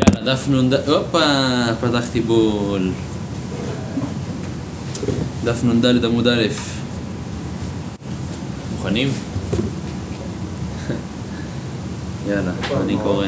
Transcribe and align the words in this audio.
יאללה, 0.00 0.34
דף 0.34 0.48
נ"ד... 0.48 0.74
הופה, 0.74 1.24
פתחתי 1.80 2.20
בול. 2.20 2.90
דף 5.44 5.64
נ"ד 5.64 6.04
עמוד 6.04 6.26
א'. 6.26 6.42
מוכנים? 8.72 9.08
יאללה, 12.28 12.52
אני 12.84 12.96
קורא. 13.02 13.26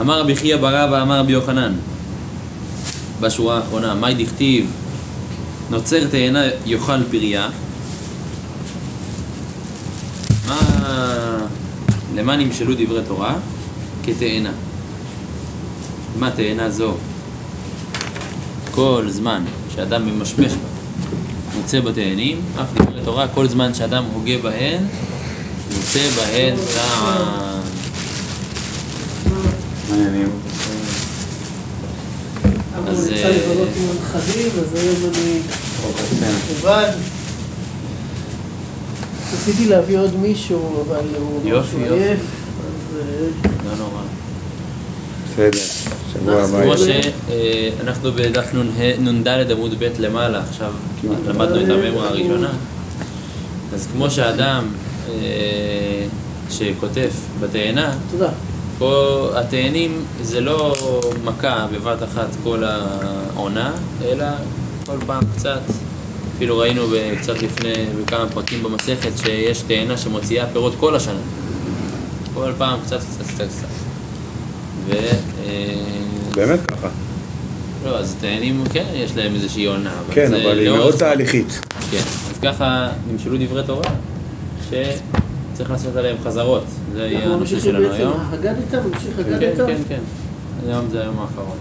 אמר 0.00 0.20
רבי 0.20 0.36
חייא 0.36 0.56
בר 0.56 0.84
אבא 0.84 1.02
אמר 1.02 1.18
רבי 1.18 1.32
יוחנן 1.32 1.72
בשורה 3.20 3.56
האחרונה, 3.56 3.94
מאי 3.94 4.24
דכתיב 4.24 4.70
נוצר 5.70 6.06
תאנה 6.10 6.44
יאכל 6.66 7.02
פריה 7.10 7.48
מה... 10.50 10.58
למה 12.14 12.36
נמשלו 12.36 12.74
דברי 12.74 13.02
תורה? 13.08 13.34
כתאנה 14.04 14.50
מה 16.18 16.30
תאנה 16.30 16.70
זו? 16.70 16.94
כל 18.70 19.04
זמן 19.08 19.44
שאדם 19.74 20.06
ממשמש 20.06 20.52
בה 20.52 20.70
מוצא 21.56 21.80
בתאנים, 21.80 22.40
אף 22.62 22.74
דברי 22.74 23.00
תורה, 23.04 23.28
כל 23.28 23.48
זמן 23.48 23.74
שאדם 23.74 24.04
הוגה 24.14 24.38
בהן 24.42 24.82
מוצא 25.76 26.10
בהן 26.16 26.54
טעם 26.74 27.60
מעניינים. 29.90 30.28
אבל 32.76 32.90
אז, 32.90 33.06
הוא 33.06 33.16
יצא 33.16 33.26
אה, 33.26 33.30
לבלות 33.30 33.68
עם 33.76 33.84
הנכדים, 33.90 34.50
אז 34.60 34.74
היום 34.74 35.12
אני. 35.14 35.40
לבד. 36.50 37.19
רציתי 39.40 39.66
להביא 39.68 39.98
עוד 39.98 40.16
מישהו, 40.16 40.84
אבל 40.88 41.04
הוא 41.18 41.40
יופי, 41.44 41.76
יופי. 41.76 41.94
עייף, 41.94 42.20
אז 42.20 42.96
אה, 42.96 43.50
לא 43.70 43.76
נורא. 43.78 44.02
בסדר, 45.32 45.64
שבוע 46.12 46.42
הבא. 46.42 46.62
כמו. 46.64 46.74
שאנחנו 46.78 48.12
בדף 48.12 48.54
נ"ה- 48.54 49.10
נ"ד 49.12 49.50
עמוד 49.50 49.74
ב' 49.78 49.88
למעלה, 49.98 50.40
עכשיו 50.48 50.72
למדנו 51.26 51.60
את 51.64 51.68
הממרה 51.68 52.08
הראשונה, 52.08 52.50
אז 53.74 53.88
כמו 53.92 54.10
שאדם 54.10 54.64
אה, 55.08 55.14
שכותב 56.50 57.08
בתאנה. 57.40 57.92
פה 58.78 59.28
התאנים 59.34 60.04
זה 60.22 60.40
לא 60.40 60.74
מכה 61.24 61.66
בבת 61.72 62.02
אחת 62.02 62.28
כל 62.44 62.64
העונה, 62.64 63.72
אלא 64.04 64.26
כל 64.86 64.96
פעם 65.06 65.22
קצת. 65.36 65.60
אפילו 66.40 66.58
ראינו 66.58 66.82
קצת 67.20 67.42
לפני, 67.42 67.72
בכמה 68.02 68.28
פרקים 68.28 68.62
במסכת, 68.62 69.10
שיש 69.24 69.62
תאנה 69.62 69.96
שמוציאה 69.96 70.46
פירות 70.46 70.74
כל 70.80 70.96
השנה. 70.96 71.20
כל 72.34 72.52
פעם 72.58 72.80
קצת 72.80 72.98
קצת 72.98 73.26
קצת 73.34 73.44
קצת. 73.44 73.66
ו... 74.86 74.92
אה, 74.92 75.74
באמת 76.34 76.60
ככה. 76.66 76.88
לא, 77.84 77.98
אז 77.98 78.16
תאנים, 78.20 78.64
כן, 78.72 78.84
יש 78.94 79.16
להם 79.16 79.34
איזושהי 79.34 79.64
עונה. 79.64 79.92
כן, 80.12 80.34
אבל 80.34 80.58
היא 80.58 80.70
מאוד. 80.70 80.94
תהליכית. 80.94 81.60
כן, 81.90 82.02
אז 82.30 82.38
ככה 82.42 82.88
נמשלו 83.12 83.36
דברי 83.40 83.62
תורה, 83.66 83.90
שצריך 84.70 85.70
לעשות 85.70 85.96
עליהם 85.96 86.16
חזרות. 86.24 86.64
זה 86.92 86.98
יהיה 86.98 87.16
אנחנו 87.16 87.34
הנושא 87.34 87.54
ממשיכים 87.54 87.72
שלנו 87.72 87.88
בעצם, 87.88 88.00
היום. 88.00 88.20
הגדת, 88.32 88.74
ממשיך 88.74 89.16
כן, 89.16 89.34
הגדת. 89.34 89.66
כן, 89.66 89.78
כן. 89.88 90.00
היום 90.66 90.90
זה 90.90 91.00
היום 91.00 91.18
האחרון. 91.18 91.56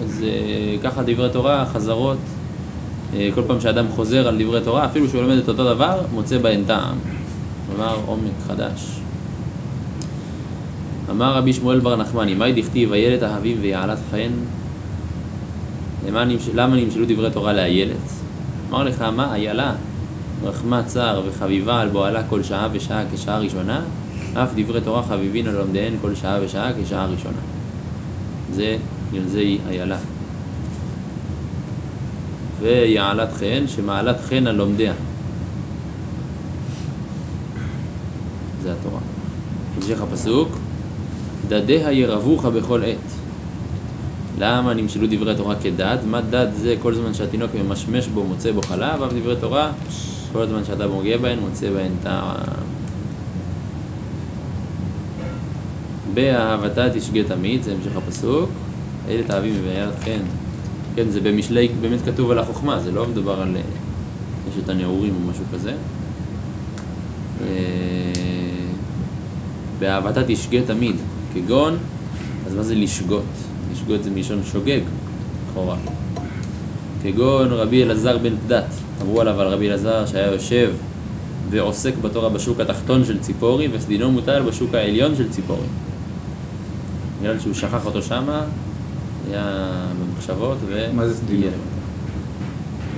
אז 0.00 0.24
אה, 0.24 0.76
ככה 0.82 1.02
דברי 1.06 1.28
תורה, 1.32 1.66
חזרות. 1.72 2.18
אה, 3.16 3.28
כל 3.34 3.42
פעם 3.46 3.60
שאדם 3.60 3.86
חוזר 3.94 4.28
על 4.28 4.42
דברי 4.42 4.60
תורה, 4.64 4.84
אפילו 4.86 5.08
שהוא 5.08 5.22
לומד 5.22 5.36
את 5.38 5.48
אותו 5.48 5.74
דבר, 5.74 6.00
מוצא 6.12 6.38
בהן 6.38 6.62
טעם. 6.66 6.96
כלומר, 7.66 7.96
עומק 8.06 8.32
חדש. 8.46 9.00
אמר 11.10 11.34
רבי 11.36 11.52
שמואל 11.52 11.80
בר 11.80 11.96
נחמני, 11.96 12.34
מהי 12.34 12.62
דכתיב 12.62 12.92
איילת 12.92 13.22
אהבים 13.22 13.56
ויעלת 13.60 13.98
חן? 14.10 14.30
נמש- 16.06 16.48
למה 16.54 16.76
נמשלו 16.76 17.04
דברי 17.08 17.30
תורה 17.30 17.52
לאיילת? 17.52 17.96
אמר 18.70 18.84
לך, 18.84 19.02
מה 19.02 19.34
איילה? 19.34 19.72
רחמה 20.44 20.82
צר 20.82 21.22
וחביבה 21.26 21.80
על 21.80 21.88
בועלה 21.88 22.22
כל 22.28 22.42
שעה 22.42 22.68
ושעה 22.72 23.02
כשעה 23.14 23.38
ראשונה, 23.38 23.80
אף 24.34 24.48
דברי 24.56 24.80
תורה 24.80 25.02
חביבין 25.02 25.46
על 25.46 25.54
לומדיהן 25.56 25.92
כל 26.02 26.14
שעה 26.14 26.38
ושעה 26.42 26.70
כשעה 26.84 27.06
ראשונה. 27.06 27.38
זה 28.52 28.76
נלזי 29.14 29.58
איילה. 29.68 29.98
ויעלת 32.60 33.32
חן, 33.32 33.64
שמעלת 33.66 34.16
חן 34.20 34.46
על 34.46 34.56
לומדיה. 34.56 34.92
זה 38.62 38.72
התורה. 38.72 39.00
המשך 39.76 40.00
הפסוק, 40.00 40.48
דדיה 41.48 41.92
ירבוך 41.92 42.44
בכל 42.44 42.82
עת. 42.84 42.96
למה 44.38 44.74
נמשלו 44.74 45.06
דברי 45.10 45.36
תורה 45.36 45.54
כדד? 45.62 45.98
מה 46.06 46.20
דד 46.20 46.46
זה 46.54 46.74
כל 46.82 46.94
זמן 46.94 47.14
שהתינוק 47.14 47.50
ממשמש 47.54 48.06
בו 48.06 48.24
מוצא 48.24 48.52
בו 48.52 48.62
חלב, 48.62 49.02
אף 49.02 49.12
דברי 49.12 49.36
תורה 49.40 49.72
כל 50.32 50.46
זמן 50.46 50.64
שאתה 50.64 50.86
מוגע 50.86 51.18
בהן 51.18 51.38
מוצא 51.38 51.70
בהן 51.70 51.92
טעם. 52.02 52.36
באהבתה 56.14 56.90
תשגה 56.90 57.24
תמיד, 57.24 57.62
זה 57.62 57.72
המשך 57.72 57.96
הפסוק. 57.96 58.50
אלה 59.08 59.22
תאהבים 59.22 59.54
ואיילת 59.64 59.94
חן. 60.04 60.20
כן, 60.94 61.10
זה 61.10 61.20
במשלי, 61.20 61.68
באמת 61.80 62.00
כתוב 62.04 62.30
על 62.30 62.38
החוכמה, 62.38 62.80
זה 62.80 62.92
לא 62.92 63.06
מדובר 63.06 63.40
על 63.40 63.56
אה, 63.56 63.60
יש 64.50 64.58
את 64.64 64.68
הנעורים 64.68 65.14
או 65.14 65.30
משהו 65.30 65.44
כזה. 65.52 65.72
אה, 67.40 67.46
באהבתה 69.78 70.20
תשגה 70.26 70.58
תמיד, 70.66 70.96
כגון, 71.34 71.76
אז 72.46 72.54
מה 72.54 72.62
זה 72.62 72.74
לשגות? 72.74 73.24
לשגות 73.72 74.04
זה 74.04 74.10
מלשון 74.10 74.40
שוגג, 74.44 74.80
לכאורה. 75.50 75.76
כגון 77.02 77.52
רבי 77.52 77.82
אלעזר 77.82 78.18
בן 78.18 78.36
פדת, 78.46 78.64
אמרו 79.02 79.20
עליו 79.20 79.40
על 79.40 79.48
רבי 79.48 79.68
אלעזר 79.68 80.06
שהיה 80.06 80.32
יושב 80.32 80.72
ועוסק 81.50 81.92
בתורה 82.02 82.28
בשוק 82.28 82.60
התחתון 82.60 83.04
של 83.04 83.18
ציפורי 83.18 83.68
וסדינו 83.72 84.12
מוטל 84.12 84.42
בשוק 84.42 84.74
העליון 84.74 85.16
של 85.16 85.30
ציפורי. 85.30 85.66
בגלל 87.20 87.40
שהוא 87.40 87.54
שכח 87.54 87.86
אותו 87.86 88.02
שמה, 88.02 88.42
היה 89.30 89.86
במחשבות 90.00 90.58
ו... 90.66 90.86
מה 90.94 91.08
זה 91.08 91.14
למטה. 91.28 91.50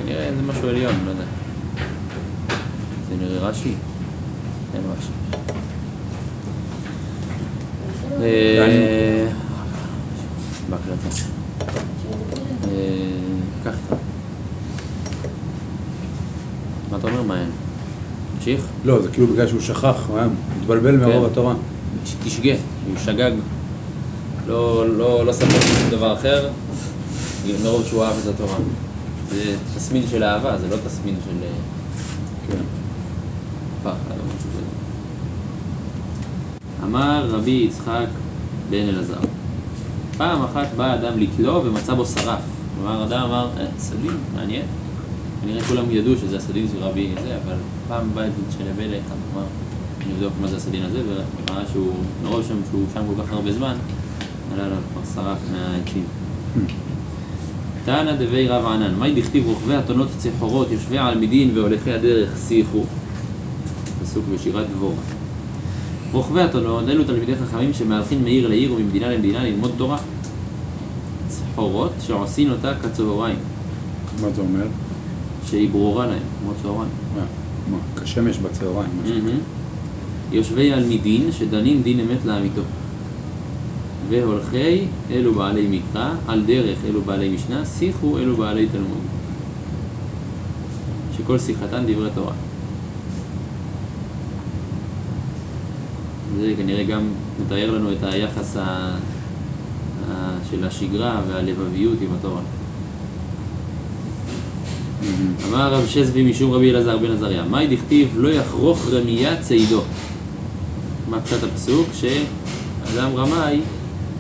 כנראה 0.03 0.31
זה 0.37 0.43
משהו 0.43 0.69
עליון, 0.69 0.95
לא 1.05 1.11
יודע. 1.11 1.25
זה 3.09 3.15
נראה 3.17 3.49
רש"י? 3.49 3.75
אין 4.75 4.83
רש"י. 4.99 5.13
אה, 8.23 9.29
בהקלטה. 10.71 11.09
אה, 12.65 12.73
קח 13.65 13.75
איתה. 13.85 13.97
מה 16.91 16.97
אתה 16.97 17.07
אומר 17.07 17.23
מעיין? 17.23 17.51
תמשיך? 18.39 18.61
לא, 18.85 19.03
זה 19.03 19.09
כאילו 19.09 19.27
בגלל 19.27 19.49
שהוא 19.49 19.61
שכח, 19.61 20.07
הוא 20.09 20.19
היה 20.19 20.29
מתבלבל 20.61 20.97
מרוב 20.97 21.27
כן. 21.27 21.33
התורה. 21.33 21.55
תשגה, 22.25 22.55
הוא 22.87 22.95
שגג. 23.05 23.33
לא, 24.47 24.89
לא, 24.89 25.27
לא 25.27 25.33
ספק 25.33 25.61
שום 25.67 25.91
דבר 25.91 26.15
אחר, 26.15 26.49
מרוב 27.63 27.87
שהוא 27.87 28.05
אהב 28.05 28.15
את 28.23 28.35
התורה. 28.35 28.57
זה 29.29 29.57
תסמין 29.75 30.03
של 30.11 30.25
אהבה, 30.25 30.59
זה 30.59 30.69
לא 30.69 30.77
תסמין 30.87 31.17
של 31.25 31.45
אה, 31.45 31.49
כן. 32.49 32.65
פחד. 33.83 34.15
אמר 36.83 37.27
רבי 37.31 37.67
יצחק 37.69 38.07
בן 38.71 38.89
אלעזר, 38.89 39.21
פעם 40.17 40.43
אחת 40.43 40.67
בא 40.77 40.95
אדם 40.95 41.19
לתלו 41.19 41.65
ומצא 41.65 41.95
בו 41.95 42.07
שרף. 42.07 42.41
כלומר, 42.77 43.05
אדם 43.05 43.21
אמר, 43.23 43.49
אה, 43.59 43.67
סדין, 43.79 44.17
מעניין. 44.35 44.65
כנראה 45.43 45.63
כולם 45.63 45.91
ידעו 45.91 46.15
שזה 46.17 46.37
הסדין 46.37 46.69
של 46.73 46.83
רבי 46.83 47.15
זה, 47.23 47.37
אבל 47.45 47.57
פעם 47.89 48.11
בא 48.15 48.23
עדות 48.23 48.45
של 48.51 48.65
אחד, 49.07 49.17
אמר, 49.35 49.45
נבדוק 50.11 50.33
מה 50.41 50.49
זה 50.49 50.57
הסדין 50.57 50.83
הזה, 50.83 51.03
וראה 51.07 51.63
שהוא, 51.73 51.93
מרוב 52.23 52.43
שם 52.49 52.57
שהוא 52.71 52.85
שם 52.95 53.01
כל 53.07 53.23
כך 53.23 53.33
הרבה 53.33 53.53
זמן, 53.53 53.77
עלה 54.53 54.69
לו 54.69 54.77
כבר 54.93 55.03
שרף 55.15 55.39
מהעצים. 55.53 56.05
תנא 57.85 58.17
דבי 58.17 58.49
רב 58.49 58.67
ענן, 58.67 58.95
מהי 58.95 59.23
דכתיב 59.23 59.47
רוכבי 59.47 59.79
אתונות 59.79 60.09
צחורות, 60.19 60.71
יושבי 60.71 60.99
על 60.99 61.19
מדין 61.19 61.51
והולכי 61.55 61.93
הדרך 61.93 62.31
שיחו. 62.49 62.85
פסוק 64.03 64.25
בשירת 64.35 64.67
דבורה. 64.71 65.03
רוכבי 66.13 66.45
אתונות, 66.45 66.89
אלו 66.89 67.05
תלמידי 67.05 67.37
חכמים 67.37 67.73
שמהלכים 67.73 68.23
מעיר 68.23 68.49
לעיר 68.49 68.73
וממדינה 68.73 69.09
למדינה 69.09 69.45
ללמוד 69.45 69.71
תורה. 69.77 69.99
צחורות 71.29 71.93
שעושים 72.01 72.51
אותה 72.51 72.73
כצהריים, 72.83 73.37
מה 74.23 74.31
זה 74.31 74.41
אומר? 74.41 74.67
שהיא 75.47 75.71
ברורה 75.71 76.07
להם, 76.07 76.23
כמו 76.41 76.53
צהריים. 76.63 76.91
אה, 77.19 77.23
מה, 77.71 77.79
כשמש 78.03 78.39
בצהריים. 78.39 78.91
משהו. 79.05 79.17
יושבי 80.33 80.73
על 80.73 80.85
מדין 80.89 81.33
שדנים 81.33 81.83
דין 81.83 82.01
אמת 82.01 82.25
לאמיתו. 82.25 82.63
והולכי 84.09 84.85
אלו 85.11 85.35
בעלי 85.35 85.67
מקרא, 85.71 86.15
על 86.29 86.43
דרך 86.47 86.79
אלו 86.85 87.03
בעלי 87.03 87.29
משנה, 87.29 87.65
שיחו 87.65 88.19
אלו 88.19 88.37
בעלי 88.37 88.67
תלמוד. 88.73 89.03
שכל 91.17 91.39
שיחתן 91.39 91.85
דברי 91.87 92.11
תורה. 92.15 92.33
זה 96.39 96.53
כנראה 96.57 96.85
גם 96.85 97.09
מתאר 97.41 97.71
לנו 97.71 97.93
את 97.93 98.03
היחס 98.03 98.57
ה... 98.57 98.97
של 100.51 100.65
השגרה 100.65 101.21
והלבביות 101.29 101.99
עם 102.01 102.09
התורה. 102.19 102.41
אמר 105.49 105.75
רב 105.75 105.87
שזבי 105.87 106.31
משום 106.31 106.53
רבי 106.53 106.71
אלעזר 106.71 106.99
בן 106.99 107.11
עזריה, 107.11 107.45
מאי 107.45 107.77
דכתיב 107.77 108.15
לא 108.17 108.29
יחרוך 108.29 108.87
רמיה 108.91 109.43
צידו. 109.43 109.83
מה 111.11 111.21
פשט 111.21 111.43
הפסוק? 111.43 111.89
שאדם 111.95 113.17
רמאי 113.17 113.61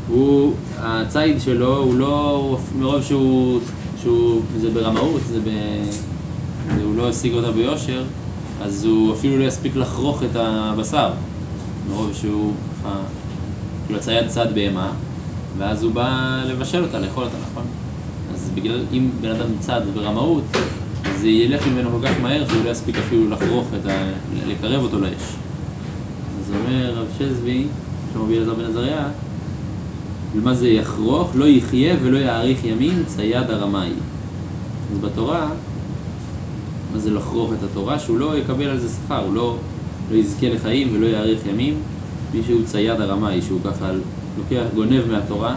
הוא, 0.08 0.52
הציד 0.78 1.40
שלו 1.40 1.76
הוא 1.76 1.94
לא, 1.94 2.58
מרוב 2.78 3.02
שהוא, 3.02 3.60
שהוא 4.02 4.40
זה 4.56 4.70
ברמאות, 4.70 5.20
זה 5.28 5.40
ב... 5.40 5.50
זה 6.76 6.82
הוא 6.82 6.96
לא 6.96 7.08
השיג 7.08 7.34
אותה 7.34 7.52
ביושר, 7.52 8.04
אז 8.62 8.84
הוא 8.84 9.14
אפילו 9.14 9.38
לא 9.38 9.44
יספיק 9.44 9.76
לחרוך 9.76 10.22
את 10.22 10.36
הבשר. 10.36 11.10
מרוב 11.88 12.10
שהוא 12.14 12.52
ככה, 12.82 12.98
כאילו 13.86 13.98
הצייד 13.98 14.28
צד 14.28 14.46
בהמה, 14.54 14.92
ואז 15.58 15.82
הוא 15.82 15.92
בא 15.92 16.42
לבשל 16.46 16.82
אותה, 16.82 16.98
לאכול 16.98 17.24
אותה, 17.24 17.36
נכון? 17.50 17.64
אז 18.34 18.50
בגלל, 18.54 18.84
אם 18.92 19.10
בן 19.20 19.30
אדם 19.30 19.46
צד 19.60 19.80
ברמאות, 19.94 20.42
זה 21.20 21.28
ילך 21.28 21.66
ממנו 21.66 21.90
כל 21.90 22.08
כך 22.08 22.20
מהר 22.22 22.48
שהוא 22.48 22.64
לא 22.64 22.70
יספיק 22.70 22.96
אפילו 22.98 23.30
לחרוך 23.30 23.66
את 23.80 23.86
ה... 23.86 24.10
לקרב 24.46 24.82
אותו 24.82 24.98
לאש. 24.98 25.12
אז 26.40 26.52
אומר 26.54 26.94
רב 26.94 27.06
שזבי, 27.18 27.66
רבי 28.16 28.36
אלעזר 28.36 28.54
בן 28.54 28.64
עזריה, 28.64 29.08
ומה 30.36 30.54
זה 30.54 30.68
יחרוך? 30.68 31.30
לא 31.34 31.44
יחיה 31.44 31.96
ולא 32.02 32.18
יאריך 32.18 32.64
ימים 32.64 33.02
צייד 33.06 33.50
הרמאי. 33.50 33.90
אז 34.92 34.98
בתורה, 34.98 35.48
מה 36.92 36.98
זה 36.98 37.10
לחרוך 37.10 37.52
את 37.52 37.62
התורה? 37.70 37.98
שהוא 37.98 38.18
לא 38.18 38.38
יקבל 38.38 38.64
על 38.64 38.78
זה 38.78 38.88
שכר, 38.88 39.24
הוא 39.24 39.34
לא, 39.34 39.56
לא 40.10 40.16
יזכה 40.16 40.48
לחיים 40.48 40.88
ולא 40.94 41.06
יאריך 41.06 41.46
ימים. 41.46 41.74
מי 42.34 42.42
שהוא 42.46 42.60
צייד 42.64 43.00
הרמאי, 43.00 43.42
שהוא 43.42 43.60
ככה 43.64 43.90
לוקח, 44.38 44.64
גונב 44.74 45.02
מהתורה 45.12 45.56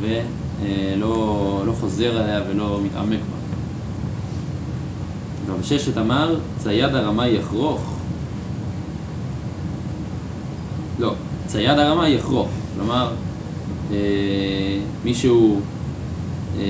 ולא 0.00 1.62
לא 1.66 1.72
חוזר 1.72 2.16
עליה 2.16 2.40
ולא 2.50 2.80
מתעמק 2.84 3.18
בה. 3.18 3.42
רב 5.54 5.62
ששת 5.62 5.98
אמר, 5.98 6.36
צייד 6.58 6.94
הרמאי 6.94 7.30
יחרוך. 7.30 7.82
לא, 10.98 11.14
צייד 11.46 11.78
הרמאי 11.78 12.10
יחרוך. 12.10 12.48
כלומר, 12.76 13.08
אה, 13.08 13.12
מישהו, 15.04 15.60
אה, 16.58 16.62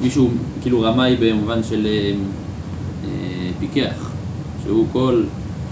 מישהו 0.00 0.30
כאילו 0.62 0.80
רמאי 0.82 1.16
במובן 1.20 1.62
של 1.62 1.86
אה, 1.86 2.12
אה, 3.04 3.10
פיקח, 3.60 4.10
שהוא 4.64 4.86
כל, 4.92 5.22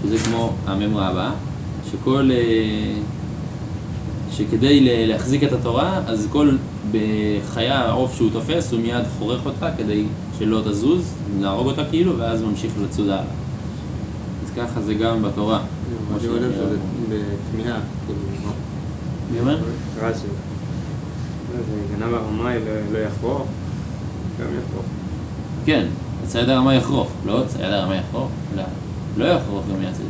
שזה 0.03 0.17
כמו 0.17 0.53
הממרה 0.65 1.07
הבאה, 1.07 1.31
שכל, 1.91 2.29
אה, 2.31 2.93
שכדי 4.31 5.07
להחזיק 5.07 5.43
את 5.43 5.51
התורה, 5.53 6.01
אז 6.07 6.27
כל 6.31 6.49
בחיה, 6.91 7.91
עוף 7.91 8.15
שהוא 8.15 8.29
תופס, 8.33 8.71
הוא 8.71 8.81
מיד 8.81 9.03
חורך 9.19 9.45
אותה 9.45 9.69
כדי 9.77 10.03
שלא 10.39 10.61
תזוז, 10.65 11.13
להרוג 11.41 11.67
אותה 11.67 11.81
כאילו, 11.89 12.17
ואז 12.17 12.41
ממשיך 12.41 12.71
לצוד 12.83 13.05
הלאה. 13.09 13.23
אז 14.45 14.51
ככה 14.57 14.81
זה 14.81 14.93
גם 14.93 15.21
בתורה. 15.21 15.59
אני 16.11 16.19
ש- 16.19 16.23
שזה 16.55 16.77
בתמיהה, 17.09 17.79
כאילו? 18.07 18.51
מי 19.31 19.39
אומר? 19.39 19.57
רש"י. 20.01 20.27
גנב 21.99 22.13
הרמאי 22.13 22.55
לא- 22.59 22.99
לא 22.99 23.05
יחרוך, 23.05 23.41
גם 24.41 24.47
יחרוך. 24.47 24.85
כן, 25.65 25.85
צייד 26.27 26.49
הרמה 26.49 26.73
יחרוך, 26.75 27.11
לא 27.25 27.43
צייד 27.47 27.73
הרמה 27.73 27.95
יחרוך, 27.95 28.29
לא, 28.55 28.63
לא 29.17 29.25
יחרוך 29.25 29.65
יום 29.69 29.81
יצדו. 29.83 30.03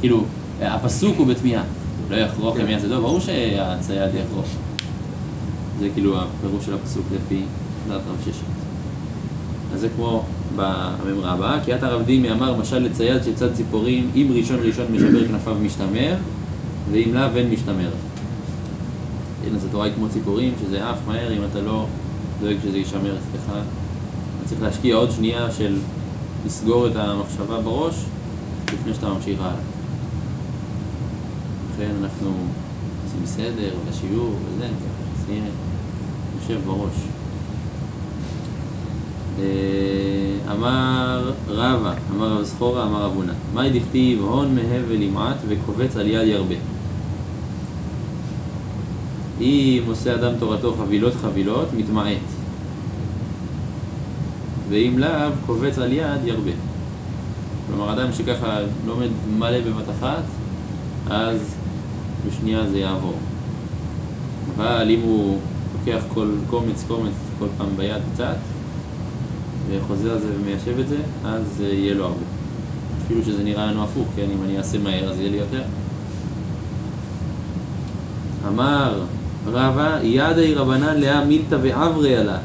כאילו, 0.00 0.24
הפסוק 0.60 1.16
הוא 1.18 1.26
בתמיהה, 1.26 1.62
לא 2.10 2.16
יחרוך 2.16 2.56
יום 2.56 2.68
יצדו, 2.70 3.00
ברור 3.02 3.20
שהצייד 3.20 4.10
יחרוך. 4.14 4.46
זה 5.80 5.88
כאילו 5.94 6.16
הפירוש 6.20 6.64
של 6.66 6.74
הפסוק 6.74 7.06
לפי 7.14 7.42
דעת 7.88 8.00
רב 8.08 8.16
ששת. 8.24 8.42
אז 9.74 9.80
זה 9.80 9.88
כמו 9.96 10.24
בממרה 10.56 11.32
הבאה, 11.32 11.58
כי 11.64 11.74
את 11.74 11.82
הרב 11.82 12.02
דימי 12.02 12.32
אמר 12.32 12.54
משל 12.60 12.78
לצייד 12.78 13.22
שצד 13.22 13.52
ציפורים, 13.54 14.10
אם 14.16 14.26
ראשון 14.34 14.56
ראשון 14.62 14.86
משבר 14.92 15.28
כנפיו 15.28 15.54
משתמר, 15.54 16.14
ואם 16.90 17.10
לאו 17.14 17.36
אין 17.36 17.50
משתמר. 17.50 17.90
כן, 19.44 19.54
אז 19.54 19.64
התורה 19.64 19.84
היא 19.84 19.94
כמו 19.94 20.08
ציפורים, 20.08 20.54
שזה 20.60 20.88
עף 20.88 20.98
מהר 21.06 21.32
אם 21.32 21.40
אתה 21.50 21.60
לא 21.60 21.86
דואג 22.40 22.56
שזה 22.62 22.78
יישמר 22.78 23.16
אצלך. 23.16 23.46
אתה 23.48 24.48
צריך 24.48 24.62
להשקיע 24.62 24.96
עוד 24.96 25.10
שנייה 25.10 25.50
של 25.50 25.78
לסגור 26.46 26.86
את 26.86 26.96
המחשבה 26.96 27.60
בראש 27.60 27.94
לפני 28.72 28.94
שאתה 28.94 29.08
ממשיך 29.08 29.40
הלאה. 29.40 29.52
לכן 31.74 31.90
אנחנו 32.02 32.30
עושים 33.04 33.26
סדר 33.26 33.74
בשיעור 33.88 34.34
וזה, 34.44 34.66
ככה 34.66 35.24
שזה 35.24 35.40
יושב 36.40 36.60
בראש. 36.66 36.94
אה, 39.38 40.52
אמר 40.52 41.30
רבא, 41.48 41.94
אמר 42.16 42.32
רב 42.36 42.42
זכורה, 42.42 42.84
אמר 42.84 43.02
רב 43.04 43.12
הונא, 43.14 43.32
מאי 43.54 43.80
דכתיב 43.80 44.20
הון 44.20 44.54
מהבל 44.54 45.02
ימעט 45.02 45.36
וקובץ 45.48 45.96
על 45.96 46.06
יד 46.06 46.26
ירבה. 46.28 46.54
אם 49.40 49.82
עושה 49.86 50.14
אדם 50.14 50.32
תורתו 50.38 50.74
חבילות 50.74 51.14
חבילות, 51.14 51.68
מתמעט. 51.76 52.16
ואם 54.68 54.98
לאו, 54.98 55.30
קובץ 55.46 55.78
על 55.78 55.92
יד 55.92 56.24
ירבה. 56.24 56.50
כלומר, 57.66 57.92
אדם 57.92 58.12
שככה 58.12 58.58
לומד 58.86 59.08
מלא 59.38 59.60
בבת 59.60 59.90
אחת, 59.98 60.22
אז 61.10 61.54
בשנייה 62.26 62.66
זה 62.66 62.78
יעבור. 62.78 63.16
אבל 64.56 64.90
אם 64.90 65.00
הוא 65.00 65.38
לוקח 65.78 66.02
כל 66.14 66.28
קומץ 66.50 66.84
קומץ 66.88 67.12
כל 67.38 67.46
פעם 67.58 67.76
ביד 67.76 68.02
קצת, 68.14 68.36
וחוזר 69.72 70.12
על 70.12 70.18
זה 70.18 70.28
ומיישב 70.40 70.78
את 70.78 70.88
זה, 70.88 70.96
אז 71.24 71.42
אה, 71.60 71.66
יהיה 71.66 71.94
לו 71.94 72.04
הרבה. 72.04 72.24
אפילו 73.04 73.24
שזה 73.24 73.44
נראה 73.44 73.66
לנו 73.66 73.84
הפוך, 73.84 74.08
כן? 74.16 74.26
אם 74.34 74.42
אני 74.44 74.58
אעשה 74.58 74.78
מהר 74.78 75.10
אז 75.10 75.20
יהיה 75.20 75.30
לי 75.30 75.36
יותר. 75.36 75.62
אמר 78.48 79.02
רבא, 79.46 79.98
ידי 80.02 80.54
רבנן 80.54 81.00
לאה 81.00 81.24
מילתא 81.24 81.56
ועברי 81.62 82.16
עלה. 82.16 82.38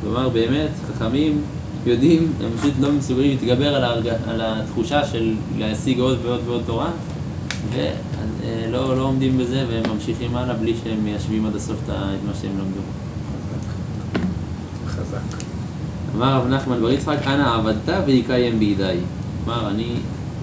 כלומר, 0.00 0.28
באמת, 0.28 0.70
חכמים 0.88 1.40
יודעים, 1.86 2.32
הם 2.40 2.50
פשוט 2.58 2.72
לא 2.80 2.92
מסוגלים 2.92 3.30
להתגבר 3.30 3.74
על, 3.74 3.84
ההרג... 3.84 4.08
על 4.26 4.40
התחושה 4.44 5.06
של 5.06 5.34
להשיג 5.58 6.00
עוד 6.00 6.18
ועוד 6.22 6.40
ועוד 6.46 6.62
תורה, 6.66 6.90
ולא 7.72 8.96
לא 8.96 9.02
עומדים 9.02 9.38
בזה 9.38 9.64
והם 9.68 9.82
ממשיכים 9.94 10.36
הלאה 10.36 10.54
בלי 10.54 10.74
שהם 10.84 11.04
מיישבים 11.04 11.46
עד 11.46 11.56
הסוף 11.56 11.76
את 11.86 11.90
מה 12.26 12.32
שהם 12.40 12.58
למדו. 12.58 12.80
חזק. 14.86 15.41
אמר 16.14 16.36
רב 16.36 16.48
נחמן 16.48 16.80
בר 16.80 16.90
יצחק, 16.90 17.18
אנא 17.26 17.54
עבדת 17.54 18.04
ויקיים 18.06 18.58
בידי. 18.58 18.96
כלומר, 19.44 19.70
אני 19.70 19.96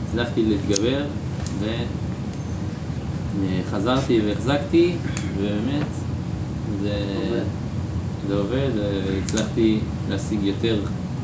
הצלחתי 0.08 0.46
להתגבר 0.46 1.04
וחזרתי 3.42 4.22
והחזקתי, 4.26 4.96
ובאמת, 5.38 5.88
זה, 6.82 6.94
זה 8.28 8.36
עובד, 8.36 8.70
והצלחתי 8.76 9.80
להשיג 10.10 10.44
יותר, 10.44 10.82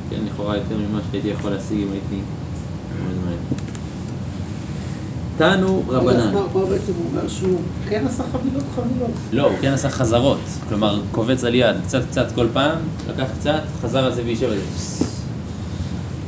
כן, 0.10 0.20
לכאורה 0.26 0.58
יותר 0.58 0.78
ממה 0.78 1.00
שהייתי 1.12 1.28
יכול 1.28 1.52
להשיג 1.52 1.78
אם 1.78 1.92
הייתי 1.92 2.22
עומד. 3.00 3.25
תנו 5.38 5.84
רבנן. 5.88 6.34
מה 6.34 6.42
מה 6.54 6.66
בעצם 6.66 6.94
הוא 6.98 7.06
אומר 7.12 7.28
שהוא 7.28 7.60
כן 7.90 8.06
עשה 8.08 8.24
חבילות 8.32 8.64
חבילות? 8.76 9.12
לא, 9.32 9.44
הוא 9.44 9.58
כן 9.62 9.72
עשה 9.72 9.90
חזרות. 9.90 10.40
כלומר, 10.70 11.02
קובץ 11.12 11.44
על 11.44 11.56
יד, 11.56 11.76
קצת 11.84 12.02
קצת 12.10 12.32
כל 12.36 12.48
פעם, 12.54 12.78
לקח 13.10 13.28
קצת, 13.40 13.62
חזר 13.82 14.06
על 14.06 14.14
זה 14.14 14.22
ויישב 14.26 14.50
על 14.52 14.58
זה. 14.58 15.06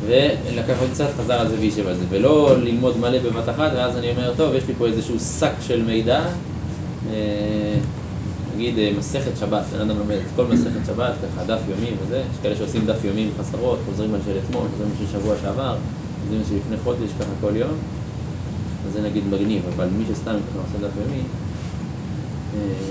ולקח 0.07 0.75
עוד 0.79 0.89
קצת, 0.93 1.07
חזר 1.17 1.33
על 1.33 1.47
זה 1.47 1.55
ויישב 1.59 1.87
על 1.87 1.95
זה. 1.95 2.03
ולא 2.09 2.57
ללמוד 2.57 2.97
מלא 2.97 3.19
בבת 3.19 3.49
אחת, 3.49 3.71
ואז 3.75 3.97
אני 3.97 4.11
אומר, 4.11 4.33
טוב, 4.37 4.55
יש 4.55 4.63
לי 4.67 4.73
פה 4.77 4.85
איזשהו 4.85 5.19
שק 5.19 5.53
של 5.61 5.83
מידע, 5.83 6.21
אה, 7.11 7.75
נגיד 8.55 8.77
אה, 8.77 8.91
מסכת 8.99 9.37
שבת, 9.39 9.63
בן 9.73 9.79
אדם 9.79 9.99
לומד 9.99 10.15
את 10.15 10.31
כל 10.35 10.45
מסכת 10.45 10.85
שבת, 10.87 11.13
ככה 11.13 11.45
דף 11.45 11.59
יומי 11.69 11.91
וזה, 12.03 12.17
יש 12.17 12.37
כאלה 12.43 12.55
שעושים 12.55 12.85
דף 12.85 13.03
יומי 13.03 13.21
עם 13.21 13.29
חסרות, 13.39 13.79
חוזרים 13.85 14.13
על 14.13 14.19
של 14.25 14.37
אתמול, 14.45 14.67
חוזרים 14.71 14.91
על 14.91 15.07
של 15.07 15.19
שבוע 15.19 15.35
שעבר, 15.41 15.75
חוזרים 16.21 16.41
על 16.41 16.47
של 16.49 16.55
לפני 16.55 16.77
חודש, 16.83 17.09
ככה 17.19 17.29
כל 17.41 17.55
יום, 17.55 17.71
אז 18.87 18.93
זה 18.93 19.01
נגיד 19.01 19.23
מגניב, 19.27 19.61
אבל 19.75 19.87
מי 19.97 20.03
שסתם 20.09 20.31
ככה 20.31 20.59
עושה 20.59 20.87
דף 20.87 20.93
יומי, 21.05 21.21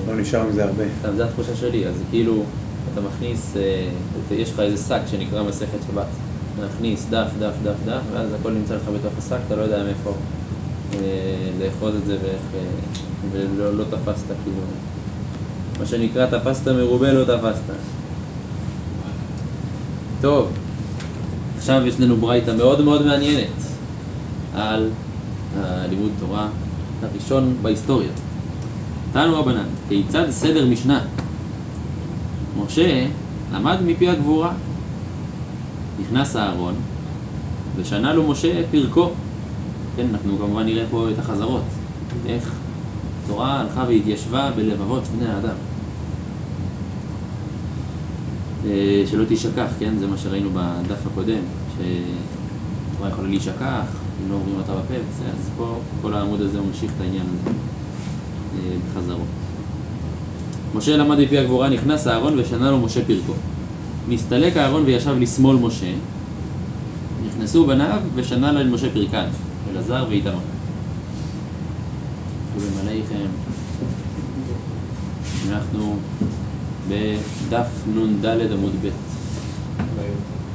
לא 0.08 0.16
נשאר 0.16 0.46
מזה 0.46 0.64
הרבה. 0.64 0.84
זו 1.16 1.22
התחושה 1.22 1.56
שלי, 1.56 1.86
אז 1.86 1.94
כאילו, 2.10 2.42
אתה 2.92 3.00
מכניס, 3.00 3.56
אה, 3.56 3.88
יש 4.30 4.52
לך 4.52 4.60
איזה 4.60 4.84
שק 4.88 5.00
שנקרא 5.06 5.42
מסכת 5.42 5.78
שבת. 5.86 6.06
מכניס 6.64 7.06
דף, 7.10 7.28
דף, 7.38 7.52
דף, 7.62 7.74
דף, 7.84 8.00
ואז 8.12 8.28
הכל 8.40 8.50
נמצא 8.50 8.74
לך 8.74 8.82
בתוך 8.94 9.12
השק, 9.18 9.36
אתה 9.46 9.56
לא 9.56 9.62
יודע 9.62 9.84
מאיפה 9.84 10.12
אה, 10.94 10.98
לאחוז 11.60 11.94
את 11.94 12.06
זה 12.06 12.16
ואיך, 12.22 12.42
אה, 12.54 12.60
ולא 13.32 13.74
לא 13.74 13.84
תפסת, 13.84 14.26
כאילו, 14.26 14.62
מה 15.80 15.86
שנקרא 15.86 16.26
תפסת 16.26 16.68
מרובה 16.68 17.12
לא 17.12 17.24
תפסת. 17.24 17.62
טוב, 20.20 20.48
עכשיו 21.56 21.86
יש 21.86 22.00
לנו 22.00 22.16
ברייתא 22.16 22.50
מאוד 22.50 22.80
מאוד 22.80 23.06
מעניינת 23.06 23.48
על 24.54 24.90
הלימוד 25.56 26.10
תורה 26.18 26.48
הראשון 27.02 27.56
בהיסטוריה. 27.62 28.10
תנו 29.12 29.38
רבנן, 29.38 29.66
כיצד 29.88 30.30
סדר 30.30 30.66
משנה? 30.66 31.00
משה 32.56 33.06
למד 33.52 33.76
מפי 33.86 34.08
הגבורה. 34.08 34.52
נכנס 36.00 36.36
אהרון, 36.36 36.74
ושנה 37.76 38.14
לו 38.14 38.30
משה 38.30 38.62
פרקו. 38.70 39.10
כן, 39.96 40.06
אנחנו 40.12 40.38
כמובן 40.38 40.62
נראה 40.62 40.84
פה 40.90 41.10
את 41.10 41.18
החזרות. 41.18 41.62
איך 42.26 42.52
התורה 43.24 43.60
הלכה 43.60 43.84
והתיישבה 43.88 44.50
בלבבות 44.56 45.02
בני 45.02 45.28
האדם. 45.28 45.56
אה, 48.66 49.02
שלא 49.06 49.24
תשכח, 49.28 49.66
כן? 49.78 49.98
זה 49.98 50.06
מה 50.06 50.16
שראינו 50.16 50.50
בדף 50.52 51.06
הקודם, 51.06 51.40
שהתורה 51.76 53.10
יכולה 53.10 53.28
להישכח, 53.28 53.86
אם 54.26 54.30
לא 54.30 54.36
אומרים 54.36 54.56
אותה 54.58 54.72
בפה, 54.72 54.94
אז 54.94 55.50
פה 55.56 55.78
כל 56.02 56.14
העמוד 56.14 56.40
הזה 56.40 56.60
ממשיך 56.60 56.90
את 56.96 57.00
העניין 57.00 57.26
הזה 57.26 57.50
אה, 58.58 58.76
בחזרות. 58.90 59.26
משה 60.74 60.96
למד 60.96 61.18
מפי 61.18 61.38
הגבורה, 61.38 61.68
נכנס 61.68 62.06
אהרון 62.06 62.38
ושנה 62.38 62.70
לו 62.70 62.78
משה 62.78 63.04
פרקו. 63.04 63.32
נסתלק 64.08 64.56
אהרון 64.56 64.82
וישב 64.84 65.18
לשמאל 65.18 65.56
משה, 65.56 65.92
נכנסו 67.26 67.66
בניו 67.66 68.00
ושנה 68.14 68.52
להם 68.52 68.74
משה 68.74 68.90
פרקן, 68.90 69.26
אלעזר 69.70 70.06
ואיתמר. 70.08 70.38
ובמלאיכם 72.56 73.26
אנחנו 75.48 75.96
בדף 76.88 77.68
נ"ד 77.94 78.26
עמוד 78.52 78.72
ב'. 78.82 78.88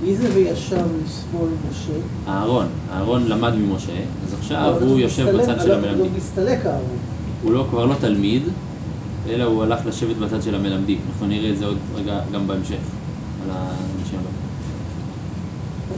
מי 0.04 0.16
זה 0.16 0.30
וישב 0.36 0.76
לשמאל 0.76 1.50
משה? 1.70 1.94
אהרון, 2.28 2.66
אהרון 2.94 3.28
למד 3.28 3.56
ממשה, 3.56 3.94
אז 4.28 4.34
עכשיו 4.34 4.78
הוא 4.82 5.00
יושב 5.00 5.38
בצד 5.38 5.62
של 5.62 5.72
המלמדים. 5.72 6.00
הוא 6.00 6.10
מסתלק 6.18 6.66
אהרון. 6.66 6.98
הוא 7.44 7.52
לא, 7.52 7.66
כבר 7.70 7.86
לא 7.86 7.96
תלמיד, 8.00 8.44
אלא 9.30 9.44
הוא 9.44 9.64
הלך 9.64 9.86
לשבת 9.86 10.16
בצד 10.16 10.42
של 10.42 10.56
המלמדים. 10.56 11.00
אנחנו 11.12 11.28
נראה 11.28 11.50
את 11.50 11.58
זה 11.58 11.66
עוד 11.66 11.78
רגע 11.96 12.20
גם 12.34 12.48
בהמשך, 12.48 12.74
על 13.44 13.50
האנשים 13.52 14.20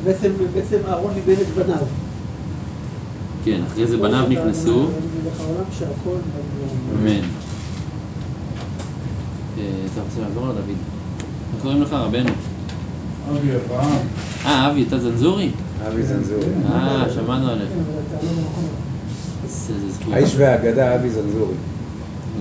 הבאים. 0.06 0.24
בעצם, 0.54 0.78
אהרון 0.88 1.14
איבד 1.16 1.40
את 1.42 1.48
בניו. 1.48 1.78
כן, 3.46 3.62
אחרי 3.68 3.88
זה 3.88 3.98
בניו 3.98 4.26
נכנסו, 4.30 4.88
העולם 5.40 5.64
שהכל 5.78 6.16
אמן. 6.96 7.20
אתה 9.94 10.02
רוצה 10.02 10.22
לעזור 10.22 10.46
לו, 10.46 10.54
דוד? 10.54 10.64
איך 11.54 11.62
קוראים 11.62 11.82
לך, 11.82 11.94
רבנו? 11.94 12.30
אבי 13.32 13.50
אברהם. 13.56 13.98
אה, 14.46 14.72
אבי, 14.72 14.84
אתה 14.88 15.00
זנזורי? 15.00 15.50
אבי 15.88 16.04
זנזורי. 16.04 16.46
אה, 16.72 17.06
שמענו 17.16 17.50
עליך. 17.50 17.70
כן. 20.06 20.14
האיש 20.14 20.36
והאגדה 20.38 20.96
אבי 20.96 21.10
זנזורי. 21.10 21.56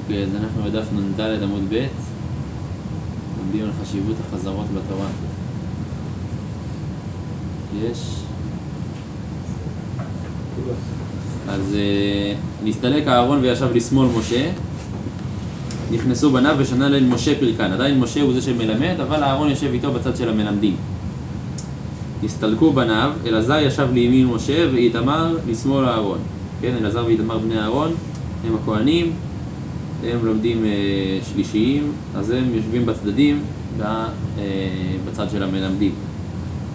אוקיי, 0.02 0.22
אז 0.22 0.28
אנחנו 0.42 0.62
בדף 0.62 0.86
נ"ד 0.92 1.42
עמוד 1.42 1.62
ב', 1.68 1.86
לומדים 3.38 3.64
על 3.64 3.70
חשיבות 3.82 4.16
החזרות 4.28 4.66
בתורה. 4.66 5.06
יש. 7.82 8.16
אז 11.48 11.74
אה, 11.74 12.34
נסתלק 12.64 13.08
אהרון 13.08 13.38
וישב 13.38 13.68
לשמאל 13.74 14.08
משה, 14.18 14.50
נכנסו 15.92 16.30
בניו 16.30 16.54
ושנה 16.58 16.88
להם 16.88 17.14
משה 17.14 17.34
פרקן. 17.40 17.72
עדיין 17.72 18.00
משה 18.00 18.22
הוא 18.22 18.32
זה 18.32 18.42
שמלמד, 18.42 19.00
אבל 19.02 19.22
אהרון 19.22 19.50
יושב 19.50 19.72
איתו 19.72 19.92
בצד 19.92 20.16
של 20.16 20.28
המלמדים. 20.28 20.76
נסתלקו 22.22 22.72
בניו, 22.72 23.12
אלעזר 23.26 23.58
ישב 23.58 23.88
לימין 23.92 24.26
משה 24.26 24.66
ואיתמר 24.72 25.37
לשמאל 25.50 25.84
אהרון. 25.84 26.18
כן, 26.61 26.75
אלעזר 26.80 27.04
ואיתמר 27.06 27.38
בני 27.38 27.58
אהרון 27.58 27.94
הם 28.46 28.54
הכהנים, 28.62 29.12
הם 30.04 30.26
לומדים 30.26 30.64
אה, 30.64 30.70
שלישיים, 31.32 31.92
אז 32.14 32.30
הם 32.30 32.44
יושבים 32.54 32.87
בצדדים, 32.87 33.40
ב, 33.78 33.82
אה, 33.82 34.06
בצד 35.08 35.30
של 35.30 35.42
המלמדים. 35.42 35.92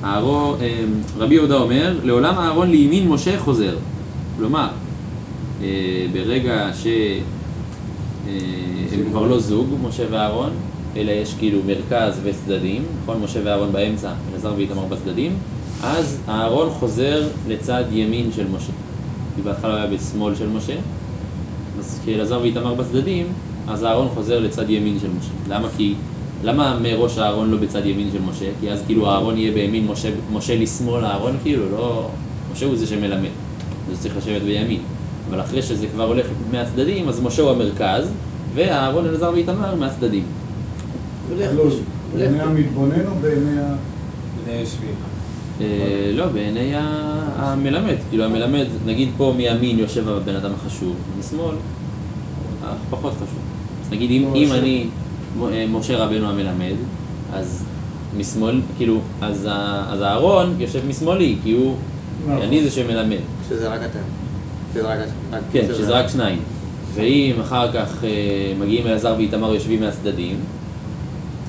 אהרון, 0.03 0.57
אה, 0.62 0.83
רבי 1.17 1.36
יהודה 1.36 1.55
אומר, 1.55 1.95
לעולם 2.03 2.36
אהרון 2.38 2.69
לימין 2.69 3.07
משה 3.07 3.39
חוזר. 3.39 3.75
כלומר, 4.38 4.67
אה, 5.62 6.05
ברגע 6.13 6.69
שהם 8.89 9.03
כבר 9.10 9.27
לא 9.27 9.39
זוג, 9.39 9.67
משה 9.88 10.03
ואהרון, 10.12 10.50
אלא 10.96 11.12
יש 11.12 11.34
כאילו 11.39 11.60
מרכז 11.67 12.19
וצדדים, 12.24 12.84
נכון? 13.03 13.22
משה 13.24 13.39
ואהרון 13.43 13.72
באמצע, 13.72 14.12
אלעזר 14.31 14.53
ואיתמר 14.57 14.86
בצדדים, 14.86 15.31
אז 15.84 16.19
אהרון 16.29 16.69
חוזר 16.69 17.27
לצד 17.48 17.84
ימין 17.91 18.31
של 18.36 18.48
משה. 18.48 18.72
כי 19.36 19.41
בהתחלה 19.41 19.72
הוא 19.72 19.79
היה 19.79 19.98
בשמאל 19.98 20.36
של 20.36 20.48
משה, 20.48 20.75
אז 21.79 22.00
כשאלעזר 22.03 22.39
ואיתמר 22.41 22.74
בצדדים, 22.74 23.27
אז 23.67 23.84
אהרון 23.84 24.07
חוזר 24.13 24.39
לצד 24.39 24.69
ימין 24.69 25.00
של 25.00 25.10
משה. 25.19 25.31
למה? 25.55 25.67
כי... 25.77 25.93
למה 26.43 26.79
מראש 26.81 27.17
אהרון 27.17 27.51
לא 27.51 27.57
בצד 27.57 27.86
ימין 27.86 28.10
של 28.12 28.22
משה? 28.22 28.46
כי 28.60 28.72
אז 28.72 28.84
כאילו 28.86 29.07
אהרון 29.10 29.38
יהיה 29.38 29.51
בימין, 29.51 29.88
משה, 29.88 30.10
משה 30.34 30.55
לשמאל 30.55 31.05
אהרון 31.05 31.38
כאילו, 31.43 31.63
לא... 31.72 32.10
משה 32.53 32.65
הוא 32.65 32.75
זה 32.75 32.88
שמלמד, 32.88 33.29
אז 33.91 34.00
צריך 34.00 34.17
לשבת 34.17 34.41
בימין. 34.41 34.79
אבל 35.29 35.41
אחרי 35.41 35.62
שזה 35.62 35.88
כבר 35.93 36.03
הולך 36.03 36.25
מהצדדים, 36.51 37.10
אז 37.10 37.22
משה 37.22 37.41
הוא 37.41 37.51
המרכז, 37.51 38.10
ואהרון, 38.55 39.05
אלעזר 39.05 39.31
ואיתמר 39.34 39.75
מהצדדים. 39.75 40.24
הולך 41.29 41.50
לא, 41.55 41.62
הולך- 41.62 41.74
בעיני 42.15 42.41
המתבונן 42.41 43.07
או 43.07 43.12
בעיני 43.22 43.60
ה... 43.60 43.75
יושבים. 44.60 44.89
אה, 45.62 45.65
לא, 46.15 46.27
בעיני 46.27 46.72
המלמד. 46.75 47.96
כאילו 48.10 48.24
המלמד, 48.24 48.65
נגיד 48.86 49.10
פה 49.17 49.34
מימין 49.38 49.79
יושב 49.79 50.10
הבן 50.10 50.36
אדם 50.36 50.51
החשוב, 50.53 50.96
משמאל, 51.19 51.55
אה, 52.63 52.72
פחות 52.89 53.13
חשוב. 53.13 53.39
אז 53.86 53.91
נגיד 53.91 54.12
אם, 54.12 54.36
אם 54.36 54.51
אני 54.51 54.86
אה, 55.51 55.65
משה 55.72 55.98
רבנו 55.98 56.29
המלמד, 56.29 56.75
אז 57.34 57.63
משמאל, 58.17 58.62
כאילו, 58.77 59.00
אז, 59.22 59.48
אהרון 60.03 60.55
יושב 60.60 60.79
משמאלי, 60.89 61.36
כי 61.43 61.51
הוא, 61.51 61.75
נכון. 62.27 62.41
אני 62.41 62.63
זה 62.63 62.72
שמלמד. 62.72 63.17
שזה 63.50 63.67
רק 63.69 63.79
אתם. 63.79 64.00
שזה 64.77 64.88
רק... 64.88 65.00
רק- 65.31 65.41
כן, 65.51 65.65
שזה 65.67 65.91
רק 65.91 66.07
שניים. 66.07 66.39
ואם 66.93 67.34
אחר 67.41 67.72
כך 67.72 68.03
אה, 68.03 68.10
מגיעים 68.60 68.88
אלעזר 68.88 69.13
ואיתמר 69.17 69.53
יושבים 69.53 69.79
מהצדדים, 69.81 70.36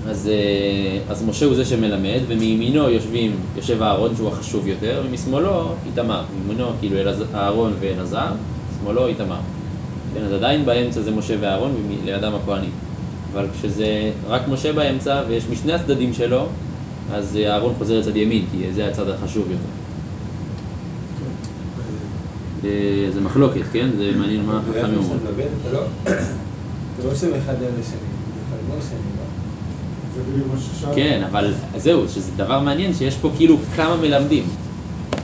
אז, 0.08 0.28
אה, 0.32 0.98
אז 1.12 1.24
משה 1.24 1.46
הוא 1.46 1.54
זה 1.54 1.64
שמלמד, 1.64 2.20
ומימינו 2.28 2.88
יושבים, 2.90 3.32
יושב 3.56 3.82
אהרון 3.82 4.16
שהוא 4.16 4.28
החשוב 4.28 4.66
יותר, 4.66 5.02
ומשמאלו 5.06 5.72
איתמר. 5.86 6.22
מימינו 6.46 6.66
כאילו 6.80 6.96
אהרון 7.34 7.72
ואלעזר, 7.80 8.26
שמאלו 8.80 9.06
איתמר. 9.06 9.38
כן, 10.14 10.20
אז 10.24 10.32
עדיין 10.32 10.64
באמצע 10.64 11.00
זה 11.00 11.10
משה 11.10 11.34
ואהרון, 11.40 11.74
ולידם 12.04 12.32
הכהנים. 12.42 12.70
אבל 13.32 13.46
כשזה 13.58 14.10
רק 14.28 14.48
משה 14.48 14.72
באמצע, 14.72 15.22
ויש 15.28 15.44
משני 15.52 15.72
הצדדים 15.72 16.12
שלו, 16.14 16.46
אז 17.12 17.36
אה, 17.36 17.52
אהרון 17.52 17.74
חוזר 17.78 17.98
לצד 17.98 18.16
ימין, 18.16 18.44
כי 18.52 18.72
זה 18.72 18.86
הצד 18.88 19.08
החשוב 19.08 19.44
יותר. 19.50 19.77
אה, 22.64 22.70
זה 23.14 23.20
מחלוקת, 23.20 23.62
כן? 23.72 23.88
זה 23.98 24.12
מעניין 24.16 24.46
מה 24.46 24.60
חכמים 24.70 24.98
אומרים. 24.98 25.20
אתה 25.62 25.72
לא 25.72 25.80
לא 27.04 27.14
שם 27.14 27.26
אחד 27.44 27.54
על 27.54 27.72
השני, 27.80 27.98
זה 30.14 30.20
לא 30.20 30.32
בדיוק 30.32 30.46
מה 30.54 30.60
ששאלתי. 30.60 30.94
כן, 30.94 31.22
אבל 31.30 31.52
זהו, 31.76 32.08
שזה 32.08 32.30
דבר 32.36 32.60
מעניין 32.60 32.94
שיש 32.94 33.16
פה 33.16 33.30
כאילו 33.36 33.56
כמה 33.76 33.96
מלמדים. 33.96 34.44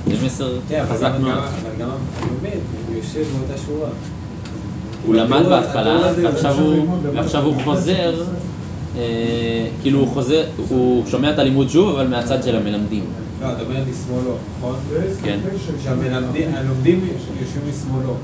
זה 0.07 0.27
מסר 0.27 0.59
כן, 0.69 0.85
חזק 0.89 1.13
מאוד. 1.21 1.33
אבל 1.33 1.71
גם 1.79 1.89
הלומד, 2.17 2.59
הוא 2.89 2.97
יושב 2.97 3.25
באותה 3.39 3.63
שורה. 3.67 3.89
הוא 5.07 5.15
למד 5.15 5.43
בהתחלה, 5.49 6.11
הוא-. 6.51 6.87
ועכשיו 7.15 7.45
הוא 7.45 7.55
חוזר, 7.65 8.23
אה, 8.97 9.67
כאילו 9.83 9.99
הוא 9.99 10.09
חוזר, 10.09 10.45
הוא 10.69 11.07
שומע 11.07 11.31
את 11.31 11.39
הלימוד 11.39 11.69
שוב, 11.69 11.89
אבל 11.89 12.09
מהצד 12.09 12.43
של 12.43 12.57
המלמדים. 12.57 13.05
לא, 13.45 13.53
אתה 13.53 13.63
אומר 13.63 13.75
לשמאלו, 13.91 14.37
נכון? 14.59 14.75
כן. 15.25 15.39
שהמלמדים, 15.85 16.55
הלומדים 16.55 17.01
יושבים 17.41 17.63
משמאלו. 17.71 18.15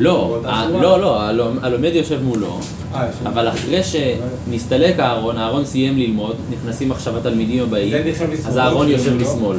לא? 0.00 0.38
לא, 0.82 1.00
לא, 1.00 1.20
הלומ- 1.22 1.58
הלומד 1.62 1.90
יושב 1.94 2.22
מולו, 2.22 2.58
אה, 2.94 3.06
יושב. 3.06 3.26
אבל 3.26 3.48
אחרי 3.48 3.80
שנסתלק 3.82 5.00
אהרון, 5.00 5.38
אהרון 5.38 5.64
סיים 5.64 5.98
ללמוד, 5.98 6.36
נכנסים 6.50 6.92
עכשיו 6.92 7.16
התלמידים 7.16 7.62
הבאים, 7.62 7.92
לשמאלו 8.06 8.32
אז 8.46 8.58
אהרון 8.58 8.88
יושב 8.88 9.12
מולו? 9.12 9.22
לשמאל. 9.24 9.56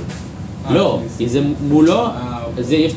אה, 0.65 0.73
לא, 0.75 0.99
זה 1.07 1.17
כי 1.17 1.29
זה 1.29 1.41
מולו, 1.67 1.93
אה, 2.05 2.09
אוקיי. 2.45 2.63
זה 2.63 2.75
יש 2.75 2.93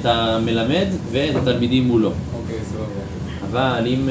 את 0.00 0.04
המלמד 0.06 0.86
ואת 1.12 1.36
התלמידים 1.36 1.88
מולו. 1.88 2.08
אוקיי, 2.08 2.56
סבבה. 2.70 2.84
אבל 3.50 3.86
אם, 3.86 4.08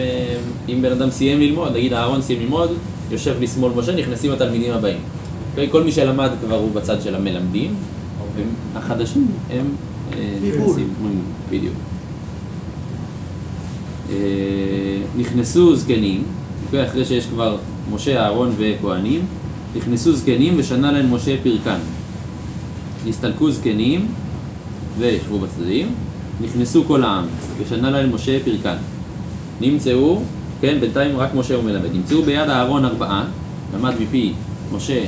אם 0.70 0.82
בן 0.82 0.92
אדם 0.92 1.10
סיים 1.12 1.40
ללמוד, 1.40 1.72
נגיד 1.76 1.94
אהרון 1.94 2.22
סיים 2.22 2.40
ללמוד, 2.40 2.72
יושב 3.12 3.36
לשמאל 3.42 3.72
משה, 3.76 3.96
נכנסים 3.96 4.32
התלמידים 4.32 4.74
הבאים. 4.74 4.98
אוקיי? 5.54 5.70
כל 5.72 5.84
מי 5.84 5.92
שלמד 5.92 6.30
כבר 6.46 6.56
הוא 6.56 6.72
בצד 6.72 7.02
של 7.02 7.16
המלמדים, 7.16 7.76
אוקיי. 8.22 8.44
והחדשים 8.74 9.28
הם 9.50 9.66
אה, 10.14 10.20
בדיוק. 11.50 11.74
אה, 14.10 14.16
נכנסו 15.18 15.76
זקנים, 15.76 16.24
אוקיי? 16.66 16.88
אחרי 16.88 17.06
שיש 17.06 17.26
כבר 17.26 17.58
משה, 17.94 18.24
אהרון 18.24 18.52
וכהנים, 18.58 19.26
נכנסו 19.76 20.12
זקנים 20.16 20.54
ושנה 20.58 20.92
להם 20.92 21.14
משה 21.14 21.36
פרקן. 21.44 21.80
נסתלקו 23.06 23.52
זקנים 23.52 24.08
וישבו 24.98 25.40
בצדדים, 25.40 25.88
נכנסו 26.42 26.84
כל 26.88 27.04
העם, 27.04 27.26
ושנה 27.58 27.92
להם 27.92 28.16
משה 28.16 28.38
פרקן. 28.46 28.76
נמצאו, 29.62 30.22
כן, 30.62 30.78
בינתיים 30.80 31.18
רק 31.18 31.36
משה 31.36 31.56
הוא 31.56 31.64
מלמד. 31.64 31.94
נמצאו 31.94 32.24
ביד 32.24 32.50
אהרון 32.50 32.86
ארבעה, 32.86 33.26
למד 33.76 33.94
מפי 34.00 34.34
משה, 34.74 35.06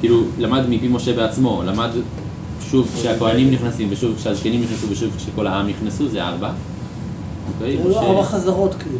כאילו, 0.00 0.22
למד 0.38 0.62
מפי 0.68 0.88
משה 0.88 1.12
בעצמו, 1.16 1.62
למד 1.66 1.88
שוב 2.70 2.88
כשהכהנים 2.94 3.50
נכנסים, 3.50 3.88
ושוב 3.90 4.16
כשהזקנים 4.16 4.62
נכנסו, 4.62 4.86
ושוב 4.90 5.10
כשכל 5.16 5.46
העם 5.46 5.68
נכנסו, 5.68 6.08
זה 6.08 6.24
ארבע. 6.24 6.50
אוקיי? 7.54 7.70
היו 7.70 7.88
משה- 7.90 8.00
ארבע 8.00 8.22
חזרות 8.22 8.74
כאילו. 8.74 8.98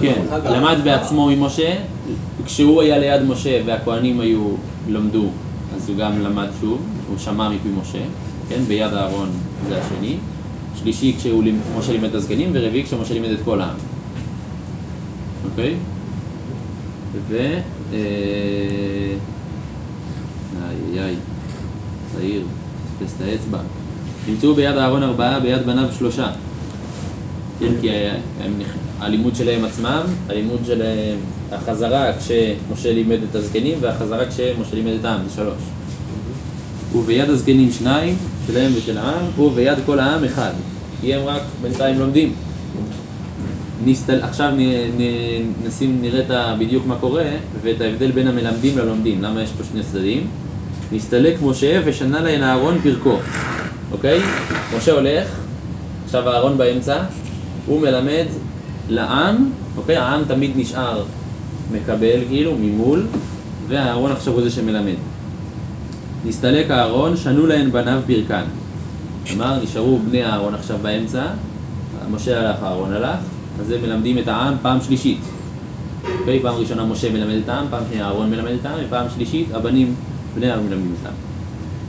כן, 0.00 0.22
למד 0.44 0.76
בעצמו 0.84 1.26
ממשה, 1.36 1.74
כשהוא 2.44 2.82
היה 2.82 2.98
ליד 2.98 3.22
משה 3.22 3.60
והכהנים 3.66 4.20
היו, 4.20 4.48
למדו, 4.88 5.24
אז 5.76 5.88
הוא 5.88 5.96
גם 5.96 6.20
למד 6.20 6.46
שוב, 6.60 6.78
הוא 7.08 7.18
שמע 7.18 7.48
מפי 7.48 7.68
משה, 7.80 7.98
כן, 8.48 8.60
ביד 8.68 8.92
אהרון 8.94 9.28
זה 9.68 9.80
השני, 9.82 10.16
שלישי 10.82 11.14
כשהוא 11.18 11.42
לימ- 11.44 11.60
משה 11.78 11.92
לימד 11.92 12.08
את 12.08 12.14
הזקנים, 12.14 12.50
ורביעי 12.52 12.84
כשמשה 12.84 13.14
לימד 13.14 13.30
את 13.30 13.38
כל 13.44 13.60
העם, 13.60 13.76
אוקיי? 15.50 15.74
ו... 17.28 17.58
אה, 17.92 17.98
איי 20.92 21.00
איי, 21.04 21.14
צעיר, 22.14 22.42
פספס 22.98 23.14
את 23.16 23.20
האצבע. 23.20 23.58
נמצאו 24.28 24.54
ביד 24.54 24.76
אהרון 24.76 25.02
ארבעה, 25.02 25.40
ביד 25.40 25.66
בניו 25.66 25.88
שלושה. 25.98 26.30
כן, 27.58 27.72
כי 27.80 27.88
הלימוד 29.00 29.36
שלהם 29.36 29.64
עצמם, 29.64 30.02
הלימוד 30.28 30.60
שלהם, 30.66 31.16
החזרה 31.52 32.12
כשמשה 32.18 32.92
לימד 32.92 33.18
את 33.30 33.34
הזקנים 33.34 33.78
והחזרה 33.80 34.26
כשמשה 34.26 34.74
לימד 34.74 34.92
את 35.00 35.04
העם, 35.04 35.20
זה 35.28 35.34
שלוש. 35.34 35.62
וביד 36.94 37.30
הזקנים 37.30 37.72
שניים, 37.72 38.16
שלהם 38.46 38.72
ושל 38.76 38.98
העם, 38.98 39.40
וביד 39.40 39.78
כל 39.86 39.98
העם 39.98 40.24
אחד. 40.24 40.52
כי 41.00 41.14
הם 41.14 41.26
רק 41.26 41.42
בינתיים 41.62 41.98
לומדים. 41.98 42.32
נסתל, 43.84 44.22
עכשיו 44.22 44.50
נ, 44.50 44.60
נ, 44.98 45.02
נשים, 45.66 45.98
נראה 46.00 46.56
בדיוק 46.56 46.86
מה 46.86 46.96
קורה 47.00 47.24
ואת 47.62 47.80
ההבדל 47.80 48.10
בין 48.10 48.28
המלמדים 48.28 48.78
ללומדים, 48.78 49.22
למה 49.22 49.42
יש 49.42 49.50
פה 49.58 49.64
שני 49.64 49.82
צדדים. 49.82 50.26
נסתלק 50.92 51.36
משה 51.42 51.80
ושנה 51.84 52.20
להן 52.20 52.42
אהרון 52.42 52.78
פרקו, 52.82 53.16
אוקיי? 53.92 54.20
משה 54.76 54.92
הולך, 54.92 55.28
עכשיו 56.04 56.28
אהרון 56.28 56.58
באמצע, 56.58 57.02
הוא 57.66 57.80
מלמד 57.80 58.26
לעם, 58.88 59.50
אוקיי? 59.76 59.96
העם 59.96 60.22
תמיד 60.28 60.50
נשאר 60.56 61.02
מקבל 61.72 62.20
כאילו 62.28 62.54
ממול, 62.60 63.06
ואהרון 63.68 64.12
עכשיו 64.12 64.32
הוא 64.32 64.42
זה 64.42 64.50
שמלמד. 64.50 64.94
נסתלק 66.24 66.70
אהרון, 66.70 67.16
שנו 67.16 67.46
להן 67.46 67.70
בניו 67.70 68.00
פרקן. 68.06 68.44
כלומר, 69.26 69.62
נשארו 69.62 69.98
בני 69.98 70.24
אהרון 70.24 70.54
עכשיו 70.54 70.76
באמצע, 70.82 71.22
משה 72.10 72.40
הלך, 72.40 72.62
אהרון 72.62 72.92
הלך, 72.92 73.18
אז 73.60 73.70
הם 73.70 73.82
מלמדים 73.82 74.18
את 74.18 74.28
העם 74.28 74.54
פעם 74.62 74.80
שלישית. 74.80 75.20
אוקיי? 76.20 76.40
פעם 76.42 76.54
ראשונה 76.54 76.84
משה 76.84 77.12
מלמד 77.12 77.34
את 77.44 77.48
העם, 77.48 77.66
פעם 77.70 77.82
שנייה 77.90 78.06
אהרון 78.06 78.30
מלמד 78.30 78.50
את 78.60 78.66
העם, 78.66 78.78
ופעם 78.86 79.06
שלישית 79.14 79.46
הבנים, 79.54 79.94
בני 80.34 80.50
אהרון 80.50 80.66
מלמדים 80.66 80.94
את 81.00 81.06
העם. 81.06 81.14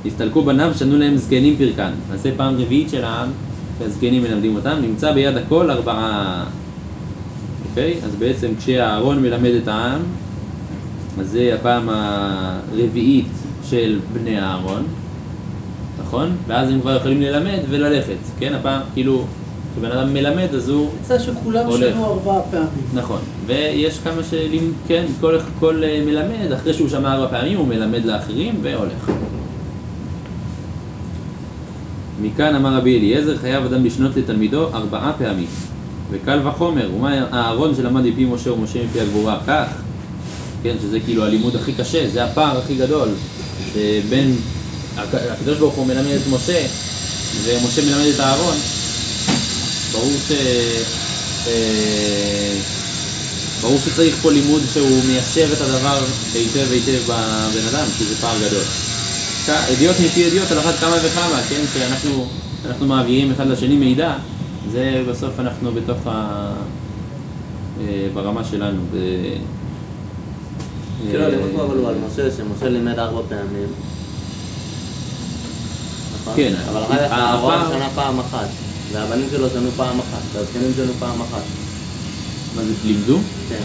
נסתלקו 0.05 0.43
בניו, 0.43 0.71
שנו 0.75 0.97
להם 0.97 1.17
זקנים 1.17 1.57
פרקן. 1.57 1.91
נעשה 2.11 2.29
פעם 2.37 2.55
רביעית 2.57 2.89
של 2.89 3.03
העם, 3.03 3.29
שהזקנים 3.79 4.23
מלמדים 4.23 4.55
אותם, 4.55 4.75
נמצא 4.81 5.11
ביד 5.11 5.37
הכל 5.37 5.71
ארבעה. 5.71 6.43
אוקיי? 7.69 7.93
אז 8.03 8.15
בעצם 8.15 8.47
כשאהרון 8.59 9.21
מלמד 9.21 9.51
את 9.63 9.67
העם, 9.67 9.99
אז 11.19 11.29
זה 11.29 11.51
הפעם 11.59 11.89
הרביעית 11.89 13.27
של 13.63 13.99
בני 14.13 14.39
אהרון, 14.39 14.83
נכון? 16.01 16.29
ואז 16.47 16.69
הם 16.69 16.81
כבר 16.81 16.95
יכולים 16.95 17.21
ללמד 17.21 17.59
וללכת, 17.69 18.17
כן? 18.39 18.53
הפעם, 18.53 18.81
כאילו, 18.93 19.25
כשבן 19.77 19.91
אדם 19.91 20.13
מלמד 20.13 20.47
אז 20.55 20.69
הוא... 20.69 20.89
יצא 21.01 21.19
שכולם 21.19 21.65
הולך. 21.65 21.93
שנו 21.93 22.05
ארבע 22.05 22.41
פעמים. 22.51 22.67
נכון, 22.93 23.19
ויש 23.45 23.99
כמה 24.03 24.23
שלים, 24.29 24.73
כן, 24.87 25.05
כל, 25.21 25.37
כל 25.59 25.83
אה, 25.83 26.01
מלמד, 26.05 26.51
אחרי 26.51 26.73
שהוא 26.73 26.89
שמע 26.89 27.13
ארבע 27.13 27.27
פעמים, 27.39 27.57
הוא 27.57 27.67
מלמד 27.67 28.05
לאחרים 28.05 28.59
והולך. 28.61 29.11
מכאן 32.21 32.55
אמר 32.55 32.75
רבי 32.77 32.97
אליעזר, 32.97 33.37
חייב 33.37 33.65
אדם 33.65 33.85
לשנות 33.85 34.11
לתלמידו 34.17 34.67
ארבעה 34.73 35.13
פעמים. 35.17 35.47
וקל 36.11 36.39
וחומר, 36.47 36.89
ומה 36.95 37.25
אהרון 37.33 37.75
שלמד 37.75 38.05
מפי 38.05 38.25
משה 38.25 38.53
ומשה 38.53 38.79
מפי 38.89 38.99
הגבורה? 39.01 39.39
כך, 39.47 39.67
כן, 40.63 40.75
שזה 40.81 40.99
כאילו 40.99 41.25
הלימוד 41.25 41.55
הכי 41.55 41.73
קשה, 41.73 42.09
זה 42.13 42.23
הפער 42.23 42.57
הכי 42.57 42.75
גדול, 42.75 43.09
שבין, 43.73 44.35
הק- 44.97 45.15
הקדוש 45.31 45.57
ברוך 45.57 45.73
הוא 45.75 45.87
מלמד 45.87 46.11
את 46.11 46.33
משה, 46.33 46.65
ומשה 47.45 47.81
מלמד 47.85 48.13
את 48.15 48.19
אהרון, 48.19 48.55
ברור 49.97 50.13
ש... 50.27 50.31
אה, 51.47 52.59
ברור 53.61 53.77
שצריך 53.77 54.15
פה 54.21 54.31
לימוד 54.31 54.61
שהוא 54.73 55.03
מיישב 55.07 55.49
את 55.53 55.61
הדבר 55.61 55.99
היטב 56.33 56.71
היטב 56.71 57.03
בבן 57.03 57.67
אדם, 57.71 57.85
כי 57.97 58.03
זה 58.03 58.15
פער 58.15 58.35
גדול. 58.47 58.63
עדויות 59.47 59.95
מפי 60.05 60.25
עדויות 60.25 60.51
על 60.51 60.59
אחת 60.59 60.75
כמה 60.79 60.95
וכמה, 61.03 61.41
כן? 61.49 61.61
שאנחנו 61.73 62.27
אנחנו 62.65 62.87
מעבירים 62.87 63.31
אחד 63.31 63.47
לשני 63.47 63.75
מידע, 63.75 64.13
זה 64.71 65.03
בסוף 65.09 65.39
אנחנו 65.39 65.71
בתוך 65.71 65.97
ה... 66.07 66.51
אה, 67.81 68.07
ברמה 68.13 68.43
שלנו. 68.43 68.81
ו... 68.91 68.97
כאילו 71.09 71.23
אה, 71.23 71.27
הלימוד 71.27 71.49
פה 71.55 71.63
אבל 71.63 71.77
הוא 71.77 71.89
על 71.89 71.95
משה, 72.07 72.31
שמשה 72.31 72.69
לימד 72.69 72.99
ארבע 72.99 73.21
פעמים. 73.29 73.67
נכון? 76.21 76.33
כן, 76.35 76.53
אבל 76.69 76.83
אחר 76.83 77.07
כך 77.07 77.11
אהרון 77.11 77.59
שנה 77.69 77.89
פעם 77.95 78.19
אחת, 78.19 78.47
והבנים 78.91 79.25
שלו 79.31 79.49
שנו 79.49 79.71
פעם 79.71 79.99
אחת, 79.99 80.21
והזקנים 80.33 80.71
שנו 80.75 80.93
פעם 80.99 81.21
אחת. 81.21 81.41
מה 82.55 82.61
זה, 82.63 82.73
לימדו? 82.85 83.17
כן. 83.49 83.61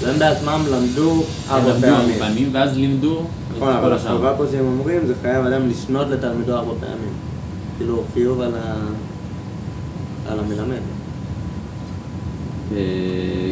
והם 0.00 0.18
בעצמם 0.18 0.64
למדו 0.70 1.10
הם 1.48 1.54
ארבע 1.56 1.72
למדו 1.74 1.86
ארבע 1.86 1.96
פעמים. 1.98 2.18
פעמים, 2.18 2.48
ואז 2.52 2.76
לימדו 2.76 3.18
את 3.20 3.56
נכון, 3.56 3.72
כל 3.72 3.78
אבל 3.78 3.92
השאר. 3.92 4.12
החובה 4.12 4.34
פה 4.36 4.44
שהם 4.50 4.64
אומרים 4.66 5.06
זה 5.06 5.14
חייב 5.22 5.46
אדם 5.46 5.68
לשנות 5.68 6.06
לתלמידו 6.10 6.52
ארבע 6.54 6.72
פעמים. 6.80 7.12
כאילו 7.78 8.02
חיוב 8.14 8.40
על 8.40 8.52
ה... 8.54 8.74
על 10.28 10.38
המלמד. 10.38 10.80
אה, 12.76 13.50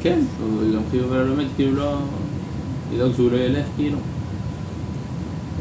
כן, 0.00 0.18
הוא 0.42 0.74
גם 0.74 0.82
חיוב 0.90 1.12
על 1.12 1.18
הלומד, 1.20 1.44
כאילו 1.56 1.76
לא... 1.76 1.98
לדאוג 2.94 3.12
שהוא 3.16 3.30
לא 3.30 3.36
ילך, 3.36 3.66
כאילו. 3.76 3.98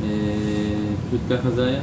אה, 0.04 0.10
פשוט 1.08 1.22
ככה 1.30 1.52
זה 1.52 1.66
היה. 1.66 1.82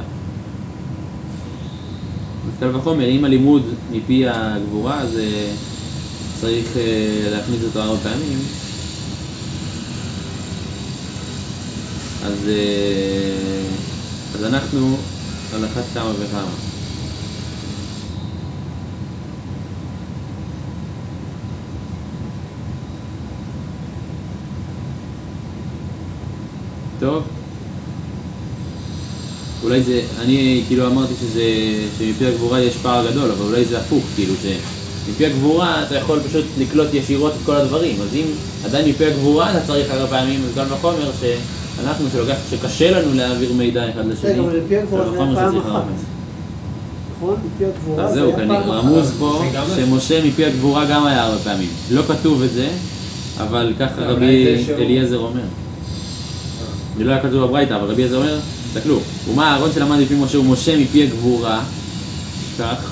קל 2.59 2.75
וחומר, 2.75 3.09
אם 3.09 3.25
הלימוד 3.25 3.63
מפי 3.91 4.23
הגבורה, 4.27 4.99
אז 5.01 5.17
אה, 5.17 5.51
צריך 6.41 6.77
אה, 6.77 7.29
להכניס 7.31 7.63
אותו 7.63 7.81
ארבע 7.81 7.97
פעמים. 8.03 8.39
אז, 12.25 12.49
אה, 12.49 13.63
אז 14.35 14.43
אנחנו 14.43 14.97
על 15.55 15.65
אחת 15.65 15.83
כמה 15.93 16.11
וכמה. 16.19 16.69
טוב. 26.99 27.38
אולי 29.63 29.83
זה, 29.83 30.01
אני 30.21 30.63
כאילו 30.67 30.87
אמרתי 30.87 31.13
שזה, 31.21 31.43
שמפי 31.97 32.25
הגבורה 32.25 32.61
יש 32.61 32.75
פער 32.75 33.11
גדול, 33.11 33.31
אבל 33.31 33.45
אולי 33.45 33.65
זה 33.65 33.77
הפוך, 33.79 34.03
כאילו 34.15 34.33
שמפי 34.41 35.25
הגבורה 35.25 35.83
אתה 35.83 35.95
יכול 35.95 36.19
פשוט 36.19 36.45
לקלוט 36.59 36.93
ישירות 36.93 37.33
את 37.33 37.45
כל 37.45 37.55
הדברים, 37.55 37.95
אז 38.01 38.15
אם 38.15 38.25
עדיין 38.65 38.89
מפי 38.89 39.05
הגבורה 39.05 39.51
אתה 39.51 39.59
צריך 39.67 39.91
הרבה 39.91 40.07
פעמים, 40.07 40.39
אז 40.45 40.55
קל 40.55 40.73
וחומר 40.73 41.11
שאנחנו, 41.19 42.05
שלוקח, 42.13 42.35
שקשה 42.51 42.91
לנו 42.91 43.13
להעביר 43.13 43.53
מידע 43.53 43.89
אחד 43.89 44.05
לשני, 44.05 44.29
רגע, 44.29 44.41
אבל 44.41 44.59
מפי 44.65 44.77
הגבורה 44.77 45.05
קל 45.05 45.35
זה 45.35 45.39
היה 45.39 45.51
פעם 45.51 45.57
אחת. 45.57 45.83
נכון? 47.17 47.35
מפי 47.55 47.65
הגבורה 47.65 48.03
אז 48.03 48.13
זה 48.13 48.19
זהו, 48.19 48.27
היה 48.29 48.37
כנראה, 48.37 48.63
פעם 48.63 48.71
אחת. 48.71 48.83
רמוז 48.85 49.11
פה 49.19 49.43
גם 49.55 49.65
שמשה 49.75 50.25
מפי 50.25 50.45
הגבורה 50.45 50.85
גם 50.85 51.05
היה 51.05 51.23
הרבה 51.23 51.37
פעמים. 51.37 51.69
לא 51.91 52.01
כתוב 52.01 52.43
את 52.43 52.53
זה, 52.53 52.67
אבל 53.37 53.73
ככה 53.79 54.01
לא, 54.01 54.11
רבי 54.11 54.65
אליעזר 54.77 55.17
אומר. 55.17 55.41
זה 56.97 57.03
לא 57.03 57.11
היה 57.11 57.21
כתוב 57.21 57.43
בברייתא, 57.43 57.73
אבל 57.73 57.83
רבי 57.83 57.93
אליעזר 57.93 58.17
אומר, 58.17 58.39
תסתכלו, 58.73 58.99
ומה 59.29 59.53
אהרון 59.53 59.69
שלמד 59.73 59.99
מפי 59.99 60.15
משה 60.15 60.37
הוא 60.37 60.45
משה 60.45 60.77
מפי 60.77 61.03
הגבורה, 61.03 61.63
כך, 62.59 62.91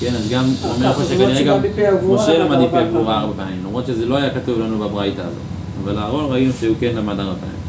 כן, 0.00 0.14
אז 0.14 0.28
גם 0.30 0.44
הוא 0.62 0.72
אומר 0.72 0.86
אה, 0.86 0.94
פה 0.94 1.04
שכנראה 1.04 1.42
גם 1.42 1.60
משה 2.06 2.38
למד 2.38 2.56
ארבע 2.56 2.66
מפי 2.66 2.76
הגבורה. 2.76 3.20
ארבע 3.20 3.32
פעמים, 3.36 3.60
למרות 3.66 3.86
שזה 3.86 4.06
לא 4.06 4.16
היה 4.16 4.30
כתוב 4.30 4.60
לנו 4.60 4.78
בברייתא 4.78 5.20
הזאת, 5.20 5.32
אבל 5.84 5.98
אהרון 5.98 6.32
ראינו 6.32 6.52
שהוא 6.60 6.76
כן 6.80 6.92
למד 6.96 7.20
ארבע 7.20 7.34
פעמים. 7.40 7.60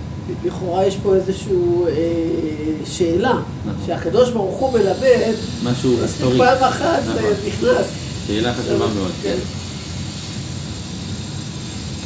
לכאורה 0.46 0.86
יש 0.86 0.98
פה 1.04 1.16
איזושהי 1.16 1.54
שאלה, 2.86 3.34
נכון. 3.66 3.86
שהקדוש 3.86 4.30
ברוך 4.30 4.60
הוא 4.60 4.74
מלמד, 4.74 5.34
משהו 5.64 6.02
היסטורי. 6.02 6.38
פעם 6.38 6.64
אחת 6.64 7.00
נכון. 7.08 7.32
נכנס. 7.48 7.88
שאלה 8.28 8.54
חשובה 8.54 8.86
מאוד, 8.96 9.12
כן. 9.24 9.36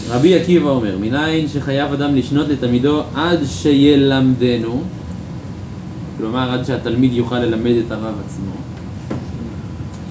רבי 0.10 0.36
עקיבא 0.36 0.70
אומר, 0.70 0.98
מניין 0.98 1.48
שחייב 1.48 1.94
אדם 1.94 2.16
לשנות 2.16 2.48
לתלמידו 2.48 3.04
עד 3.16 3.40
שילמדנו, 3.62 4.84
כלומר 6.18 6.52
עד 6.52 6.66
שהתלמיד 6.66 7.14
יוכל 7.14 7.40
ללמד 7.40 7.76
את 7.86 7.92
הרב 7.92 8.16
עצמו, 8.26 8.52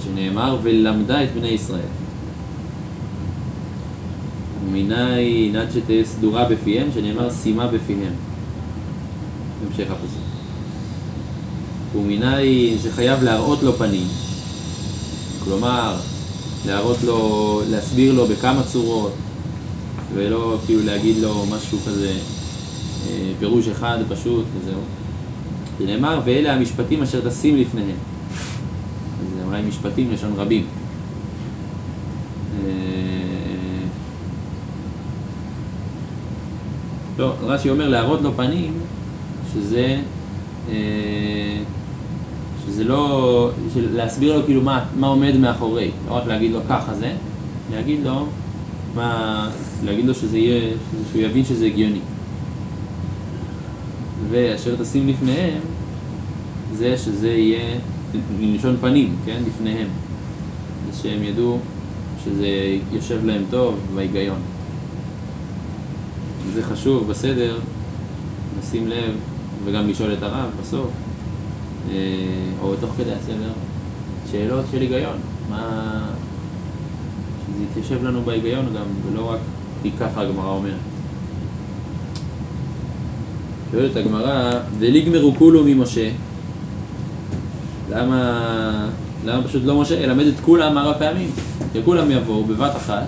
שנאמר 0.04 0.58
ולמדה 0.62 1.24
את 1.24 1.28
בני 1.34 1.48
ישראל. 1.48 1.80
ומניין 4.66 5.56
עד 5.56 5.70
שתהיה 5.70 6.04
סדורה 6.04 6.48
בפיהם, 6.48 6.88
שנאמר 6.94 7.30
שימה 7.42 7.66
בפיהם. 7.66 8.12
המשך 9.66 9.90
הפסוק. 9.90 10.24
ומניין 11.96 12.78
שחייב 12.82 13.22
להראות 13.22 13.62
לו 13.62 13.72
פנים, 13.72 14.06
כלומר 15.44 15.96
להראות 16.66 17.02
לו, 17.04 17.60
להסביר 17.70 18.12
לו 18.12 18.26
בכמה 18.26 18.62
צורות, 18.62 19.12
ולא 20.14 20.58
כאילו 20.66 20.82
להגיד 20.84 21.16
לו 21.16 21.46
משהו 21.50 21.78
כזה, 21.86 22.12
אה, 23.08 23.32
פירוש 23.38 23.68
אחד 23.68 23.98
פשוט 24.08 24.44
וזהו. 24.60 24.80
זה 25.78 25.87
נאמר, 25.87 26.20
ואלה 26.24 26.54
המשפטים 26.54 27.02
אשר 27.02 27.28
תשים 27.28 27.56
לפניהם. 27.56 27.96
זה 29.37 29.44
אמרה 29.44 29.62
משפטים 29.62 30.10
לשון 30.12 30.32
רבים. 30.37 30.66
אה, 32.64 32.70
לא, 37.18 37.32
רש"י 37.40 37.70
אומר 37.70 37.88
להראות 37.88 38.22
לו 38.22 38.32
פנים, 38.32 38.72
שזה, 39.54 40.00
אה, 40.70 41.58
שזה 42.66 42.84
לא, 42.84 43.50
להסביר 43.76 44.37
לו 44.37 44.44
כאילו 44.44 44.62
מה, 44.62 44.84
מה 44.96 45.06
עומד 45.06 45.37
מאחורי, 45.37 45.90
לא 46.08 46.14
רק 46.14 46.26
להגיד 46.26 46.52
לו 46.52 46.60
ככה 46.68 46.94
זה, 46.94 47.12
להגיד 47.72 48.00
לו, 48.04 48.26
מה, 48.94 49.50
להגיד 49.84 50.04
לו 50.04 50.14
שזה 50.14 50.38
יהיה, 50.38 50.72
שהוא 51.10 51.22
יבין 51.22 51.44
שזה 51.44 51.66
הגיוני. 51.66 52.00
ואשר 54.30 54.76
תשים 54.76 55.08
לפניהם, 55.08 55.60
זה 56.72 56.98
שזה 56.98 57.28
יהיה 57.28 57.78
מלשון 58.40 58.76
פנים, 58.80 59.16
כן, 59.24 59.42
לפניהם. 59.46 59.88
זה 60.90 61.02
שהם 61.02 61.22
ידעו 61.22 61.58
שזה 62.24 62.48
יושב 62.92 63.24
להם 63.24 63.42
טוב 63.50 63.78
בהיגיון. 63.94 64.38
זה 66.52 66.62
חשוב 66.62 67.08
בסדר, 67.08 67.58
לשים 68.58 68.88
לב 68.88 69.14
וגם 69.64 69.88
לשאול 69.88 70.12
את 70.12 70.22
הרב 70.22 70.50
בסוף, 70.60 70.90
אה, 71.90 71.94
או 72.62 72.76
תוך 72.80 72.90
כדי 72.96 73.12
הסדר, 73.12 73.52
שאלות 74.30 74.64
של 74.72 74.80
היגיון, 74.80 75.16
מה... 75.50 76.06
שזה 77.46 77.64
יתיישב 77.70 78.04
לנו 78.04 78.22
בהיגיון 78.22 78.66
גם, 78.76 78.87
ולא 79.06 79.30
רק 79.30 79.40
כי 79.82 79.90
ככה 79.90 80.20
הגמרא 80.20 80.50
אומרת. 80.50 80.93
שואלת 83.74 83.96
הגמרא, 83.96 84.50
וליגמרו 84.78 85.34
כולו 85.38 85.62
ממשה, 85.64 86.10
למה, 87.90 88.88
למה 89.24 89.42
פשוט 89.42 89.62
לא 89.64 89.80
משה 89.80 89.94
ילמד 89.94 90.26
את 90.26 90.34
כולם 90.44 90.78
ארבע 90.78 90.98
פעמים? 90.98 91.30
שכולם 91.74 92.10
יבואו 92.10 92.44
בבת 92.44 92.76
אחת, 92.76 93.06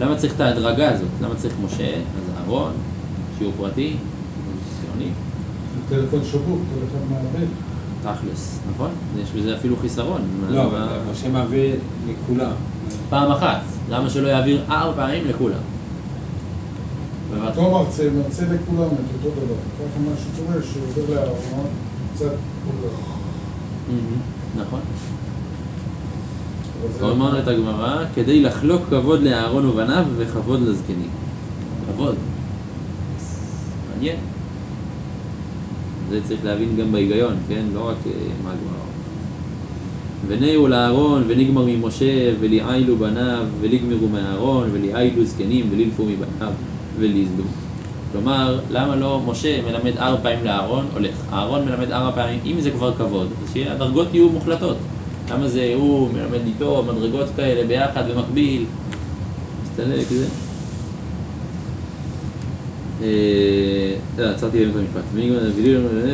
למה 0.00 0.16
צריך 0.16 0.34
את 0.34 0.40
ההדרגה 0.40 0.88
הזאת? 0.88 1.08
למה 1.22 1.34
צריך 1.34 1.54
משה, 1.64 1.94
אז 1.94 2.30
אהרון, 2.38 2.72
שיעור 3.38 3.52
פרטי, 3.56 3.96
ציוני, 4.80 5.10
טלפון 5.88 6.20
שבור, 6.24 6.58
אחד 6.88 7.12
מאבד. 7.14 7.46
תכלס, 8.02 8.58
נכון? 8.74 8.90
יש 9.22 9.30
בזה 9.30 9.56
אפילו 9.56 9.76
חיסרון. 9.76 10.20
לא, 10.50 10.64
אבל 10.64 10.86
משה 11.12 11.28
מעביר 11.28 11.76
לכולם. 12.08 12.52
פעם 13.10 13.30
אחת, 13.30 13.60
למה 13.90 14.10
שלא 14.10 14.28
יעביר 14.28 14.62
ארבע 14.70 15.06
פעמים 15.06 15.24
לכולם? 15.28 15.77
אותו 17.46 17.70
מרצה, 17.70 18.10
מרצה 18.10 18.42
לכולם 18.44 18.84
את 18.86 19.24
אותו 19.24 19.36
דבר. 19.36 19.54
ככה 19.78 20.00
מה 20.00 20.10
שקורה, 20.16 20.62
שעובר 20.62 21.14
לאהרון, 21.14 21.66
קצת 22.14 22.24
עובר. 22.66 22.94
מהמם, 23.88 24.20
נכון. 24.56 24.80
זה- 26.98 27.04
אומרת 27.04 27.48
הגמרא, 27.48 28.04
כדי 28.14 28.42
לחלוק 28.42 28.82
כבוד 28.90 29.22
לאהרון 29.22 29.64
ובניו 29.66 30.04
וכבוד 30.16 30.60
לזקנים. 30.62 31.08
כבוד. 31.94 32.14
מעניין. 33.94 34.16
זה 36.10 36.20
צריך 36.28 36.44
להבין 36.44 36.76
גם 36.80 36.92
בהיגיון, 36.92 37.34
כן? 37.48 37.62
לא 37.74 37.88
רק 37.88 37.96
אה, 38.06 38.12
מה 38.44 38.50
הגמרא. 38.50 38.78
ונהו 40.26 40.66
לאהרון 40.68 41.22
ונגמר 41.28 41.64
ממשה 41.66 42.32
וליעילו 42.40 42.96
בניו 42.96 43.44
וליגמרו 43.60 44.08
מאהרון 44.08 44.68
וליעילו 44.72 45.24
זקנים 45.24 45.66
ולילפו 45.70 46.02
מבניו 46.04 46.52
וליזלו. 46.98 47.44
כלומר, 48.12 48.60
למה 48.70 48.96
לא 48.96 49.22
משה 49.26 49.62
מלמד 49.62 49.96
ארבע 49.96 50.22
פעמים 50.22 50.44
לאהרון, 50.44 50.86
הולך. 50.94 51.14
אהרון 51.32 51.64
מלמד 51.64 51.92
ארבע 51.92 52.22
פעמים, 52.22 52.40
אם 52.46 52.60
זה 52.60 52.70
כבר 52.70 52.94
כבוד, 52.94 53.28
אז 53.42 53.54
שהדרגות 53.54 54.08
יהיו 54.12 54.28
מוחלטות. 54.28 54.76
למה 55.30 55.48
זה 55.48 55.72
הוא 55.74 56.08
מלמד 56.12 56.46
איתו 56.46 56.84
מדרגות 56.88 57.26
כאלה 57.36 57.66
ביחד 57.66 58.10
במקביל, 58.10 58.64
מסתלק 59.62 60.06
זה. 60.08 60.26
אה, 63.02 63.06
אה, 64.18 64.30
עצרתי 64.30 64.58
באמצע 64.64 64.78
המשפט. 64.78 65.02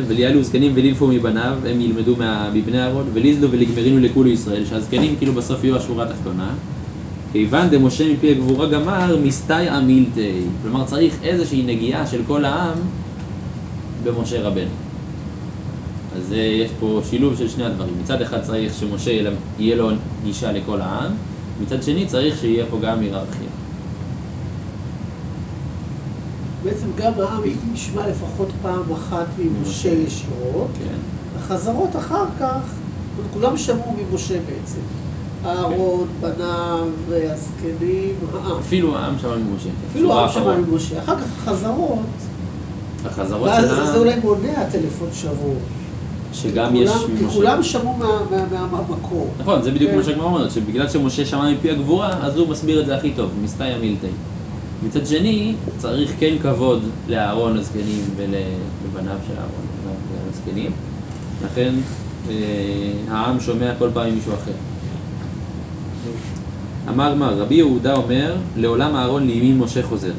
וליעלו 0.07 0.43
זקנים 0.43 0.71
ולילפו 0.75 1.07
מבניו, 1.07 1.57
הם 1.65 1.81
ילמדו 1.81 2.15
מבני 2.53 2.81
אהרון, 2.81 3.05
וליזלו 3.13 3.51
ולגמרינו 3.51 3.99
לכולו 3.99 4.29
ישראל, 4.29 4.65
שהזקנים 4.65 5.15
כאילו 5.15 5.33
בסוף 5.33 5.63
יהיו 5.63 5.75
השורה 5.75 6.05
התחתונה. 6.05 6.53
כיוון 7.35 7.69
דמשה 7.69 8.13
מפי 8.13 8.31
הגבורה 8.31 8.67
גמר, 8.67 9.17
מסתייע 9.23 9.79
מילתי. 9.79 10.41
כלומר 10.61 10.85
צריך 10.85 11.15
איזושהי 11.23 11.63
נגיעה 11.63 12.07
של 12.07 12.21
כל 12.27 12.45
העם 12.45 12.77
במשה 14.03 14.41
רבנו. 14.41 14.69
אז 16.15 16.33
אה, 16.33 16.37
יש 16.37 16.71
פה 16.79 17.01
שילוב 17.09 17.37
של 17.37 17.49
שני 17.49 17.63
הדברים. 17.63 17.93
מצד 18.01 18.21
אחד 18.21 18.41
צריך 18.41 18.73
שמשה 18.73 19.11
יהיה 19.59 19.75
לו 19.75 19.89
גישה 20.23 20.51
לכל 20.51 20.81
העם, 20.81 21.11
מצד 21.61 21.83
שני 21.83 22.05
צריך 22.05 22.39
שיהיה 22.39 22.65
פה 22.69 22.79
גם 22.79 22.99
היררכיה. 22.99 23.49
בעצם 26.63 26.87
גם 26.97 27.13
העם 27.17 27.41
ישמע 27.73 28.07
לפחות 28.07 28.49
פעם 28.61 28.91
אחת 28.93 29.27
ממשה 29.39 29.89
ישירות, 29.89 30.71
כן. 30.79 30.95
החזרות 31.39 31.95
אחר 31.95 32.25
כך, 32.39 32.61
כולם 33.33 33.57
שמעו 33.57 33.95
ממשה 34.11 34.33
בעצם. 34.33 35.04
אהרון, 35.45 36.07
בניו, 36.21 36.87
הזקנים, 37.31 38.13
העם. 38.33 38.57
אפילו 38.59 38.97
העם 38.97 39.13
שמע 39.21 39.35
ממשה. 39.35 39.69
אפילו 39.91 40.13
העם 40.13 40.29
שמע. 40.29 40.55
ממשה. 40.57 40.99
אחר 40.99 41.15
כך 41.15 41.47
החזרות, 41.47 41.99
החזרות 43.05 43.49
של 43.61 43.67
זה 43.67 43.81
העם, 43.83 43.95
אולי 43.95 44.15
מונע 44.23 44.63
טלפון 44.71 45.07
שבור. 45.13 45.55
שגם 46.33 46.75
יש 46.75 46.89
כולם- 46.89 47.17
כי 47.17 47.23
ממשה. 47.23 47.35
כולם 47.35 47.63
שמעו 47.63 47.93
מה- 47.97 48.05
מה- 48.31 48.45
מה- 48.51 48.67
מהמקור. 48.71 49.27
נכון, 49.39 49.61
זה 49.61 49.71
בדיוק 49.71 49.91
כן. 49.91 49.97
מה 49.97 50.03
שהגמרא 50.03 50.25
אומרת, 50.25 50.51
שבגלל 50.51 50.89
שמשה 50.89 51.25
שמע 51.25 51.51
מפי 51.51 51.71
הגבורה, 51.71 52.09
אז 52.21 52.37
הוא 52.37 52.47
מסביר 52.47 52.81
את 52.81 52.85
זה 52.85 52.95
הכי 52.95 53.11
טוב, 53.15 53.29
מסתייע 53.43 53.77
מילתי. 53.77 54.07
מצד 54.83 55.05
שני, 55.05 55.53
צריך 55.77 56.11
כן 56.19 56.35
כבוד 56.41 56.79
לאהרון 57.07 57.57
הזקנים 57.57 58.01
ולבניו 58.15 59.15
של 59.27 59.33
אהרון 59.37 59.65
והזקנים, 60.27 60.71
לכן 61.45 61.73
אה, 62.29 62.33
העם 63.11 63.39
שומע 63.39 63.71
כל 63.79 63.89
פעם 63.93 64.15
מישהו 64.15 64.33
אחר. 64.33 64.51
אמר 66.89 67.15
מה, 67.15 67.29
רבי 67.29 67.55
יהודה 67.55 67.95
אומר, 67.95 68.35
לעולם 68.57 68.95
אהרון 68.95 69.27
לימין 69.27 69.57
משה 69.57 69.83
חוזר. 69.83 70.11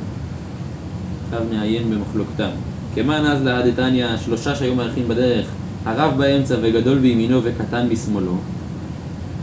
עכשיו 1.24 1.40
נעיין 1.50 1.90
במחלוקתם. 1.90 2.48
כמאן 2.94 3.26
אז 3.26 3.42
להדתניא, 3.44 4.06
שלושה 4.16 4.54
שהיו 4.54 4.74
מארחים 4.74 5.08
בדרך, 5.08 5.46
הרב 5.84 6.18
באמצע 6.18 6.56
וגדול 6.62 6.98
בימינו 6.98 7.40
וקטן 7.42 7.88
בשמאלו. 7.88 8.36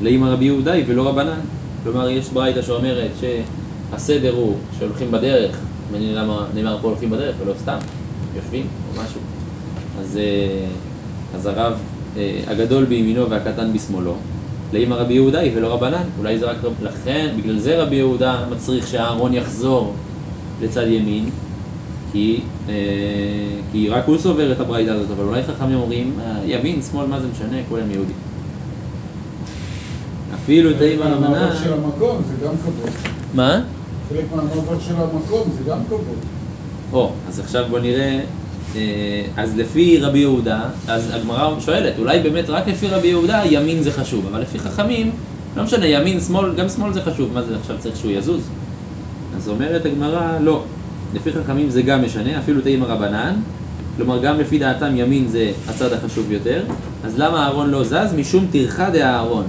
לאמא 0.01 0.25
רבי 0.25 0.45
יהודאי 0.45 0.83
ולא 0.87 1.09
רבנן. 1.09 1.39
כלומר, 1.83 2.09
יש 2.09 2.29
ברייתא 2.29 2.61
שאומרת 2.61 3.11
שהסדר 3.19 4.35
הוא 4.35 4.55
שהולכים 4.79 5.11
בדרך, 5.11 5.57
מעניין 5.91 6.15
למה 6.15 6.45
נאמר 6.55 6.77
פה 6.81 6.87
הולכים 6.87 7.09
בדרך 7.09 7.35
ולא 7.39 7.53
סתם, 7.61 7.77
יושבים 8.35 8.67
או 8.89 9.01
משהו. 9.03 9.21
אז, 9.99 10.17
אה, 10.17 10.65
אז 11.35 11.45
הרב 11.45 11.73
אה, 12.17 12.39
הגדול 12.47 12.85
בימינו 12.85 13.29
והקטן 13.29 13.73
בשמאלו. 13.73 14.15
לאמא 14.73 14.95
רבי 14.95 15.13
יהודאי 15.13 15.51
ולא 15.55 15.73
רבנן. 15.73 16.03
אולי 16.19 16.39
זה 16.39 16.45
רק 16.45 16.57
רב... 16.63 16.73
לכן, 16.81 17.35
בגלל 17.37 17.59
זה 17.59 17.83
רבי 17.83 17.95
יהודה 17.95 18.45
מצריך 18.51 18.87
שהארון 18.87 19.33
יחזור 19.33 19.93
לצד 20.61 20.87
ימין, 20.87 21.29
כי, 22.11 22.41
אה, 22.69 22.73
כי 23.71 23.89
רק 23.89 24.03
הוא 24.07 24.17
סובר 24.17 24.51
את 24.51 24.59
הברייתא 24.59 24.89
הזאת, 24.89 25.11
אבל 25.17 25.23
אולי 25.23 25.43
חכמים 25.43 25.79
אומרים, 25.79 26.13
אה, 26.19 26.39
ימין, 26.45 26.81
שמאל, 26.81 27.07
מה 27.07 27.19
זה 27.19 27.27
משנה, 27.27 27.57
כולם 27.69 27.91
יהודים. 27.91 28.15
אפילו 30.35 30.69
את 30.69 30.81
האמא 30.81 31.03
רבנן... 31.03 31.49
של 31.63 31.73
המקום 31.73 32.21
זה 32.27 32.45
גם 32.45 32.53
כבוד. 32.57 32.89
מה? 33.33 33.61
חלק 34.09 34.25
מהמאבק 34.35 34.81
של 34.87 34.95
המקום 34.95 35.49
זה 35.57 35.69
גם 35.69 35.77
כבוד. 35.87 36.17
או, 36.93 37.11
אז 37.27 37.39
עכשיו 37.39 37.65
בוא 37.69 37.79
נראה, 37.79 37.99
אה, 38.01 38.21
אז 39.37 39.57
לפי 39.57 39.97
רבי 39.97 40.19
יהודה, 40.19 40.61
אז 40.87 41.11
הגמרא 41.13 41.59
שואלת, 41.59 41.93
אולי 41.99 42.19
באמת 42.19 42.49
רק 42.49 42.67
לפי 42.67 42.87
רבי 42.87 43.07
יהודה 43.07 43.41
ימין 43.49 43.83
זה 43.83 43.91
חשוב, 43.91 44.25
אבל 44.31 44.41
לפי 44.41 44.59
חכמים, 44.59 45.11
לא 45.57 45.63
משנה, 45.63 45.85
ימין, 45.85 46.19
שמאל, 46.19 46.53
גם 46.55 46.69
שמאל 46.69 46.93
זה 46.93 47.01
חשוב, 47.01 47.33
מה 47.33 47.41
זה 47.41 47.55
עכשיו 47.55 47.75
צריך 47.79 47.95
שהוא 47.95 48.11
יזוז? 48.11 48.41
אז 49.37 49.49
אומרת 49.49 49.85
הגמרא, 49.85 50.39
לא, 50.41 50.63
לפי 51.13 51.31
חכמים 51.31 51.69
זה 51.69 51.81
גם 51.81 52.05
משנה, 52.05 52.39
אפילו 52.39 52.61
תימא 52.61 52.85
רבנן, 52.85 53.33
כלומר 53.97 54.23
גם 54.23 54.39
לפי 54.39 54.59
דעתם 54.59 54.95
ימין 54.95 55.27
זה 55.27 55.51
הצד 55.67 55.93
החשוב 55.93 56.31
יותר, 56.31 56.63
אז 57.03 57.19
למה 57.19 57.43
אהרון 57.43 57.69
לא 57.69 57.83
זז? 57.83 58.13
משום 58.17 58.47
טרחה 58.51 58.89
דאהרון. 58.89 59.45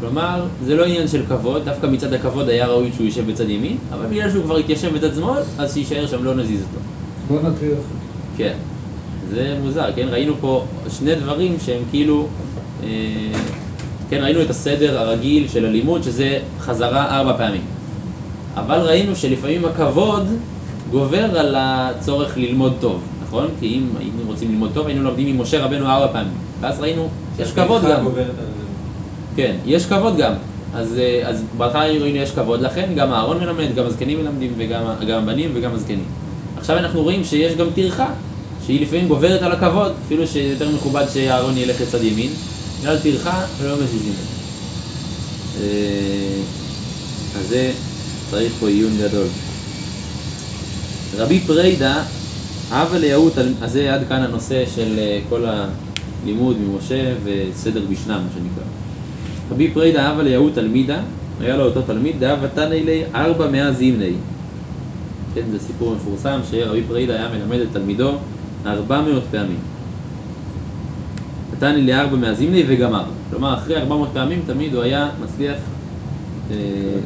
כלומר, 0.00 0.46
זה 0.64 0.76
לא 0.76 0.84
עניין 0.84 1.08
של 1.08 1.22
כבוד, 1.28 1.64
דווקא 1.64 1.86
מצד 1.86 2.12
הכבוד 2.12 2.48
היה 2.48 2.66
ראוי 2.66 2.90
שהוא 2.94 3.04
יישב 3.04 3.30
בצד 3.30 3.50
ימין, 3.50 3.76
אבל 3.92 4.06
בגלל 4.06 4.30
שהוא 4.30 4.44
כבר 4.44 4.56
התיישב 4.56 4.94
בצד 4.94 5.14
שמאל, 5.14 5.42
אז 5.58 5.74
שיישאר 5.74 6.06
שם, 6.06 6.24
לא 6.24 6.34
נזיז 6.34 6.60
אותו. 6.60 6.80
בוא 7.28 7.40
נטריח 7.40 7.78
אותו. 7.78 7.78
כן. 8.36 8.54
זה 9.30 9.56
מוזר, 9.62 9.92
כן? 9.96 10.06
ראינו 10.10 10.34
פה 10.40 10.64
שני 10.88 11.14
דברים 11.14 11.56
שהם 11.64 11.82
כאילו... 11.90 12.26
אה, 12.82 12.88
כן, 14.10 14.22
ראינו 14.22 14.42
את 14.42 14.50
הסדר 14.50 14.98
הרגיל 14.98 15.48
של 15.48 15.64
הלימוד, 15.64 16.02
שזה 16.02 16.38
חזרה 16.60 17.18
ארבע 17.18 17.36
פעמים. 17.36 17.62
אבל 18.54 18.78
ראינו 18.78 19.16
שלפעמים 19.16 19.64
הכבוד 19.64 20.26
גובר 20.90 21.38
על 21.38 21.54
הצורך 21.58 22.36
ללמוד 22.36 22.72
טוב, 22.80 23.00
נכון? 23.26 23.46
כי 23.60 23.66
אם 23.66 23.86
היינו 23.98 24.22
רוצים 24.26 24.50
ללמוד 24.50 24.70
טוב, 24.74 24.86
היינו 24.86 25.02
לומדים 25.02 25.38
ממשה 25.38 25.64
רבנו 25.64 25.86
ארבע 25.86 26.12
פעמים. 26.12 26.32
ואז 26.60 26.80
ראינו, 26.80 27.08
יש 27.38 27.52
כבוד 27.52 27.82
גם. 27.90 28.06
כן, 29.36 29.56
יש 29.66 29.86
כבוד 29.86 30.16
גם. 30.16 30.32
אז, 30.74 30.98
אה, 30.98 31.28
אז 31.28 31.44
בהתחלה 31.56 31.86
ראינו 31.86 32.16
יש 32.16 32.30
כבוד, 32.30 32.60
לכן 32.60 32.90
גם 32.96 33.12
אהרון 33.12 33.38
מלמד, 33.38 33.74
גם 33.74 33.86
הזקנים 33.86 34.18
מלמדים, 34.18 34.52
וגם 34.56 34.82
גם 35.08 35.22
הבנים 35.22 35.50
וגם 35.54 35.74
הזקנים. 35.74 36.04
עכשיו 36.64 36.78
אנחנו 36.78 37.02
רואים 37.02 37.24
שיש 37.24 37.54
גם 37.54 37.66
טרחה, 37.74 38.06
שהיא 38.66 38.80
לפעמים 38.82 39.08
גוברת 39.08 39.42
על 39.42 39.52
הכבוד, 39.52 39.92
אפילו 40.06 40.26
שיותר 40.26 40.68
מכובד 40.74 41.04
שאהרון 41.14 41.56
ילך 41.58 41.80
לצד 41.80 42.02
ימין, 42.04 42.30
בגלל 42.80 42.98
טרחה 42.98 43.44
ולא 43.62 43.74
מזיזים 43.84 44.12
את 44.12 44.16
זה. 44.16 45.64
אה, 45.64 46.40
אז 47.40 47.48
זה 47.48 47.70
צריך 48.30 48.52
פה 48.60 48.68
עיון 48.68 48.92
גדול. 49.02 49.26
רבי 51.16 51.40
פרידה, 51.40 52.02
הווה 52.70 52.98
ליהוא, 52.98 53.30
תל- 53.30 53.52
אז 53.62 53.72
זה 53.72 53.94
עד 53.94 54.00
כאן 54.08 54.22
הנושא 54.22 54.64
של 54.74 54.94
אה, 54.98 55.20
כל 55.28 55.44
הלימוד 55.46 56.56
ממשה 56.60 57.12
וסדר 57.24 57.82
משנה, 57.90 58.18
מה 58.18 58.28
שנקרא. 58.34 58.64
רבי 59.50 59.70
פרידה 59.74 60.08
הווה 60.10 60.22
ליהוא 60.22 60.50
תלמידה, 60.54 61.00
היה 61.40 61.56
לו 61.56 61.64
אותו 61.64 61.82
תלמיד, 61.82 62.20
דאבה 62.20 62.48
תנא 62.48 62.64
לי 62.74 63.02
ארבע 63.14 63.46
מאה 63.48 63.72
זימני. 63.72 64.12
כן, 65.34 65.42
זה 65.52 65.58
סיפור 65.58 65.94
מפורסם 65.94 66.40
שרבי 66.50 66.82
פרידה 66.88 67.14
היה 67.14 67.28
מלמד 67.28 67.60
את 67.60 67.68
תלמידו 67.72 68.12
ארבע 68.66 69.00
מאות 69.00 69.22
פעמים. 69.30 69.58
נתן 71.52 71.74
לי 71.74 71.86
לארבע 71.86 72.16
מאה 72.16 72.34
זימני 72.34 72.64
וגמר. 72.68 73.04
כלומר, 73.30 73.54
אחרי 73.54 73.76
ארבע 73.76 73.96
מאות 73.96 74.08
פעמים 74.12 74.42
תמיד 74.46 74.74
הוא 74.74 74.82
היה 74.82 75.10
מצליח, 75.24 75.56
אה, 76.50 76.56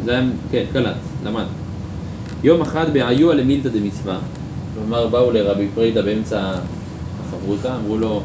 זה 0.05 0.11
היה, 0.11 0.29
כן, 0.51 0.65
קלט, 0.73 0.97
למד. 1.25 1.45
יום 2.45 2.61
אחד 2.61 2.93
בעיוע 2.93 3.35
למילתא 3.35 3.69
דמצווה, 3.69 4.19
כלומר 4.75 5.07
באו 5.07 5.31
לרבי 5.31 5.69
פרידה 5.75 6.03
באמצע 6.03 6.53
החברותא, 7.21 7.77
אמרו 7.77 7.97
לו, 7.97 8.23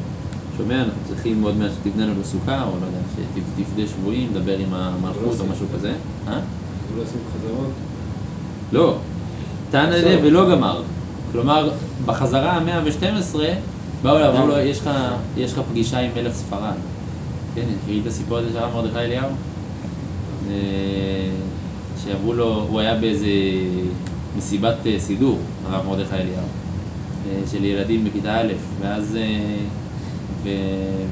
שומע, 0.57 0.79
אנחנו 0.79 1.01
צריכים 1.07 1.43
עוד 1.43 1.57
מעט 1.57 1.71
שתבנה 1.71 2.05
לנו 2.05 2.23
סוכה, 2.23 2.63
או 2.63 2.71
לא 2.81 2.85
יודע, 2.85 2.99
שתפדה 3.55 3.87
שבויים, 3.87 4.29
דבר 4.33 4.57
עם 4.57 4.73
המלכות 4.73 5.39
או 5.39 5.45
משהו 5.45 5.65
כזה. 5.75 5.93
אה? 6.27 6.39
לא 6.97 7.01
עושים 7.01 7.19
חזרות. 7.33 7.71
לא, 8.71 8.97
תנא 9.73 9.95
לי 9.95 10.17
ולא 10.23 10.51
גמר. 10.51 10.81
כלומר, 11.31 11.71
בחזרה 12.05 12.51
ה-112, 12.51 13.35
באו 14.03 14.17
אליו, 14.17 14.31
אמרו 14.35 14.47
לו, 14.47 14.57
"יש 14.59 14.79
לך- 14.81 14.89
יש 15.37 15.53
לך 15.53 15.59
פגישה 15.71 15.99
עם 15.99 16.11
מלך 16.15 16.33
ספרד. 16.33 16.73
כן, 17.55 17.65
ראית 17.87 18.01
את 18.01 18.07
הסיפור 18.07 18.37
הזה 18.37 18.49
של 18.53 18.65
מרדכי 18.73 18.99
אליהו? 18.99 19.29
אה, 20.49 20.53
שאמרו 22.03 22.33
לו, 22.33 22.65
הוא 22.69 22.79
היה 22.79 22.95
באיזה 22.95 23.27
מסיבת 24.37 24.75
אה, 24.85 24.95
סידור, 24.99 25.37
הרב 25.69 25.87
מרדכי 25.87 26.15
אליהו, 26.15 26.37
אה, 27.29 27.41
של 27.51 27.65
ילדים 27.65 28.03
בכיתה 28.05 28.41
א', 28.41 28.47
ואז... 28.81 29.17
ו... 30.43 30.49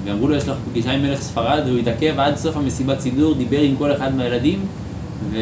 ואמרו 0.06 0.28
לו, 0.28 0.36
יש 0.36 0.48
לך 0.48 0.56
פגישה 0.72 0.92
עם 0.92 1.02
מלך 1.02 1.22
ספרד, 1.22 1.62
והוא 1.66 1.80
התעכב 1.80 2.20
עד 2.20 2.36
סוף 2.36 2.58
המסיבת 2.58 3.00
סידור, 3.00 3.34
דיבר 3.34 3.60
עם 3.62 3.76
כל 3.76 3.92
אחד 3.94 4.16
מהילדים, 4.16 4.60
ו... 5.32 5.38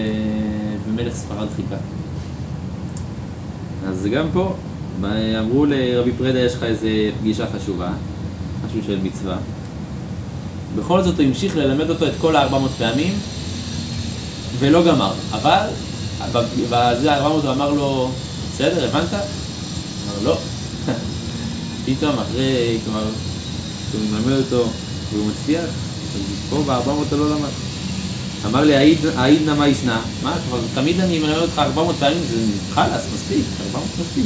ומלך 0.87 1.13
ספרד 1.13 1.47
חיכה. 1.55 1.75
אז 3.89 4.07
גם 4.11 4.25
פה, 4.33 4.55
אמרו 5.39 5.65
לרבי 5.65 6.11
פרדה, 6.17 6.39
יש 6.39 6.53
לך 6.53 6.63
איזה 6.63 6.89
פגישה 7.19 7.45
חשובה, 7.55 7.89
משהו 8.65 8.79
של 8.85 8.99
מצווה. 9.03 9.37
בכל 10.75 11.03
זאת 11.03 11.19
הוא 11.19 11.25
המשיך 11.25 11.57
ללמד 11.57 11.89
אותו 11.89 12.07
את 12.07 12.11
כל 12.21 12.35
ה-400 12.35 12.69
פעמים, 12.77 13.13
ולא 14.59 14.85
גמר. 14.85 15.13
אבל, 15.31 15.67
בזה 16.69 17.13
ה-400 17.13 17.27
הוא 17.27 17.51
אמר 17.51 17.73
לו, 17.73 18.11
בסדר, 18.53 18.87
הבנת? 18.87 19.13
אמר 19.13 20.23
לא. 20.23 20.37
פתאום 21.85 22.19
אחרי, 22.19 22.77
כלומר, 22.85 23.03
כשהוא 23.89 24.01
מלמד 24.11 24.37
אותו 24.37 24.69
והוא 25.13 25.31
מצליח, 25.31 25.63
אז 26.15 26.21
פה 26.49 26.63
ב-400 26.65 26.89
הוא 26.89 27.19
לא 27.19 27.35
למד. 27.35 27.68
אמר 28.45 28.63
לי, 28.63 28.75
העיד- 28.75 29.45
נא 29.45 29.53
מה 29.55 29.67
ישנה? 29.67 30.01
מה, 30.23 30.33
כבר 30.47 30.59
תמיד 30.75 30.99
אני 30.99 31.19
מלמד 31.19 31.37
אותך 31.37 31.59
400 31.59 31.95
פעמים, 31.99 32.17
זה 32.29 32.35
חלאס, 32.73 33.05
מספיק, 33.13 33.43
400 33.67 33.87
מספיק. 34.01 34.25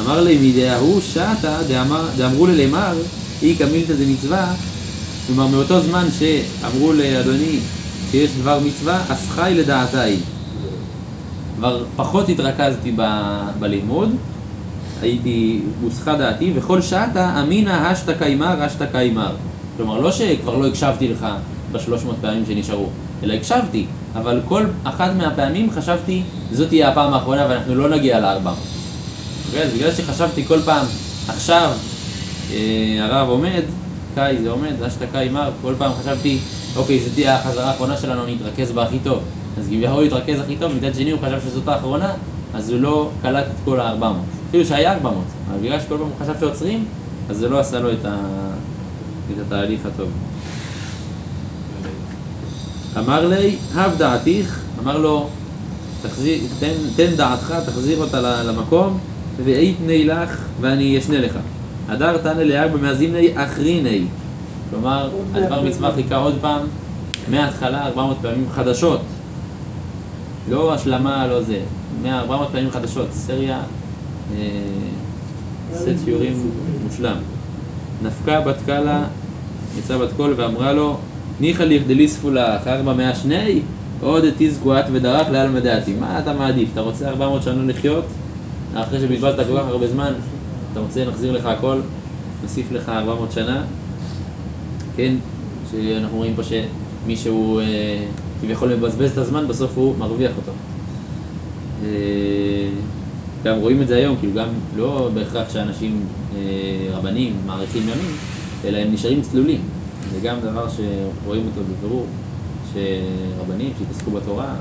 אמר 0.00 0.20
לי, 0.22 0.38
מדההוא 0.52 1.00
שעתה 1.00 1.58
דאמר- 1.68 2.08
דאמרו 2.16 2.46
ללמר, 2.46 2.94
אי 3.42 3.54
כמילתא 3.58 3.92
דמצווה, 3.94 4.52
כלומר 5.26 5.46
מאותו 5.46 5.80
זמן 5.80 6.06
שאמרו 6.18 6.92
לאדוני 6.92 7.58
שיש 8.10 8.30
דבר 8.42 8.58
מצווה, 8.66 9.02
אז 9.08 9.28
חי 9.28 9.52
לדעתי. 9.56 10.16
כבר 11.56 11.84
פחות 11.96 12.28
התרכזתי 12.28 12.92
ב- 12.96 13.38
בלימוד, 13.58 14.10
הייתי, 15.02 15.60
הוסחה 15.82 16.16
דעתי, 16.16 16.52
וכל 16.54 16.82
שעתה 16.82 17.42
אמינא 17.42 17.70
השתא 17.70 18.12
קיימר, 18.12 18.62
השתא 18.62 18.84
קיימר. 18.92 19.32
כלומר, 19.76 20.00
לא 20.00 20.12
שכבר 20.12 20.56
לא 20.58 20.66
הקשבתי 20.66 21.08
לך 21.08 21.26
בשלוש 21.72 22.02
מאות 22.04 22.16
פעמים 22.20 22.42
שנשארו, 22.48 22.88
אלא 23.22 23.34
הקשבתי, 23.34 23.86
אבל 24.14 24.40
כל 24.48 24.64
אחת 24.84 25.10
מהפעמים 25.16 25.70
חשבתי, 25.70 26.22
זאת 26.52 26.68
תהיה 26.68 26.88
הפעם 26.88 27.14
האחרונה 27.14 27.46
ואנחנו 27.48 27.74
לא 27.74 27.88
נגיע 27.88 28.20
לארבע. 28.20 28.52
אוקיי? 29.46 29.62
אז 29.62 29.72
בגלל 29.72 29.92
שחשבתי 29.92 30.44
כל 30.44 30.60
פעם, 30.62 30.86
עכשיו 31.28 31.70
אה, 32.52 32.98
הרב 33.00 33.28
עומד, 33.28 33.62
קאי 34.14 34.36
זה 34.42 34.50
עומד, 34.50 34.82
אשתא 34.82 35.04
קאי 35.12 35.28
מר, 35.28 35.50
כל 35.62 35.74
פעם 35.78 35.92
חשבתי, 36.00 36.38
אוקיי, 36.76 37.00
זאת 37.00 37.12
תהיה 37.14 37.36
החזרה 37.36 37.70
האחרונה 37.70 37.96
שלנו, 37.96 38.26
נתרכז 38.26 38.72
בה 38.72 38.82
הכי 38.82 38.98
טוב. 38.98 39.22
אז 39.58 39.66
כביכול 39.66 40.04
התרכז 40.04 40.40
הכי 40.40 40.56
טוב, 40.56 40.72
מצד 40.76 40.94
שני 40.94 41.10
הוא 41.10 41.20
חשב 41.20 41.40
שזאת 41.44 41.68
האחרונה, 41.68 42.12
אז 42.54 42.70
הוא 42.70 42.80
לא 42.80 43.10
קלט 43.22 43.44
את 43.46 43.64
כל 43.64 43.80
ה-400. 43.80 44.04
אפילו 44.48 44.64
שהיה 44.64 44.92
400, 44.92 45.24
אבל 45.50 45.58
בגלל 45.58 45.80
שכל 45.80 45.96
פעם 45.98 46.06
הוא 46.06 46.16
חשב 46.20 46.40
שעוצרים, 46.40 46.84
אז 47.30 47.36
זה 47.36 47.48
לא 47.48 47.58
עשה 47.58 47.80
לו 47.80 47.92
את, 47.92 48.04
ה... 48.04 48.16
את 49.32 49.46
התהליך 49.46 49.80
הטוב. 49.86 50.08
אמר 52.98 53.28
לי, 53.28 53.56
הב 53.74 53.98
דעתיך, 53.98 54.60
אמר 54.82 54.98
לו, 54.98 55.28
תחזיר, 56.02 56.40
תן, 56.58 56.72
תן 56.96 57.16
דעתך, 57.16 57.54
תחזיר 57.66 57.98
אותה 57.98 58.42
למקום, 58.42 58.98
ואיתני 59.44 60.04
לך 60.04 60.38
ואני 60.60 60.98
אשנה 60.98 61.20
לך. 61.20 61.38
הדר 61.88 62.18
תנא 62.18 62.40
לארבע 62.40 62.76
מאזיני 62.76 63.28
אחריני. 63.34 64.04
כלומר, 64.70 65.10
הדבר 65.34 65.62
מצווה 65.62 65.94
חיכה 65.94 66.16
עוד 66.16 66.34
פעם, 66.40 66.60
מההתחלה 67.30 67.86
400 67.86 68.16
פעמים 68.22 68.46
חדשות. 68.54 69.00
לא 70.48 70.74
השלמה, 70.74 71.26
לא 71.26 71.42
זה. 71.42 71.58
400 72.06 72.48
פעמים 72.52 72.70
חדשות, 72.70 73.06
סריה, 73.12 73.60
אה, 74.34 74.38
סט 75.74 76.04
שיעורים 76.04 76.50
מושלם. 76.84 77.16
נפקה 78.02 78.40
בת 78.40 78.56
קלה, 78.66 79.04
יצאה 79.78 79.98
בת 79.98 80.12
קול 80.16 80.34
ואמרה 80.36 80.72
לו, 80.72 80.98
ניחא 81.40 81.62
לכדליספו 81.62 82.30
לך 82.30 82.66
ארבע 82.66 82.92
מאה 82.92 83.14
שני, 83.14 83.60
עוד 84.00 84.24
תזכו 84.38 84.78
את 84.78 84.84
ודרך 84.92 85.28
לעלמא 85.30 85.60
דעתי. 85.60 85.94
מה 85.94 86.18
אתה 86.18 86.32
מעדיף? 86.32 86.68
אתה 86.72 86.80
רוצה 86.80 87.08
400 87.08 87.42
שנה 87.42 87.64
לחיות? 87.64 88.04
אחרי 88.74 89.00
שבזבזת 89.00 89.36
כל 89.36 89.58
כך 89.58 89.66
הרבה 89.68 89.88
זמן, 89.88 90.12
אתה 90.72 90.80
רוצה 90.80 91.04
נחזיר 91.04 91.32
לך 91.32 91.46
הכל, 91.46 91.80
נוסיף 92.42 92.72
לך 92.72 92.88
400 92.88 93.32
שנה? 93.32 93.62
כן, 94.96 95.14
שאנחנו 95.70 96.16
רואים 96.16 96.34
פה 96.36 96.42
שמי 96.42 97.16
שהוא 97.16 97.60
אה, 97.60 98.04
כביכול 98.40 98.74
מבזבז 98.74 99.10
את 99.10 99.18
הזמן, 99.18 99.48
בסוף 99.48 99.70
הוא 99.74 99.94
מרוויח 99.98 100.32
אותו. 100.36 100.52
אה, 101.84 101.88
גם 103.44 103.56
רואים 103.58 103.82
את 103.82 103.88
זה 103.88 103.96
היום, 103.96 104.16
כאילו 104.16 104.32
גם 104.34 104.48
לא 104.76 105.10
בהכרח 105.14 105.52
שאנשים 105.52 106.00
אה, 106.36 106.40
רבנים 106.92 107.32
מאריכים 107.46 107.82
ימים, 107.82 108.16
אלא 108.64 108.78
הם 108.78 108.92
נשארים 108.92 109.22
צלולים. 109.22 109.60
זה 110.12 110.20
גם 110.22 110.40
דבר 110.40 110.66
שרואים 110.68 111.46
אותו 111.46 111.60
בבירור, 111.70 112.06
שרבנים 112.72 113.72
שהתעסקו 113.78 114.10
בתורה, 114.10 114.54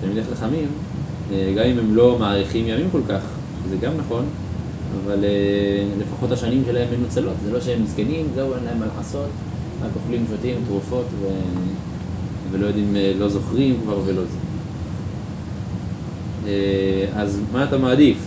תלמידי 0.00 0.22
חכמים, 0.24 0.68
אה, 1.32 1.52
גם 1.56 1.64
אם 1.64 1.78
הם 1.78 1.94
לא 1.94 2.18
מאריכים 2.18 2.68
ימים 2.68 2.90
כל 2.92 3.00
כך, 3.08 3.20
שזה 3.64 3.76
גם 3.76 3.92
נכון, 3.96 4.24
אבל 5.04 5.24
אה, 5.24 5.84
לפחות 5.98 6.32
השנים 6.32 6.62
שלהם 6.66 6.88
מנוצלות, 6.98 7.34
זה 7.44 7.52
לא 7.52 7.60
שהם 7.60 7.86
זקנים, 7.86 8.26
זהו, 8.34 8.54
אין 8.54 8.64
להם 8.64 8.78
מה 8.78 8.86
לעשות, 8.96 9.28
רק 9.82 9.90
אוכלים, 9.96 10.24
שותים, 10.30 10.56
תרופות, 10.66 11.06
ו... 11.20 11.28
ולא 12.50 12.66
יודעים, 12.66 12.96
אה, 12.96 13.12
לא 13.18 13.28
זוכרים 13.28 13.80
כבר 13.84 14.00
ולא 14.04 14.22
זה. 14.22 14.38
אז 17.14 17.40
מה 17.52 17.64
אתה 17.64 17.78
מעדיף? 17.78 18.18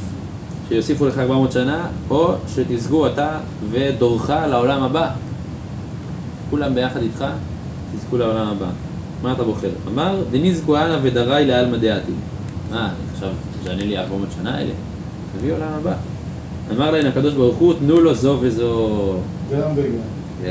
שיוסיפו 0.69 1.05
לך 1.05 1.17
400 1.17 1.51
שנה, 1.51 1.87
או 2.09 2.33
שתזכו 2.55 3.07
אתה 3.07 3.39
ודורך 3.71 4.29
לעולם 4.29 4.83
הבא. 4.83 5.11
כולם 6.51 6.75
ביחד 6.75 7.01
איתך, 7.01 7.25
תזכו 7.95 8.17
לעולם 8.17 8.47
הבא. 8.47 8.69
מה 9.23 9.33
אתה 9.33 9.43
בוחר? 9.43 9.69
אמר, 9.87 10.23
דניזקו 10.31 10.77
אנא 10.77 10.97
ודרי 11.01 11.45
לעלמא 11.45 11.77
דעתי. 11.77 12.11
אה, 12.73 12.89
עכשיו, 13.13 13.29
תענה 13.63 13.83
לי 13.83 13.97
400 13.97 14.27
שנה 14.39 14.55
האלה? 14.55 14.73
תביא 15.37 15.53
עולם 15.53 15.69
הבא. 15.73 15.93
אמר 16.71 16.91
להם 16.91 17.07
הקדוש 17.07 17.33
ברוך 17.33 17.57
הוא, 17.57 17.73
תנו 17.73 17.99
לו 17.99 18.13
זו 18.13 18.37
וזו. 18.41 19.15
גם 19.51 19.71
וגם. 19.75 20.47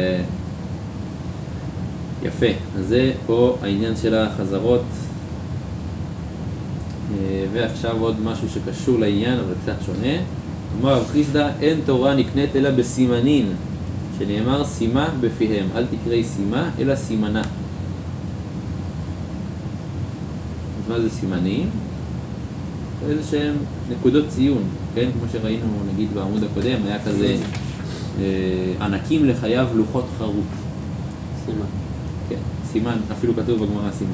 יפה, 2.23 2.47
אז 2.79 2.89
זה 2.89 3.13
פה 3.27 3.57
העניין 3.63 3.97
של 3.97 4.15
החזרות. 4.15 4.85
אה, 7.13 7.45
ועכשיו 7.53 7.97
עוד 8.01 8.17
משהו 8.25 8.49
שקשור 8.49 8.99
לעניין, 8.99 9.39
אבל 9.39 9.55
קצת 9.63 9.85
שונה. 9.87 10.17
אמר 10.81 10.95
רב 10.95 11.09
חיסדא, 11.13 11.49
אין 11.61 11.81
תורה 11.87 12.15
נקנית 12.15 12.57
אלא 12.57 12.71
בסימנין, 12.71 13.53
שנאמר 14.21 14.65
סימה 14.65 15.09
בפיהם, 15.21 15.67
אל 15.75 15.87
תקראי 15.87 16.25
סימה, 16.25 16.71
אלא 16.79 16.97
סימנה. 16.97 17.41
אז 20.79 20.89
מה 20.89 21.01
זה 21.01 21.11
סימנים? 21.11 21.71
איזה 23.09 23.23
שהם 23.31 23.55
נקודות 23.91 24.25
ציון, 24.29 24.63
כן? 24.95 25.11
כמו 25.13 25.29
שראינו 25.33 25.67
נגיד 25.93 26.09
בעמוד 26.15 26.45
הקודם, 26.45 26.79
היה 26.85 26.99
כזה 27.05 27.37
אה, 28.21 28.75
ענקים 28.81 29.25
לחייו 29.25 29.69
לוחות 29.75 30.05
חרוט. 30.19 30.45
סימן. 31.45 31.67
כן, 32.29 32.39
סימן, 32.73 32.99
אפילו 33.13 33.37
כתוב 33.37 33.65
בגמרא 33.65 33.91
סימן. 33.93 34.11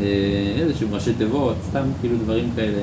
אה, 0.00 0.54
איזשהו 0.56 0.88
ראשי 0.92 1.14
תיבות, 1.14 1.56
סתם 1.68 1.84
כאילו 2.00 2.16
דברים 2.16 2.50
כאלה 2.56 2.82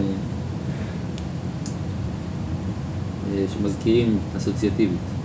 אה, 3.33 3.45
שמזכירים 3.53 4.17
אסוציאטיבית. 4.37 5.20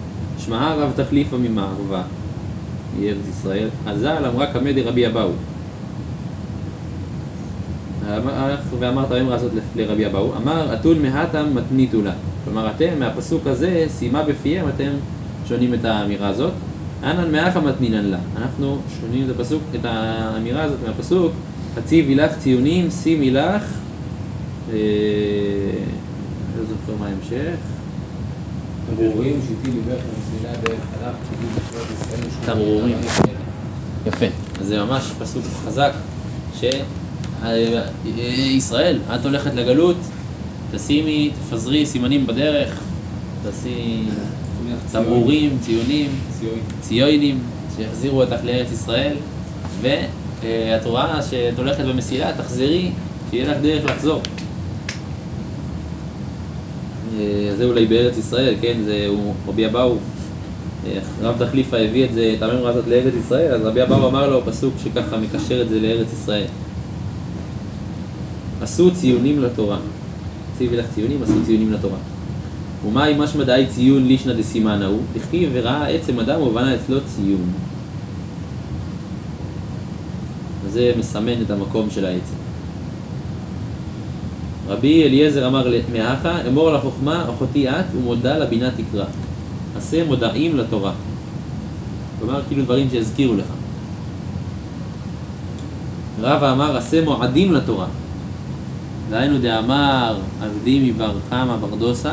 שמעה 0.47 0.75
רב 0.75 0.93
תחליפה 0.97 1.37
ממערבה, 1.37 2.03
מארץ 3.01 3.29
ישראל, 3.29 3.69
אזל 3.87 4.25
אמרה 4.27 4.53
קמא 4.53 4.73
דרבי 4.73 5.07
אבאו. 5.07 5.31
ואמרת 8.79 9.11
היום 9.11 9.29
לעשות 9.29 9.51
לרבי 9.77 10.07
אבאו, 10.07 10.37
אמר 10.37 10.75
אתון 10.75 11.03
מהתם 11.03 11.47
מתניתו 11.55 12.03
לה. 12.03 12.13
כלומר 12.45 12.71
אתם 12.71 12.99
מהפסוק 12.99 13.47
הזה, 13.47 13.85
סיימה 13.89 14.23
בפיהם, 14.23 14.69
אתם 14.69 14.91
שונים 15.49 15.75
את 15.75 15.85
האמירה 15.85 16.29
הזאת. 16.29 16.53
אנן 17.03 17.33
מאחה 17.33 17.61
מתנינן 17.61 18.05
לה. 18.05 18.19
אנחנו 18.37 18.79
שונים 19.01 19.25
את 19.25 19.41
הפסוק, 19.41 19.63
את 19.75 19.85
האמירה 19.85 20.63
הזאת 20.63 20.79
מהפסוק, 20.87 21.33
הציבי 21.77 22.15
לך 22.15 22.39
ציונים, 22.39 22.91
שימי 22.91 23.31
לך, 23.31 23.63
אה, 24.73 24.77
לא 26.59 26.65
זוכר 26.65 26.93
מה 27.01 27.07
ההמשך, 27.07 27.57
תמרורים 28.87 29.41
שיטי 29.49 29.71
ליבך 29.77 30.03
למסילה 30.03 30.57
דרך 30.63 30.81
חלק, 30.91 31.15
שיטי 31.31 31.47
בשבט 31.55 31.87
ישראל. 32.01 32.55
תמרורים. 32.55 32.99
יפה. 34.07 34.27
אז 34.61 34.67
זה 34.67 34.85
ממש 34.85 35.13
פסוק 35.19 35.45
חזק, 35.67 35.93
שישראל, 38.21 38.99
את 39.15 39.25
הולכת 39.25 39.55
לגלות, 39.55 39.97
תשימי, 40.73 41.31
תפזרי 41.41 41.87
סימנים 41.87 42.27
בדרך, 42.27 42.81
תעשי 43.43 44.03
תמרורים, 44.93 45.59
ציונים. 45.61 46.11
ציונים, 46.81 47.39
שיחזירו 47.77 48.23
אותך 48.23 48.45
לארץ 48.45 48.73
ישראל, 48.73 49.17
ואת 49.81 50.85
רואה 50.85 51.23
שאת 51.23 51.59
הולכת 51.59 51.85
במסילה, 51.85 52.33
תחזרי, 52.37 52.91
שיהיה 53.31 53.51
לך 53.51 53.57
דרך 53.63 53.85
לחזור. 53.85 54.23
אה, 57.19 57.57
זה 57.57 57.65
אולי 57.65 57.87
בארץ 57.87 58.19
ישראל, 58.19 58.55
כן, 58.61 58.77
זה 58.85 59.05
הוא 59.09 59.35
רבי 59.49 59.67
אבאו, 59.67 59.97
אה, 60.87 60.99
רב 61.21 61.47
תחליפה 61.47 61.77
הביא 61.77 62.05
את 62.05 62.13
זה, 62.13 62.35
את 62.39 62.43
הממרה 62.43 62.71
הזאת 62.71 62.85
לארץ 62.89 63.15
ישראל, 63.25 63.55
אז 63.55 63.63
רבי 63.63 63.83
אבאו 63.83 64.09
אמר 64.09 64.31
לו 64.31 64.43
פסוק 64.45 64.75
שככה 64.85 65.17
מקשר 65.17 65.63
את 65.63 65.69
זה 65.69 65.81
לארץ 65.81 66.13
ישראל. 66.13 66.47
עשו 68.63 68.91
ציונים 68.91 69.43
לתורה. 69.43 69.79
ציווי 70.59 70.77
לך 70.77 70.87
ציונים, 70.95 71.23
עשו 71.23 71.45
ציונים 71.47 71.73
לתורה. 71.73 71.99
ומאי 72.87 73.15
משמע 73.19 73.45
דאי 73.45 73.67
ציון 73.67 74.07
לישנא 74.07 74.33
דסימנא 74.33 74.85
הוא, 74.85 75.01
דכתיב 75.15 75.51
וראה 75.53 75.89
עצם 75.89 76.21
אדם 76.21 76.41
ובנה 76.41 76.75
אצלו 76.75 76.99
ציון. 77.07 77.53
וזה 80.65 80.93
מסמן 80.99 81.43
את 81.43 81.51
המקום 81.51 81.91
של 81.91 82.05
העצם. 82.05 82.46
רבי 84.69 85.05
אליעזר 85.05 85.47
אמר 85.47 85.73
מהכה, 85.93 86.39
אמור 86.49 86.71
לחוכמה 86.71 87.25
אחותי 87.31 87.71
את 87.71 87.85
ומודה 87.97 88.39
לבינה 88.39 88.71
תקרא. 88.71 89.05
עשה 89.77 90.05
מודעים 90.05 90.57
לתורה. 90.57 90.93
כלומר, 92.19 92.41
כאילו 92.49 92.65
דברים 92.65 92.91
שיזכירו 92.91 93.35
לך. 93.35 93.47
רבא 96.21 96.53
אמר, 96.53 96.77
עשה 96.77 97.05
מועדים 97.05 97.53
לתורה. 97.53 97.87
דהיינו 99.11 99.39
דאמר 99.39 100.17
עבדי 100.43 100.91
מבר 100.91 101.13
חמא 101.31 101.57
ברדוסה, 101.57 102.13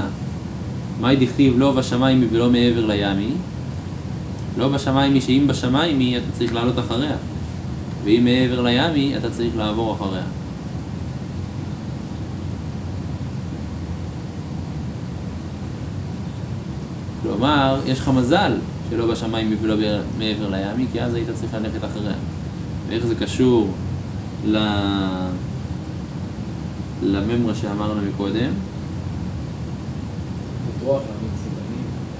מאי 1.01 1.15
דכתיב 1.15 1.53
לא 1.57 1.71
בשמיים 1.71 2.27
ולא 2.31 2.49
מעבר 2.49 2.85
לימי. 2.85 3.29
לא 4.57 4.67
בשמיים 4.67 5.13
היא 5.13 5.21
שאם 5.21 5.43
בשמיים 5.47 5.99
היא 5.99 6.17
אתה 6.17 6.25
צריך 6.33 6.53
לעלות 6.53 6.79
אחריה. 6.79 7.15
ואם 8.03 8.23
מעבר 8.23 8.61
לימי 8.61 9.17
אתה 9.17 9.29
צריך 9.29 9.57
לעבור 9.57 9.93
אחריה. 9.93 10.23
כלומר, 17.43 17.79
יש 17.85 17.99
לך 17.99 18.11
מזל 18.15 18.51
שלא 18.89 19.11
בשמיים 19.11 19.57
ולא 19.61 19.75
מעבר 20.17 20.49
לימי, 20.49 20.85
כי 20.91 21.01
אז 21.01 21.13
היית 21.13 21.27
צריך 21.33 21.53
ללכת 21.53 21.83
אחריה. 21.85 22.13
ואיך 22.87 23.05
זה 23.05 23.15
קשור 23.15 23.69
ל... 24.45 24.57
לממרה 27.03 27.55
שאמרנו 27.55 28.01
מקודם? 28.01 28.51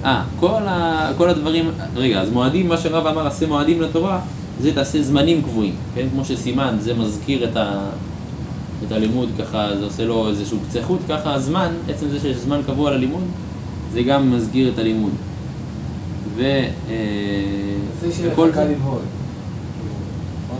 אה, 0.04 0.22
כל, 0.40 0.62
ה... 0.66 1.10
כל 1.16 1.28
הדברים, 1.28 1.70
רגע, 1.96 2.20
אז 2.20 2.30
מועדים, 2.30 2.68
מה 2.68 2.78
שרב 2.78 3.06
אמר, 3.06 3.26
עשה 3.26 3.46
מועדים 3.46 3.82
לתורה, 3.82 4.20
זה 4.60 4.74
תעשה 4.74 5.02
זמנים 5.02 5.42
קבועים, 5.42 5.74
כן? 5.94 6.06
כמו 6.12 6.24
שסימן, 6.24 6.76
זה 6.80 6.94
מזכיר 6.94 7.44
את, 7.44 7.56
ה... 7.56 7.90
את 8.86 8.92
הלימוד, 8.92 9.28
ככה, 9.38 9.68
זה 9.78 9.84
עושה 9.84 10.04
לו 10.04 10.28
איזשהו 10.28 10.58
קצה 10.68 10.82
חוט, 10.82 11.00
ככה 11.08 11.34
הזמן, 11.34 11.68
עצם 11.88 12.08
זה 12.08 12.20
שיש 12.20 12.36
זמן 12.36 12.60
קבוע 12.66 12.90
ללימוד, 12.90 13.24
זה 13.94 14.02
גם 14.02 14.30
מזכיר 14.36 14.70
את 14.74 14.78
הלימוד. 14.78 15.12
ו... 16.36 16.42
אה, 16.42 16.64
ללמוד. 18.64 19.00
כאילו, 19.78 19.94
נכון? 20.46 20.58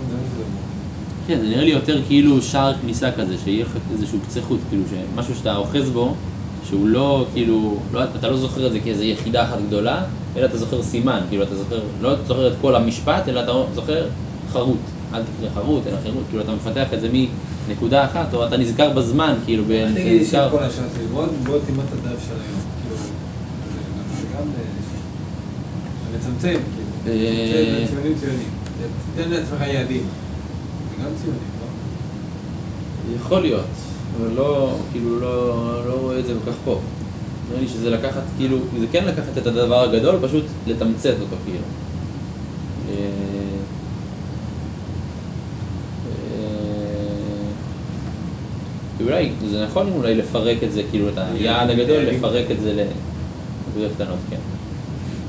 כן, 1.26 1.38
זה 1.40 1.46
נראה 1.48 1.64
לי 1.64 1.70
יותר 1.70 2.00
כאילו 2.06 2.42
שער 2.42 2.74
כניסה 2.82 3.12
כזה, 3.12 3.34
שיהיה 3.44 3.64
איזשהו 3.92 4.18
קצה 4.28 4.40
חוט, 4.42 4.58
כאילו, 4.68 4.82
משהו 5.16 5.34
שאתה 5.34 5.56
אוחז 5.56 5.90
בו, 5.90 6.14
שהוא 6.68 6.88
לא, 6.88 7.26
כאילו, 7.32 7.78
לא, 7.92 8.00
אתה 8.04 8.30
לא 8.30 8.36
זוכר 8.36 8.66
את 8.66 8.72
זה 8.72 8.80
כאיזו 8.80 9.02
יחידה 9.02 9.44
אחת 9.44 9.58
גדולה, 9.66 10.02
אלא 10.36 10.46
אתה 10.46 10.58
זוכר 10.58 10.82
סימן, 10.82 11.20
כאילו, 11.28 11.42
אתה 11.42 11.56
זוכר, 11.56 11.80
לא 12.00 12.14
זוכר 12.26 12.48
את 12.48 12.56
כל 12.60 12.74
המשפט, 12.76 13.28
אלא 13.28 13.40
אתה 13.40 13.52
זוכר 13.74 14.06
חרוט. 14.52 14.76
אל 15.14 15.20
תקרא 15.22 15.62
חרוט, 15.62 15.86
אלא 15.86 15.96
חירות, 16.02 16.22
כאילו, 16.28 16.42
אתה 16.42 16.52
מפתח 16.52 16.86
את 16.94 17.00
זה 17.00 17.08
מנקודה 17.68 18.04
אחת, 18.04 18.34
או 18.34 18.46
אתה 18.46 18.56
נזכר 18.56 18.90
בזמן, 18.90 19.34
כאילו, 19.44 19.64
ב- 19.64 19.70
אל 19.70 19.84
אתה 19.92 19.94
תגיד 20.00 20.06
לי. 20.20 20.24
שאת 20.24 20.50
כל 20.50 20.58
שלי, 20.76 21.06
בוא 21.12 21.24
בוא 21.46 21.58
תלמד 21.66 21.78
את 21.84 22.06
הדף 22.06 22.20
של 22.26 22.32
היום. 22.32 22.60
כאילו, 22.82 22.96
זה- 22.96 23.02
זה 24.20 24.26
גם... 24.34 24.42
אה, 24.42 24.64
לצמצם, 26.16 26.60
כאילו. 26.74 27.16
אה, 27.16 27.78
לצמצם, 27.82 27.94
ציונים 27.94 28.18
ציונים. 28.18 28.48
תן 29.16 29.30
לעצמך 29.30 29.60
יעדים. 29.60 30.02
זה 30.90 31.04
גם 31.04 31.10
ציונים, 31.22 31.40
לא? 31.60 33.16
יכול 33.16 33.42
להיות, 33.42 33.64
אבל 34.16 34.30
לא, 34.34 34.76
כאילו, 34.92 35.20
לא, 35.20 35.88
לא 35.88 35.94
רואה 36.00 36.18
את 36.18 36.26
זה 36.26 36.32
כל 36.44 36.50
כך 36.50 36.56
פה. 36.64 36.80
נראה 37.48 37.60
לי 37.60 37.68
שזה 37.68 37.90
לקחת, 37.90 38.22
כאילו, 38.36 38.58
זה 38.80 38.86
כן 38.92 39.04
לקחת 39.04 39.38
את 39.38 39.46
הדבר 39.46 39.82
הגדול, 39.82 40.14
פשוט 40.22 40.44
לתמצת 40.66 41.14
אותו, 41.20 41.36
כאילו. 41.44 41.64
אה, 42.88 42.94
אה, 46.32 46.44
אולי, 49.04 49.30
זה 49.50 49.64
נכון 49.64 49.92
אולי 49.96 50.14
לפרק 50.14 50.62
את 50.62 50.72
זה, 50.72 50.82
כאילו, 50.90 51.08
את 51.08 51.18
היעד 51.18 51.70
הגדול, 51.70 51.98
לפרק 52.02 52.50
את 52.50 52.60
זה 52.60 52.72
לנקודות 52.72 53.92
קטנות, 53.94 54.18
כן. 54.30 54.36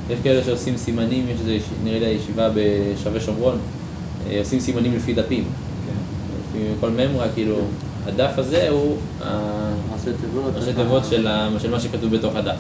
יש 0.09 0.19
כאלה 0.23 0.43
שעושים 0.43 0.77
סימנים, 0.77 1.25
יש 1.29 1.39
איזה, 1.39 1.57
נראה 1.83 1.99
לי 1.99 2.05
הישיבה 2.05 2.49
בשווה 2.55 3.19
שומרון, 3.19 3.57
אה, 4.29 4.39
עושים 4.39 4.59
סימנים 4.59 4.95
לפי 4.95 5.13
דפים. 5.13 5.43
כן. 5.43 5.93
לפי 6.59 6.81
כל 6.81 6.89
ממרה, 6.89 7.25
כאילו, 7.33 7.55
הדף 8.07 8.31
הזה 8.37 8.69
הוא 8.69 8.95
ה- 9.23 9.73
ראשי 9.95 10.73
תיבות. 10.73 11.05
של 11.59 11.71
מה 11.71 11.79
שכתוב 11.79 12.15
בתוך 12.15 12.35
הדף. 12.35 12.55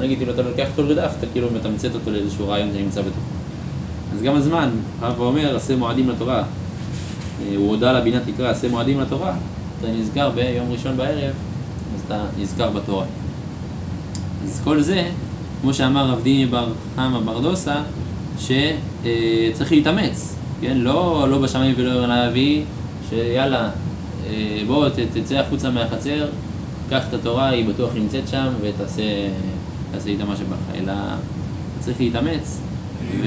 נגיד, 0.00 0.22
אם 0.22 0.30
אתה 0.30 0.42
לוקח 0.42 0.66
כל 0.76 0.94
דף, 0.94 1.12
אתה 1.18 1.26
כאילו 1.32 1.48
מתמצת 1.50 1.94
אותו 1.94 2.10
לאיזשהו 2.10 2.48
רעיון 2.48 2.70
שנמצא 2.74 3.00
בתוכו. 3.00 3.20
אז 4.16 4.22
גם 4.22 4.34
הזמן, 4.36 4.70
הרב 5.00 5.20
אומר, 5.20 5.56
עשה 5.56 5.76
מועדים 5.76 6.10
לתורה. 6.10 6.36
אה, 6.38 6.44
הוא 7.56 7.68
הודה 7.68 7.92
לבינה 7.92 8.18
תקרא, 8.34 8.50
עשה 8.50 8.68
מועדים 8.68 9.00
לתורה. 9.00 9.34
אתה 9.80 9.88
נזכר 9.88 10.30
ביום 10.30 10.72
ראשון 10.72 10.96
בערב, 10.96 11.32
אז 11.94 12.00
אתה 12.06 12.22
נזכר 12.38 12.70
בתורה. 12.70 13.04
אז 14.44 14.60
כל 14.64 14.80
זה, 14.82 15.02
כמו 15.64 15.74
שאמר 15.74 16.06
רב 16.10 16.22
דיני 16.22 16.46
בר 16.46 16.66
חמא 16.96 17.18
בר 17.20 17.38
דוסה, 17.38 17.74
שצריך 18.38 19.72
להתאמץ, 19.72 20.34
כן? 20.60 20.76
לא, 20.78 21.26
לא 21.30 21.38
בשמיים 21.38 21.74
ולא 21.78 22.06
להביא, 22.06 22.62
שיאללה, 23.10 23.70
אה, 24.26 24.32
בוא 24.66 24.88
ת- 24.88 24.92
תצא 25.14 25.34
החוצה 25.34 25.70
מהחצר, 25.70 26.26
קח 26.90 27.02
את 27.08 27.14
התורה, 27.14 27.48
היא 27.48 27.68
בטוח 27.68 27.90
נמצאת 27.94 28.28
שם, 28.28 28.46
ותעשה 28.60 29.02
תעשה 29.92 30.10
איתה 30.10 30.24
מה 30.24 30.36
שבא 30.36 30.54
לך, 30.56 30.76
אלא 30.82 30.92
צריך 31.80 32.00
להתאמץ. 32.00 32.60
ו... 33.22 33.26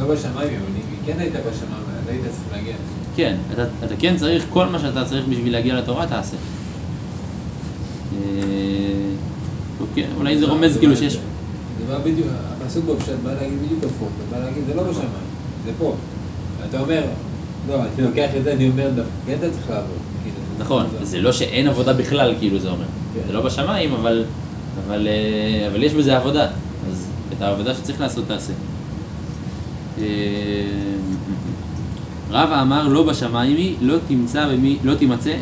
לא 0.00 0.14
בשמיים, 0.14 0.34
אבל 0.36 0.48
אם 0.76 1.06
כן 1.06 1.18
הייתה 1.18 1.38
בשמיים, 1.38 1.82
אז 2.02 2.08
היית 2.08 2.22
צריך 2.22 2.52
להגיע 2.52 2.72
לשם. 2.72 3.16
כן, 3.16 3.36
אתה, 3.52 3.62
אתה 3.84 3.94
כן 3.98 4.16
צריך, 4.16 4.44
כל 4.50 4.66
מה 4.66 4.78
שאתה 4.78 5.04
צריך 5.04 5.24
בשביל 5.28 5.52
להגיע 5.52 5.74
לתורה, 5.74 6.06
תעשה. 6.06 6.36
אה, 8.16 8.20
אוקיי, 9.80 10.04
אולי 10.16 10.38
זה 10.38 10.46
רומז 10.46 10.76
כאילו 10.78 10.96
שיש... 10.96 11.18
זה 11.86 11.92
בא 11.92 12.04
בדיוק, 12.04 12.28
הפסוק 12.62 12.84
בפשט 12.84 13.12
בא 13.24 13.32
להגיד 13.34 13.58
בדיוק 13.62 13.84
הפוך, 13.84 14.08
בא 14.30 14.38
להגיד 14.38 14.62
זה 14.66 14.74
לא 14.74 14.82
בשמיים, 14.82 15.08
זה 15.64 15.70
פה. 15.78 15.94
אתה 16.68 16.80
אומר, 16.80 17.02
לא, 17.68 17.74
אני 17.74 18.06
לוקח 18.08 18.28
את 18.38 18.44
זה, 18.44 18.52
אני 18.52 18.68
אומר, 18.68 18.90
דווקא, 18.94 19.10
כן 19.26 19.34
אתה 19.38 19.50
צריך 19.50 19.70
לעבוד. 19.70 19.96
כאילו, 20.22 20.36
נכון, 20.58 20.86
זה- 21.02 21.20
לא 21.20 21.32
שאין 21.32 21.68
עבודה 21.68 21.92
בכלל, 21.92 22.34
כאילו 22.38 22.58
זה 22.58 22.68
אומר. 22.70 22.84
כן. 23.14 23.20
זה 23.26 23.32
לא 23.32 23.40
בשמיים, 23.40 23.92
אבל, 23.94 24.24
אבל, 24.86 25.08
אה, 25.08 25.68
אבל 25.72 25.82
יש 25.82 25.92
בזה 25.92 26.16
עבודה. 26.16 26.44
אז 26.90 27.06
את 27.36 27.42
העבודה 27.42 27.74
שצריך 27.74 28.00
לעשות, 28.00 28.24
תעשה. 28.28 28.52
אה, 29.98 30.04
רבא 32.30 32.62
אמר, 32.62 32.88
לא 32.88 33.02
בשמיים 33.02 33.56
היא, 33.56 33.74
לא 33.80 33.96
תמצא 34.08 34.48
במי, 34.48 34.76
לא 34.84 34.94
תימצא 34.94 35.34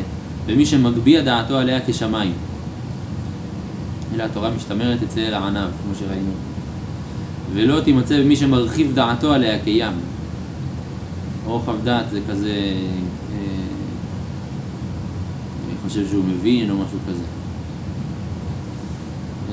במי 0.47 0.65
שמגביה 0.65 1.21
דעתו 1.21 1.57
עליה 1.57 1.79
כשמיים. 1.87 2.33
אלא 4.15 4.23
התורה 4.23 4.49
משתמרת 4.49 5.03
אצל 5.03 5.33
הענב, 5.33 5.69
כמו 5.83 5.95
שראינו. 5.99 6.31
ולא 7.53 7.79
תימצא 7.79 8.19
במי 8.21 8.35
שמרחיב 8.35 8.95
דעתו 8.95 9.33
עליה 9.33 9.63
כים. 9.63 9.93
רוחב 11.45 11.83
דעת 11.83 12.05
זה 12.11 12.19
כזה, 12.29 12.49
אה, 12.49 13.37
אני 15.67 15.89
חושב 15.89 16.07
שהוא 16.07 16.23
מבין 16.25 16.69
או 16.69 16.75
משהו 16.75 16.97
כזה. 17.09 17.23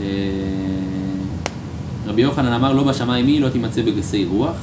אה, 0.01 0.07
רבי 2.07 2.23
יוחנן 2.23 2.53
אמר 2.53 2.73
לא 2.73 2.83
בשמיים 2.83 3.27
היא 3.27 3.41
לא 3.41 3.49
תימצא 3.49 3.83
בגסי 3.83 4.25
רוח, 4.25 4.57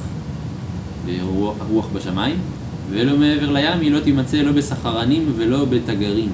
ורוח 1.06 1.56
רוח 1.70 1.86
בשמיים, 1.92 2.36
ולא 2.90 3.18
מעבר 3.18 3.52
לים 3.52 3.80
היא 3.80 3.90
לא 3.92 4.00
תימצא 4.00 4.36
לא 4.36 4.52
בסחרנים 4.52 5.32
ולא 5.36 5.64
בתגרים. 5.64 6.30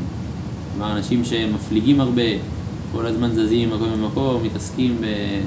כלומר 0.73 0.93
אנשים 0.97 1.25
שמפליגים 1.25 2.01
הרבה, 2.01 2.23
כל 2.95 3.07
הזמן 3.07 3.33
זזים 3.33 3.71
ממקום 3.71 3.93
למקום, 3.93 4.43
מתעסקים 4.43 4.97
ב... 5.01 5.05
אה. 5.05 5.41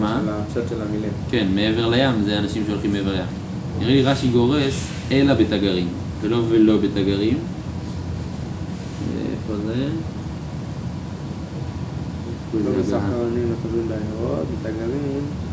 מה? 0.00 0.18
על 0.18 0.28
הפשט 0.28 0.68
של 0.68 0.82
המילים. 0.82 1.10
כן, 1.30 1.48
מעבר 1.54 1.88
לים 1.88 2.22
זה 2.24 2.38
אנשים 2.38 2.62
שהולכים 2.66 2.92
מעבר 2.92 3.12
לים. 3.12 3.26
נראה 3.78 3.94
לי 3.94 4.02
רש"י 4.02 4.28
גורס 4.28 4.88
אלא 5.10 5.34
בתגרים, 5.34 5.88
ולא 6.20 6.42
ולא 6.48 6.76
בתגרים. 6.76 7.38
איפה 9.32 9.52
זה? 9.66 9.88
לא 12.64 12.70
בסחרנים 12.80 13.52
נחזים 13.52 13.88
בעיירות, 13.88 14.46
בתגרים. 14.52 15.47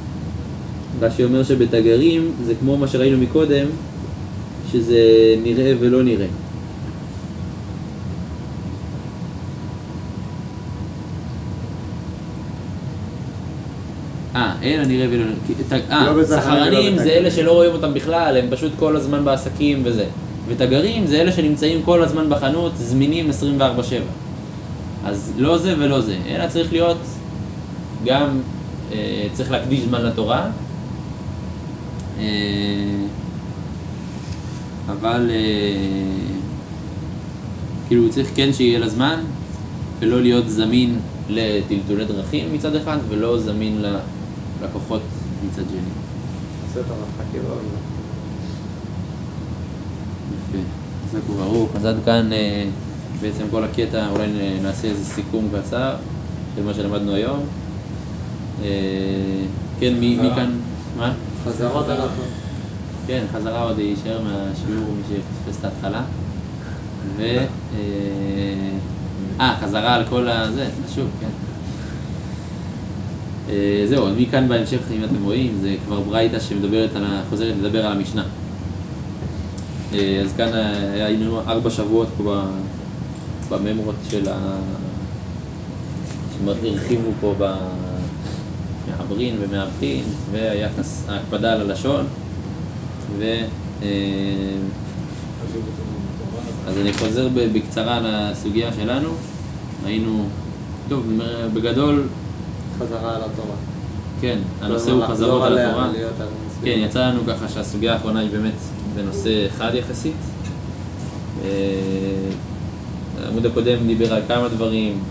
רש"י 1.02 1.24
אומר 1.24 1.43
שבתגרים 1.43 2.32
זה 2.43 2.54
כמו 2.60 2.78
מה 2.78 2.88
שראינו 2.88 3.18
מקודם, 3.18 3.68
שזה 4.72 5.00
נראה 5.43 5.74
ולא 5.80 6.04
נראה. 6.04 6.28
אה, 14.36 14.54
אלא 14.64 14.84
נראה 14.84 15.08
ולא 15.12 15.24
נראה. 15.26 15.80
אה, 15.91 16.06
לא 16.06 16.22
בסחרנים 16.22 16.41
סחרנים 16.41 16.98
זה. 16.98 17.10
אלה 17.10 17.32
שלא 17.32 17.52
רואים 17.52 17.72
אותם 17.72 17.93
בכלל, 17.93 18.38
הם 18.38 18.46
פשוט 18.50 18.72
כל 18.80 18.96
הזמן 18.96 19.26
בעסקים 19.26 19.82
וזה. 19.84 20.06
ותגרים 20.48 21.08
זה 21.08 21.22
אלה 21.22 21.32
שנמצאים 21.32 21.82
כל 21.84 22.04
הזמן 22.04 22.30
בחנות, 22.30 22.72
זמינים 22.78 23.30
24/7. 23.30 24.04
אז 25.06 25.34
לא 25.38 25.58
זה 25.58 25.74
ולא 25.78 26.02
זה, 26.02 26.18
אלא 26.30 26.48
צריך 26.48 26.74
להיות 26.74 26.98
גם, 28.06 28.39
אה, 28.91 29.28
צריך 29.34 29.52
להקדיש 29.52 29.80
זמן 29.80 30.02
לתורה, 30.06 30.48
אבל 34.88 35.30
אה, 35.30 36.36
כאילו 37.88 38.09
צריך 38.09 38.30
כן 38.36 38.53
שיהיה 38.53 38.80
לה 38.80 38.89
זמן, 38.89 39.20
ולא 39.99 40.22
להיות 40.22 40.49
זמין 40.49 40.99
לטלטולי 41.30 42.05
דרכים 42.05 42.53
מצד 42.53 42.76
אחד, 42.76 42.97
ולא 43.09 43.39
זמין 43.39 43.82
ללקוחות 44.61 45.01
מצד 45.47 45.63
שני. 45.70 45.80
את 46.82 46.89
הרב 46.89 47.07
חקירות. 47.18 47.61
יפה, 50.32 50.57
חזק 51.09 51.30
וברוך. 51.30 51.76
אז 51.76 51.86
עד 51.86 51.95
כאן 52.05 52.34
אה, 52.34 52.66
בעצם 53.22 53.43
כל 53.51 53.63
הקטע, 53.63 54.09
אולי 54.09 54.28
נעשה 54.63 54.88
איזה 54.88 55.05
סיכום 55.05 55.49
קצר 55.53 55.95
של 56.55 56.63
מה 56.63 56.74
שלמדנו 56.74 57.11
היום. 57.11 57.39
אה, 58.63 58.68
כן, 59.80 59.93
מי 59.99 60.20
כאן? 60.36 60.51
מה? 60.97 61.13
חזרות 61.46 61.89
החוק. 61.89 62.26
כן, 63.08 63.26
חזרה 63.34 63.62
עוד 63.62 63.80
יישאר 63.80 64.22
מהשיעור, 64.22 64.96
מי 64.96 65.02
שפספס 65.10 65.60
את 65.60 65.66
ההתחלה. 65.66 66.02
ו... 67.18 67.22
אה, 67.22 67.46
אה, 69.39 69.56
חזרה 69.62 69.96
על 69.96 70.04
כל 70.10 70.30
הזה, 70.30 70.68
חשוב, 70.88 71.08
כן. 71.20 71.28
אה, 73.50 73.86
זהו, 73.89 74.08
מכאן 74.18 74.48
בהמשך, 74.48 74.80
אם 74.91 75.04
אתם 75.04 75.24
רואים, 75.24 75.58
זה 75.62 75.76
כבר 75.86 76.00
ברייתא 76.00 76.39
שמדברת 76.39 76.96
על 76.96 77.04
ה... 77.06 77.22
חוזרת 77.30 77.56
לדבר 77.62 77.86
על 77.86 77.91
המשנה. 77.91 78.24
אה, 79.93 80.22
אז 80.26 80.34
כאן 80.38 80.50
היינו 80.93 81.39
ארבע 81.48 81.70
שבועות 81.70 82.08
פה 82.18 82.41
בממרות 83.50 83.96
של 84.10 84.30
ה... 84.30 84.58
שהרחיבו 86.46 87.10
פה 87.22 87.36
ב... 87.38 87.56
מעברין 88.90 89.36
ומעברין, 89.40 90.04
והיחס, 90.32 91.06
ההקפדה 91.10 91.54
על 91.54 91.62
הלשון, 91.62 92.06
ו... 93.18 93.24
אה, 93.82 93.88
התורה. 95.42 96.44
אז 96.68 96.78
אני 96.78 96.94
חוזר 96.94 97.28
בקצרה 97.54 98.00
לסוגיה 98.04 98.74
שלנו. 98.74 99.10
היינו, 99.86 100.26
טוב, 100.90 101.06
בגדול, 101.54 102.08
חזרה 102.80 103.16
על 103.16 103.22
התורה. 103.22 103.56
כן, 104.22 104.40
הנושא 104.62 104.86
כלומר, 104.86 105.06
הוא 105.06 105.14
חזרות 105.14 105.44
על 105.44 105.58
התורה. 105.58 105.90
ולהיות 105.90 106.14
על 106.20 106.28
המסגרת. 106.28 106.64
כן, 106.76 106.80
יצא 106.86 107.08
לנו 107.08 107.20
ככה 107.28 107.48
שהסוגיה 107.48 107.94
האחרונה 107.94 108.20
היא 108.20 108.30
באמת 108.32 108.54
בנושא 108.96 109.48
חד 109.58 109.72
יחסית. 109.74 110.16
אה, 111.44 111.50
העמוד 113.24 113.46
הקודם 113.46 113.88
דיבר 113.88 114.14
על 114.14 114.22
כמה 114.28 114.48
דברים 114.48 115.04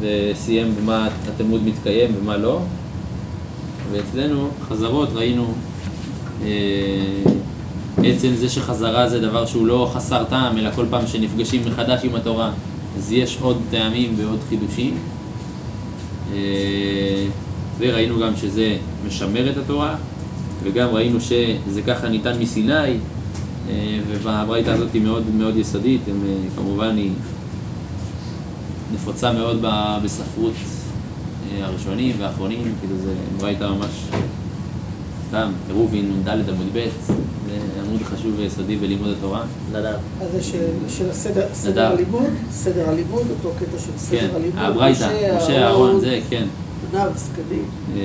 וסיים 0.00 0.74
במה 0.76 1.08
התלמוד 1.28 1.60
מתקיים 1.64 2.14
ומה 2.20 2.36
לא. 2.36 2.60
ואצלנו 3.92 4.48
חזרות 4.68 5.08
ראינו 5.14 5.54
אה, 6.42 6.48
עצם 8.04 8.34
זה 8.34 8.48
שחזרה 8.48 9.08
זה 9.08 9.20
דבר 9.20 9.46
שהוא 9.46 9.66
לא 9.66 9.90
חסר 9.94 10.24
טעם, 10.24 10.58
אלא 10.58 10.70
כל 10.74 10.86
פעם 10.90 11.06
שנפגשים 11.06 11.62
מחדש 11.66 12.00
עם 12.04 12.14
התורה, 12.14 12.52
אז 12.98 13.12
יש 13.12 13.38
עוד 13.40 13.60
טעמים 13.70 14.14
ועוד 14.16 14.38
חידושים. 14.48 14.94
אה, 16.32 17.26
וראינו 17.78 18.20
גם 18.20 18.36
שזה 18.36 18.76
משמר 19.06 19.50
את 19.50 19.56
התורה, 19.56 19.96
וגם 20.62 20.88
ראינו 20.88 21.20
שזה 21.20 21.82
ככה 21.86 22.08
ניתן 22.08 22.38
מסיני, 22.38 22.72
אה, 22.72 23.98
והברייתא 24.22 24.70
הזאת 24.70 24.92
היא 24.94 25.02
מאוד 25.02 25.22
מאוד 25.34 25.56
יסודית, 25.56 26.00
הם, 26.08 26.20
אה, 26.28 26.36
כמובן 26.56 26.96
היא 26.96 27.10
נפוצה 28.94 29.32
מאוד 29.32 29.64
בספרות 30.04 30.52
הראשונים 31.58 32.16
והאחרונים, 32.18 32.74
כאילו 32.80 32.96
זה 32.96 33.12
ברייתא 33.38 33.64
ממש, 33.64 34.06
סתם, 35.28 35.52
עירובין 35.68 36.12
נ"ד 36.20 36.28
עמוד 36.28 36.66
ב', 36.72 36.88
זה 37.46 37.58
עמוד 37.86 38.02
חשוב 38.02 38.32
ויסודי 38.36 38.76
בלימוד 38.76 39.14
התורה. 39.18 39.44
לדעת. 39.72 39.96
אז 40.20 40.28
זה 40.32 40.42
של, 40.42 41.12
סדר. 41.52 41.92
הלימוד, 41.92 42.30
סדר 42.50 42.88
הלימוד, 42.88 43.26
אותו 43.30 43.50
קטע 43.58 43.78
של 43.78 43.98
סדר 43.98 44.20
כן, 44.20 44.28
הלימוד. 44.34 44.58
הברייתא, 44.58 45.36
משה, 45.36 45.66
אהרון, 45.66 46.00
זה, 46.00 46.20
כן. 46.30 46.44
בניו, 46.90 47.10
זקנים. 47.16 47.64
אה, 47.96 48.00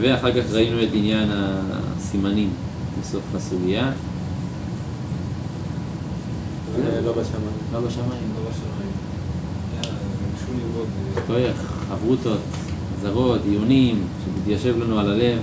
ואחר 0.00 0.32
כך 0.32 0.50
ראינו 0.50 0.82
את 0.82 0.88
עניין 0.92 1.28
הסימנים 1.32 2.50
בסוף 3.00 3.22
הסוגיה. 3.34 3.90
לא 6.78 6.82
בשמיים. 6.82 7.02
לא 7.04 7.12
בשמיים. 7.12 7.52
לא 7.72 7.80
בשמיים. 7.80 8.31
כוח, 11.26 11.72
חברותות, 11.88 12.38
אזהרות, 12.98 13.40
עיונים, 13.44 14.04
שמתיישב 14.24 14.78
לנו 14.78 14.98
על 15.00 15.10
הלב. 15.10 15.38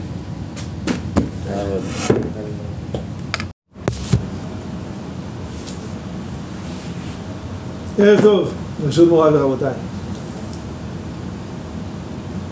ערב 7.98 8.22
טוב, 8.22 8.52
ברשות 8.84 9.10
מוריי 9.10 9.34
ורבותיי. 9.34 9.74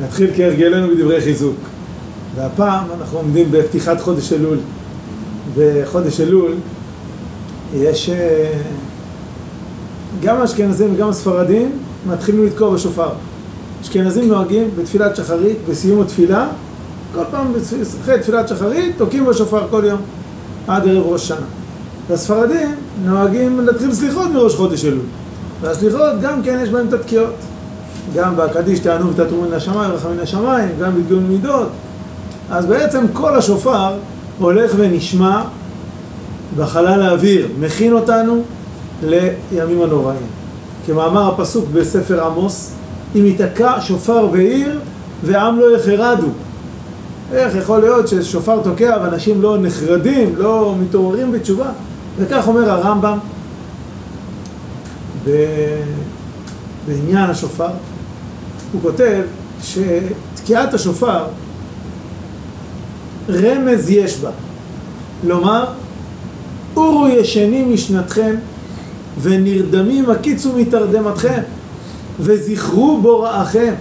נתחיל 0.04 0.32
כהרגלנו 0.36 0.88
בדברי 0.88 1.22
חיזוק. 1.22 1.56
והפעם 2.36 2.86
אנחנו 3.00 3.18
עומדים 3.18 3.52
בפתיחת 3.52 4.02
חודש 4.02 4.34
אלול. 4.34 4.58
בחודש 5.58 6.22
אלול 6.22 6.56
יש... 7.76 8.10
אה, 8.10 8.62
גם 10.24 10.42
האשכנזים 10.42 10.94
וגם 10.94 11.10
הספרדים 11.10 11.72
מתחילים 12.08 12.46
לתקוע 12.46 12.74
בשופר. 12.74 13.10
אשכנזים 13.82 14.28
נוהגים 14.28 14.70
בתפילת 14.78 15.16
שחרית, 15.16 15.58
בסיום 15.70 16.02
התפילה, 16.02 16.48
כל 17.14 17.24
פעם 17.32 17.54
אחרי 18.02 18.20
תפילת 18.20 18.48
שחרית 18.48 18.98
תוקעים 18.98 19.26
בשופר 19.26 19.68
כל 19.70 19.84
יום, 19.86 20.02
עד 20.68 20.88
ערב 20.88 21.04
ראש 21.06 21.28
שנה. 21.28 21.46
והספרדים 22.10 22.76
נוהגים 23.06 23.60
להתחיל 23.60 23.94
סליחות 23.94 24.32
מראש 24.32 24.56
חודש 24.56 24.86
אלול. 24.86 25.00
והסליחות 25.62 26.22
גם 26.22 26.44
כן 26.44 26.60
יש 26.64 26.70
בהם 26.70 26.88
את 26.88 26.94
התקיעות. 26.94 27.34
גם 28.16 28.36
בקדיש 28.36 28.80
תענו 28.80 29.10
ותתרו 29.10 29.42
מן 29.42 29.54
השמיים 29.54 29.92
ורחם 29.92 30.12
מן 30.12 30.20
השמיים, 30.20 30.70
גם 30.82 30.96
בדגון 30.96 31.24
מידות. 31.24 31.68
אז 32.52 32.66
בעצם 32.66 33.06
כל 33.14 33.36
השופר 33.36 33.94
הולך 34.40 34.72
ונשמע 34.78 35.42
בחלל 36.58 37.02
האוויר, 37.02 37.48
מכין 37.60 37.94
אותנו 37.94 38.42
לימים 39.04 39.82
הנוראים. 39.82 40.28
כמאמר 40.88 41.34
הפסוק 41.34 41.66
בספר 41.74 42.24
עמוס, 42.26 42.74
אם 43.16 43.26
ייתקע 43.26 43.82
שופר 43.82 44.28
בעיר 44.28 44.80
ועם 45.24 45.60
לא 45.60 45.78
יחרדו. 45.78 46.28
איך 47.34 47.56
יכול 47.56 47.80
להיות 47.80 48.08
ששופר 48.08 48.62
תוקע 48.64 48.98
ואנשים 49.04 49.42
לא 49.42 49.58
נחרדים, 49.62 50.36
לא 50.36 50.76
מתעוררים 50.82 51.32
בתשובה? 51.32 51.70
וכך 52.18 52.48
אומר 52.48 52.72
הרמב"ם 52.72 53.18
בעניין 56.88 57.30
השופר. 57.30 57.70
הוא 58.72 58.82
כותב 58.82 59.22
שתקיעת 59.64 60.74
השופר 60.74 61.24
רמז 63.30 63.90
יש 63.90 64.18
בה. 64.18 64.30
לומר, 65.24 65.66
אורו 66.76 67.08
ישנים 67.08 67.74
משנתכם 67.74 68.36
ונרדמים 69.22 70.10
הקיצו 70.10 70.54
מתרדמתכם 70.58 71.42
וזכרו 72.20 73.02
בוראכם. 73.02 73.74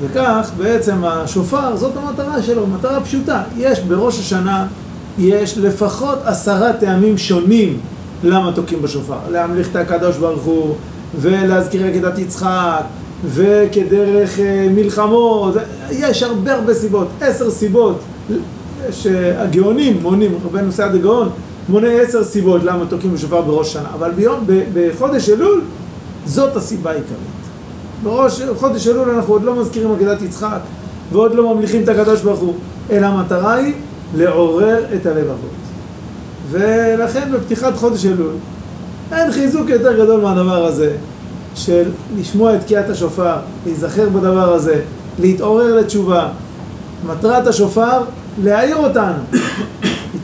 וכך 0.00 0.50
בעצם 0.58 1.04
השופר, 1.04 1.76
זאת 1.76 1.92
המטרה 1.96 2.42
שלו, 2.42 2.66
מטרה 2.66 3.00
פשוטה. 3.00 3.42
יש 3.56 3.80
בראש 3.80 4.18
השנה, 4.18 4.66
יש 5.18 5.58
לפחות 5.58 6.18
עשרה 6.24 6.72
טעמים 6.72 7.18
שונים 7.18 7.78
למה 8.24 8.52
תוקעים 8.52 8.82
בשופר. 8.82 9.18
להמליך 9.30 9.68
את 9.70 9.76
הקדוש 9.76 10.16
ברוך 10.16 10.42
הוא, 10.42 10.74
ולהזכיר 11.20 11.86
עקדת 11.86 12.18
יצחק, 12.18 12.82
וכדרך 13.26 14.38
אה, 14.38 14.68
מלחמות, 14.70 15.54
יש 15.90 16.22
הרבה 16.22 16.54
הרבה 16.54 16.74
סיבות, 16.74 17.08
עשר 17.20 17.50
סיבות 17.50 18.00
שהגאונים 18.90 19.98
מונים, 20.02 20.38
רבנו 20.44 20.72
סעד 20.72 20.94
הגאון 20.94 21.30
מונה 21.68 21.88
עשר 21.88 22.24
סיבות 22.24 22.64
למה 22.64 22.86
תוקעים 22.86 23.14
בשופר 23.14 23.40
בראש 23.40 23.72
שנה, 23.72 23.88
אבל 23.94 24.10
ביום, 24.10 24.44
בחודש 24.74 25.28
אלול 25.28 25.60
זאת 26.26 26.56
הסיבה 26.56 26.90
העיקרית. 26.90 27.18
בראש 28.02 28.40
חודש 28.56 28.88
אלול 28.88 29.10
אנחנו 29.10 29.32
עוד 29.32 29.42
לא 29.42 29.60
מזכירים 29.60 29.92
עקדת 29.92 30.22
יצחק 30.22 30.58
ועוד 31.12 31.34
לא 31.34 31.54
ממליכים 31.54 31.82
את 31.82 31.88
הקדוש 31.88 32.20
ברוך 32.20 32.40
הוא, 32.40 32.54
אלא 32.90 33.06
המטרה 33.06 33.54
היא 33.54 33.74
לעורר 34.16 34.84
את 34.94 35.06
הלבבות. 35.06 35.50
ולכן 36.50 37.32
בפתיחת 37.32 37.76
חודש 37.76 38.06
אלול 38.06 38.32
אין 39.12 39.32
חיזוק 39.32 39.68
יותר 39.68 40.04
גדול 40.04 40.20
מהדבר 40.20 40.64
הזה 40.64 40.96
של 41.54 41.90
לשמוע 42.16 42.54
את 42.54 42.60
תקיעת 42.60 42.90
השופר, 42.90 43.36
להיזכר 43.66 44.08
בדבר 44.08 44.52
הזה, 44.52 44.80
להתעורר 45.18 45.76
לתשובה. 45.76 46.28
מטרת 47.06 47.46
השופר, 47.46 48.00
להעיר 48.42 48.76
אותנו. 48.76 49.22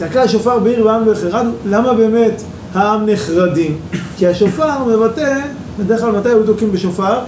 ייתקע 0.02 0.22
השופר 0.22 0.58
בעיר 0.58 0.86
ועם 0.86 1.06
לא 1.06 1.12
יחרדו. 1.12 1.50
למה 1.66 1.94
באמת 1.94 2.42
העם 2.74 3.06
נחרדים? 3.06 3.78
כי 4.16 4.26
השופר 4.26 4.84
מבטא, 4.84 5.40
בדרך 5.78 6.00
כלל 6.00 6.10
מתי 6.12 6.28
היו 6.28 6.46
תוקעים 6.46 6.72
בשופר? 6.72 7.18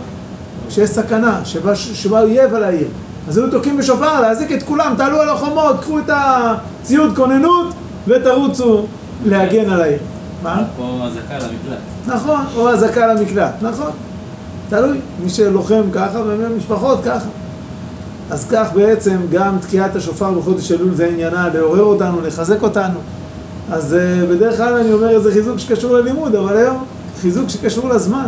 כשיש 0.68 0.91
סכנה, 0.91 1.41
שבא, 1.45 1.75
שבא 1.75 2.20
אויב 2.20 2.55
על 2.55 2.64
העיר. 2.64 2.89
אז 3.29 3.39
היו 3.39 3.51
תוקעים 3.51 3.77
בשופר 3.77 4.20
להזיק 4.20 4.53
את 4.53 4.62
כולם, 4.62 4.95
תעלו 4.97 5.20
על 5.20 5.29
החומות, 5.29 5.81
קחו 5.81 5.99
את 5.99 6.11
הציוד 6.11 7.16
כוננות 7.16 7.75
ותרוצו 8.09 8.87
להגן 9.25 9.70
על 9.70 9.81
העיר. 9.81 9.99
מה? 10.43 10.62
פה 10.77 11.01
אזעקה 11.05 11.35
למקלט. 11.35 11.79
נכון, 12.07 12.41
או 12.57 12.68
אזעקה 12.68 13.07
למקלט, 13.07 13.53
נכון. 13.62 13.91
תלוי, 14.68 14.99
מי 15.23 15.31
שלוחם 15.31 15.83
ככה 15.93 16.23
ומשפחות 16.27 17.01
ככה. 17.05 17.29
אז 18.33 18.47
כך 18.51 18.68
בעצם 18.74 19.16
גם 19.30 19.59
תקיעת 19.61 19.97
השופר 19.97 20.33
בחודש 20.33 20.72
אלול 20.72 20.95
זה 20.95 21.07
עניינה, 21.07 21.49
לעורר 21.55 21.83
אותנו, 21.83 22.20
לחזק 22.20 22.62
אותנו. 22.62 22.99
אז 23.70 23.97
uh, 23.97 24.30
בדרך 24.30 24.57
כלל 24.57 24.74
אני 24.74 24.93
אומר 24.93 25.11
איזה 25.11 25.33
חיזוק 25.33 25.59
שקשור 25.59 25.93
ללימוד, 25.93 26.35
אבל 26.35 26.57
היום 26.57 26.85
חיזוק 27.20 27.49
שקשור 27.49 27.89
לזמן. 27.89 28.26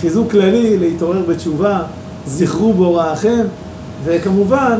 חיזוק 0.00 0.30
כללי, 0.30 0.78
להתעורר 0.78 1.22
בתשובה, 1.28 1.82
זכרו 2.26 2.72
בהוראכם, 2.74 3.44
וכמובן, 4.04 4.78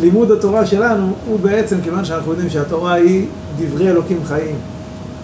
לימוד 0.00 0.30
התורה 0.30 0.66
שלנו 0.66 1.12
הוא 1.26 1.40
בעצם, 1.40 1.76
כיוון 1.82 2.04
שאנחנו 2.04 2.30
יודעים 2.30 2.50
שהתורה 2.50 2.92
היא 2.92 3.26
דברי 3.58 3.90
אלוקים 3.90 4.20
חיים. 4.24 4.56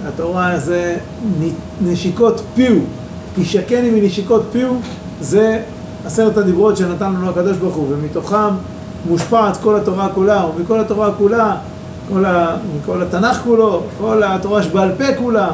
התורה 0.07 0.59
זה 0.59 0.97
נשיקות 1.85 2.43
פיו, 2.55 2.77
ישקני 3.39 3.91
מנשיקות 4.01 4.43
פיו, 4.53 4.69
זה 5.21 5.61
עשרת 6.07 6.37
הדיברות 6.37 6.77
שנתן 6.77 7.13
לנו 7.13 7.31
הקדוש 7.31 7.57
ברוך 7.57 7.75
הוא, 7.75 7.87
ומתוכם 7.91 8.55
מושפעת 9.09 9.57
כל 9.57 9.77
התורה 9.77 10.09
כולה, 10.15 10.47
ומכל 10.47 10.81
התורה 10.81 11.13
כולה, 11.13 11.57
כל 12.09 12.25
ה, 12.25 12.57
מכל 12.77 13.03
התנ"ך 13.03 13.41
כולו, 13.45 13.83
כל 13.99 14.23
התורה 14.23 14.63
שבעל 14.63 14.91
פה 14.99 15.05
כולה, 15.19 15.51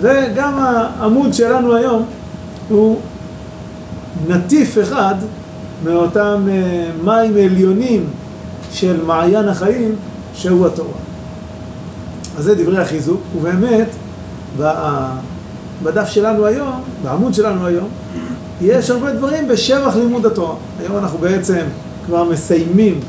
וגם 0.00 0.58
העמוד 0.58 1.34
שלנו 1.34 1.74
היום 1.74 2.04
הוא 2.68 3.00
נטיף 4.28 4.78
אחד 4.82 5.14
מאותם 5.84 6.46
אה, 6.50 6.86
מים 7.04 7.36
עליונים 7.36 8.04
של 8.72 9.04
מעיין 9.06 9.48
החיים, 9.48 9.94
שהוא 10.34 10.66
התורה. 10.66 10.92
אז 12.38 12.44
זה 12.44 12.54
דברי 12.54 12.78
החיזוק, 12.78 13.20
ובאמת, 13.36 13.88
בדף 15.82 16.08
שלנו 16.08 16.46
היום, 16.46 16.80
בעמוד 17.02 17.34
שלנו 17.34 17.66
היום, 17.66 17.88
יש 18.60 18.90
הרבה 18.90 19.12
דברים 19.12 19.48
בשבח 19.48 19.96
לימוד 19.96 20.26
התורה. 20.26 20.54
היום 20.80 20.96
אנחנו 20.96 21.18
בעצם 21.18 21.60
כבר 22.10 22.24
מסיימים 22.24 23.00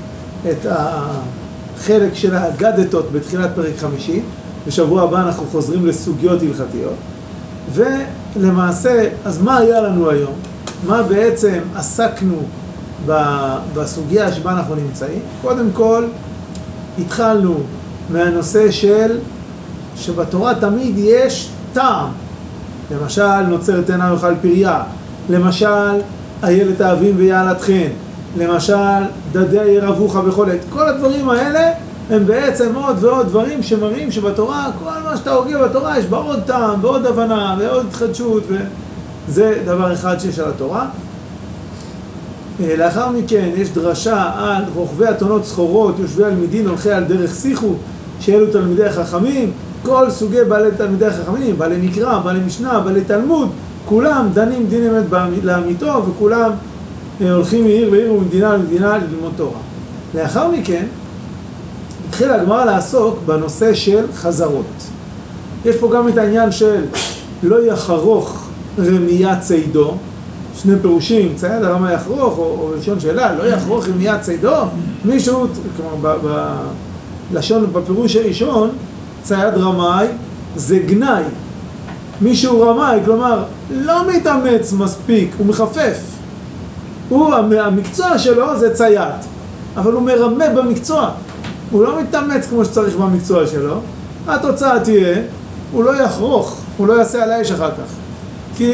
את 0.49 0.65
החלק 0.69 2.13
של 2.13 2.35
האגדתות 2.35 3.11
בתחילת 3.11 3.49
פרק 3.55 3.77
חמישי, 3.77 4.21
בשבוע 4.67 5.01
הבא 5.03 5.21
אנחנו 5.21 5.45
חוזרים 5.51 5.85
לסוגיות 5.85 6.41
הלכתיות, 6.41 6.93
ולמעשה, 7.73 9.09
אז 9.25 9.41
מה 9.41 9.57
היה 9.57 9.81
לנו 9.81 10.09
היום? 10.09 10.33
מה 10.87 11.03
בעצם 11.03 11.59
עסקנו 11.75 12.35
בסוגיה 13.73 14.31
שבה 14.31 14.51
אנחנו 14.51 14.75
נמצאים? 14.75 15.19
קודם 15.41 15.67
כל, 15.73 16.05
התחלנו 16.99 17.59
מהנושא 18.09 18.71
של 18.71 19.17
שבתורה 19.95 20.55
תמיד 20.55 20.97
יש 20.97 21.49
טעם. 21.73 22.09
למשל, 22.91 23.41
נוצרת 23.41 23.89
עינה 23.89 24.11
יאכל 24.13 24.35
פריה. 24.41 24.83
למשל, 25.29 26.01
איילת 26.43 26.81
האבים 26.81 27.13
ויעלת 27.17 27.61
חן. 27.61 27.89
למשל, 28.37 29.03
דדיה 29.31 29.67
ירבוך 29.67 30.15
בכל 30.15 30.49
עת. 30.49 30.59
כל 30.69 30.87
הדברים 30.87 31.29
האלה 31.29 31.71
הם 32.09 32.25
בעצם 32.25 32.75
עוד 32.75 33.03
ועוד 33.03 33.27
דברים 33.27 33.63
שמראים 33.63 34.11
שבתורה, 34.11 34.69
כל 34.79 34.89
מה 35.03 35.17
שאתה 35.17 35.33
הוגה 35.33 35.67
בתורה, 35.67 35.99
יש 35.99 36.05
בה 36.05 36.17
עוד 36.17 36.39
טעם 36.45 36.83
ועוד 36.83 37.05
הבנה 37.05 37.55
ועוד 37.59 37.85
התחדשות, 37.89 38.43
וזה 39.27 39.61
דבר 39.65 39.93
אחד 39.93 40.19
שיש 40.19 40.39
על 40.39 40.49
התורה. 40.49 40.85
אה, 42.63 42.75
לאחר 42.75 43.09
מכן 43.09 43.49
יש 43.55 43.69
דרשה 43.69 44.31
על 44.35 44.63
רוכבי 44.75 45.09
אתונות 45.09 45.45
סחורות, 45.45 45.99
יושבי 45.99 46.23
על 46.23 46.35
מדין, 46.35 46.67
הולכי 46.67 46.91
על 46.91 47.03
דרך 47.03 47.35
שיחו, 47.35 47.73
שאלו 48.19 48.51
תלמידי 48.51 48.85
החכמים, 48.85 49.51
כל 49.83 50.09
סוגי 50.09 50.43
בעלי 50.49 50.69
תלמידי 50.77 51.05
החכמים, 51.05 51.57
בעלי 51.57 51.87
מקרא, 51.87 52.19
בעלי 52.19 52.39
משנה, 52.39 52.79
בעלי 52.79 53.01
תלמוד, 53.01 53.49
כולם 53.85 54.29
דנים 54.33 54.65
דין 54.67 54.87
אמת 54.87 55.05
לאמיתו, 55.43 56.05
וכולם 56.07 56.51
הולכים 57.29 57.63
מעיר 57.63 57.89
לעיר 57.89 58.13
וממדינה 58.13 58.53
למדינה 58.53 58.97
ללמוד 58.97 59.31
תורה. 59.35 59.59
לאחר 60.15 60.51
מכן, 60.51 60.85
התחילה 62.09 62.41
הגמרא 62.41 62.65
לעסוק 62.65 63.19
בנושא 63.25 63.73
של 63.73 64.05
חזרות. 64.15 64.65
יש 65.65 65.75
פה 65.75 65.91
גם 65.93 66.07
את 66.07 66.17
העניין 66.17 66.51
של 66.51 66.85
לא 67.43 67.65
יחרוך 67.65 68.47
רמיית 68.79 69.39
צידו, 69.39 69.93
שני 70.55 70.73
פירושים, 70.81 71.33
צייד 71.35 71.63
הרמה 71.63 71.93
יחרוך, 71.93 72.37
או, 72.37 72.43
או 72.43 72.71
לשון 72.77 72.99
שאלה, 72.99 73.35
לא 73.35 73.43
יחרוך 73.43 73.87
רמיית 73.87 74.21
צידו, 74.21 74.55
מישהו, 75.05 75.47
כלומר, 75.77 75.95
ב, 76.01 76.27
ב, 76.27 76.55
לשון 77.33 77.73
בפירוש 77.73 78.15
הראשון, 78.15 78.69
צייד 79.23 79.53
רמאי 79.53 80.07
זה 80.55 80.79
גנאי. 80.79 81.23
מישהו 82.21 82.61
רמאי, 82.61 82.99
כלומר, 83.05 83.43
לא 83.71 84.11
מתאמץ 84.11 84.73
מספיק, 84.73 85.35
הוא 85.37 85.47
מחפף. 85.47 85.97
הוא, 87.11 87.33
המ- 87.35 87.51
המקצוע 87.53 88.17
שלו 88.19 88.59
זה 88.59 88.73
צייד, 88.73 89.13
אבל 89.77 89.93
הוא 89.93 90.01
מרמה 90.01 90.49
במקצוע. 90.49 91.09
הוא 91.71 91.83
לא 91.83 92.01
מתאמץ 92.01 92.47
כמו 92.49 92.65
שצריך 92.65 92.95
במקצוע 92.95 93.47
שלו. 93.47 93.81
התוצאה 94.27 94.79
תהיה, 94.79 95.21
הוא 95.71 95.83
לא 95.83 96.03
יחרוך, 96.03 96.57
הוא 96.77 96.87
לא 96.87 96.93
יעשה 96.93 97.23
על 97.23 97.31
האש 97.31 97.51
אחר 97.51 97.71
כך. 97.71 97.93
כי 98.57 98.71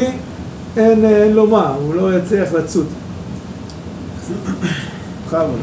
אין, 0.76 1.04
אין 1.04 1.32
לו 1.32 1.46
מה, 1.46 1.74
הוא 1.82 1.94
לא 1.94 2.16
יצליח 2.18 2.52
לצוד. 2.52 2.86
בכבוד. 5.26 5.58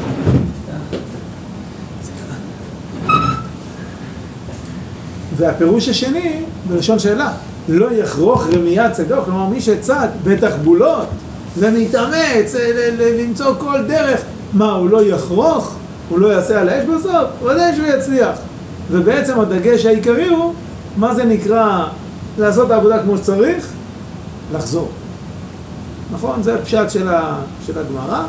והפירוש 5.37 5.89
השני, 5.89 6.41
בלשון 6.69 6.99
שאלה, 6.99 7.31
לא 7.69 7.91
יחרוך 7.91 8.47
רמיית 8.53 8.91
צדוק, 8.91 9.25
כלומר 9.25 9.45
מי 9.49 9.61
שצד 9.61 10.07
בתחבולות 10.23 11.07
ומתאמץ 11.57 12.55
ל- 12.55 13.01
ל- 13.01 13.21
למצוא 13.21 13.53
כל 13.59 13.81
דרך, 13.87 14.21
מה, 14.53 14.71
הוא 14.71 14.89
לא 14.89 15.03
יחרוך? 15.03 15.75
הוא 16.09 16.19
לא 16.19 16.27
יעשה 16.27 16.61
על 16.61 16.69
האש 16.69 16.85
בסוף? 16.85 17.43
ודאי 17.43 17.75
שהוא 17.75 17.87
יצליח. 17.87 18.35
ובעצם 18.91 19.39
הדגש 19.39 19.85
העיקרי 19.85 20.27
הוא, 20.27 20.53
מה 20.97 21.15
זה 21.15 21.25
נקרא 21.25 21.87
לעשות 22.37 22.65
את 22.67 22.71
העבודה 22.71 22.99
כמו 23.03 23.17
שצריך? 23.17 23.67
לחזור. 24.53 24.89
נכון? 26.13 26.43
זה 26.43 26.55
הפשט 26.55 26.89
של, 26.89 27.07
ה, 27.09 27.35
של 27.65 27.73
הגמרא, 27.79 28.23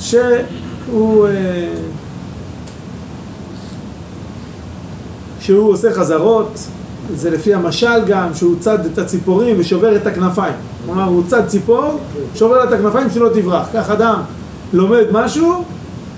שהוא, 0.00 1.26
אה, 1.28 1.68
שהוא 5.40 5.72
עושה 5.72 5.92
חזרות, 5.94 6.58
זה 7.14 7.30
לפי 7.30 7.54
המשל 7.54 8.04
גם, 8.06 8.34
שהוא 8.34 8.54
צד 8.60 8.86
את 8.86 8.98
הציפורים 8.98 9.56
ושובר 9.58 9.96
את 9.96 10.06
הכנפיים. 10.06 10.54
כלומר, 10.86 11.04
הוא 11.04 11.22
צד 11.26 11.46
ציפור, 11.46 12.00
שובר 12.34 12.64
את 12.64 12.72
הכנפיים 12.72 13.10
שלא 13.10 13.28
תברח. 13.34 13.68
כך 13.74 13.90
אדם 13.90 14.20
לומד 14.72 15.04
משהו, 15.12 15.64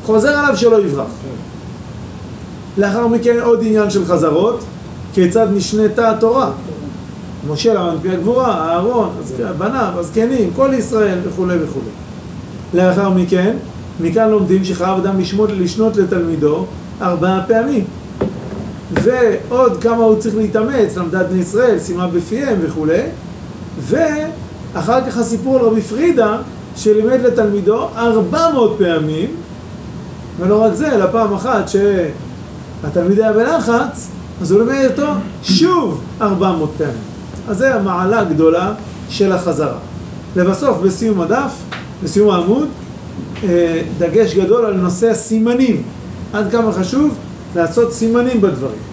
חוזר 0.04 0.28
עליו 0.28 0.56
שלא 0.56 0.80
יברח. 0.80 1.10
לאחר 2.78 3.06
מכן 3.06 3.36
עוד 3.42 3.58
עניין 3.62 3.90
של 3.90 4.04
חזרות, 4.04 4.64
כיצד 5.14 5.46
נשנתה 5.52 6.10
התורה. 6.10 6.50
משה 7.48 7.74
למד 7.74 7.94
מפי 7.94 8.10
הגבורה, 8.10 8.68
אהרון, 8.68 9.10
בניו, 9.58 9.92
הזקנים, 9.96 10.50
כל 10.56 10.70
ישראל 10.74 11.18
וכולי 11.24 11.56
וכולי. 11.62 11.90
לאחר 12.74 13.10
מכן, 13.10 13.56
מכאן 14.00 14.30
לומדים 14.30 14.64
שחייב 14.64 14.98
אדם 14.98 15.20
לשמות, 15.20 15.50
לשנות 15.50 15.96
לתלמידו 15.96 16.64
ארבעה 17.02 17.44
פעמים. 17.46 17.84
ועוד 18.92 19.82
כמה 19.82 20.04
הוא 20.04 20.18
צריך 20.18 20.34
להתאמץ, 20.36 20.96
למדת 20.96 21.26
בני 21.26 21.40
ישראל, 21.40 21.78
סיימה 21.78 22.06
בפיהם 22.06 22.58
וכולי. 22.62 23.02
ואחר 23.80 25.00
כך 25.06 25.18
הסיפור 25.18 25.58
על 25.58 25.64
רבי 25.64 25.80
פרידה, 25.80 26.36
שלימד 26.76 27.20
לתלמידו 27.20 27.88
ארבע 27.96 28.50
מאות 28.52 28.76
פעמים, 28.78 29.28
ולא 30.38 30.62
רק 30.62 30.74
זה, 30.74 30.94
אלא 30.94 31.06
פעם 31.12 31.34
אחת 31.34 31.64
שהתלמיד 31.68 33.18
היה 33.18 33.32
בלחץ, 33.32 34.08
אז 34.40 34.50
הוא 34.50 34.62
לימד 34.62 34.90
אותו 34.90 35.12
שוב 35.42 36.00
ארבע 36.20 36.52
מאות 36.52 36.72
פעמים. 36.78 36.94
אז 37.48 37.58
זה 37.58 37.74
המעלה 37.74 38.20
הגדולה 38.20 38.72
של 39.08 39.32
החזרה. 39.32 39.78
לבסוף, 40.36 40.78
בסיום 40.78 41.20
הדף, 41.20 41.52
בסיום 42.02 42.30
העמוד, 42.30 42.68
אה, 43.44 43.82
דגש 43.98 44.34
גדול 44.34 44.64
על 44.64 44.74
נושא 44.74 45.10
הסימנים. 45.10 45.82
עד 46.32 46.50
כמה 46.52 46.72
חשוב 46.72 47.14
לעשות 47.54 47.92
סימנים 47.92 48.40
בדברים. 48.40 48.90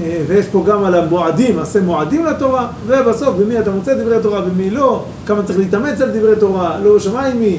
אה, 0.00 0.22
ויש 0.26 0.46
פה 0.46 0.64
גם 0.66 0.84
על 0.84 0.94
המועדים, 0.94 1.58
עשה 1.58 1.80
מועדים 1.80 2.24
לתורה, 2.24 2.68
ובסוף 2.86 3.36
במי 3.36 3.58
אתה 3.58 3.70
מוצא 3.70 3.94
דברי 3.94 4.16
תורה, 4.22 4.40
במי 4.40 4.70
לא, 4.70 5.04
כמה 5.26 5.42
צריך 5.42 5.58
להתאמץ 5.58 6.00
על 6.00 6.10
דברי 6.10 6.36
תורה, 6.40 6.78
לא 6.78 7.00
שמיים 7.00 7.40
מי, 7.40 7.58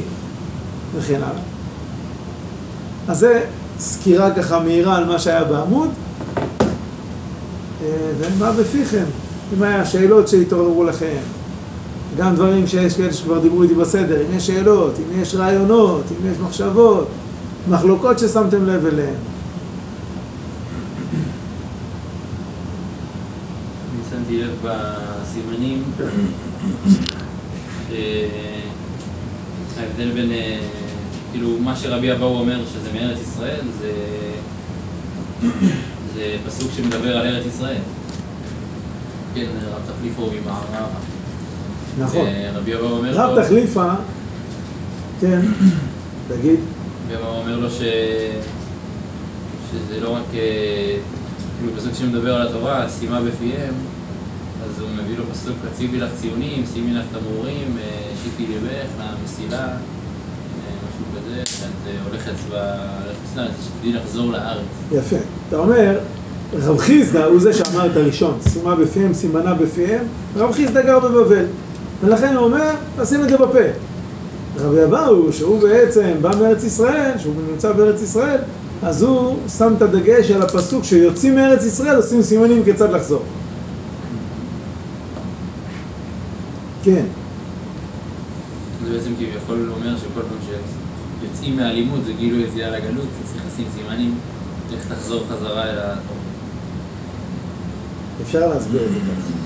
וכן 0.95 1.15
הלאה. 1.15 1.41
אז 3.07 3.19
זה 3.19 3.41
סקירה 3.79 4.31
ככה 4.31 4.59
מהירה 4.59 4.97
על 4.97 5.05
מה 5.05 5.19
שהיה 5.19 5.43
בעמוד. 5.43 5.89
אה, 7.83 7.87
ומה 8.19 8.51
בפיכם? 8.51 9.03
אם 9.57 9.63
היה 9.63 9.85
שאלות 9.85 10.27
שהתעוררו 10.27 10.83
לכם, 10.83 11.17
גם 12.17 12.35
דברים 12.35 12.67
שיש 12.67 12.97
כאלה 12.97 13.13
שכבר 13.13 13.39
דיברו 13.39 13.63
איתי 13.63 13.73
בסדר, 13.73 14.21
אם 14.21 14.37
יש 14.37 14.47
שאלות, 14.47 14.93
אם 14.99 15.21
יש 15.21 15.35
רעיונות, 15.35 16.03
אם 16.11 16.31
יש 16.31 16.37
מחשבות, 16.37 17.07
מחלוקות 17.69 18.19
ששמתם 18.19 18.65
לב 18.65 18.85
אליהן. 18.85 19.13
שמתי 24.09 24.43
לב 24.43 24.51
בסימנים, 24.63 25.83
שההבדל 29.75 30.11
בין, 30.13 30.31
אה, 30.31 30.59
כאילו, 31.31 31.59
מה 31.59 31.75
שרבי 31.75 32.11
אבאו 32.11 32.39
אומר 32.39 32.65
שזה 32.65 32.93
מארץ 32.93 33.19
ישראל, 33.21 33.61
זה, 33.79 33.91
זה 36.15 36.35
פסוק 36.47 36.71
שמדבר 36.75 37.17
על 37.17 37.27
ארץ 37.27 37.45
ישראל. 37.45 37.81
כן, 39.35 39.45
רב 39.71 39.81
תחליפו 39.95 40.21
ממערערה. 40.21 40.87
נכון. 41.99 42.27
אה, 42.27 42.51
רבי 42.55 42.75
אבאו 42.75 42.89
אומר 42.89 43.11
רב 43.13 43.43
תחליפה, 43.43 43.93
כן, 45.21 45.41
תגיד, 46.27 46.59
אבאו 47.15 47.39
אומר 47.39 47.59
לו 47.59 47.69
ש... 47.69 47.81
שזה 49.71 49.99
לא 49.99 50.09
רק, 50.09 50.23
אה, 50.33 50.95
כאילו 51.59 51.77
פסוק 51.77 51.93
שמדבר 51.93 52.35
על 52.35 52.47
התורה, 52.47 52.89
סיימה 52.89 53.21
בפיהם, 53.21 53.73
אז 54.65 54.81
הוא 54.81 54.89
מביא 55.03 55.17
לו 55.17 55.23
פסוק, 55.31 55.55
הציבי 55.71 55.97
לך 55.97 56.09
ציונים, 56.21 56.63
שימי 56.73 56.93
לך 56.93 57.05
תמרורים, 57.11 57.77
אה, 57.77 58.11
שיטי 58.23 58.53
לבך, 58.53 58.89
למסילה, 58.99 59.67
אה, 59.67 59.73
משהו 60.87 61.05
כזה, 61.15 61.41
שאת 61.45 61.93
הולכת 62.09 62.31
לחוץ 62.31 63.35
לארץ, 63.35 63.53
שתדעי 63.65 63.93
לחזור 63.93 64.31
לארץ. 64.31 64.65
יפה. 64.91 65.15
אתה 65.49 65.57
אומר, 65.57 65.99
רב 66.53 66.77
חיסדא 66.77 67.25
הוא 67.25 67.39
זה 67.39 67.53
שאמר 67.53 67.91
את 67.91 67.97
הראשון, 67.97 68.39
שימה 68.53 68.75
בפיהם, 68.75 69.13
סימנה 69.13 69.53
בפיהם, 69.53 70.05
רב 70.35 70.51
חיסדא 70.51 70.81
גר 70.81 70.99
בבבל. 70.99 71.45
ולכן 72.03 72.35
הוא 72.35 72.45
אומר, 72.45 72.71
שים 73.05 73.23
את 73.23 73.29
זה 73.29 73.37
בפה. 73.37 73.92
רבי 74.57 74.83
אבאו, 74.83 75.33
שהוא 75.33 75.61
בעצם 75.61 76.11
בא 76.21 76.31
מארץ 76.39 76.63
ישראל, 76.63 77.11
שהוא 77.17 77.33
נמצא 77.51 77.71
בארץ 77.71 78.01
ישראל, 78.01 78.39
אז 78.83 79.01
הוא 79.01 79.37
שם 79.57 79.73
את 79.77 79.81
הדגש 79.81 80.31
על 80.31 80.41
הפסוק 80.41 80.83
שיוצאים 80.83 81.35
מארץ 81.35 81.65
ישראל, 81.65 81.95
עושים 81.95 82.21
סימנים 82.21 82.63
כיצד 82.63 82.91
לחזור. 82.91 83.23
כן, 86.83 87.05
זה 88.85 88.93
בעצם 88.93 89.09
כביכול 89.15 89.71
אומר 89.77 89.97
שכל 89.97 90.21
פעם 90.21 90.57
שיוצאים 91.21 91.57
מהלימוד 91.57 91.99
זה 92.05 92.11
כאילו 92.17 92.39
יציאה 92.39 92.69
לגלות, 92.69 93.05
אז 93.23 93.31
צריך 93.31 93.43
לשים 93.53 93.65
סימנים, 93.75 94.15
איך 94.73 94.93
תחזור 94.93 95.23
חזרה 95.29 95.63
אל 95.63 95.77
התורה. 95.77 96.19
אפשר 98.21 98.47
להסביר 98.47 98.83
את 98.83 98.89
זה 98.89 98.99
ככה. 98.99 99.43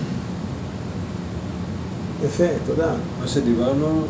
יפה, 2.25 2.43
תודה. 2.65 2.91
מה 3.21 3.27
שדיברנו, 3.27 4.01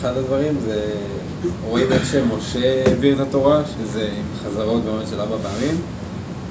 אחד 0.00 0.16
הדברים 0.16 0.54
זה, 0.66 0.82
רואים 1.68 1.92
איך 1.92 2.12
שמשה 2.12 2.84
העביר 2.86 3.14
את 3.14 3.20
התורה, 3.20 3.62
שזה 3.64 4.08
עם 4.18 4.24
חזרות 4.44 4.82
באמת 4.84 5.08
של 5.10 5.20
ארבע 5.20 5.36
פעמים, 5.42 5.76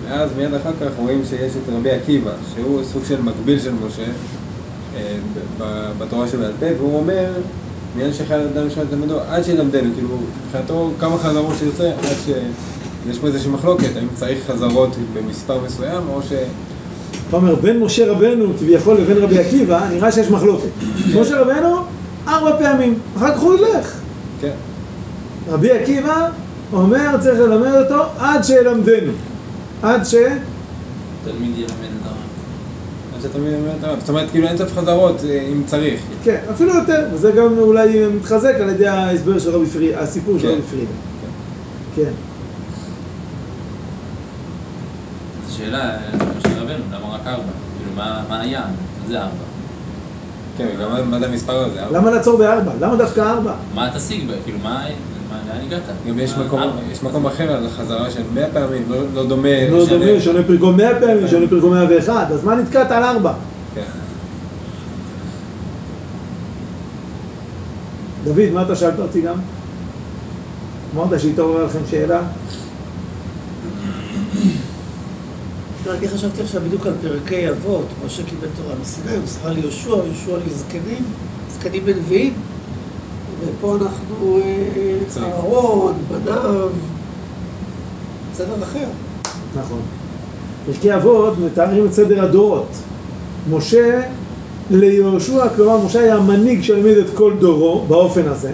ואז 0.06 0.30
מיד 0.38 0.54
אחר 0.54 0.72
כך 0.82 0.88
רואים 0.98 1.22
שיש 1.30 1.52
את 1.52 1.74
רבי 1.74 1.92
עקיבא, 1.92 2.32
שהוא 2.54 2.84
סוג 2.84 3.04
של 3.08 3.22
מקביל 3.22 3.60
של 3.60 3.72
משה 3.88 4.04
אה, 4.96 5.18
בתורה 6.00 6.28
שבעל 6.28 6.52
פה, 6.60 6.66
והוא 6.78 7.00
אומר, 7.00 7.32
מעניין 7.96 8.14
שחייל 8.14 8.42
אדם 8.42 8.68
לשמוע 8.68 8.86
את 8.86 8.90
תלמידו, 8.90 9.20
עד 9.20 9.44
שילמדנו, 9.44 9.94
כאילו, 9.94 10.18
מבחינתו 10.46 10.92
כמה 11.00 11.18
חזרות 11.18 11.54
שיוצא, 11.60 11.88
עד 11.88 12.18
ש... 12.26 12.30
יש 13.10 13.20
פה 13.20 13.28
איזושהי 13.28 13.52
מחלוקת, 13.52 13.96
האם 13.96 14.08
צריך 14.16 14.40
חזרות 14.48 14.96
במספר 15.14 15.60
מסוים, 15.66 16.02
או 16.10 16.22
ש... 16.22 16.34
אתה 17.30 17.38
אומר, 17.38 17.56
בין 17.56 17.80
משה 17.80 18.12
רבנו 18.12 18.54
כביכול 18.60 18.98
לבין 18.98 19.18
רבי 19.18 19.40
עקיבא, 19.40 19.90
נראה 19.94 20.12
שיש 20.12 20.30
מחלוקת. 20.30 20.70
משה 21.16 21.42
רבנו, 21.42 21.84
ארבע 22.28 22.58
פעמים, 22.58 23.00
אחר 23.18 23.36
כך 23.36 23.40
הוא 23.40 23.54
ילך. 23.54 23.96
כן. 24.42 24.52
רבי 25.48 25.72
עקיבא 25.72 26.30
אומר, 26.74 27.18
צריך 27.20 27.40
ללמד 27.40 27.72
אותו 27.74 28.04
עד 28.20 28.44
שילמדנו. 28.44 29.12
עד 29.84 30.04
ש... 30.06 30.16
תלמיד 31.24 31.58
ילמד 31.58 31.70
את 32.02 32.06
הרב. 32.06 32.16
עד 33.16 33.22
שתלמיד 33.22 33.54
ילמד 33.54 33.76
את 33.80 33.84
הרב. 33.84 34.00
זאת 34.00 34.10
אומרת, 34.10 34.32
כאילו 34.32 34.48
אין 34.48 34.58
סוף 34.58 34.78
חזרות 34.78 35.22
אה, 35.24 35.48
אם 35.54 35.64
צריך. 35.66 36.02
כן, 36.24 36.40
אפילו 36.52 36.76
יותר, 36.76 37.08
וזה 37.14 37.32
גם 37.32 37.58
אולי 37.58 38.08
מתחזק 38.16 38.56
על 38.62 38.70
ידי 38.70 38.88
ההסבר 38.88 39.40
של 39.40 39.50
רבי 39.50 39.66
פרידה, 39.66 40.00
הסיפור 40.00 40.40
של 40.40 40.48
כן. 40.48 40.54
רבי 40.54 40.62
פרידה. 40.62 40.92
כן. 41.96 42.12
זו 45.48 45.58
שאלה, 45.58 45.98
משה 46.38 46.62
רבנו, 46.62 46.84
למה 46.92 47.16
רק 47.16 47.28
ארבע? 47.28 47.44
כאילו, 47.78 47.96
מה? 47.96 48.24
מה 48.30 48.44
זה 49.08 49.20
ארבע? 49.20 49.49
כן, 50.60 50.68
גם 50.82 51.12
מה- 51.12 51.20
זה 51.20 51.26
המספר 51.26 51.64
הזה? 51.66 51.82
למה 51.92 52.12
לעצור 52.12 52.38
בארבע? 52.38 52.72
למה 52.82 52.96
דווקא 52.96 53.22
ארבע? 53.22 53.54
מה 53.76 53.90
תשיג 53.96 54.28
בה? 54.28 54.34
כאילו, 54.44 54.58
מה 54.64 54.86
מה 55.30 55.38
לאן 55.54 55.66
הגעת? 55.68 55.82
גם 56.10 56.20
יש 56.20 56.32
מקום, 56.38 56.62
יש 56.92 57.04
מקום 57.04 57.26
אחר 57.26 57.52
על 57.52 57.70
חזרה 57.70 58.12
של 58.12 58.22
100 58.34 58.46
פעמים, 58.54 58.84
לא, 58.90 58.98
לא 59.14 59.26
דומה. 59.26 59.48
לא 59.72 59.84
לשנה. 59.84 59.98
דומה, 59.98 60.20
שונה 60.22 60.44
פרקו 60.44 60.72
100 60.72 61.00
פעמים, 61.00 61.28
שונה 61.28 61.48
פרקו 61.48 61.70
101, 61.70 62.32
אז 62.32 62.44
מה 62.44 62.56
נתקעת 62.56 62.92
על 62.92 63.04
ארבע? 63.04 63.34
כן. 63.76 63.82
דוד, 68.24 68.50
מה 68.54 68.62
אתה 68.62 68.76
שאלת 68.76 69.00
אותי 69.00 69.22
גם? 69.22 69.36
אמרת 70.96 71.20
שהתעוררה 71.20 71.64
לכם 71.66 71.80
שאלה? 71.92 72.16
לא, 72.16 72.22
אני 75.90 76.08
חשבתי 76.08 76.42
עכשיו 76.42 76.62
בדיוק 76.62 76.86
על 76.86 76.94
פרקי 77.02 77.50
אבות, 77.50 77.86
משה 78.06 78.24
קיבל 78.24 78.48
תורה 78.58 78.76
מסיני, 78.82 79.16
הוא 79.16 79.24
מסרה 79.24 79.52
ליהושע, 79.52 79.90
יהושע 79.90 80.38
לזקנים, 80.48 81.04
זקנים 81.54 81.86
בנביאים, 81.86 82.34
ופה 83.46 83.78
אנחנו 83.82 84.38
אה, 84.38 84.98
צריך. 85.08 85.26
אהרון, 85.26 85.94
בניו, 86.10 86.70
סדר 88.34 88.64
אחר. 88.64 88.86
נכון. 89.56 89.80
פרקי 90.66 90.96
אבות 90.96 91.34
מתארים 91.40 91.86
את 91.86 91.94
סדר 91.94 92.24
הדורות. 92.24 92.70
משה 93.50 94.02
ליהושע, 94.70 95.50
כלומר 95.56 95.86
משה 95.86 96.00
היה 96.00 96.16
המנהיג 96.16 96.62
שהעמיד 96.62 96.98
את 96.98 97.10
כל 97.14 97.34
דורו 97.40 97.86
באופן 97.88 98.28
הזה, 98.28 98.52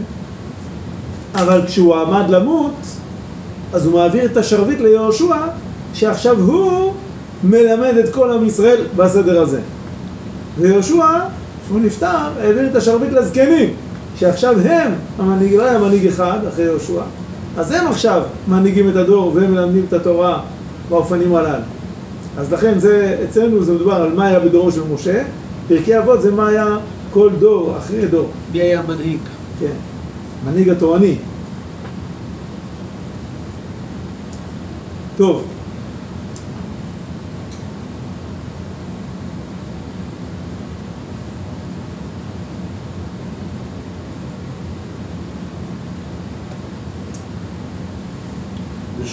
אבל 1.33 1.61
כשהוא 1.67 1.95
עמד 1.95 2.29
למות, 2.29 2.75
אז 3.73 3.85
הוא 3.85 3.93
מעביר 3.93 4.25
את 4.25 4.37
השרביט 4.37 4.79
ליהושע, 4.79 5.35
שעכשיו 5.93 6.39
הוא 6.39 6.93
מלמד 7.45 7.97
את 7.97 8.13
כל 8.13 8.31
עם 8.31 8.45
ישראל 8.45 8.81
בסדר 8.95 9.41
הזה. 9.41 9.59
ויהושע, 10.59 11.05
כשהוא 11.65 11.79
נפטר, 11.79 12.07
העביר 12.41 12.67
את 12.71 12.75
השרביט 12.75 13.11
לזקנים, 13.11 13.69
שעכשיו 14.15 14.59
הם, 14.59 14.91
המנהיג, 15.19 15.53
לא 15.53 15.63
היה 15.63 15.79
מנהיג 15.79 16.07
אחד 16.07 16.39
אחרי 16.47 16.65
יהושע, 16.65 17.01
אז 17.57 17.71
הם 17.71 17.87
עכשיו 17.87 18.21
מנהיגים 18.47 18.89
את 18.89 18.95
הדור 18.95 19.31
והם 19.35 19.51
מלמדים 19.51 19.85
את 19.87 19.93
התורה 19.93 20.41
באופנים 20.89 21.35
הללו. 21.35 21.63
אז 22.37 22.53
לכן 22.53 22.79
זה, 22.79 23.17
אצלנו 23.29 23.63
זה 23.63 23.73
מדובר 23.73 23.93
על 23.93 24.13
מה 24.13 24.27
היה 24.27 24.39
בדורו 24.39 24.71
של 24.71 24.81
משה, 24.93 25.23
פרקי 25.67 25.97
אבות 25.97 26.21
זה 26.21 26.31
מה 26.31 26.47
היה 26.47 26.77
כל 27.11 27.29
דור 27.39 27.77
אחרי 27.77 28.07
דור, 28.07 28.29
מי 28.51 28.59
היה 28.61 28.79
המנהיג? 28.79 29.19
כן, 29.59 29.73
מנהיג 30.45 30.69
התורני. 30.69 31.15
טוב, 35.17 35.43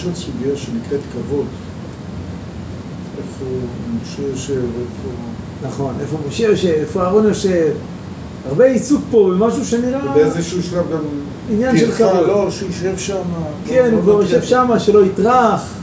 יש 0.03 0.07
עוד 0.07 0.15
סוגיה 0.15 0.57
שנקראת 0.57 0.99
כבוד. 1.13 1.45
איפה 3.17 3.45
משה 4.03 4.21
יושב, 4.21 4.53
איפה... 4.53 5.09
נכון, 5.67 5.95
איפה 6.01 6.17
משה 6.27 6.43
יושב, 6.43 6.67
איפה 6.67 7.01
אהרון 7.01 7.23
יושב, 7.23 7.71
הרבה 8.47 8.65
עיסוק 8.65 9.03
פה 9.11 9.29
במשהו 9.31 9.65
שנראה... 9.65 10.11
ובאיזשהו 10.11 10.63
שלב 10.63 10.91
גם... 10.91 10.99
עניין 11.49 11.77
של 11.77 11.91
כבוד. 11.91 12.27
לא, 12.27 12.51
שישב 12.51 12.97
שם. 12.97 13.21
כן, 13.67 13.89
הוא 13.93 14.01
כבר 14.01 14.21
יושב 14.21 14.43
שמה, 14.43 14.79
שלא 14.79 15.05
יטרח. 15.05 15.73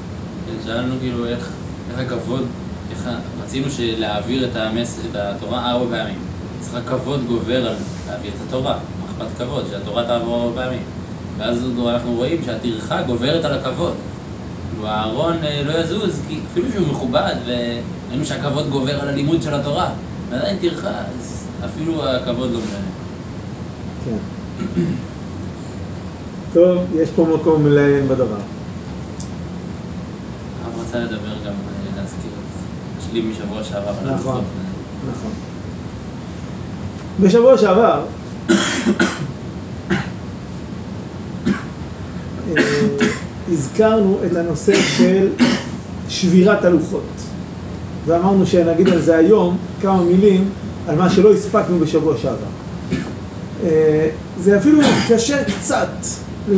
כן, 0.47 0.66
שאלנו 0.66 0.95
כאילו 1.01 1.27
איך, 1.27 1.49
איך 1.91 1.99
הכבוד, 1.99 2.45
איך 2.91 3.09
רצינו 3.45 3.66
להעביר 3.79 4.51
את, 4.51 4.57
המס, 4.57 4.99
את 5.11 5.16
התורה 5.16 5.71
ארבע 5.71 5.97
פעמים. 5.97 6.18
צריך 6.61 6.75
הכבוד 6.75 7.27
גובר 7.27 7.66
על 7.66 7.75
להעביר 8.09 8.31
את 8.31 8.49
התורה. 8.49 8.79
מה 9.18 9.25
אכפת 9.27 9.39
כבוד? 9.39 9.64
שהתורה 9.71 10.05
תעבור 10.07 10.43
ארבע 10.43 10.62
פעמים. 10.62 10.83
ואז 11.39 11.64
אנחנו 11.89 12.14
רואים 12.14 12.41
שהטרחה 12.45 13.03
גוברת 13.03 13.45
על 13.45 13.59
הכבוד. 13.59 13.93
כאילו 14.81 14.93
הארון 14.93 15.37
אה, 15.45 15.62
לא 15.66 15.72
יזוז, 15.72 16.20
כי 16.28 16.41
אפילו 16.53 16.72
שהוא 16.72 16.87
מכובד, 16.89 17.35
וראינו 17.47 18.24
שהכבוד 18.24 18.70
גובר 18.70 19.01
על 19.01 19.09
הלימוד 19.09 19.43
של 19.43 19.55
התורה. 19.55 19.91
ועדיין 20.31 20.59
טרחה, 20.59 20.89
אז 20.89 21.47
אפילו 21.64 22.09
הכבוד 22.09 22.51
לא 22.51 22.59
משנה. 22.59 22.78
כן. 24.05 24.16
טוב, 26.53 26.78
יש 26.95 27.11
פה 27.16 27.37
מקום 27.41 27.66
לעיין 27.66 28.09
בדבר. 28.09 28.24
הרב 30.64 30.81
רצה 30.81 30.99
לדבר 30.99 31.35
גם, 31.47 31.53
אה, 31.53 31.97
להזכיר, 31.97 32.31
השלים 32.99 33.31
משבוע 33.31 33.64
שעבר. 33.64 34.14
נכון. 34.14 34.45
נכון. 35.11 35.31
בשבוע 37.20 37.59
שעבר, 37.59 38.03
אה, 42.57 42.62
הזכרנו 43.53 44.18
את 44.26 44.36
הנושא 44.36 44.74
של 44.74 45.28
שבירת 46.09 46.64
הלוחות. 46.64 47.03
ואמרנו 48.07 48.46
שנגיד 48.46 48.88
על 48.88 49.01
זה 49.01 49.16
היום 49.16 49.57
כמה 49.82 50.03
מילים 50.03 50.44
על 50.88 50.96
מה 50.96 51.11
שלא 51.11 51.32
הספקנו 51.32 51.78
בשבוע 51.78 52.14
שעבר. 52.16 52.36
אה, 53.64 54.09
זה 54.40 54.57
אפילו 54.59 54.78
מתקשר 54.78 55.36
קצת 55.61 55.88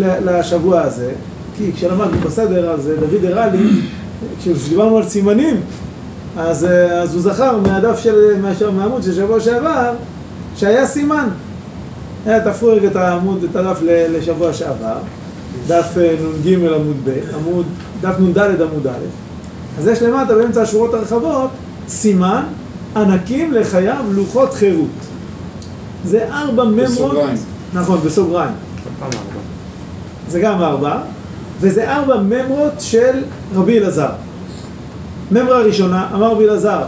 לשבוע 0.01 0.81
הזה, 0.81 1.13
כי 1.59 1.73
כשלמדנו 1.73 2.19
בסדר 2.25 2.71
אז 2.71 2.91
אה, 2.91 2.97
דוד 2.97 3.25
הראה 3.25 3.47
לי, 3.49 3.69
כשדיברנו 4.39 4.97
על 4.97 5.05
סימנים, 5.05 5.57
אז, 6.37 6.65
אה, 6.65 7.03
אז 7.03 7.15
הוא 7.15 7.23
זכר 7.23 7.59
מהדף 7.59 7.99
של, 7.99 8.41
מה- 8.43 8.71
מהעמוד 8.71 9.03
של 9.03 9.15
שבוע 9.15 9.41
שעבר, 9.41 9.93
שהיה 10.57 10.87
סימן. 10.87 11.29
היה 12.27 12.41
תפרו 12.53 12.69
רגע 12.69 12.89
את 12.89 12.97
העמוד, 12.97 13.45
את 13.51 13.57
הדף 13.57 13.79
לשבוע 13.87 14.53
שעבר, 14.53 14.97
דף 15.67 15.87
אה, 15.97 16.17
נ"ג 16.43 16.55
עמוד 16.55 16.97
ב', 17.05 17.35
עמוד, 17.35 17.67
דף 18.01 18.15
נ"ד 18.21 18.39
עמוד 18.39 18.87
א', 18.87 18.91
אז 19.79 19.87
יש 19.87 20.03
למטה 20.03 20.35
באמצע 20.35 20.63
השורות 20.63 20.95
הרחבות 20.95 21.51
סימן 21.89 22.43
ענקים 22.97 23.53
לחייו 23.53 24.05
לוחות 24.11 24.55
חירות. 24.55 24.89
זה 26.05 26.29
ארבע 26.33 26.65
ממרות, 26.65 26.91
בסוגריים. 26.91 27.37
נכון, 27.75 28.01
בסוגריים. 28.05 28.53
זה 30.29 30.41
גם 30.41 30.63
ארבע, 30.63 30.99
וזה 31.61 31.93
ארבע 31.93 32.17
ממרות 32.17 32.73
של 32.79 33.23
רבי 33.55 33.79
אלעזר. 33.79 34.11
ממרה 35.31 35.59
ראשונה, 35.59 36.09
אמר 36.15 36.33
רבי 36.33 36.45
אלעזר, 36.45 36.83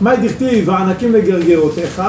מאי 0.00 0.16
דכתיב 0.16 0.70
הענקים 0.70 1.12
לגרגרותיך, 1.12 2.02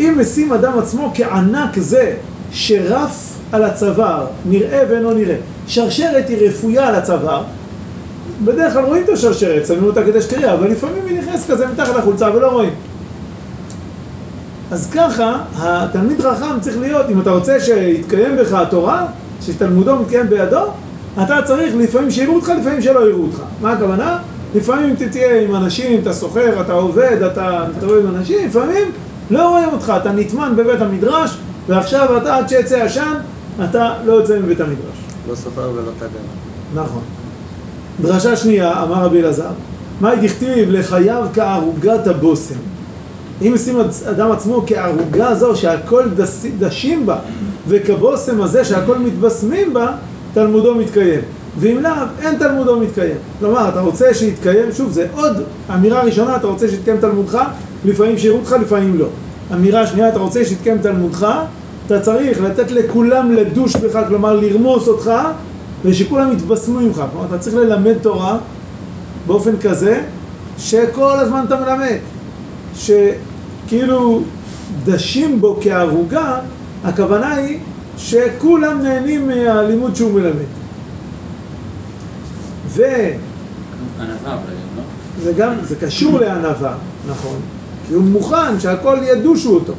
אם 0.00 0.14
משים 0.20 0.52
אדם 0.52 0.78
עצמו 0.78 1.12
כענק 1.14 1.78
זה 1.78 2.14
שרף 2.52 3.31
על 3.52 3.64
הצוואר, 3.64 4.26
נראה 4.44 4.82
ואינו 4.90 5.14
נראה. 5.14 5.36
שרשרת 5.66 6.28
היא 6.28 6.48
רפויה 6.48 6.88
על 6.88 6.94
הצוואר, 6.94 7.42
בדרך 8.44 8.72
כלל 8.72 8.84
רואים 8.84 9.04
את 9.04 9.08
השרשרת, 9.08 9.66
שמים 9.66 9.84
אותה 9.84 10.04
כדי 10.04 10.22
שתראה, 10.22 10.54
אבל 10.54 10.70
לפעמים 10.70 11.02
היא 11.06 11.18
נכנסת 11.18 11.50
כזה 11.50 11.66
מתחת 11.66 11.96
לחולצה 11.96 12.30
ולא 12.34 12.46
רואים. 12.46 12.72
אז 14.70 14.90
ככה, 14.94 15.38
התלמיד 15.56 16.20
חכם 16.20 16.60
צריך 16.60 16.78
להיות, 16.78 17.06
אם 17.10 17.20
אתה 17.20 17.30
רוצה 17.30 17.60
שיתקיים 17.60 18.36
בך 18.36 18.52
התורה, 18.52 19.06
שתלמודו 19.40 19.96
מתקיים 19.96 20.28
בידו, 20.28 20.64
אתה 21.22 21.42
צריך 21.44 21.74
לפעמים 21.76 22.10
שיראו 22.10 22.34
אותך, 22.34 22.52
לפעמים 22.60 22.82
שלא 22.82 23.08
יראו 23.08 23.22
אותך. 23.22 23.40
מה 23.60 23.72
הכוונה? 23.72 24.18
לפעמים 24.54 24.94
תהיה 25.10 25.42
עם 25.42 25.54
אנשים, 25.54 26.00
אתה 26.00 26.12
סוחר, 26.12 26.60
אתה 26.60 26.72
עובד, 26.72 27.22
אתה 27.32 27.64
מסתובב 27.76 28.06
עם 28.06 28.16
אנשים, 28.16 28.46
לפעמים 28.46 28.90
לא 29.30 29.48
רואים 29.48 29.68
אותך, 29.72 29.92
אתה 29.96 30.12
נטמן 30.12 30.52
בבית 30.56 30.80
המדרש, 30.80 31.36
ועכשיו 31.68 32.16
אתה, 32.16 32.36
עד 32.36 32.48
שיצא 32.48 32.82
עשן, 32.82 33.14
אתה 33.64 33.94
לא 34.06 34.12
יוצא 34.12 34.38
מבית 34.38 34.60
המדרש. 34.60 34.98
לא 35.28 35.34
סופר 35.34 35.70
ולא 35.74 35.90
תדר. 35.98 36.82
נכון. 36.82 37.02
דרשה 38.00 38.36
שנייה, 38.36 38.82
אמר 38.82 39.04
רבי 39.04 39.20
אלעזר, 39.20 39.50
מאי 40.00 40.16
דכתיב 40.22 40.70
לחייו 40.70 41.26
כערוגת 41.34 42.06
הבושם. 42.06 42.54
אם 43.42 43.52
ישים 43.54 43.76
אדם 44.10 44.32
עצמו 44.32 44.64
כערוגה 44.66 45.34
זו 45.34 45.56
שהכל 45.56 46.08
דס, 46.16 46.46
דשים 46.58 47.06
בה, 47.06 47.18
וכבושם 47.68 48.40
הזה 48.40 48.64
שהכל 48.64 48.98
מתבשמים 48.98 49.74
בה, 49.74 49.92
תלמודו 50.34 50.74
מתקיים. 50.74 51.20
ואם 51.58 51.78
לאו, 51.82 51.92
אין 52.22 52.38
תלמודו 52.38 52.80
מתקיים. 52.80 53.16
כלומר, 53.38 53.68
אתה 53.68 53.80
רוצה 53.80 54.14
שיתקיים, 54.14 54.72
שוב, 54.72 54.90
זה 54.92 55.06
עוד 55.14 55.42
אמירה 55.74 56.02
ראשונה, 56.02 56.36
אתה 56.36 56.46
רוצה 56.46 56.68
שיתקיים 56.68 56.96
תלמודך, 57.00 57.38
לפעמים 57.84 58.18
שיראו 58.18 58.38
אותך, 58.38 58.52
לפעמים 58.62 58.98
לא. 58.98 59.06
אמירה 59.54 59.86
שנייה, 59.86 60.08
אתה 60.08 60.18
רוצה 60.18 60.44
שיתקיים 60.44 60.78
תלמודך, 60.78 61.26
אתה 61.94 62.00
צריך 62.00 62.40
לתת 62.40 62.70
לכולם 62.70 63.32
לדוש 63.32 63.76
בך, 63.76 63.98
כלומר 64.08 64.32
לרמוס 64.32 64.88
אותך, 64.88 65.10
ושכולם 65.84 66.32
יתבשמו 66.32 66.80
ממך. 66.80 67.02
כלומר, 67.12 67.26
אתה 67.26 67.38
צריך 67.38 67.56
ללמד 67.56 67.98
תורה 68.02 68.38
באופן 69.26 69.56
כזה, 69.56 70.02
שכל 70.58 71.18
הזמן 71.18 71.44
אתה 71.46 71.56
מלמד. 71.56 71.98
שכאילו 72.74 74.22
דשים 74.84 75.40
בו 75.40 75.58
כערוגה, 75.60 76.38
הכוונה 76.84 77.34
היא 77.34 77.58
שכולם 77.96 78.82
נהנים 78.82 79.28
מהלימוד 79.28 79.96
שהוא 79.96 80.12
מלמד. 80.12 80.50
וזה 82.66 83.14
ענווה 84.00 84.38
אולי, 85.24 85.26
לא? 85.26 85.32
גם, 85.38 85.52
זה 85.62 85.76
קשור 85.76 86.20
לענווה, 86.20 86.74
נכון, 87.08 87.36
כי 87.88 87.94
הוא 87.94 88.02
מוכן 88.04 88.60
שהכל 88.60 88.98
ידושו 89.02 89.54
אותו. 89.54 89.72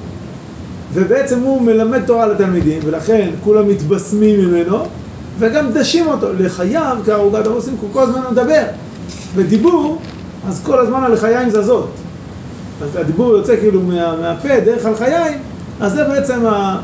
ובעצם 0.94 1.40
הוא 1.40 1.62
מלמד 1.62 2.06
תורה 2.06 2.28
לתלמידים, 2.28 2.82
ולכן 2.86 3.30
כולם 3.44 3.68
מתבשמים 3.68 4.40
ממנו, 4.40 4.78
וגם 5.40 5.72
דשים 5.72 6.08
אותו, 6.08 6.28
לחייו 6.40 6.98
כערוגת 7.06 7.46
הרוסים, 7.46 7.76
כל 7.94 8.04
הזמן 8.04 8.22
מדבר. 8.32 8.64
בדיבור, 9.36 10.02
אז 10.48 10.62
כל 10.64 10.80
הזמן 10.80 11.04
הלחיים 11.04 11.50
זזות. 11.50 11.90
אז 12.84 12.96
הדיבור 12.96 13.32
יוצא 13.38 13.56
כאילו 13.56 13.82
מה, 13.82 14.16
מהפה, 14.22 14.60
דרך 14.60 14.86
הלחיים, 14.86 15.38
אז 15.82 15.94
זה 15.94 16.04
בעצם 16.04 16.40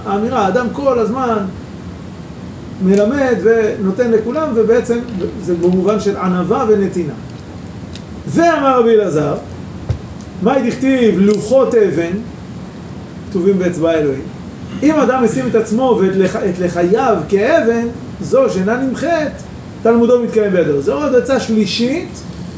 האמירה, 0.06 0.46
האדם 0.46 0.68
כל 0.74 1.00
הזמן 1.00 1.38
מלמד 2.84 3.36
ונותן 3.44 4.12
לכולם, 4.12 4.48
ובעצם 4.56 5.00
זה 5.42 5.54
במובן 5.56 6.00
של 6.00 6.18
ענווה 6.18 6.66
ונתינה. 6.68 7.14
ואמר 8.28 8.80
רבי 8.80 8.90
אלעזר, 8.90 9.36
מאי 10.44 10.70
דכתיב 10.70 11.20
לוחות 11.20 11.76
אבן, 11.76 12.12
כתובים 13.30 13.60
באצבע 13.60 13.92
אלוהים. 13.92 14.22
אם 14.84 14.96
אדם 14.96 15.24
ישים 15.24 15.48
את 15.48 15.56
עצמו 15.56 16.00
ואת 16.02 16.16
לח... 16.16 16.36
את 16.36 16.60
לחייו 16.60 17.18
כאבן, 17.30 17.88
זו 18.22 18.50
שאינה 18.50 18.78
נמחית, 18.78 19.34
תלמודו 19.84 20.20
מתקיים 20.24 20.52
בידו. 20.52 20.82
זו 20.82 20.94
עוד 20.94 21.16
עצה 21.16 21.40
שלישית, 21.40 22.10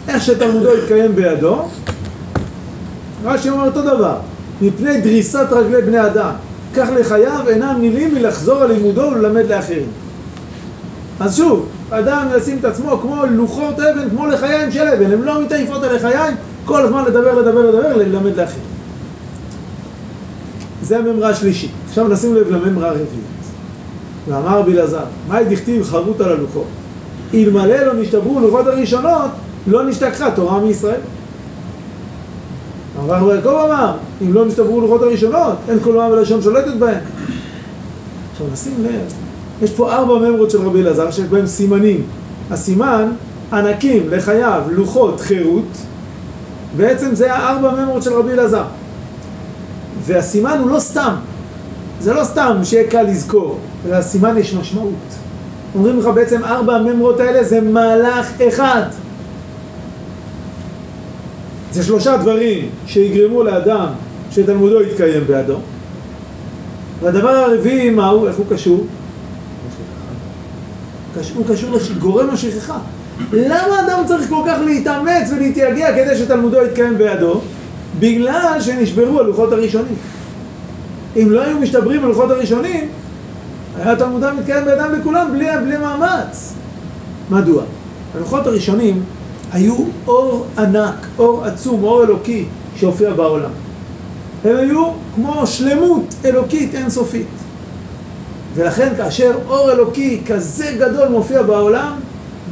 איך 0.07 0.24
שתלמודו 0.24 0.78
יתקיים 0.78 1.15
בידו. 1.15 1.61
רש"י 3.24 3.49
אומר 3.49 3.65
אותו 3.65 3.82
דבר, 3.82 4.15
מפני 4.61 5.01
דריסת 5.01 5.47
רגלי 5.51 5.82
בני 5.82 6.05
אדם, 6.05 6.32
כך 6.76 6.88
לחייו 6.99 7.39
אינם 7.47 7.76
מילים 7.80 8.15
מלחזור 8.15 8.61
על 8.61 8.72
לימודו 8.72 9.01
וללמד 9.01 9.45
לאחרים. 9.49 9.88
אז 11.19 11.38
שוב, 11.38 11.67
אדם 11.89 12.28
ישים 12.38 12.57
את 12.59 12.65
עצמו 12.65 12.99
כמו 13.01 13.26
לוחות 13.32 13.80
אבן, 13.80 14.09
כמו 14.09 14.28
לחיים 14.28 14.72
של 14.72 14.88
אבן, 14.88 15.11
הם 15.11 15.24
לא 15.24 15.41
מתעייפות 15.41 15.84
על 15.84 15.95
לחיים, 15.95 16.36
כל 16.65 16.82
הזמן 16.82 17.05
לדבר, 17.05 17.39
לדבר, 17.39 17.69
לדבר, 17.69 17.97
ללמד 17.97 18.38
לאחרים. 18.38 18.70
זה 20.84 20.98
הממרה 20.98 21.30
השלישית. 21.30 21.72
עכשיו 21.88 22.08
נשים 22.08 22.36
לב 22.36 22.52
לממרה 22.52 22.88
הרביעית. 22.88 23.08
ואמר 24.28 24.60
רבי 24.60 24.74
אלעזר, 24.74 25.04
מהי 25.28 25.46
דכתיב 25.46 25.84
חרות 25.84 26.22
על 26.22 26.32
הלוחות? 26.32 26.68
אלמלא 27.34 27.76
לא 27.76 27.94
נשתברו 27.94 28.40
לוחות 28.40 28.68
הראשונות, 28.68 29.32
לא 29.68 29.86
נשתכחה 29.86 30.32
תורה 30.32 30.60
מישראל. 30.60 31.00
הרב 33.00 33.24
רבי 33.24 33.36
יעקב 33.36 33.50
אמר, 33.50 33.94
אם 34.22 34.34
לא 34.34 34.46
נשתברו 34.46 34.82
לוחות 34.82 35.02
הראשונות, 35.02 35.56
אין 35.70 35.80
כל 35.80 35.94
מה 35.94 36.08
ולשון 36.08 36.42
שולטת 36.42 36.74
בהם. 36.80 37.00
עכשיו 38.32 38.48
נשים 38.54 38.74
לב, 38.84 39.14
יש 39.62 39.72
פה 39.72 39.94
ארבע 39.94 40.20
ממרות 40.20 40.52
של 40.52 40.62
רבי 40.62 40.82
אלעזר 40.82 41.12
שיש 41.12 41.26
בהם 41.26 41.48
סימנים. 41.48 42.04
הסימן, 42.52 43.12
ענקים, 43.54 44.04
לחייו, 44.10 44.62
לוחות, 44.70 45.20
חירות. 45.20 45.78
בעצם 46.78 47.16
זה 47.16 47.34
הארבע 47.34 47.72
ממרות 47.72 48.04
של 48.04 48.14
רבי 48.14 48.32
אלעזר. 48.32 48.64
והסימן 50.06 50.58
הוא 50.62 50.70
לא 50.70 50.80
סתם. 50.80 51.14
זה 51.99 52.14
לא 52.14 52.24
סתם 52.24 52.58
שיהיה 52.64 52.88
קל 52.88 53.02
לזכור, 53.02 53.60
אלא 53.86 53.97
לסימן 53.97 54.38
יש 54.38 54.54
משמעות. 54.54 54.93
אומרים 55.76 55.99
לך 55.99 56.06
בעצם 56.06 56.43
ארבע 56.43 56.76
הממרות 56.76 57.20
האלה 57.20 57.43
זה 57.43 57.62
מהלך 57.62 58.41
אחד. 58.47 58.84
זה 61.72 61.84
שלושה 61.84 62.18
דברים 62.18 62.70
שיגרמו 62.88 63.43
לאדם 63.43 63.88
שתלמודו 64.32 64.82
יתקיים 64.82 65.24
בעדו. 65.28 65.58
והדבר 67.02 67.30
הרביעי, 67.30 67.89
מהו? 67.89 68.28
איך 68.28 68.36
הוא 68.36 68.45
קשור? 68.49 68.86
הוא 71.36 71.45
קשור 71.49 71.78
לגורם 71.95 72.30
השכחה. 72.30 72.78
למה 73.34 73.80
אדם 73.86 74.04
צריך 74.08 74.30
כל 74.30 74.43
כך 74.47 74.58
להתאמץ 74.66 75.32
ולהתייגע 75.32 75.95
כדי 75.95 76.18
שתלמודו 76.18 76.58
יתקיים 76.66 76.97
בידו? 76.97 77.41
בגלל 78.00 78.58
שנשברו 78.62 79.20
הלוחות 79.20 79.52
הראשונים. 79.52 79.96
אם 81.16 81.28
לא 81.32 81.42
היו 81.42 81.60
משתברים 81.60 82.04
הלוחות 82.06 82.32
הראשונים, 82.32 82.88
היה 83.78 83.96
תלמודם 83.96 84.38
מתקיים 84.38 84.66
בידם 84.66 84.92
לכולם 85.00 85.32
בלי, 85.32 85.48
בלי 85.66 85.78
מאמץ. 85.78 86.54
מדוע? 87.30 87.64
הלוחות 88.16 88.48
הראשונים 88.48 89.04
היו 89.52 89.76
אור 90.08 90.46
ענק, 90.58 91.08
אור 91.20 91.46
עצום, 91.46 91.84
אור 91.84 92.04
אלוקי 92.04 92.46
שהופיע 92.76 93.14
בעולם. 93.14 93.52
הם 94.44 94.56
היו 94.56 94.92
כמו 95.16 95.48
שלמות 95.48 96.16
אלוקית 96.26 96.76
אינסופית. 96.76 97.28
ולכן 98.56 98.94
כאשר 98.98 99.32
אור 99.50 99.72
אלוקי 99.72 100.22
כזה 100.26 100.76
גדול 100.80 101.08
מופיע 101.08 101.42
בעולם, 101.42 101.94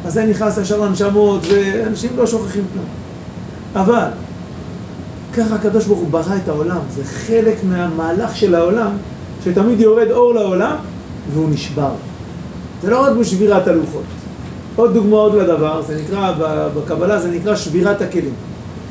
אז 0.05 0.13
זה 0.13 0.25
נכנס 0.25 0.57
ישר 0.57 0.79
לנשמות, 0.81 1.41
ואנשים 1.49 2.09
לא 2.17 2.27
שוכחים 2.27 2.63
כלום. 2.73 2.85
אבל, 3.75 4.07
ככה 5.39 5.55
הקדוש 5.55 5.85
ברוך 5.85 5.99
הוא 5.99 6.09
ברא 6.09 6.35
את 6.43 6.49
העולם, 6.49 6.79
זה 6.95 7.03
חלק 7.03 7.55
מהמהלך 7.63 8.35
של 8.35 8.55
העולם, 8.55 8.91
שתמיד 9.43 9.79
יורד 9.79 10.11
אור 10.11 10.33
לעולם, 10.33 10.75
והוא 11.33 11.49
נשבר. 11.49 11.91
זה 12.81 12.89
לא 12.89 13.03
רק 13.03 13.17
בשבירת 13.17 13.67
הלוחות. 13.67 14.03
עוד 14.75 14.93
דוגמאות 14.93 15.33
לדבר, 15.33 15.81
זה 15.81 16.01
נקרא, 16.03 16.33
בקבלה 16.75 17.19
זה 17.19 17.31
נקרא 17.31 17.55
שבירת 17.55 18.01
הכלים. 18.01 18.33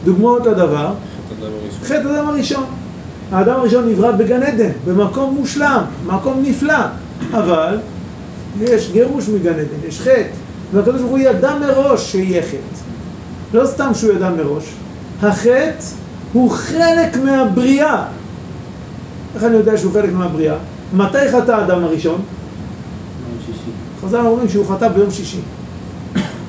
דוגמאות 0.05 0.47
לדבר, 0.47 0.93
חטא 1.83 1.95
אדם 1.95 2.29
הראשון. 2.29 2.65
האדם 3.33 3.61
הראשון 3.61 3.89
נברא 3.89 4.11
בגן 4.11 4.43
עדן, 4.43 4.71
במקום 4.87 5.35
מושלם, 5.35 5.83
מקום 6.07 6.43
נפלא, 6.43 6.79
אבל 7.33 7.79
יש 8.61 8.91
גירוש 8.93 9.29
מגן 9.29 9.53
עדן, 9.53 9.89
יש 9.89 10.01
חטא, 10.01 10.29
והקדוש 10.73 11.01
ברוך 11.01 11.11
הוא 11.11 11.19
ידע 11.19 11.55
מראש 11.61 12.13
שיהיה 12.13 12.43
חטא. 12.43 13.57
לא 13.57 13.67
סתם 13.67 13.91
שהוא 13.95 14.13
ידע 14.13 14.31
מראש, 14.31 14.65
החטא 15.23 15.98
הוא 16.33 16.51
חלק 16.51 17.17
מהבריאה. 17.25 18.05
איך 19.35 19.45
אני 19.45 19.57
יודע 19.57 19.77
שהוא 19.77 19.93
חלק 19.93 20.13
מהבריאה? 20.13 20.57
מתי 20.95 21.33
חטא 21.33 21.53
האדם 21.53 21.85
הראשון? 21.85 22.21
חז"ל 24.05 24.27
אומרים 24.27 24.49
שהוא 24.49 24.67
חטא 24.67 24.89
ביום 24.89 25.11
שישי. 25.11 25.41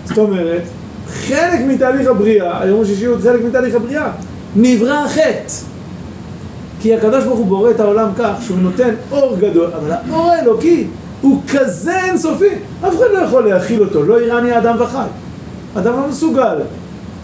זאת 0.05 0.17
אומרת, 0.17 0.61
חלק 1.07 1.59
מתהליך 1.67 2.07
הבריאה, 2.07 2.61
היום 2.61 2.81
השישי 2.81 3.05
הוא 3.05 3.17
חלק 3.23 3.41
מתהליך 3.45 3.75
הבריאה, 3.75 4.11
נברא 4.55 5.05
החטא. 5.05 5.53
כי 6.81 6.95
הקדוש 6.95 7.23
ברוך 7.23 7.39
הוא 7.39 7.47
בורא 7.47 7.71
את 7.71 7.79
העולם 7.79 8.09
כך 8.17 8.33
שהוא 8.41 8.57
נותן 8.57 8.89
אור 9.11 9.37
גדול, 9.39 9.71
אבל 9.73 9.91
האור 9.91 10.31
האלוקי 10.31 10.87
הוא 11.21 11.41
כזה 11.53 12.03
אינסופי, 12.03 12.49
אף 12.81 12.95
אחד 12.95 13.05
לא 13.13 13.17
יכול 13.17 13.49
להכיל 13.49 13.81
אותו, 13.81 14.03
לא 14.03 14.19
איראני 14.19 14.51
האדם 14.51 14.75
וחי. 14.79 15.07
אדם 15.77 15.93
לא 15.93 16.07
מסוגל 16.07 16.55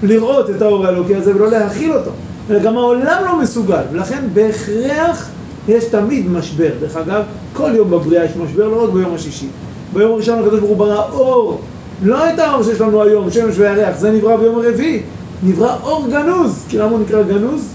לראות 0.04 0.50
את 0.50 0.62
האור 0.62 0.86
האלוקי 0.86 1.16
הזה 1.16 1.36
ולא 1.36 1.52
להכיל 1.52 1.94
אותו, 1.94 2.12
אלא 2.50 2.60
גם 2.60 2.78
העולם 2.78 3.22
לא 3.26 3.40
מסוגל, 3.40 3.82
ולכן 3.92 4.24
בהכרח 4.34 5.30
יש 5.68 5.84
תמיד 5.86 6.32
משבר. 6.32 6.70
דרך 6.80 6.98
אגב, 6.98 7.24
כל 7.54 7.72
יום 7.76 7.92
בבריאה 7.92 8.26
יש 8.26 8.32
משבר, 8.36 8.68
לא 8.68 8.84
רק 8.84 8.90
ביום 8.90 9.14
השישי. 9.14 9.48
ביום 9.94 10.12
הראשון 10.12 10.40
הקדוש 10.40 10.60
ברוך 10.60 10.70
הוא 10.70 10.78
ברא 10.78 11.10
אור, 11.12 11.62
לא 12.04 12.30
את 12.30 12.40
האור 12.40 12.64
שיש 12.64 12.82
לנו 12.82 13.04
היום, 13.04 13.32
שמש 13.32 13.60
וירח, 13.60 13.98
זה 13.98 14.12
נברא 14.12 14.36
ביום 14.36 14.56
הרביעי. 14.56 15.02
נברא 15.44 15.76
אור 15.84 16.08
גנוז, 16.10 16.64
כי 16.70 16.78
למה 16.78 16.92
הוא 16.92 17.00
נקרא 17.00 17.24
גנוז? 17.24 17.68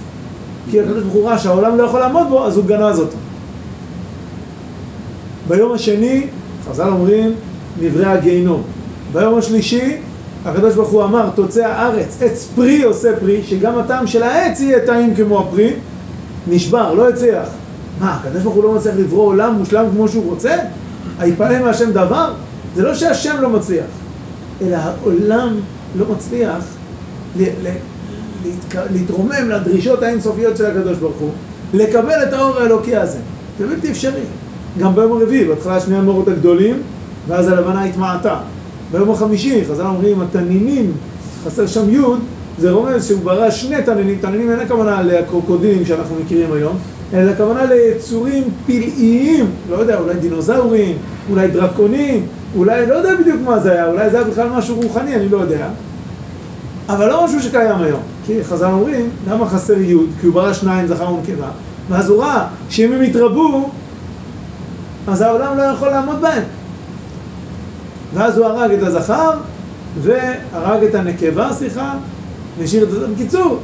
כי 0.70 0.80
הקדוש 0.80 1.02
ברוך 1.02 1.14
הוא 1.14 1.28
ראה 1.28 1.38
שהעולם 1.38 1.78
לא 1.78 1.82
יכול 1.82 2.00
לעמוד 2.00 2.26
בו, 2.28 2.46
אז 2.46 2.56
הוא 2.56 2.64
גנז 2.64 2.98
אותו. 2.98 3.16
ביום 5.48 5.72
השני, 5.72 6.26
חז"ל 6.70 6.88
אומרים, 6.88 7.32
נברא 7.80 8.06
הגיהינום. 8.06 8.62
ביום 9.12 9.38
השלישי, 9.38 9.96
הקדוש 10.45 10.74
ברוך 10.74 10.88
הוא 10.88 11.05
אמר, 11.05 11.30
תוצא 11.34 11.66
הארץ, 11.66 12.18
עץ 12.22 12.49
פרי 12.55 12.82
עושה 12.82 13.16
פרי, 13.20 13.43
שגם 13.43 13.78
הטעם 13.78 14.07
של 14.07 14.22
העץ 14.22 14.61
יהיה 14.61 14.86
טעים 14.86 15.14
כמו 15.14 15.38
הפרי, 15.41 15.72
נשבר, 16.49 16.95
לא 16.95 17.09
הצליח. 17.09 17.49
מה, 18.01 18.14
הקדוש 18.14 18.43
ברוך 18.43 18.55
הוא 18.55 18.64
לא 18.64 18.74
מצליח 18.74 18.95
לברוא 18.99 19.26
עולם 19.26 19.55
מושלם 19.55 19.84
כמו 19.93 20.09
שהוא 20.09 20.30
רוצה? 20.30 20.57
היפלא 21.18 21.59
מהשם 21.59 21.93
דבר? 21.93 22.32
זה 22.76 22.82
לא 22.82 22.95
שהשם 22.95 23.36
לא 23.41 23.49
מצליח, 23.51 23.84
אלא 24.62 24.76
העולם 24.76 25.57
לא 25.99 26.07
מצליח 26.12 26.64
ל- 27.36 27.43
ל- 27.43 27.74
להתק... 28.45 28.76
להתרומם 28.93 29.49
לדרישות 29.51 30.03
האינסופיות 30.03 30.57
של 30.57 30.66
הקדוש 30.66 30.99
ברוך 30.99 31.16
הוא, 31.16 31.30
לקבל 31.74 32.22
את 32.28 32.32
האור 32.32 32.59
האלוקי 32.59 32.97
הזה. 32.97 33.18
זה 33.59 33.66
בלתי 33.66 33.91
אפשרי. 33.91 34.22
גם 34.78 34.95
ביום 34.95 35.12
הרביעי, 35.12 35.45
בהתחלה 35.45 35.80
שני 35.80 35.97
המורות 35.97 36.28
הגדולים, 36.28 36.82
ואז 37.28 37.49
הלבנה 37.49 37.84
התמעטה. 37.84 38.36
ביום 38.93 39.11
החמישי, 39.11 39.64
חז"ל 39.64 39.86
אומרים, 39.86 40.20
התנינים, 40.20 40.93
חסר 41.45 41.66
שם 41.66 41.95
י', 41.95 42.01
זה 42.59 42.70
רומז 42.70 43.07
שהוא 43.07 43.20
ברא 43.20 43.51
שני 43.51 43.82
תנינים, 43.82 44.18
תנינים 44.20 44.51
אין 44.51 44.61
הכוונה 44.61 45.03
לקרוקודילים 45.03 45.86
שאנחנו 45.86 46.16
מכירים 46.24 46.53
היום, 46.53 46.76
אלא 47.14 47.30
הכוונה 47.30 47.64
ליצורים 47.64 48.45
פלאיים, 48.66 49.47
לא 49.70 49.76
יודע, 49.76 49.99
אולי 49.99 50.14
דינוזאורים, 50.14 50.97
אולי 51.30 51.49
דרקונים, 51.49 52.26
אולי, 52.57 52.86
לא 52.86 52.95
יודע 52.95 53.11
בדיוק 53.20 53.41
מה 53.45 53.59
זה 53.59 53.72
היה, 53.72 53.86
אולי 53.86 54.11
זה 54.11 54.18
היה 54.18 54.26
בכלל 54.26 54.49
משהו 54.49 54.80
רוחני, 54.82 55.14
אני 55.14 55.28
לא 55.28 55.36
יודע. 55.36 55.68
אבל 56.88 57.09
לא 57.09 57.24
משהו 57.24 57.43
שקיים 57.43 57.82
היום. 57.82 58.01
כי 58.26 58.45
חז"ל 58.45 58.64
אומרים, 58.66 59.11
למה 59.28 59.49
חסר 59.49 59.80
י'? 59.80 59.97
כי 60.20 60.26
הוא 60.26 60.34
ברא 60.34 60.53
שניים, 60.53 60.86
זכר 60.86 61.12
ונקבה, 61.12 61.49
ואז 61.88 62.09
הוא 62.09 62.22
ראה 62.22 62.47
שאם 62.70 62.93
הם 62.93 63.03
יתרבו, 63.03 63.70
אז 65.07 65.20
העולם 65.20 65.57
לא 65.57 65.62
יכול 65.62 65.88
לעמוד 65.88 66.20
בהם. 66.20 66.43
ואז 68.14 68.38
הוא 68.38 68.46
הרג 68.46 68.72
את 68.72 68.82
הזכר, 68.82 69.30
והרג 70.00 70.84
את 70.84 70.94
הנקבה, 70.94 71.52
סליחה, 71.52 71.94
והשאיר 72.58 72.82
את 72.82 72.90
זה. 72.90 73.06
בקיצור, 73.06 73.58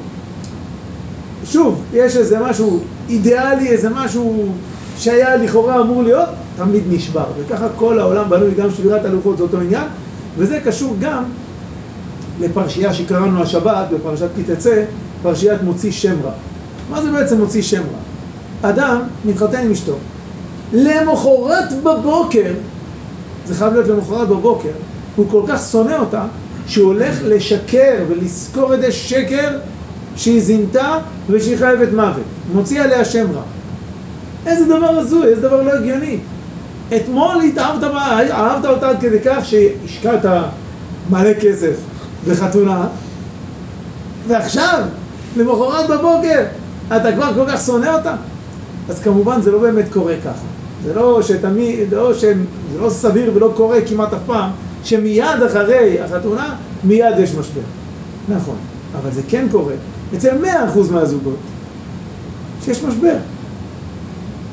שוב, 1.44 1.82
יש 1.92 2.16
איזה 2.16 2.38
משהו 2.40 2.80
אידיאלי, 3.08 3.68
איזה 3.68 3.88
משהו 3.90 4.52
שהיה 4.98 5.36
לכאורה 5.36 5.80
אמור 5.80 6.02
להיות, 6.02 6.28
תמיד 6.56 6.82
נשבר. 6.90 7.24
וככה 7.38 7.66
כל 7.76 8.00
העולם 8.00 8.30
בנוי, 8.30 8.54
גם 8.54 8.70
שבירת 8.70 9.04
הלוחות 9.04 9.36
זה 9.36 9.42
אותו 9.42 9.60
עניין, 9.60 9.84
וזה 10.38 10.60
קשור 10.60 10.96
גם 11.00 11.24
לפרשייה 12.40 12.94
שקראנו 12.94 13.42
השבת, 13.42 13.86
בפרשת 13.94 14.28
כי 14.36 14.42
תצא, 14.42 14.84
פרשיית 15.22 15.62
מוציא 15.62 15.92
שם 15.92 16.14
רע. 16.24 16.32
מה 16.90 17.02
זה 17.02 17.10
בעצם 17.10 17.38
מוציא 17.38 17.62
שם 17.62 17.82
רע? 17.82 18.70
אדם 18.70 19.00
מתחתן 19.24 19.58
עם 19.58 19.70
אשתו, 19.70 19.96
למחרת 20.72 21.82
בבוקר, 21.82 22.52
זה 23.46 23.54
חייב 23.54 23.72
להיות 23.72 23.88
למחרת 23.88 24.28
בבוקר, 24.28 24.72
הוא 25.16 25.26
כל 25.30 25.42
כך 25.48 25.62
שונא 25.70 25.96
אותה, 26.00 26.24
שהוא 26.66 26.86
הולך 26.86 27.14
לשקר 27.22 27.94
ולזכור 28.08 28.74
את 28.74 28.84
השקר 28.88 29.58
שהיא 30.16 30.42
זינתה 30.42 30.98
ושהיא 31.30 31.56
חייבת 31.56 31.92
מוות. 31.92 32.22
מוציא 32.54 32.82
עליה 32.82 33.04
שם 33.04 33.26
רע. 33.34 33.42
איזה 34.46 34.64
דבר 34.64 34.98
הזוי, 34.98 35.26
איזה 35.26 35.40
דבר 35.40 35.62
לא 35.62 35.72
הגיוני. 35.72 36.18
אתמול 36.96 37.42
התאהבת 37.44 37.84
אהבת 38.30 38.64
אותה 38.66 38.88
עד 38.88 39.00
כדי 39.00 39.18
כך 39.24 39.44
שהשקעת 39.44 40.24
מלא 41.10 41.34
כסף 41.40 41.74
בחתונה, 42.28 42.86
ועכשיו, 44.28 44.82
למחרת 45.36 45.90
בבוקר, 45.90 46.44
אתה 46.96 47.12
כבר 47.12 47.34
כל 47.34 47.44
כך 47.48 47.60
שונא 47.66 47.86
אותה? 47.86 48.14
אז 48.88 49.00
כמובן 49.00 49.40
זה 49.40 49.50
לא 49.50 49.58
באמת 49.58 49.84
קורה 49.92 50.14
ככה. 50.24 50.55
זה 50.84 50.94
לא 50.94 51.22
שתמיד, 51.22 51.92
לא 51.92 52.14
ש... 52.14 52.20
זה 52.72 52.80
לא 52.80 52.90
סביר 52.90 53.32
ולא 53.34 53.52
קורה 53.56 53.80
כמעט 53.80 54.12
אף 54.12 54.20
פעם, 54.26 54.50
שמיד 54.84 55.42
אחרי 55.46 56.00
החתונה, 56.00 56.54
מיד 56.84 57.18
יש 57.18 57.34
משבר. 57.34 57.60
נכון, 58.28 58.56
אבל 59.00 59.10
זה 59.10 59.22
כן 59.28 59.46
קורה 59.50 59.74
אצל 60.16 60.44
100% 60.44 60.46
מהזוגות, 60.92 61.36
שיש 62.64 62.82
משבר. 62.82 63.16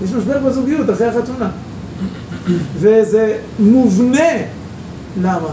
יש 0.04 0.12
משבר 0.12 0.40
בזוגיות 0.40 0.90
אחרי 0.90 1.08
החתונה. 1.08 1.50
וזה 2.76 3.38
מובנה. 3.60 4.30
למה? 5.22 5.48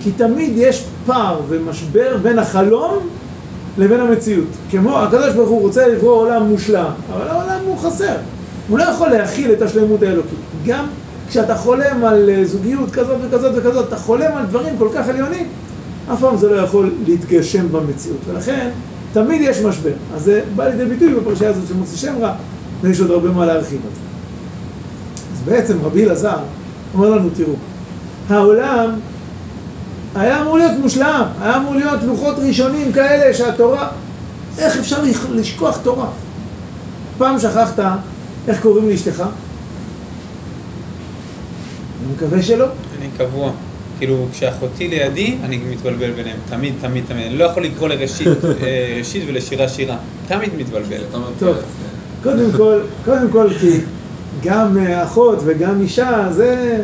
כי 0.00 0.12
תמיד 0.12 0.52
יש 0.56 0.84
פער 1.06 1.40
ומשבר 1.48 2.16
בין 2.22 2.38
החלום 2.38 2.98
לבין 3.78 4.00
המציאות. 4.00 4.48
כמו 4.70 4.98
הקדוש 4.98 5.34
ברוך 5.34 5.48
הוא 5.48 5.60
רוצה 5.60 5.88
לברוא 5.88 6.12
עולם 6.12 6.42
מושלם, 6.42 6.90
אבל 7.14 7.28
העולם 7.28 7.60
הוא 7.66 7.78
חסר. 7.78 8.16
הוא 8.68 8.78
לא 8.78 8.84
יכול 8.84 9.08
להכיל 9.08 9.52
את 9.52 9.62
השלמות 9.62 10.02
האלוקית. 10.02 10.38
גם 10.66 10.86
כשאתה 11.28 11.56
חולם 11.56 12.04
על 12.04 12.30
אה, 12.30 12.44
זוגיות 12.44 12.90
כזאת 12.90 13.16
וכזאת 13.22 13.52
וכזאת, 13.56 13.88
אתה 13.88 13.96
חולם 13.96 14.36
על 14.36 14.46
דברים 14.46 14.74
כל 14.78 14.88
כך 14.94 15.08
עליונים, 15.08 15.48
אף 16.12 16.20
פעם 16.20 16.36
זה 16.36 16.48
לא 16.48 16.56
יכול 16.56 16.92
להתגשם 17.06 17.72
במציאות. 17.72 18.18
ולכן, 18.26 18.70
תמיד 19.12 19.40
יש 19.40 19.58
משבר. 19.58 19.92
אז 20.16 20.22
זה 20.22 20.40
בא 20.56 20.68
לידי 20.68 20.84
ביטוי 20.84 21.14
בפרשייה 21.14 21.50
הזאת 21.50 21.68
של 21.68 21.74
מוציא 21.74 21.96
שם 21.96 22.14
רע, 22.20 22.34
ויש 22.82 23.00
עוד 23.00 23.10
הרבה 23.10 23.30
מה 23.30 23.46
להרחיב 23.46 23.80
זה. 23.82 24.00
אז 25.32 25.42
בעצם 25.44 25.76
רבי 25.82 26.04
אלעזר 26.04 26.38
אומר 26.94 27.10
לנו, 27.10 27.28
תראו, 27.34 27.54
העולם 28.28 28.90
היה 30.14 30.42
אמור 30.42 30.58
להיות 30.58 30.72
מושלם, 30.82 31.24
היה 31.40 31.56
אמור 31.56 31.74
להיות 31.74 32.02
לוחות 32.02 32.38
ראשונים 32.38 32.92
כאלה 32.92 33.34
שהתורה, 33.34 33.88
איך 34.58 34.76
אפשר 34.76 34.96
לשכוח 35.30 35.78
תורה? 35.82 36.08
פעם 37.18 37.38
שכחת 37.38 37.78
איך 38.48 38.60
קוראים 38.62 38.88
לאשתך? 38.88 39.24
אני 42.00 42.12
מקווה 42.14 42.42
שלא. 42.42 42.66
אני 42.98 43.08
קבוע. 43.18 43.52
כאילו, 43.98 44.26
כשאחותי 44.32 44.88
לידי, 44.88 45.36
אני 45.44 45.56
מתבלבל 45.70 46.10
ביניהם. 46.10 46.36
תמיד, 46.50 46.74
תמיד, 46.80 47.04
תמיד. 47.08 47.26
אני 47.26 47.38
לא 47.38 47.44
יכול 47.44 47.64
לקרוא 47.64 47.88
לראשית 47.88 48.28
אה, 48.44 48.94
ראשית 48.98 49.22
ולשירה 49.26 49.68
שירה. 49.68 49.96
תמיד 50.28 50.50
מתבלבל. 50.58 51.00
טוב, 51.38 51.56
קודם 52.22 52.52
כל, 52.56 52.80
קודם 53.04 53.30
כל, 53.30 53.48
כי 53.60 53.80
גם 54.44 54.78
אה, 54.78 55.04
אחות 55.04 55.38
וגם 55.44 55.80
אישה, 55.80 56.28
זה 56.30 56.82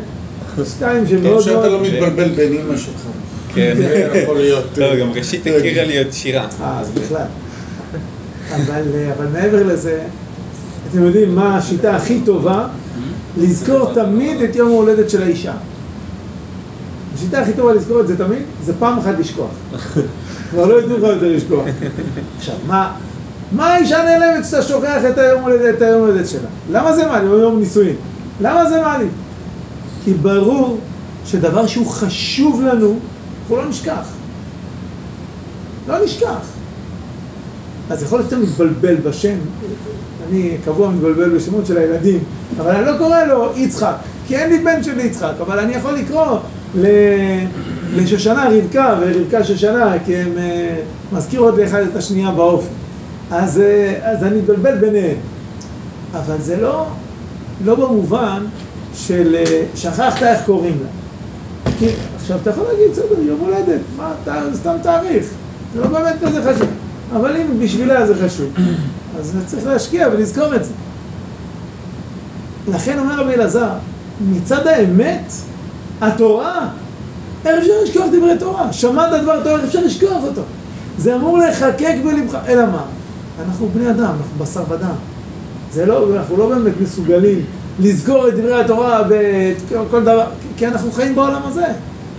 שתיים 0.64 1.06
שמאוד 1.06 1.24
טוב 1.24 1.32
מאוד... 1.32 1.42
שאתה 1.42 1.68
לא 1.68 1.82
מתבלבל 1.82 2.28
בין 2.28 2.52
אימא 2.52 2.76
שלך. 2.76 3.06
כן. 3.54 3.74
זה 3.76 4.10
יכול 4.22 4.36
להיות... 4.36 4.78
לא, 4.78 4.96
גם 4.96 5.12
ראשית 5.12 5.46
הכירה 5.46 5.84
לי 5.84 5.98
עוד 5.98 6.12
שירה. 6.12 6.46
אה, 6.60 6.80
אז 6.80 6.90
בכלל. 6.90 7.26
אבל, 8.54 8.82
אה, 8.94 9.12
אבל 9.12 9.26
מעבר 9.32 9.62
לזה, 9.62 10.00
אתם 10.92 11.02
יודעים 11.02 11.34
מה 11.34 11.56
השיטה 11.56 11.96
הכי 11.96 12.20
טובה? 12.20 12.66
לזכור 13.38 13.94
תמיד 13.94 14.42
את 14.42 14.56
יום 14.56 14.68
ההולדת 14.68 15.10
של 15.10 15.22
האישה. 15.22 15.52
השיטה 17.14 17.40
הכי 17.40 17.52
טובה 17.52 17.74
לזכור 17.74 18.00
את 18.00 18.06
זה 18.06 18.18
תמיד, 18.18 18.42
זה 18.64 18.72
פעם 18.78 18.98
אחת 18.98 19.14
לשכוח. 19.18 19.50
כבר 20.50 20.66
לא 20.66 20.74
ייתנו 20.74 20.96
לך 20.96 21.02
יותר 21.02 21.36
לשכוח. 21.36 21.64
עכשיו, 22.38 22.54
מה, 22.66 22.92
מה 23.52 23.66
האישה 23.66 24.02
נעלמת 24.04 24.44
כשאתה 24.44 24.62
שוכח 24.62 25.02
את 25.10 25.18
היום 25.18 25.42
הולדת, 25.42 25.76
את 25.76 25.82
היום 25.82 26.00
הולדת 26.00 26.28
שלה? 26.28 26.48
למה 26.70 26.92
זה 26.92 27.06
מעלים? 27.06 27.30
יום 27.30 27.58
נישואין. 27.58 27.96
למה 28.40 28.70
זה 28.70 28.80
מעלים? 28.80 29.10
כי 30.04 30.14
ברור 30.14 30.78
שדבר 31.26 31.66
שהוא 31.66 31.86
חשוב 31.86 32.62
לנו, 32.62 32.98
אנחנו 33.42 33.56
לא 33.56 33.68
נשכח. 33.68 34.06
לא 35.88 36.04
נשכח. 36.04 36.46
אז 37.90 38.02
יכול 38.02 38.18
להיות 38.18 38.30
שאתה 38.30 38.42
מתבלבל 38.42 38.94
בשם, 38.94 39.36
אני 40.28 40.56
קבוע 40.64 40.90
מתבלבל 40.90 41.36
בשמות 41.36 41.66
של 41.66 41.76
הילדים, 41.76 42.18
אבל 42.60 42.70
אני 42.70 42.86
לא 42.86 42.98
קורא 42.98 43.24
לו 43.24 43.52
יצחק, 43.56 43.94
כי 44.26 44.36
אין 44.36 44.50
לי 44.50 44.58
בן 44.58 44.82
של 44.82 45.00
יצחק, 45.00 45.32
אבל 45.40 45.58
אני 45.58 45.72
יכול 45.72 45.92
לקרוא 45.92 46.38
ל... 46.74 46.86
לשושנה 47.94 48.48
רבקה 48.50 48.94
ורבקה 49.00 49.44
שושנה, 49.44 49.94
כי 50.04 50.16
הן 50.16 50.38
אה, 50.38 50.76
מזכירות 51.12 51.54
לאחד 51.58 51.80
את 51.80 51.96
השנייה 51.96 52.30
באופן. 52.30 52.72
אז, 53.30 53.60
אה, 53.60 53.98
אז 54.02 54.24
אני 54.24 54.38
מתבלבל 54.38 54.78
ביניהן. 54.78 55.16
אבל 56.12 56.36
זה 56.38 56.56
לא, 56.56 56.86
לא 57.64 57.74
במובן 57.74 58.44
של 58.94 59.34
אה, 59.34 59.62
שכחת 59.76 60.22
איך 60.22 60.44
קוראים 60.46 60.78
לה. 60.82 61.72
כי 61.78 61.86
עכשיו 62.16 62.38
אתה 62.42 62.50
יכול 62.50 62.64
להגיד, 62.64 62.90
בסדר, 62.92 63.22
יום 63.22 63.40
הולדת, 63.40 63.80
מה, 63.96 64.12
אתה, 64.22 64.42
סתם 64.54 64.74
תאריך, 64.82 65.26
זה 65.74 65.80
לא 65.80 65.86
באמת 65.86 66.14
כזה 66.22 66.54
חשוב. 66.54 66.68
אבל 67.12 67.36
אם 67.36 67.58
בשבילה 67.58 68.06
זה 68.06 68.14
חשוב, 68.26 68.52
אז 69.18 69.36
צריך 69.46 69.66
להשקיע 69.66 70.08
ולזכור 70.12 70.54
את 70.54 70.64
זה. 70.64 70.72
לכן 72.68 72.98
אומר 72.98 73.20
רבי 73.20 73.34
אלעזר, 73.34 73.70
מצד 74.30 74.66
האמת, 74.66 75.32
התורה, 76.00 76.68
איך 77.44 77.58
אפשר 77.58 77.72
לשכוח 77.84 78.06
דברי 78.12 78.38
תורה? 78.38 78.72
שמעת 78.72 79.22
דבר 79.22 79.42
תורה, 79.42 79.56
איך 79.56 79.64
אפשר 79.64 79.80
לשכוח 79.84 80.22
אותו? 80.22 80.42
זה 80.98 81.16
אמור 81.16 81.38
להיחקק 81.38 81.94
בלבך, 82.04 82.38
אלא 82.48 82.66
מה? 82.66 82.84
אנחנו 83.46 83.68
בני 83.74 83.90
אדם, 83.90 84.04
אנחנו 84.04 84.38
בשר 84.38 84.62
ודם. 84.68 84.94
זה 85.72 85.86
לא, 85.86 86.16
אנחנו 86.16 86.36
לא 86.36 86.48
באמת 86.48 86.72
מסוגלים 86.80 87.44
לזכור 87.80 88.28
את 88.28 88.34
דברי 88.34 88.60
התורה 88.60 89.02
וכל 89.08 90.02
דבר, 90.02 90.24
כי 90.56 90.66
אנחנו 90.66 90.92
חיים 90.92 91.14
בעולם 91.14 91.40
הזה. 91.44 91.66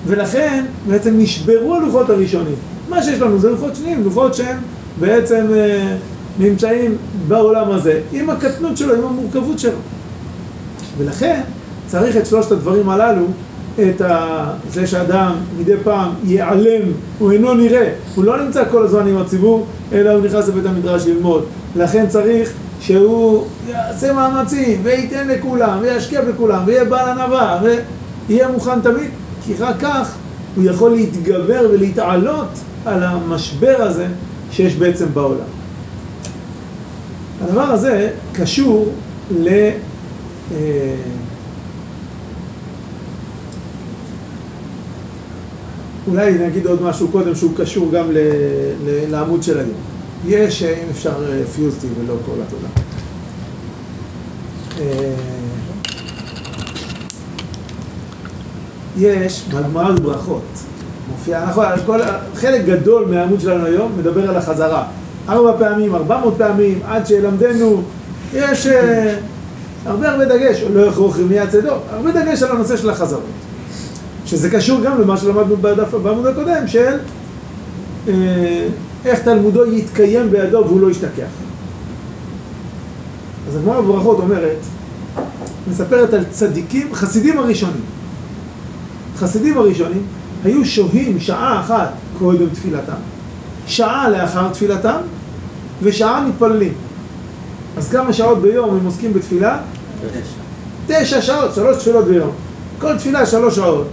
ולכן 0.07 0.65
בעצם 0.87 1.13
נשברו 1.17 1.75
הלוחות 1.75 2.09
הראשונים. 2.09 2.55
מה 2.89 3.03
שיש 3.03 3.21
לנו 3.21 3.39
זה 3.39 3.49
לוחות 3.49 3.75
שניים, 3.75 4.03
לוחות 4.03 4.35
שהם 4.35 4.57
בעצם 4.99 5.45
אה, 5.55 5.95
נמצאים 6.39 6.97
בעולם 7.27 7.71
הזה, 7.71 8.01
עם 8.11 8.29
הקטנות 8.29 8.77
שלו, 8.77 8.95
עם 8.95 9.03
המורכבות 9.03 9.59
שלו. 9.59 9.77
ולכן 10.97 11.41
צריך 11.87 12.17
את 12.17 12.25
שלושת 12.25 12.51
הדברים 12.51 12.89
הללו, 12.89 13.25
את 13.79 14.01
ה... 14.01 14.45
זה 14.69 14.87
שאדם 14.87 15.31
מדי 15.59 15.73
פעם 15.83 16.09
ייעלם, 16.23 16.81
הוא 17.19 17.31
אינו 17.31 17.53
נראה, 17.53 17.89
הוא 18.15 18.25
לא 18.25 18.43
נמצא 18.43 18.63
כל 18.71 18.85
הזמן 18.85 19.07
עם 19.07 19.17
הציבור, 19.17 19.65
אלא 19.91 20.11
הוא 20.11 20.25
נכנס 20.25 20.47
לבית 20.47 20.65
המדרש 20.65 21.07
ללמוד. 21.07 21.45
לכן 21.75 22.07
צריך 22.07 22.53
שהוא 22.79 23.45
יעשה 23.69 24.13
מאמצים, 24.13 24.79
וייתן 24.83 25.27
לכולם, 25.27 25.77
וישקיע 25.81 26.21
בכולם, 26.21 26.63
ויהיה 26.65 26.85
בעל 26.85 27.09
ענווה, 27.09 27.61
ויהיה 28.29 28.47
מוכן 28.47 28.81
תמיד, 28.81 29.09
כי 29.45 29.53
רק 29.59 29.75
כך 29.79 30.15
הוא 30.55 30.63
יכול 30.63 30.91
להתגבר 30.91 31.67
ולהתעלות 31.73 32.47
על 32.85 33.03
המשבר 33.03 33.75
הזה 33.79 34.07
שיש 34.51 34.75
בעצם 34.75 35.05
בעולם. 35.13 35.62
הדבר 37.43 37.61
הזה 37.61 38.09
קשור 38.33 38.93
ל... 39.31 39.47
אה, 40.51 40.95
אולי 46.07 46.31
נגיד 46.33 46.67
עוד 46.67 46.81
משהו 46.81 47.07
קודם 47.07 47.35
שהוא 47.35 47.51
קשור 47.57 47.91
גם 47.91 48.11
ל, 48.11 48.17
ל, 48.85 49.11
לעמוד 49.11 49.43
של 49.43 49.59
היום. 49.59 49.77
יש, 50.27 50.63
אם 50.63 50.89
אפשר, 50.91 51.43
פיוזטי 51.55 51.87
ולא 51.99 52.15
כל 52.25 52.41
התודה. 52.47 52.67
אה, 54.79 55.13
יש 58.97 59.43
בגמרא 59.49 59.91
בברכות, 59.91 60.43
מופיע, 61.11 61.45
נכון, 61.45 61.65
כל, 61.85 61.99
חלק 62.35 62.65
גדול 62.65 63.05
מהעמוד 63.05 63.39
שלנו 63.39 63.65
היום 63.65 63.91
מדבר 63.97 64.29
על 64.29 64.37
החזרה. 64.37 64.87
ארבע 65.29 65.53
פעמים, 65.59 65.95
ארבע 65.95 66.17
מאות 66.17 66.33
פעמים, 66.37 66.79
עד 66.87 67.07
שילמדנו, 67.07 67.81
יש 68.33 68.67
אה, 68.67 69.15
הרבה 69.85 70.09
הרבה 70.09 70.25
דגש, 70.25 70.61
לא 70.73 70.81
יכרוך 70.81 71.19
רמייה 71.19 71.47
צדו, 71.47 71.73
הרבה 71.89 72.11
דגש 72.11 72.43
על 72.43 72.51
הנושא 72.51 72.77
של 72.77 72.89
החזרות. 72.89 73.23
שזה 74.25 74.49
קשור 74.49 74.81
גם 74.81 75.01
למה 75.01 75.17
שלמדנו 75.17 75.57
בדף, 75.57 75.93
בעמוד 75.93 76.25
הקודם, 76.25 76.67
של 76.67 76.97
אה, 78.07 78.67
איך 79.05 79.19
תלמודו 79.19 79.65
יתקיים 79.65 80.31
בידו 80.31 80.63
והוא 80.65 80.81
לא 80.81 80.91
ישתכח. 80.91 81.29
אז 83.47 83.55
הגמרא 83.55 83.81
בברכות 83.81 84.19
אומרת, 84.19 84.57
מספרת 85.69 86.13
על 86.13 86.23
צדיקים, 86.31 86.93
חסידים 86.93 87.37
הראשונים. 87.37 87.81
חסידים 89.17 89.57
הראשונים 89.57 90.03
היו 90.43 90.65
שוהים 90.65 91.19
שעה 91.19 91.59
אחת 91.59 91.89
קודם 92.19 92.49
תפילתם, 92.49 92.93
שעה 93.67 94.09
לאחר 94.09 94.49
תפילתם 94.49 94.97
ושעה 95.81 96.27
מתפללים. 96.27 96.73
אז 97.77 97.89
כמה 97.89 98.13
שעות 98.13 98.41
ביום 98.41 98.69
הם 98.77 98.85
עוסקים 98.85 99.13
בתפילה? 99.13 99.57
תשע 100.87 101.21
שעות, 101.21 101.53
שלוש 101.55 101.77
תפילות 101.77 102.05
ביום. 102.05 102.31
כל 102.79 102.97
תפילה 102.97 103.25
שלוש 103.25 103.55
שעות. 103.55 103.87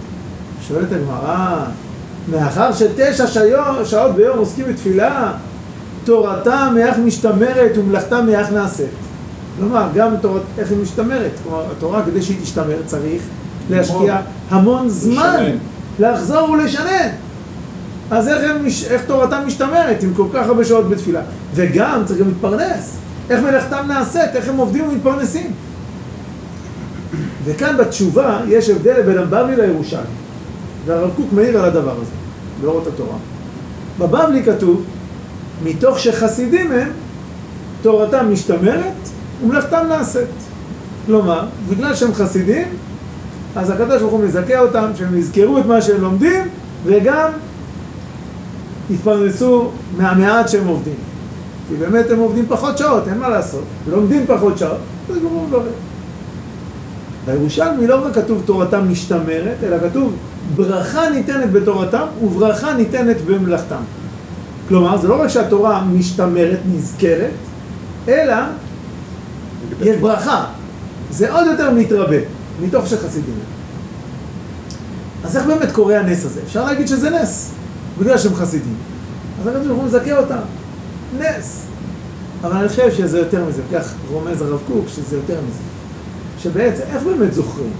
שואלת 0.68 0.88
הגמרא, 0.92 1.58
מאחר 2.30 2.72
שתשע 2.72 3.26
שיו- 3.26 3.84
שעות 3.84 4.14
ביום 4.14 4.38
עוסקים 4.38 4.64
בתפילה, 4.68 5.32
תורתם 6.04 6.72
מאיך 6.74 6.98
משתמרת 6.98 7.72
ומלאכתם 7.78 8.26
מאיך 8.26 8.52
נעשית. 8.52 8.86
כלומר, 9.58 9.86
גם 9.94 10.16
תורת, 10.20 10.42
איך 10.58 10.70
היא 10.70 10.78
משתמרת. 10.82 11.30
כלומר, 11.42 11.64
התורה 11.76 12.02
כדי 12.06 12.22
שהיא 12.22 12.40
תשתמר 12.42 12.76
צריך 12.86 13.22
להשקיע 13.70 14.16
המון 14.50 14.88
זמן. 14.88 15.36
לחזור 15.98 16.50
ולשנן. 16.50 17.08
אז 18.10 18.28
איך, 18.28 18.50
הם, 18.50 18.66
איך 18.90 19.02
תורתם 19.06 19.42
משתמרת 19.46 20.02
עם 20.02 20.14
כל 20.14 20.26
כך 20.32 20.46
הרבה 20.46 20.64
שעות 20.64 20.88
בתפילה? 20.88 21.20
וגם 21.54 22.02
צריך 22.04 22.20
גם 22.20 22.28
להתפרנס. 22.28 22.96
איך 23.30 23.42
מלאכתם 23.42 23.84
נעשית, 23.88 24.34
איך 24.34 24.48
הם 24.48 24.56
עובדים 24.56 24.88
ומתפרנסים. 24.88 25.52
וכאן 27.44 27.76
בתשובה 27.76 28.40
יש 28.48 28.70
הבדל 28.70 29.02
בין 29.02 29.18
הבבלי 29.18 29.56
לירושלמי. 29.56 30.04
והרב 30.86 31.10
קוק 31.16 31.32
מעיר 31.32 31.58
על 31.58 31.64
הדבר 31.64 31.92
הזה, 31.92 32.10
באורות 32.60 32.86
התורה. 32.86 33.16
בבבלי 33.98 34.42
כתוב, 34.42 34.84
מתוך 35.64 35.98
שחסידים 35.98 36.72
הם, 36.72 36.88
תורתם 37.82 38.32
משתמרת 38.32 39.08
ומלאכתם 39.42 39.86
נעשית. 39.88 40.28
כלומר, 41.06 41.44
בגלל 41.70 41.94
שהם 41.94 42.14
חסידים, 42.14 42.66
אז 43.56 43.70
הקדוש 43.70 44.02
ברוך 44.02 44.12
הוא 44.12 44.24
מזכה 44.24 44.58
אותם, 44.58 44.90
שהם 44.94 45.18
יזכרו 45.18 45.58
את 45.58 45.66
מה 45.66 45.82
שהם 45.82 46.00
לומדים, 46.00 46.48
וגם 46.84 47.30
יתפרנסו 48.90 49.70
מהמעט 49.96 50.48
שהם 50.48 50.66
עובדים. 50.66 50.94
כי 51.68 51.76
באמת 51.76 52.10
הם 52.10 52.18
עובדים 52.18 52.44
פחות 52.48 52.78
שעות, 52.78 53.08
אין 53.08 53.18
מה 53.18 53.28
לעשות. 53.28 53.64
לומדים 53.90 54.26
פחות 54.26 54.58
שעות, 54.58 54.78
אז 55.10 55.18
ברור 55.18 55.46
לא. 55.50 55.62
בירושלמי 57.26 57.86
לא 57.86 58.06
רק 58.06 58.14
כתוב 58.14 58.42
תורתם 58.44 58.92
משתמרת, 58.92 59.56
אלא 59.62 59.76
כתוב 59.88 60.12
ברכה 60.56 61.10
ניתנת 61.10 61.52
בתורתם 61.52 62.06
וברכה 62.22 62.74
ניתנת 62.74 63.16
במלאכתם. 63.26 63.82
כלומר, 64.68 64.96
זה 64.96 65.08
לא 65.08 65.22
רק 65.22 65.28
שהתורה 65.28 65.84
משתמרת, 65.84 66.58
נזכרת, 66.74 67.30
אלא 68.08 68.34
יש 69.80 69.96
ברכה. 69.96 70.44
זה 71.10 71.32
עוד 71.32 71.46
יותר 71.46 71.70
מתרבה, 71.70 72.16
מתוך 72.62 72.86
שחסידים. 72.86 73.34
אז 75.24 75.36
איך 75.36 75.46
באמת 75.46 75.72
קורה 75.72 75.98
הנס 75.98 76.24
הזה? 76.24 76.40
אפשר 76.46 76.64
להגיד 76.64 76.88
שזה 76.88 77.10
נס, 77.10 77.52
בגלל 78.00 78.18
שהם 78.18 78.34
חסידים. 78.34 78.74
אז 79.40 79.46
הקדוש 79.46 79.66
ברוך 79.66 79.78
הוא 79.78 79.86
מזכה 79.86 80.18
אותם. 80.18 80.40
נס. 81.18 81.66
אבל 82.42 82.56
אני 82.56 82.68
חושב 82.68 82.94
שזה 82.94 83.18
יותר 83.18 83.44
מזה, 83.44 83.62
כך 83.72 83.94
רומז 84.10 84.42
הרב 84.42 84.60
קוק, 84.66 84.84
שזה 84.88 85.16
יותר 85.16 85.38
מזה. 85.48 85.58
שבעצם, 86.38 86.82
איך 86.94 87.02
באמת 87.02 87.32
זוכרים? 87.32 87.70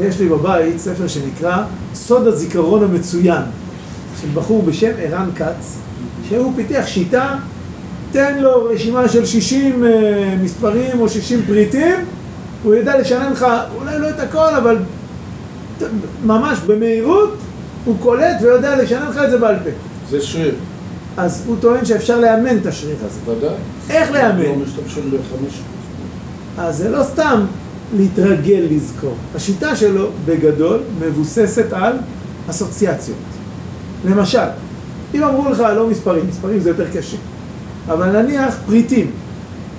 יש 0.00 0.20
לי 0.20 0.28
בבית 0.28 0.78
ספר 0.78 1.08
שנקרא 1.08 1.64
סוד 1.94 2.26
הזיכרון 2.26 2.84
המצוין, 2.84 3.42
של 4.20 4.28
בחור 4.34 4.62
בשם 4.62 4.90
ערן 4.98 5.30
כץ, 5.36 5.76
שהוא 6.28 6.52
פיתח 6.56 6.84
שיטה, 6.86 7.36
תן 8.12 8.38
לו 8.38 8.64
רשימה 8.64 9.08
של 9.08 9.26
60 9.26 9.84
אה, 9.84 10.36
מספרים 10.42 11.00
או 11.00 11.08
60 11.08 11.42
פריטים, 11.46 11.96
הוא 12.62 12.74
ידע 12.74 13.00
לשנן 13.00 13.32
לך, 13.32 13.46
אולי 13.74 13.98
לא 13.98 14.08
את 14.08 14.20
הכל, 14.20 14.54
אבל 14.54 14.78
ממש 16.24 16.58
במהירות, 16.66 17.36
הוא 17.84 17.96
קולט 18.00 18.36
ויודע 18.40 18.82
לשנן 18.82 19.06
לך 19.10 19.18
את 19.24 19.30
זה 19.30 19.38
בעל 19.38 19.56
פה. 19.64 19.70
זה 20.10 20.20
שריר, 20.20 20.54
אז 21.16 21.42
הוא 21.46 21.56
טוען 21.60 21.84
שאפשר 21.84 22.20
לאמן 22.20 22.56
את 22.56 22.66
השריר 22.66 22.96
הזה. 23.00 23.30
ודאי. 23.30 23.54
איך 23.90 24.10
לאמן? 24.10 24.42
לא 24.42 24.56
משתמשים 24.56 25.10
בחמש... 25.10 25.60
אז 26.58 26.76
זה 26.76 26.88
לא 26.88 27.02
סתם 27.02 27.44
להתרגל 27.96 28.66
לזכור. 28.70 29.14
השיטה 29.34 29.76
שלו, 29.76 30.08
בגדול, 30.24 30.80
מבוססת 31.00 31.72
על 31.72 31.92
אסוציאציות. 32.50 33.18
למשל, 34.04 34.48
אם 35.14 35.22
אמרו 35.24 35.50
לך 35.50 35.60
לא 35.60 35.86
מספרים, 35.86 36.26
מספרים 36.28 36.60
זה 36.60 36.70
יותר 36.70 36.90
קשה, 36.90 37.16
אבל 37.88 38.22
נניח 38.22 38.54
פריטים. 38.66 39.10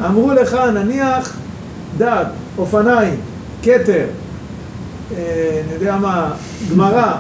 אמרו 0.06 0.34
לך, 0.34 0.54
נניח 0.54 1.38
דג, 1.98 2.26
אופניים, 2.58 3.16
כתר, 3.64 4.06
אה, 5.12 5.62
אני 5.66 5.74
יודע 5.74 5.98
מה, 5.98 6.32
גמרא, 6.72 7.14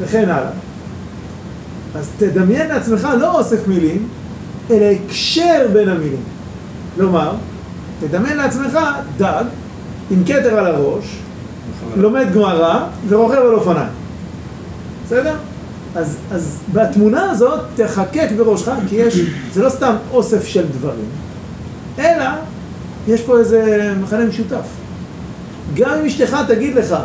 וכן 0.00 0.28
הלאה. 0.28 0.50
אז 1.94 2.08
תדמיין 2.18 2.68
לעצמך 2.68 3.08
לא 3.20 3.38
אוסף 3.38 3.68
מילים, 3.68 4.08
אלא 4.70 4.84
הקשר 4.84 5.66
בין 5.72 5.88
המילים. 5.88 6.22
כלומר, 6.96 7.32
תדמיין 8.00 8.36
לעצמך 8.36 8.78
דג 9.16 9.44
עם 10.10 10.24
כתר 10.24 10.58
על 10.58 10.66
הראש, 10.66 11.16
לומד 11.96 12.26
גמרא 12.34 12.86
ורוכב 13.08 13.36
על 13.36 13.54
אופניים. 13.54 13.92
בסדר? 15.06 15.34
אז, 15.96 16.16
אז 16.32 16.58
בתמונה 16.72 17.30
הזאת 17.30 17.60
תחקק 17.74 18.28
בראשך, 18.36 18.72
כי 18.88 18.96
יש, 18.96 19.20
זה 19.52 19.62
לא 19.62 19.68
סתם 19.68 19.94
אוסף 20.12 20.46
של 20.46 20.64
דברים, 20.78 21.08
אלא 21.98 22.24
יש 23.08 23.22
פה 23.22 23.38
איזה 23.38 23.92
מכנה 24.02 24.24
משותף. 24.24 24.66
גם 25.74 25.90
אם 26.00 26.06
אשתך 26.06 26.36
תגיד 26.48 26.74
לך, 26.74 26.96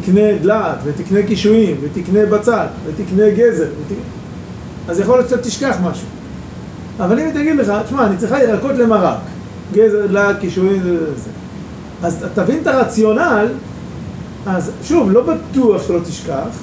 תקנה 0.00 0.38
דלעת, 0.42 0.78
ותקנה 0.84 1.22
קישואים, 1.22 1.76
ותקנה 1.80 2.26
בצל, 2.26 2.66
ותקנה 2.86 3.30
גזר, 3.30 3.64
ות... 3.64 3.96
אז 4.88 5.00
יכול 5.00 5.18
להיות 5.18 5.28
שאתה 5.28 5.42
תשכח 5.42 5.76
משהו. 5.82 6.06
אבל 7.00 7.18
אם 7.18 7.26
היא 7.26 7.34
תגיד 7.34 7.56
לך, 7.56 7.72
תשמע, 7.84 8.06
אני 8.06 8.16
צריכה 8.16 8.42
ירקות 8.42 8.72
למרק, 8.72 9.18
גזר, 9.72 10.06
דלעת, 10.06 10.40
קישואים, 10.40 10.82
זה. 10.82 11.30
אז 12.02 12.26
תבין 12.34 12.58
את 12.62 12.66
הרציונל, 12.66 13.46
אז 14.46 14.70
שוב, 14.84 15.10
לא 15.10 15.22
בטוח 15.22 15.86
שלא 15.86 15.98
תשכח, 16.04 16.58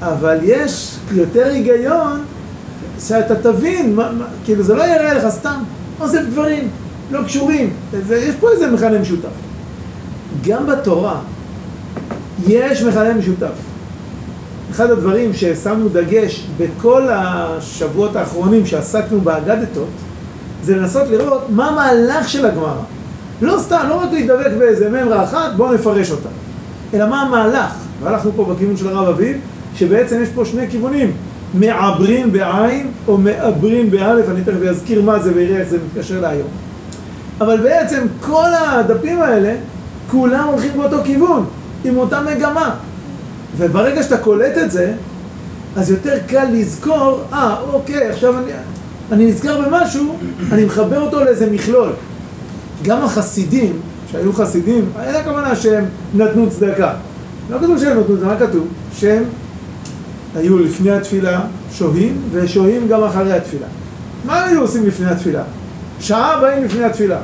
אבל 0.00 0.38
יש 0.42 0.96
יותר 1.12 1.46
היגיון 1.46 2.20
שאתה 3.00 3.34
תבין, 3.34 3.96
מה, 3.96 4.12
מה, 4.12 4.24
כאילו 4.44 4.62
זה 4.62 4.74
לא 4.74 4.82
יראה 4.82 5.14
לך 5.14 5.28
סתם 5.28 5.62
אוסף 6.00 6.20
דברים 6.30 6.68
לא 7.10 7.22
קשורים, 7.22 7.70
זה, 8.06 8.16
יש 8.16 8.34
פה 8.40 8.50
איזה 8.50 8.70
מכנה 8.70 8.98
משותף. 8.98 9.28
גם 10.46 10.66
בתורה 10.66 11.20
יש 12.46 12.82
מכנה 12.82 13.14
משותף. 13.14 13.72
אחד 14.70 14.90
הדברים 14.90 15.34
ששמנו 15.34 15.88
דגש 15.88 16.46
בכל 16.58 17.08
השבועות 17.10 18.16
האחרונים 18.16 18.66
שעסקנו 18.66 19.20
באגדתות, 19.20 19.88
זה 20.64 20.76
לנסות 20.76 21.08
לראות 21.08 21.42
מה 21.50 21.68
המהלך 21.68 22.28
של 22.28 22.46
הגמרא. 22.46 22.82
לא 23.42 23.58
סתם, 23.58 23.84
לא 23.88 23.94
רק 23.94 24.12
להידבק 24.12 24.50
באיזה 24.58 24.90
ממרה 24.90 25.24
אחת, 25.24 25.52
בואו 25.56 25.72
נפרש 25.72 26.10
אותה. 26.10 26.28
אלא 26.94 27.08
מה 27.08 27.22
המהלך. 27.22 27.74
והלכנו 28.02 28.30
פה 28.36 28.44
בכיוון 28.44 28.76
של 28.76 28.88
הרב 28.88 29.08
אביב, 29.08 29.36
שבעצם 29.76 30.22
יש 30.22 30.28
פה 30.28 30.44
שני 30.44 30.68
כיוונים. 30.70 31.12
מעברים 31.54 32.32
בעין 32.32 32.90
או 33.08 33.18
מעברים 33.18 33.90
באלף, 33.90 34.28
אני 34.28 34.40
תכף 34.40 34.62
אזכיר 34.70 35.02
מה 35.02 35.18
זה 35.18 35.32
ויראה 35.34 35.60
איך 35.60 35.68
זה 35.68 35.78
מתקשר 35.86 36.20
להיום. 36.20 36.48
אבל 37.40 37.60
בעצם 37.60 38.06
כל 38.20 38.48
הדפים 38.54 39.22
האלה, 39.22 39.54
כולם 40.10 40.48
הולכים 40.48 40.70
באותו 40.76 40.96
כיוון, 41.04 41.44
עם 41.84 41.96
אותה 41.96 42.20
מגמה. 42.20 42.74
וברגע 43.56 44.02
שאתה 44.02 44.18
קולט 44.18 44.58
את 44.58 44.70
זה, 44.70 44.92
אז 45.76 45.90
יותר 45.90 46.18
קל 46.26 46.46
לזכור, 46.52 47.20
אה, 47.32 47.56
אוקיי, 47.72 48.08
עכשיו 48.10 48.38
אני, 48.38 48.52
אני 49.12 49.26
נזכר 49.26 49.60
במשהו, 49.60 50.16
אני 50.52 50.64
מחבר 50.64 51.00
אותו 51.00 51.24
לאיזה 51.24 51.50
מכלול. 51.50 51.92
גם 52.82 53.02
החסידים, 53.02 53.80
שהיו 54.12 54.32
חסידים, 54.32 54.90
אין 55.02 55.14
הכוונה 55.14 55.56
שהם 55.56 55.84
נתנו 56.14 56.50
צדקה. 56.50 56.94
לא 57.50 57.58
כתוב 57.58 57.78
שהם 57.78 58.00
נתנו 58.00 58.16
צדקה, 58.16 58.26
מה 58.26 58.36
כתוב? 58.36 58.66
שהם 58.96 59.24
היו 60.36 60.58
לפני 60.58 60.90
התפילה 60.90 61.40
שוהים, 61.72 62.22
ושוהים 62.32 62.88
גם 62.88 63.04
אחרי 63.04 63.32
התפילה. 63.32 63.66
מה 64.24 64.44
היו 64.44 64.60
עושים 64.60 64.86
לפני 64.86 65.06
התפילה? 65.06 65.42
שעה 66.00 66.40
באים 66.40 66.64
לפני 66.64 66.84
התפילה. 66.84 67.18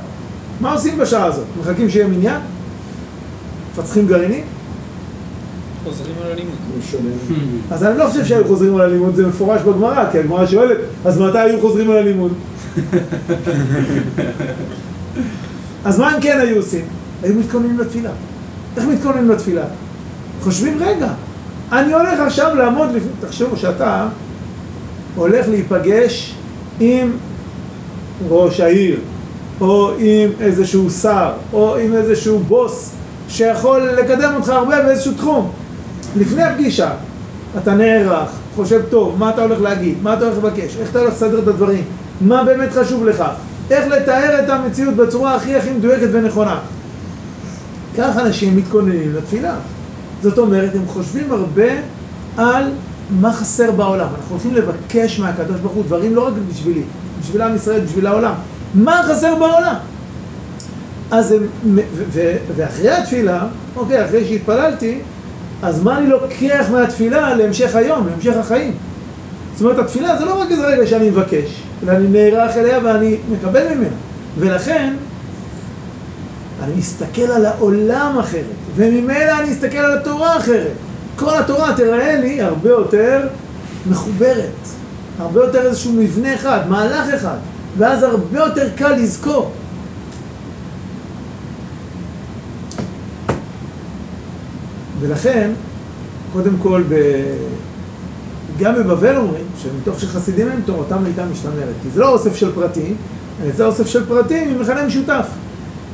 מה 0.60 0.72
עושים 0.72 0.98
בשעה 0.98 1.24
הזאת? 1.24 1.44
מחכים 1.60 1.90
שיהיה 1.90 2.06
מניין? 2.06 2.40
מפצחים 3.78 4.06
גרעינים? 4.06 4.44
חוזרים 5.84 6.14
על 6.24 6.32
הלימוד. 6.32 6.54
משנה. 6.78 7.10
אז 7.70 7.84
אני 7.84 7.98
לא 7.98 8.04
חושב 8.04 8.24
שהיו 8.24 8.44
חוזרים 8.44 8.74
על 8.74 8.80
הלימוד, 8.80 9.14
זה 9.14 9.26
מפורש 9.26 9.62
בגמרא, 9.62 10.10
כי 10.12 10.18
הגמרא 10.18 10.46
שואלת, 10.46 10.78
אז 11.04 11.20
מתי 11.20 11.38
היו 11.38 11.60
חוזרים 11.60 11.90
על 11.90 11.96
הלימוד? 11.96 12.32
אז 15.84 15.98
מה 15.98 16.10
הם 16.10 16.20
כן 16.20 16.38
היו 16.40 16.56
עושים? 16.56 16.84
היו 17.22 17.34
מתכוננים 17.34 17.78
לתפילה. 17.78 18.10
איך 18.76 18.84
מתכוננים 18.84 19.30
לתפילה? 19.30 19.64
חושבים, 20.42 20.78
רגע, 20.80 21.12
אני 21.72 21.92
הולך 21.92 22.20
עכשיו 22.20 22.54
לעמוד 22.54 22.88
לפני... 22.94 23.10
תחשבו 23.20 23.56
שאתה 23.56 24.08
הולך 25.14 25.48
להיפגש 25.48 26.34
עם 26.80 27.10
ראש 28.28 28.60
העיר, 28.60 29.00
או 29.60 29.92
עם 29.98 30.30
איזשהו 30.40 30.90
שר, 30.90 31.32
או 31.52 31.76
עם 31.76 31.94
איזשהו 31.94 32.38
בוס 32.38 32.92
שיכול 33.28 33.80
לקדם 33.82 34.32
אותך 34.34 34.48
הרבה 34.48 34.82
באיזשהו 34.82 35.12
תחום. 35.12 35.50
לפני 36.16 36.42
הפגישה, 36.42 36.90
אתה 37.58 37.74
נערך, 37.74 38.28
חושב 38.54 38.82
טוב, 38.90 39.16
מה 39.18 39.30
אתה 39.30 39.42
הולך 39.42 39.60
להגיד, 39.60 39.94
מה 40.02 40.14
אתה 40.14 40.24
הולך 40.24 40.36
לבקש, 40.36 40.76
איך 40.80 40.90
אתה 40.90 40.98
הולך 40.98 41.12
לסדר 41.12 41.38
את 41.38 41.48
הדברים, 41.48 41.84
מה 42.20 42.44
באמת 42.44 42.72
חשוב 42.72 43.06
לך, 43.06 43.24
איך 43.70 43.86
לתאר 43.86 44.44
את 44.44 44.50
המציאות 44.50 44.94
בצורה 44.94 45.34
הכי 45.34 45.56
הכי 45.56 45.70
מדויקת 45.70 46.08
ונכונה. 46.12 46.58
כך 47.98 48.16
אנשים 48.16 48.56
מתכוננים 48.56 49.14
לתפילה. 49.14 49.54
זאת 50.22 50.38
אומרת, 50.38 50.74
הם 50.74 50.82
חושבים 50.86 51.32
הרבה 51.32 51.70
על 52.36 52.64
מה 53.10 53.32
חסר 53.32 53.70
בעולם. 53.70 54.06
אנחנו 54.16 54.30
הולכים 54.30 54.54
לבקש 54.54 55.20
מהקדוש 55.20 55.60
ברוך 55.60 55.72
הוא 55.72 55.84
דברים 55.84 56.14
לא 56.14 56.26
רק 56.26 56.32
בשבילי, 56.50 56.82
בשביל 57.20 57.42
עם 57.42 57.56
ישראל, 57.56 57.80
בשביל 57.80 58.06
העולם. 58.06 58.34
מה 58.74 59.00
חסר 59.08 59.34
בעולם? 59.34 59.74
אז 61.10 61.32
הם, 61.32 61.46
ו- 61.74 61.80
ו- 62.12 62.36
ואחרי 62.56 62.90
התפילה, 62.90 63.46
אוקיי, 63.76 64.04
אחרי 64.04 64.24
שהתפללתי, 64.24 64.98
אז 65.62 65.82
מה 65.82 65.98
אני 65.98 66.06
לוקח 66.06 66.66
מהתפילה 66.72 67.34
להמשך 67.34 67.76
היום, 67.76 68.06
להמשך 68.06 68.36
החיים? 68.36 68.74
זאת 69.54 69.62
אומרת, 69.62 69.78
התפילה 69.78 70.16
זה 70.16 70.24
לא 70.24 70.40
רק 70.40 70.50
איזה 70.50 70.66
רגע 70.66 70.86
שאני 70.86 71.10
מבקש, 71.10 71.62
אלא 71.82 71.92
אני 71.92 72.08
נערך 72.08 72.56
אליה 72.56 72.78
ואני 72.84 73.16
מקבל 73.32 73.74
ממנה. 73.74 73.96
ולכן, 74.38 74.94
אני 76.64 76.72
מסתכל 76.76 77.22
על 77.22 77.46
העולם 77.46 78.16
אחרת, 78.20 78.42
וממילא 78.76 79.38
אני 79.40 79.52
אסתכל 79.52 79.78
על 79.78 79.98
התורה 79.98 80.36
אחרת. 80.36 80.72
כל 81.16 81.38
התורה 81.38 81.72
תראה 81.76 82.16
לי 82.20 82.42
הרבה 82.42 82.70
יותר 82.70 83.28
מחוברת, 83.90 84.68
הרבה 85.18 85.40
יותר 85.40 85.66
איזשהו 85.66 85.92
מבנה 85.92 86.34
אחד, 86.34 86.60
מהלך 86.68 87.14
אחד, 87.14 87.36
ואז 87.78 88.02
הרבה 88.02 88.38
יותר 88.38 88.68
קל 88.76 88.92
לזכור. 88.92 89.52
ולכן, 95.00 95.50
קודם 96.32 96.52
כל, 96.62 96.82
ב... 96.88 96.94
גם 98.58 98.74
בבבל 98.74 99.16
אומרים, 99.16 99.44
שמתוך 99.62 100.00
שחסידים 100.00 100.48
הם 100.48 100.60
תורתם 100.64 101.04
הייתה 101.04 101.24
משתמרת, 101.32 101.74
כי 101.82 101.90
זה 101.90 102.00
לא 102.00 102.08
אוסף 102.08 102.36
של 102.36 102.52
פרטים, 102.54 102.96
אלא 103.42 103.52
זה 103.52 103.66
אוסף 103.66 103.86
של 103.86 104.06
פרטים 104.06 104.48
עם 104.48 104.60
מכנה 104.60 104.86
משותף. 104.86 105.26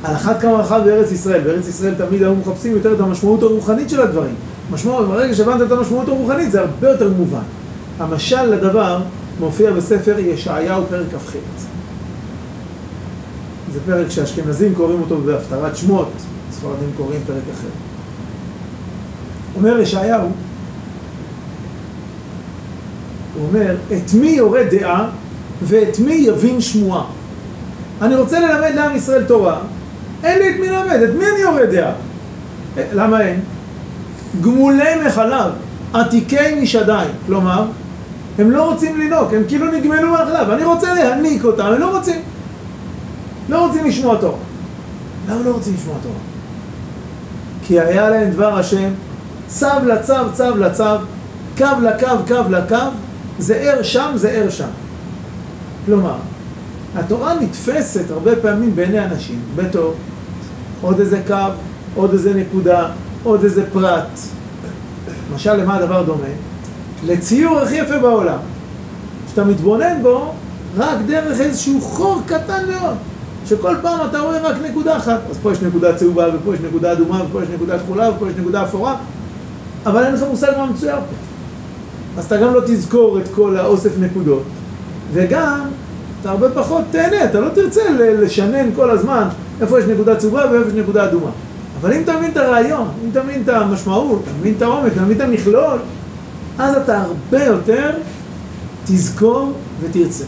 על 0.03 0.15
אחת 0.15 0.41
כמה 0.41 0.53
וכמה 0.53 0.79
בארץ 0.79 1.11
ישראל, 1.11 1.41
בארץ 1.41 1.67
ישראל 1.67 1.93
תמיד 1.93 2.21
היו 2.21 2.35
מחפשים 2.35 2.71
יותר 2.71 2.93
את 2.93 2.99
המשמעות 2.99 3.43
הרוחנית 3.43 3.89
של 3.89 4.01
הדברים. 4.01 4.35
משמעות, 4.71 5.07
ברגע 5.07 5.33
שהבנת 5.33 5.61
את 5.61 5.71
המשמעות 5.71 6.07
הרוחנית 6.07 6.51
זה 6.51 6.59
הרבה 6.59 6.89
יותר 6.89 7.09
מובן. 7.17 7.43
המשל 7.99 8.43
לדבר 8.43 9.01
מופיע 9.39 9.71
בספר 9.71 10.19
ישעיהו 10.19 10.83
פרק 10.89 11.07
כ"ח. 11.11 11.35
זה 13.73 13.79
פרק 13.85 14.09
שאשכנזים 14.09 14.75
קוראים 14.75 15.01
אותו 15.01 15.17
בהפטרת 15.17 15.77
שמות, 15.77 16.11
ספרדים 16.51 16.89
קוראים 16.97 17.19
פרק 17.27 17.43
אחר. 17.53 17.94
אומר 19.55 19.79
ישעיהו, 19.79 20.29
הוא 23.35 23.47
אומר, 23.47 23.75
את 23.97 24.13
מי 24.13 24.27
יורה 24.27 24.63
דעה 24.71 25.09
ואת 25.61 25.99
מי 25.99 26.13
יבין 26.13 26.61
שמועה. 26.61 27.05
אני 28.01 28.15
רוצה 28.15 28.39
ללמד 28.39 28.71
לעם 28.75 28.95
ישראל 28.95 29.23
תורה, 29.23 29.59
אין 30.23 30.39
לי 30.39 30.49
את 30.49 30.59
מי 30.59 30.69
ללמד, 30.69 31.01
את 31.01 31.15
מי 31.17 31.25
אני 31.25 31.39
יורה 31.39 31.65
דעה? 31.65 31.91
למה 32.93 33.21
אין? 33.21 33.39
גמולי 34.41 35.05
מחלב, 35.05 35.51
עתיקי 35.93 36.61
משדיים, 36.61 37.09
כלומר, 37.25 37.65
הם 38.39 38.51
לא 38.51 38.71
רוצים 38.71 38.99
לנהוג, 38.99 39.33
הם 39.33 39.43
כאילו 39.47 39.71
נגמלו 39.71 40.11
מהחלב, 40.11 40.49
אני 40.49 40.63
רוצה 40.63 40.93
להניק 40.93 41.43
אותם, 41.43 41.65
הם 41.65 41.79
לא 41.79 41.97
רוצים. 41.97 42.21
לא 43.49 43.67
רוצים 43.67 43.85
לשמוע 43.85 44.17
תורה. 44.17 44.37
למה 45.29 45.41
לא 45.45 45.51
רוצים 45.51 45.73
לשמוע 45.73 45.95
תורה? 46.03 46.15
כי 47.63 47.79
היה 47.79 48.09
להם 48.09 48.31
דבר 48.31 48.59
השם, 48.59 48.89
צו 49.47 49.67
לצו, 49.85 50.13
צו 50.33 50.57
לצו, 50.57 50.83
קו 51.57 51.65
לקו, 51.81 52.07
קו 52.27 52.49
לקו, 52.49 52.75
זה 53.39 53.55
ער 53.55 53.83
שם, 53.83 54.11
זה 54.15 54.29
ער 54.29 54.49
שם. 54.49 54.67
כלומר, 55.85 56.15
התורה 56.95 57.33
נתפסת 57.33 58.11
הרבה 58.11 58.35
פעמים 58.35 58.75
בעיני 58.75 59.05
אנשים 59.05 59.39
בתור 59.55 59.93
עוד 60.81 60.99
איזה 60.99 61.21
קו, 61.27 61.35
עוד 61.95 62.11
איזה 62.11 62.33
נקודה, 62.33 62.87
עוד 63.23 63.43
איזה 63.43 63.63
פרט. 63.73 64.19
למשל, 65.31 65.53
למה 65.53 65.75
הדבר 65.75 66.03
דומה? 66.03 66.27
לציור 67.05 67.59
הכי 67.59 67.75
יפה 67.75 67.97
בעולם. 67.97 68.37
שאתה 69.29 69.43
מתבונן 69.43 70.01
בו 70.01 70.33
רק 70.77 70.97
דרך 71.07 71.39
איזשהו 71.41 71.81
חור 71.81 72.21
קטן 72.25 72.69
מאוד, 72.69 72.95
שכל 73.45 73.75
פעם 73.81 73.99
אתה 74.09 74.19
רואה 74.19 74.41
רק 74.41 74.55
נקודה 74.69 74.97
אחת. 74.97 75.19
אז 75.29 75.37
פה 75.43 75.51
יש 75.51 75.61
נקודה 75.61 75.95
צהובה, 75.95 76.25
ופה 76.35 76.53
יש 76.53 76.59
נקודה 76.61 76.91
אדומה, 76.91 77.23
ופה 77.23 77.43
יש 77.43 77.49
נקודה 77.49 77.79
כחולה, 77.79 78.09
ופה 78.11 78.29
יש 78.29 78.33
נקודה 78.39 78.63
אפורה, 78.63 78.95
אבל 79.85 80.03
אין 80.03 80.13
לך 80.13 80.23
מושג 80.29 80.51
מה 80.57 80.65
מצויר 80.65 80.95
פה. 80.95 81.15
אז 82.17 82.25
אתה 82.25 82.37
גם 82.37 82.53
לא 82.53 82.61
תזכור 82.65 83.19
את 83.19 83.27
כל 83.35 83.57
האוסף 83.57 83.91
נקודות, 83.99 84.43
וגם 85.13 85.67
אתה 86.21 86.31
הרבה 86.31 86.49
פחות 86.49 86.83
תהנה, 86.91 87.23
אתה 87.23 87.39
לא 87.39 87.49
תרצה 87.49 87.81
לשנן 87.99 88.69
כל 88.75 88.89
הזמן 88.89 89.27
איפה 89.61 89.79
יש 89.79 89.85
נקודה 89.85 90.15
צהובה 90.15 90.51
ואיפה 90.51 90.67
יש 90.69 90.73
נקודה 90.73 91.05
אדומה. 91.05 91.29
אבל 91.81 91.93
אם 91.93 92.01
אתה 92.01 92.17
מבין 92.17 92.31
את 92.31 92.37
הרעיון, 92.37 92.87
אם 93.03 93.09
אתה 93.11 93.23
מבין 93.23 93.41
את 93.41 93.49
המשמעות, 93.49 94.21
אתה 94.23 94.31
מבין 94.39 94.53
את 94.57 94.61
העומק, 94.61 94.91
אתה 94.93 95.01
מבין 95.01 95.17
את 95.17 95.21
המכלול, 95.21 95.79
אז 96.57 96.75
אתה 96.75 97.01
הרבה 97.01 97.43
יותר 97.43 97.91
תזכור 98.85 99.53
ותרצה. 99.81 100.23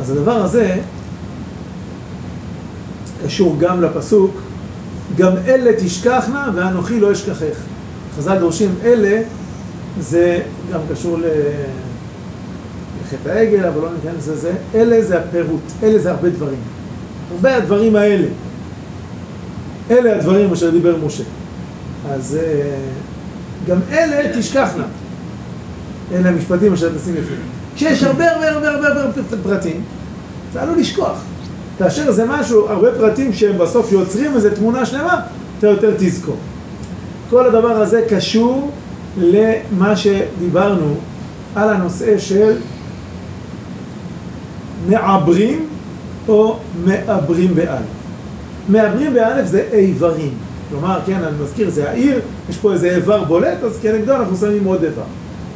אז 0.00 0.10
הדבר 0.10 0.36
הזה 0.36 0.76
קשור 3.24 3.56
גם 3.58 3.82
לפסוק, 3.82 4.30
גם 5.16 5.32
אלה 5.46 5.70
תשכחנה 5.78 6.50
ואנוכי 6.54 7.00
לא 7.00 7.12
אשכחך. 7.12 7.56
חז"ל 8.16 8.38
דורשים 8.38 8.74
אלה, 8.84 9.22
זה 10.00 10.40
גם 10.72 10.80
קשור. 10.92 11.18
לחטא 13.04 13.28
העגל, 13.28 13.64
אבל 13.64 13.80
לא 13.80 13.88
ניכנס 13.92 14.28
לזה. 14.28 14.52
אלה 14.74 15.02
זה 15.02 15.18
הפירוט, 15.18 15.62
אלה 15.82 15.98
זה 15.98 16.10
הרבה 16.10 16.28
דברים. 16.28 16.58
הרבה 17.30 17.56
הדברים 17.56 17.96
האלה. 17.96 18.26
אלה 19.90 20.16
הדברים 20.16 20.52
אשר 20.52 20.70
דיבר 20.70 20.96
משה. 21.06 21.24
אז 22.10 22.38
גם 23.66 23.78
אלה 23.92 24.38
תשכחנה. 24.38 24.84
אלה 26.12 26.28
המשפטים 26.28 26.72
אשר 26.72 26.88
תשים 26.98 27.14
לפני. 27.14 27.36
כשיש 27.74 28.02
הרבה 28.02 28.30
הרבה 28.30 28.50
הרבה 28.50 28.88
הרבה 28.88 29.12
פרטים, 29.42 29.82
אתה 30.50 30.62
עלול 30.62 30.78
לשכוח. 30.78 31.18
כאשר 31.78 32.12
זה 32.12 32.24
משהו, 32.28 32.68
הרבה 32.68 32.92
פרטים 32.92 33.32
שהם 33.32 33.58
בסוף 33.58 33.92
יוצרים 33.92 34.34
איזו 34.34 34.48
תמונה 34.54 34.86
שלמה, 34.86 35.20
אתה 35.58 35.66
יותר 35.66 35.94
תזכור. 35.98 36.36
כל 37.30 37.46
הדבר 37.46 37.70
הזה 37.70 38.02
קשור 38.08 38.70
למה 39.18 39.96
שדיברנו 39.96 40.94
על 41.54 41.68
הנושא 41.68 42.18
של 42.18 42.56
מעברים 44.88 45.66
או 46.28 46.58
מעברים 46.84 47.54
באלף. 47.54 47.86
מעברים 48.68 49.14
באלף 49.14 49.46
זה 49.46 49.68
איברים. 49.72 50.34
כלומר, 50.70 50.98
כן, 51.06 51.22
אני 51.24 51.36
מזכיר, 51.42 51.70
זה 51.70 51.90
העיר, 51.90 52.20
יש 52.50 52.56
פה 52.56 52.72
איזה 52.72 52.96
איבר 52.96 53.24
בולט, 53.24 53.62
אז 53.64 53.78
כנגדו 53.82 54.14
אנחנו 54.14 54.36
שמים 54.36 54.64
עוד 54.64 54.84
איבר. 54.84 55.02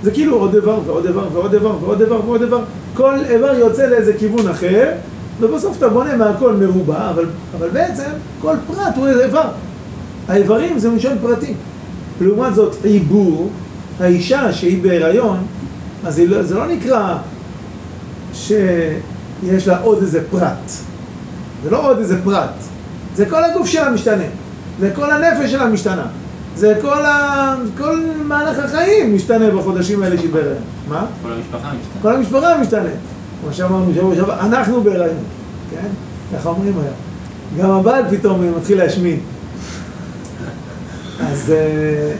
זה 0.02 0.10
כאילו 0.10 0.36
עוד 0.36 0.54
איבר 0.54 0.80
ועוד 0.86 1.06
איבר 1.06 1.28
ועוד 1.32 1.54
איבר 1.54 1.76
ועוד 1.80 2.00
איבר 2.00 2.20
ועוד 2.26 2.42
איבר. 2.42 2.60
כל 2.94 3.14
איבר 3.30 3.54
יוצא 3.58 3.86
לאיזה 3.86 4.12
כיוון 4.18 4.48
אחר, 4.48 4.92
ובסוף 5.40 5.76
אתה 5.76 5.88
בונה 5.88 6.16
מהכל 6.16 6.52
מרובע, 6.52 7.10
אבל, 7.10 7.26
אבל 7.58 7.68
בעצם 7.68 8.10
כל 8.40 8.54
פרט 8.66 8.96
הוא 8.96 9.06
איזה 9.06 9.24
איבר. 9.24 9.48
האיברים 10.28 10.78
זה 10.78 10.90
מלשון 10.90 11.18
פרטים. 11.22 11.54
לעומת 12.20 12.54
זאת, 12.54 12.76
עיבור, 12.84 13.50
האישה 14.00 14.52
שהיא 14.52 14.82
בהיריון, 14.82 15.38
אז 16.04 16.18
לא, 16.18 16.42
זה 16.42 16.54
לא 16.54 16.66
נקרא 16.66 17.16
שיש 18.32 19.68
לה 19.68 19.78
עוד 19.78 19.98
איזה 20.02 20.20
פרט. 20.30 20.70
זה 21.64 21.70
לא 21.70 21.90
עוד 21.90 21.98
איזה 21.98 22.22
פרט. 22.24 22.50
זה 23.16 23.26
כל 23.26 23.44
הגוף 23.44 23.66
שלה 23.66 23.90
משתנה. 23.90 24.24
זה 24.80 24.90
כל 24.94 25.10
הנפש 25.10 25.50
שלה 25.50 25.66
משתנה. 25.66 26.06
זה 26.56 26.78
כל, 26.82 27.04
ה... 27.04 27.54
כל 27.78 28.00
מהלך 28.24 28.58
החיים 28.58 29.14
משתנה 29.14 29.50
בחודשים 29.50 30.02
האלה 30.02 30.18
שהיא 30.18 30.32
בהיריון. 30.32 30.62
מה? 30.88 31.06
כל 31.22 31.32
המשפחה 31.32 31.68
משתנה. 31.68 32.02
כל 32.02 32.14
המשפחה 32.14 32.58
משתנה. 32.60 32.90
כמו 33.42 33.52
שאמרנו 33.52 33.94
שבוע 33.94 34.14
שעבר, 34.14 34.40
אנחנו 34.40 34.82
בהיריון, 34.82 35.24
כן? 35.70 35.88
ככה 36.34 36.48
אומרים 36.48 36.74
היום. 36.78 36.94
גם 37.58 37.70
הבעל 37.70 38.04
פתאום 38.10 38.56
מתחיל 38.56 38.78
להשמין. 38.78 39.20
אז... 41.20 41.50
אה, 41.50 42.12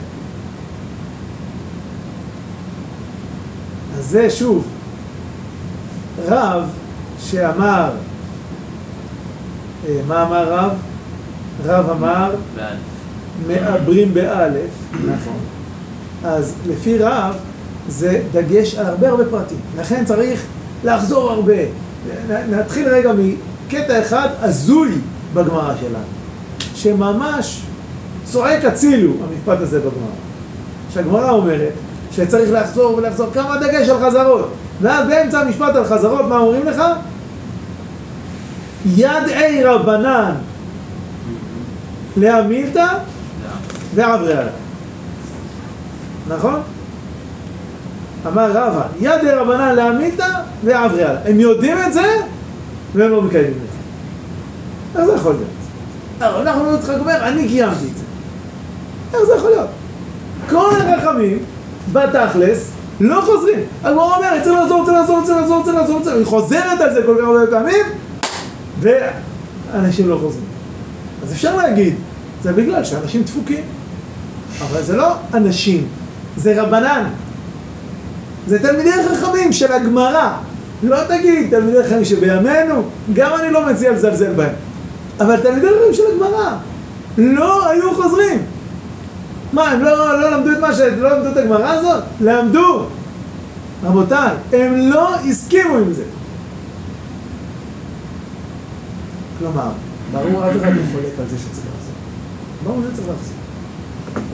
אז 3.99 4.07
זה 4.07 4.31
שוב, 4.31 4.67
רב 6.29 6.63
שאמר, 7.21 7.91
אה, 9.89 10.01
מה 10.09 10.23
אמר 10.23 10.53
רב? 10.53 10.71
רב 11.65 11.91
אמר. 11.91 12.35
מעברים 13.47 14.15
באלף, 14.15 14.71
נכון. 14.95 15.39
אז 16.25 16.55
לפי 16.67 16.99
רב 16.99 17.35
זה 17.89 18.23
דגש 18.33 18.75
על 18.75 18.87
הרבה 18.87 19.09
הרבה 19.09 19.25
פרטים. 19.31 19.59
לכן 19.79 20.05
צריך 20.05 20.47
לחזור 20.85 21.31
הרבה, 21.31 21.55
נתחיל 22.51 22.89
רגע 22.89 23.13
מקטע 23.13 24.01
אחד 24.01 24.29
הזוי 24.41 24.93
בגמרא 25.35 25.75
שלנו, 25.81 26.05
שממש 26.75 27.63
צועק 28.25 28.65
הצילו, 28.65 29.13
המשפט 29.13 29.61
הזה 29.61 29.79
בגמרא. 29.79 30.11
שהגמרא 30.95 31.31
אומרת 31.31 31.73
שצריך 32.13 32.51
לחזור 32.53 32.95
ולחזור, 32.95 33.27
כמה 33.35 33.57
דגש 33.57 33.89
על 33.89 34.07
חזרות. 34.07 34.53
ואז 34.81 35.09
באמצע 35.09 35.41
המשפט 35.41 35.77
על 35.77 35.85
חזרות, 35.85 36.27
מה 36.29 36.39
אומרים 36.39 36.67
לך? 36.67 36.83
ידעי 38.87 39.65
רבנן 39.65 40.35
להמילתא 42.17 42.87
ועברי 43.95 44.33
עליו. 44.33 44.53
נכון? 46.29 46.61
אמר 48.27 48.51
רבא, 48.53 48.83
ידי 49.01 49.31
רבנן 49.31 49.75
להמילתא 49.75 50.29
ועברי 50.65 51.03
עליו. 51.03 51.21
הם 51.25 51.41
יודעים 51.41 51.77
את 51.87 51.93
זה 51.93 52.17
והם 52.95 53.11
לא 53.11 53.23
מקיימים 53.23 53.51
את 53.51 53.73
זה. 53.73 54.99
איך 54.99 55.07
זה 55.07 55.13
יכול 55.17 55.33
להיות? 55.33 55.49
אבל 56.19 56.49
אנחנו 56.49 56.75
יצחק 56.75 56.95
אומר, 57.01 57.17
אני 57.29 57.49
קיימתי 57.49 57.85
את 57.93 57.97
זה. 57.97 58.05
איך 59.15 59.27
זה 59.27 59.33
יכול 59.37 59.51
להיות? 59.51 59.69
כל 60.51 60.71
החכמים, 60.81 61.39
בתכלס, 61.93 62.71
לא 63.01 63.21
חוזרים. 63.21 63.61
הגמרא 63.85 64.17
אומרת, 64.17 64.43
צריך 64.43 64.55
לעזור, 64.55 64.85
צריך 64.85 64.97
לעזור, 64.99 65.23
צריך 65.25 65.39
לעזור, 65.39 65.63
צריך 65.65 65.77
לעזור, 65.77 66.03
צריך... 66.03 66.17
היא 66.17 66.25
חוזרת 66.25 66.81
על 66.81 66.95
זה 66.95 67.03
כל 67.07 67.17
כך 67.19 67.25
הרבה 67.27 67.47
פעמים, 67.51 67.87
ואנשים 68.81 70.09
לא 70.09 70.19
חוזרים. 70.21 70.45
אז 71.23 71.33
אפשר 71.33 71.57
להגיד, 71.57 71.95
זה 72.43 72.53
בגלל 72.53 72.85
שאנשים 72.85 73.23
דפוקים. 73.23 73.65
אבל 74.63 74.83
זה 74.83 74.97
לא 74.97 75.15
אנשים, 75.35 75.87
זה 76.37 76.63
רבנן. 76.63 77.05
זה 78.49 78.59
תלמידי 78.59 78.91
חכמים 78.91 79.53
של 79.53 79.73
הגמרא. 79.73 80.33
לא 80.83 80.97
תגיד 81.09 81.51
תלמידי 81.51 81.85
חכמים 81.85 82.05
שבימינו, 82.05 82.83
גם 83.13 83.31
אני 83.41 83.53
לא 83.53 83.67
מציע 83.67 83.93
לזלזל 83.93 84.33
בהם. 84.33 84.55
אבל 85.21 85.41
תלמידי 85.41 85.67
חכמים 85.67 85.95
של 85.95 86.03
הגמרא 86.15 86.57
לא 87.19 87.69
היו 87.69 87.95
חוזרים. 87.95 88.43
מה, 89.53 89.71
הם 89.71 89.83
לא, 89.85 90.21
לא 90.21 90.31
למדו 90.31 90.53
את 90.53 90.59
מה 90.59 90.75
ש... 90.75 90.79
לא 90.79 91.17
למדו 91.17 91.31
את 91.33 91.37
הגמרא 91.37 91.71
הזאת? 91.71 92.05
למדו. 92.21 92.87
רבותיי, 93.85 94.31
הם 94.53 94.77
לא 94.77 95.15
הסכימו 95.15 95.77
עם 95.77 95.93
זה. 95.93 96.03
כלומר, 99.39 99.71
ברור 100.13 100.51
אף 100.51 100.57
אחד 100.57 100.77
לא 100.77 100.83
חולק 100.93 101.13
על 101.19 101.25
זה 101.31 101.37
שצריך 101.39 101.67
לחזור. 101.67 101.95
ברור 102.65 102.83
שצריך 102.83 103.09
לחזור. 103.09 103.35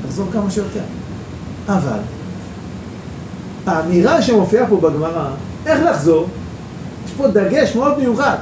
לחזור 0.06 0.26
כמה 0.32 0.50
שיותר. 0.50 0.80
אבל, 1.68 1.98
האמירה 3.66 4.22
שמופיעה 4.22 4.66
פה 4.66 4.76
בגמרא, 4.76 5.26
איך 5.66 5.80
לחזור, 5.90 6.28
יש 7.06 7.12
פה 7.16 7.28
דגש 7.28 7.76
מאוד 7.76 7.98
מיוחד. 7.98 8.36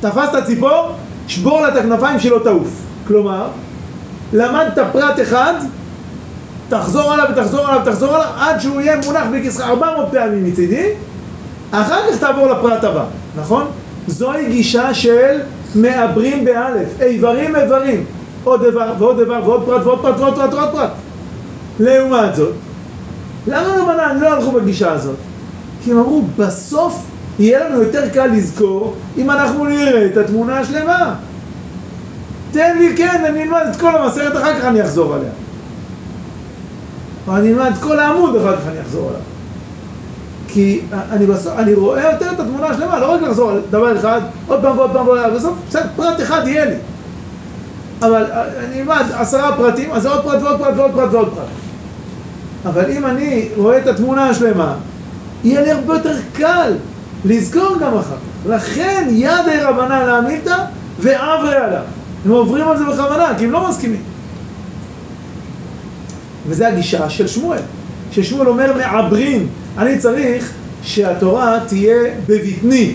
תפסת 0.00 0.44
ציפור, 0.46 0.90
שבור 1.26 1.60
לה 1.60 1.68
את 1.68 1.76
הכנפיים 1.76 2.20
שלא 2.20 2.40
תעוף. 2.44 2.68
כלומר, 3.06 3.46
למדת 4.32 4.78
פרט 4.92 5.20
אחד, 5.22 5.54
תחזור 6.68 7.12
עליו 7.12 7.26
ותחזור 7.32 7.66
עליו 7.66 7.80
ותחזור 7.82 8.14
עליו 8.14 8.28
עד 8.38 8.60
שהוא 8.60 8.80
יהיה 8.80 8.96
מונח 9.04 9.26
בכיסך 9.32 9.60
400 9.60 10.08
פעמים 10.10 10.44
מצידי, 10.44 10.86
אחר 11.70 12.12
כך 12.12 12.18
תעבור 12.18 12.46
לפרט 12.46 12.84
הבא, 12.84 13.04
נכון? 13.36 13.66
זוהי 14.06 14.48
גישה 14.50 14.94
של 14.94 15.40
מעברים 15.74 16.44
באלף, 16.44 16.88
איברים 17.00 17.56
איברים, 17.56 18.04
עוד 18.44 18.64
איבר 18.64 18.92
ועוד 18.98 19.20
איבר 19.20 19.40
ועוד 19.44 19.64
פרט 19.64 19.86
ועוד 19.86 20.00
פרט 20.02 20.18
ועוד 20.18 20.34
פרט 20.34 20.54
ועוד 20.54 20.70
פרט. 20.72 20.90
לעומת 21.80 22.34
זאת, 22.34 22.52
למה 23.46 23.68
רבנן 23.82 24.18
לא 24.20 24.28
הלכו 24.28 24.52
בגישה 24.52 24.92
הזאת? 24.92 25.16
כי 25.84 25.92
הם 25.92 25.98
אמרו, 25.98 26.22
בסוף 26.36 27.04
יהיה 27.38 27.68
לנו 27.68 27.82
יותר 27.82 28.08
קל 28.08 28.26
לזכור 28.26 28.94
אם 29.16 29.30
אנחנו 29.30 29.64
נראה 29.64 30.06
את 30.06 30.16
התמונה 30.16 30.58
השלמה. 30.58 31.14
תן 32.52 32.78
לי, 32.78 32.96
כן, 32.96 33.24
אני 33.28 33.42
אלמד 33.42 33.62
את 33.70 33.76
כל 33.76 33.96
המסכת, 33.96 34.36
אחר 34.36 34.58
כך 34.58 34.64
אני 34.64 34.82
אחזור 34.82 35.14
עליה. 35.14 35.30
או 37.28 37.36
אני 37.36 37.48
אלמד 37.48 37.70
את 37.76 37.82
כל 37.82 37.98
העמוד, 37.98 38.36
אחר 38.36 38.56
כך 38.56 38.62
אני 38.68 38.80
אחזור 38.80 39.08
עליו. 39.08 39.20
כי 40.48 40.80
אני, 40.92 41.26
בסוף, 41.26 41.52
אני 41.58 41.74
רואה 41.74 42.12
יותר 42.12 42.30
את 42.30 42.40
התמונה 42.40 42.66
השלמה, 42.66 42.98
לא 42.98 43.12
רק 43.12 43.22
לחזור 43.22 43.50
על 43.50 43.60
דבר 43.70 43.98
אחד, 43.98 44.20
עוד 44.46 44.62
פעם 44.62 44.78
ועוד 44.78 44.90
פעם 44.92 45.06
ועוד 45.06 45.20
פעם, 45.20 45.34
בסוף, 45.34 45.52
בסדר, 45.68 45.86
פרט 45.96 46.20
אחד 46.20 46.42
יהיה 46.46 46.64
לי. 46.64 46.76
אבל 48.02 48.24
אני 48.58 48.80
אלמד 48.80 49.04
עשרה 49.12 49.56
פרטים, 49.56 49.92
אז 49.92 50.02
זה 50.02 50.08
עוד 50.08 50.22
פרט 50.22 50.42
ועוד 50.42 50.58
פרט 50.58 50.74
ועוד 50.76 50.90
פרט 50.94 51.12
ועוד 51.12 51.28
פרט. 51.34 51.46
אבל 52.66 52.90
אם 52.90 53.06
אני 53.06 53.48
רואה 53.56 53.78
את 53.78 53.86
התמונה 53.86 54.28
השלמה, 54.28 54.74
יהיה 55.44 55.60
לי 55.60 55.70
הרבה 55.70 55.94
יותר 55.94 56.16
קל 56.32 56.72
לזכור 57.24 57.76
גם 57.80 57.94
אחר 57.98 58.14
כך. 58.14 58.50
לכן 58.50 59.08
ידי 59.10 59.58
רבנן 59.62 60.06
להמילתא 60.06 60.56
ועברי 61.00 61.56
עליו. 61.56 61.82
הם 62.24 62.30
עוברים 62.30 62.68
על 62.68 62.78
זה 62.78 62.84
בכוונה, 62.84 63.32
כי 63.38 63.44
הם 63.44 63.50
לא 63.50 63.68
מסכימים. 63.68 64.02
וזה 66.48 66.68
הגישה 66.68 67.10
של 67.10 67.26
שמואל. 67.26 67.60
ששמואל 68.12 68.48
אומר 68.48 68.72
מעברין, 68.76 69.46
אני 69.78 69.98
צריך 69.98 70.52
שהתורה 70.82 71.58
תהיה 71.66 72.10
בבטני. 72.28 72.94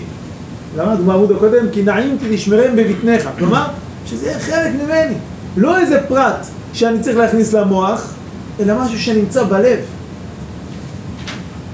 למדנו 0.76 1.04
בעמוד 1.04 1.32
הקודם, 1.32 1.70
כי 1.72 1.82
נעים 1.82 2.16
כי 2.18 2.36
תשמרם 2.36 2.76
בבטניך. 2.76 3.28
כלומר, 3.38 3.66
שזה 4.06 4.26
יהיה 4.26 4.38
חלק 4.38 4.72
ממני. 4.84 5.14
לא 5.56 5.78
איזה 5.78 6.00
פרט 6.08 6.46
שאני 6.72 7.00
צריך 7.00 7.16
להכניס 7.16 7.52
למוח, 7.52 8.12
אלא 8.60 8.84
משהו 8.84 8.98
שנמצא 8.98 9.44
בלב. 9.44 9.78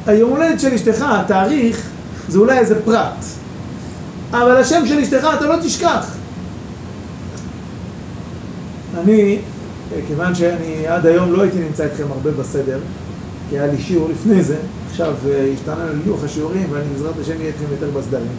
היום 0.07 0.31
הולדת 0.31 0.61
של 0.61 0.75
אשתך, 0.75 1.05
התאריך, 1.09 1.89
זה 2.29 2.39
אולי 2.39 2.59
איזה 2.59 2.83
פרט. 2.85 3.25
אבל 4.31 4.57
השם 4.57 4.87
של 4.87 4.99
אשתך 4.99 5.29
אתה 5.39 5.47
לא 5.47 5.57
תשכח. 5.63 6.07
אני, 8.99 9.39
כיוון 10.07 10.35
שאני 10.35 10.87
עד 10.87 11.07
היום 11.07 11.33
לא 11.33 11.43
הייתי 11.43 11.59
נמצא 11.59 11.85
איתכם 11.85 12.05
הרבה 12.11 12.31
בסדר, 12.31 12.79
כי 13.51 13.59
היה 13.59 13.67
לי 13.67 13.79
שיעור 13.79 14.09
לפני 14.09 14.43
זה, 14.43 14.57
עכשיו 14.91 15.15
אה, 15.29 15.51
השתנה 15.55 15.85
לי 15.85 16.01
לוח 16.07 16.25
השיעורים 16.25 16.67
ואני 16.71 16.85
בעזרת 16.93 17.15
השם 17.21 17.37
אהיה 17.37 17.47
איתכם 17.47 17.65
יותר 17.71 17.99
בסדרים. 17.99 18.33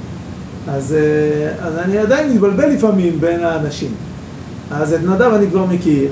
אז, 0.68 0.94
אה, 0.94 1.68
אז 1.68 1.78
אני 1.78 1.98
עדיין 1.98 2.34
מתבלבל 2.34 2.70
לפעמים 2.70 3.22
בין 3.22 3.44
האנשים. 3.44 3.92
אז 4.72 4.94
את 4.94 5.02
נדב 5.04 5.34
אני 5.34 5.48
כבר 5.50 5.66
מכיר, 5.66 6.10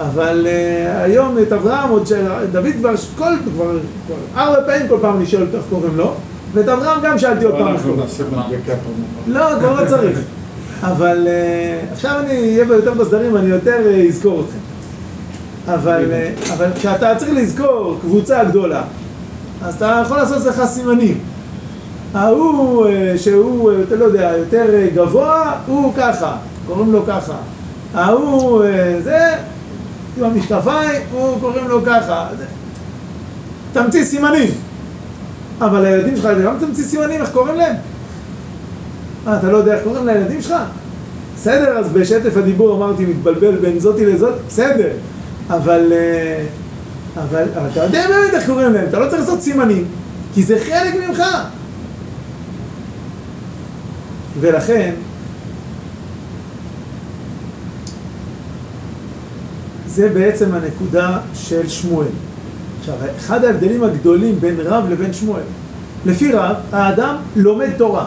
אבל 0.00 0.46
uh, 0.46 1.02
היום 1.02 1.38
את 1.38 1.52
אברהם, 1.52 1.90
עוד 1.90 2.06
ש... 2.06 2.12
דוד 2.52 2.72
כבר, 2.78 2.94
כל, 3.16 3.32
כבר, 3.44 3.78
כבר 4.06 4.16
ארבע 4.36 4.66
פעמים 4.66 4.88
כל 4.88 4.98
פעם 5.00 5.16
אני 5.16 5.26
שואל 5.26 5.42
אותו 5.42 5.56
איך 5.56 5.64
קוראים 5.70 5.96
לו, 5.96 6.14
ואת 6.54 6.68
אברהם 6.68 7.00
גם 7.02 7.18
שאלתי 7.18 7.44
עוד 7.44 7.54
פעם 7.54 7.66
איך 7.66 7.74
אנחנו 7.74 7.90
קוראים 7.90 8.02
נעשה 8.04 8.24
מדבקה 8.24 8.72
פעם. 8.72 9.34
לא, 9.34 9.58
כבר 9.58 9.82
לא 9.82 9.88
צריך. 9.88 10.18
אבל 10.82 11.26
uh, 11.26 11.92
עכשיו 11.92 12.20
אני 12.20 12.32
אהיה 12.32 12.64
יותר 12.68 12.94
בסדרים, 12.94 13.36
אני 13.36 13.48
יותר 13.48 13.78
uh, 13.84 14.08
אזכור 14.08 14.40
אתכם. 14.40 14.58
אבל, 15.74 16.04
uh, 16.04 16.52
אבל 16.52 16.66
כשאתה 16.74 17.14
צריך 17.16 17.30
לזכור 17.34 17.98
קבוצה 18.00 18.44
גדולה, 18.44 18.82
אז 19.62 19.74
אתה 19.74 20.02
יכול 20.04 20.16
לעשות 20.16 20.44
לך 20.44 20.64
סימנים. 20.64 21.18
ההוא 22.14 22.86
שהוא, 23.16 23.72
אתה 23.86 23.96
לא 23.96 24.04
יודע, 24.04 24.32
יותר 24.38 24.66
גבוה, 24.94 25.52
הוא 25.66 25.92
ככה, 25.96 26.36
קוראים 26.66 26.92
לו 26.92 27.02
ככה. 27.06 27.36
ההוא 27.94 28.62
זה, 29.04 29.18
עם 30.18 30.24
המשקפיים, 30.24 31.00
הוא 31.12 31.40
קוראים 31.40 31.68
לו 31.68 31.80
ככה. 31.86 32.26
זה- 32.38 32.44
תמציא 33.72 34.04
סימנים. 34.04 34.50
אבל 35.60 35.84
הילדים 35.84 36.16
שלך, 36.16 36.26
אתה 36.26 36.40
גם 36.42 36.56
תמציא 36.60 36.84
סימנים, 36.84 37.20
איך 37.20 37.30
קוראים 37.30 37.56
להם? 37.56 37.76
אה, 39.26 39.38
אתה 39.38 39.46
לא 39.52 39.56
יודע 39.56 39.74
איך 39.74 39.82
קוראים 39.84 40.06
לילדים 40.06 40.42
שלך? 40.42 40.54
בסדר, 41.36 41.78
אז 41.78 41.88
בשטף 41.92 42.36
הדיבור 42.36 42.76
אמרתי, 42.76 43.04
מתבלבל 43.06 43.56
בין 43.56 43.78
זאתי 43.78 44.06
לזאת, 44.06 44.34
בסדר. 44.48 44.88
אבל, 45.50 45.92
אה, 45.92 46.44
אבל, 47.16 47.44
אבל 47.56 47.68
אתה 47.72 47.84
יודע 47.84 48.04
באמת 48.08 48.34
איך 48.34 48.46
קוראים 48.46 48.72
להם, 48.72 48.84
אתה 48.88 48.98
לא 48.98 49.08
צריך 49.10 49.20
לעשות 49.20 49.40
סימנים, 49.42 49.84
כי 50.34 50.42
זה 50.42 50.58
חלק 50.68 50.94
ממך. 51.08 51.22
ולכן, 54.40 54.92
זה 59.88 60.08
בעצם 60.08 60.54
הנקודה 60.54 61.18
של 61.34 61.68
שמואל. 61.68 62.06
עכשיו, 62.80 62.94
אחד 63.18 63.44
ההבדלים 63.44 63.84
הגדולים 63.84 64.40
בין 64.40 64.56
רב 64.60 64.84
לבין 64.90 65.12
שמואל, 65.12 65.42
לפי 66.06 66.32
רב, 66.32 66.56
האדם 66.72 67.16
לומד 67.36 67.70
תורה, 67.76 68.06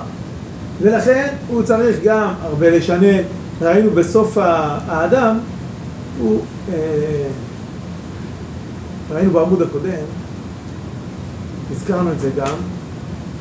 ולכן 0.82 1.28
הוא 1.48 1.64
צריך 1.64 1.98
גם 2.04 2.34
הרבה 2.42 2.70
לשנן. 2.70 3.22
ראינו 3.62 3.92
בסוף 3.92 4.38
האדם, 4.38 5.40
הוא, 6.20 6.42
אה, 6.74 7.28
ראינו 9.12 9.32
בעמוד 9.32 9.62
הקודם, 9.62 10.06
הזכרנו 11.72 12.12
את 12.12 12.20
זה 12.20 12.30
גם, 12.38 12.56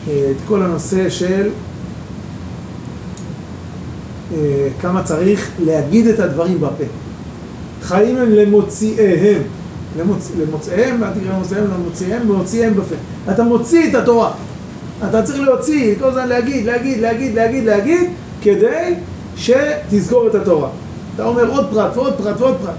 אה, 0.08 0.30
את 0.30 0.36
כל 0.48 0.62
הנושא 0.62 1.10
של 1.10 1.48
אה, 4.34 4.68
כמה 4.80 5.02
צריך 5.02 5.50
להגיד 5.64 6.06
את 6.06 6.18
הדברים 6.18 6.60
בפה. 6.60 6.84
חיים 7.82 8.16
הם 8.16 8.32
למוציאיהם. 8.32 9.42
למוצ... 9.98 10.30
למוצאיהם, 10.40 11.04
אל 11.04 11.10
תקרא 11.10 11.32
למוצאיהם, 11.32 11.64
למוציאיהם, 11.70 12.28
להוציאיהם 12.28 12.74
בפה. 12.74 12.94
אתה 13.30 13.42
מוציא 13.42 13.90
את 13.90 13.94
התורה. 13.94 14.32
אתה 15.08 15.22
צריך 15.22 15.40
להוציא, 15.40 15.94
כל 15.98 16.08
הזמן 16.08 16.28
להגיד, 16.28 16.66
להגיד, 16.66 17.00
להגיד, 17.00 17.34
להגיד, 17.34 17.64
להגיד, 17.64 18.10
כדי 18.42 18.94
שתזכור 19.36 20.26
את 20.26 20.34
התורה. 20.34 20.68
אתה 21.14 21.24
אומר 21.24 21.50
עוד 21.50 21.66
פרט 21.70 21.96
ועוד 21.96 22.14
פרט 22.16 22.40
ועוד 22.40 22.56
פרט. 22.62 22.74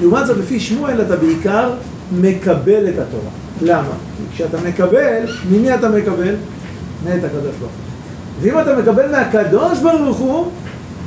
לעומת 0.00 0.26
זאת, 0.26 0.36
לפי 0.36 0.60
שמואל 0.60 1.02
אתה 1.02 1.16
בעיקר 1.16 1.70
מקבל 2.12 2.88
את 2.88 2.98
התורה. 2.98 3.30
למה? 3.62 3.92
כי 4.16 4.34
כשאתה 4.34 4.56
מקבל, 4.68 5.24
ממי 5.50 5.74
אתה 5.74 5.88
מקבל? 5.88 6.34
מאת 7.04 7.24
הקדוש 7.24 7.54
ברוך 7.58 7.60
הוא. 7.60 7.82
ואם 8.40 8.60
אתה 8.60 8.76
מקבל 8.76 9.10
מהקדוש 9.10 9.78
ברוך 9.78 10.16
הוא, 10.16 10.46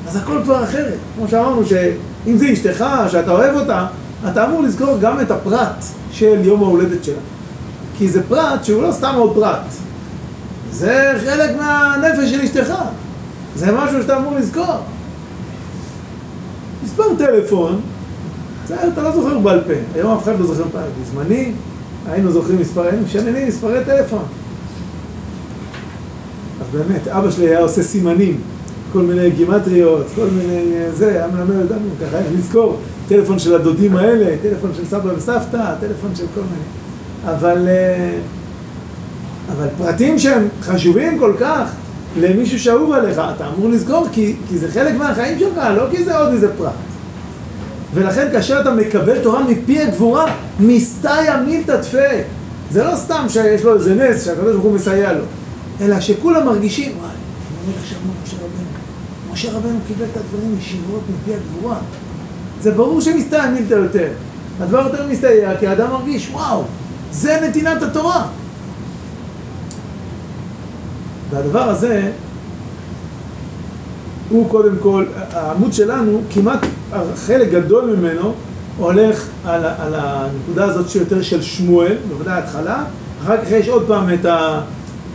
אז 0.08 0.16
הכל 0.16 0.40
כבר 0.44 0.64
אחרת. 0.64 0.98
כמו 1.16 1.28
שאמרנו, 1.28 1.62
שאם 2.26 2.38
זה 2.38 2.54
אשתך, 2.54 2.86
שאתה 3.12 3.32
אוהב 3.32 3.56
אותה, 3.56 3.88
אתה 4.32 4.46
אמור 4.46 4.62
לזכור 4.62 4.98
גם 5.02 5.22
את 5.22 5.32
הפרט 5.32 5.86
של 6.12 6.40
יום 6.44 6.64
ההולדת 6.64 7.04
שלה. 7.04 7.16
כי 7.98 8.10
זה 8.10 8.24
פרט 8.24 8.64
שהוא 8.64 8.84
לא 8.84 8.92
סתם 8.92 9.14
עוד 9.18 9.36
פרט. 9.36 9.66
זה 10.72 11.14
חלק 11.26 11.56
מהנפש 11.58 12.30
של 12.30 12.42
אשתך. 12.42 12.74
זה 13.56 13.72
משהו 13.72 14.02
שאתה 14.02 14.18
אמור 14.18 14.36
לזכור. 14.36 14.78
מספר 16.84 17.04
טלפון, 17.18 17.82
זה 18.68 18.76
אתה 18.94 19.02
לא 19.02 19.12
זוכר 19.12 19.40
בעל 19.40 19.62
פה. 19.62 19.74
היום 19.96 20.18
אף 20.18 20.24
אחד 20.24 20.40
לא 20.40 20.48
זוכר 20.48 20.70
פעם. 20.72 20.84
בזמני 21.02 21.52
היינו 22.12 22.32
זוכרים 22.32 22.60
מספר, 22.60 22.82
היינו 22.82 23.06
משננים 23.06 23.48
מספרי 23.48 23.86
טלפון. 23.86 24.24
אז 26.62 26.66
באמת, 26.80 27.08
אבא 27.08 27.32
שלי 27.32 27.48
היה 27.48 27.60
עושה 27.60 27.84
סימנים, 27.84 28.42
כל 28.96 29.02
מיני 29.02 29.30
גימטריות, 29.30 30.06
כל 30.16 30.26
מיני 30.26 30.92
זה, 30.94 31.10
היה 31.10 31.28
מלמד 31.28 31.62
אותנו 31.62 31.90
ככה, 32.02 32.18
איך 32.18 32.28
לזכור, 32.38 32.80
טלפון 33.08 33.40
של 33.40 33.56
הדודים 33.56 33.96
האלה, 33.96 34.36
טלפון 34.42 34.72
של 34.78 34.86
סבא 34.86 35.10
וסבתא, 35.18 35.74
טלפון 35.80 36.16
של 36.16 36.26
כל 36.36 36.42
מיני. 36.42 37.36
אבל, 37.36 37.68
אה, 37.68 38.18
אבל 39.52 39.68
פרטים 39.78 40.20
שהם 40.20 40.48
חשובים 40.62 41.20
כל 41.20 41.34
כך 41.40 41.72
למישהו 42.20 42.60
שאהוב 42.60 42.92
עליך, 42.92 43.22
אתה 43.36 43.48
אמור 43.58 43.70
לזכור 43.70 44.08
כי, 44.12 44.36
כי 44.50 44.58
זה 44.58 44.72
חלק 44.72 44.96
מהחיים 44.98 45.40
שלך, 45.40 45.58
לא 45.78 45.84
כי 45.92 46.04
זה 46.04 46.18
עוד 46.18 46.34
איזה 46.34 46.48
פרט. 46.58 46.72
ולכן 47.94 48.28
כאשר 48.32 48.62
אתה 48.62 48.74
מקבל 48.74 49.20
תורה 49.20 49.44
מפי 49.44 49.82
הגבורה, 49.82 50.26
מסתיה 50.60 51.42
מילתא 51.42 51.82
תפה. 51.82 51.98
זה 52.72 52.84
לא 52.84 52.96
סתם 52.96 53.26
שיש 53.30 53.64
לו 53.64 53.74
איזה 53.74 53.96
נס 53.96 54.26
שהקדוש 54.26 54.52
ברוך 54.52 54.64
הוא 54.64 54.74
מסייע 54.74 55.14
לו, 55.14 55.24
אלא 55.82 56.00
שכולם 56.00 56.46
מרגישים, 56.46 56.92
וואי, 56.98 57.10
אני 57.10 57.74
אומר 57.74 57.82
עכשיו 57.84 57.98
מה 58.08 58.14
משה 59.36 59.52
רבנו. 59.52 59.80
קיבל 59.88 60.06
את 60.12 60.18
הדברים 60.18 60.58
ישירות 60.60 61.02
מפי 61.10 61.32
הגבורה. 61.34 61.78
זה 62.62 62.72
ברור 62.72 63.02
שמסתיה 63.02 63.52
מילתא 63.52 63.74
יותר. 63.74 64.08
הדבר 64.60 64.78
יותר 64.78 65.08
מסתייע 65.08 65.58
כי 65.60 65.68
האדם 65.68 65.90
מרגיש, 65.92 66.30
וואו, 66.32 66.64
זה 67.12 67.40
נתינת 67.48 67.84
התורה. 67.84 68.28
והדבר 71.30 71.70
הזה 71.70 72.12
הוא 74.30 74.50
קודם 74.50 74.76
כל, 74.80 75.06
העמוד 75.16 75.74
שלנו, 75.74 76.22
כמעט 76.34 76.60
חלק 77.16 77.52
גדול 77.52 77.96
ממנו 77.96 78.34
הולך 78.78 79.28
על, 79.46 79.66
על 79.66 79.96
הנקודה 79.96 80.66
הזאת 80.66 80.90
שיותר 80.90 81.22
של 81.22 81.42
שמואל, 81.42 81.96
בוודאי 82.10 82.34
ההתחלה, 82.34 82.84
אחר 83.24 83.38
כך 83.46 83.52
יש 83.52 83.68
עוד 83.68 83.88
פעם 83.88 84.14
את, 84.14 84.26
ה, 84.26 84.62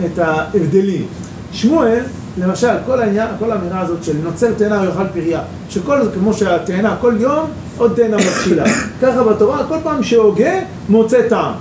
את 0.04 0.18
ההבדלים. 0.18 1.06
שמואל, 1.52 2.02
למשל, 2.38 2.74
כל 2.86 3.00
העניין, 3.00 3.28
כל 3.38 3.52
האמירה 3.52 3.80
הזאת 3.80 4.04
של 4.04 4.16
נוצר 4.22 4.52
תאנה 4.52 4.80
ויאכל 4.80 5.06
פריה, 5.12 5.40
שכל 5.68 6.04
זה 6.04 6.10
כמו 6.10 6.34
שהתאנה, 6.34 6.96
כל 7.00 7.14
יום 7.18 7.50
עוד 7.76 7.92
תאנה 7.96 8.16
מתחילה. 8.16 8.64
ככה 9.02 9.24
בתורה, 9.24 9.64
כל 9.68 9.76
פעם 9.82 10.02
שהוגה 10.02 10.52
מוצא 10.88 11.28
טעם. 11.28 11.52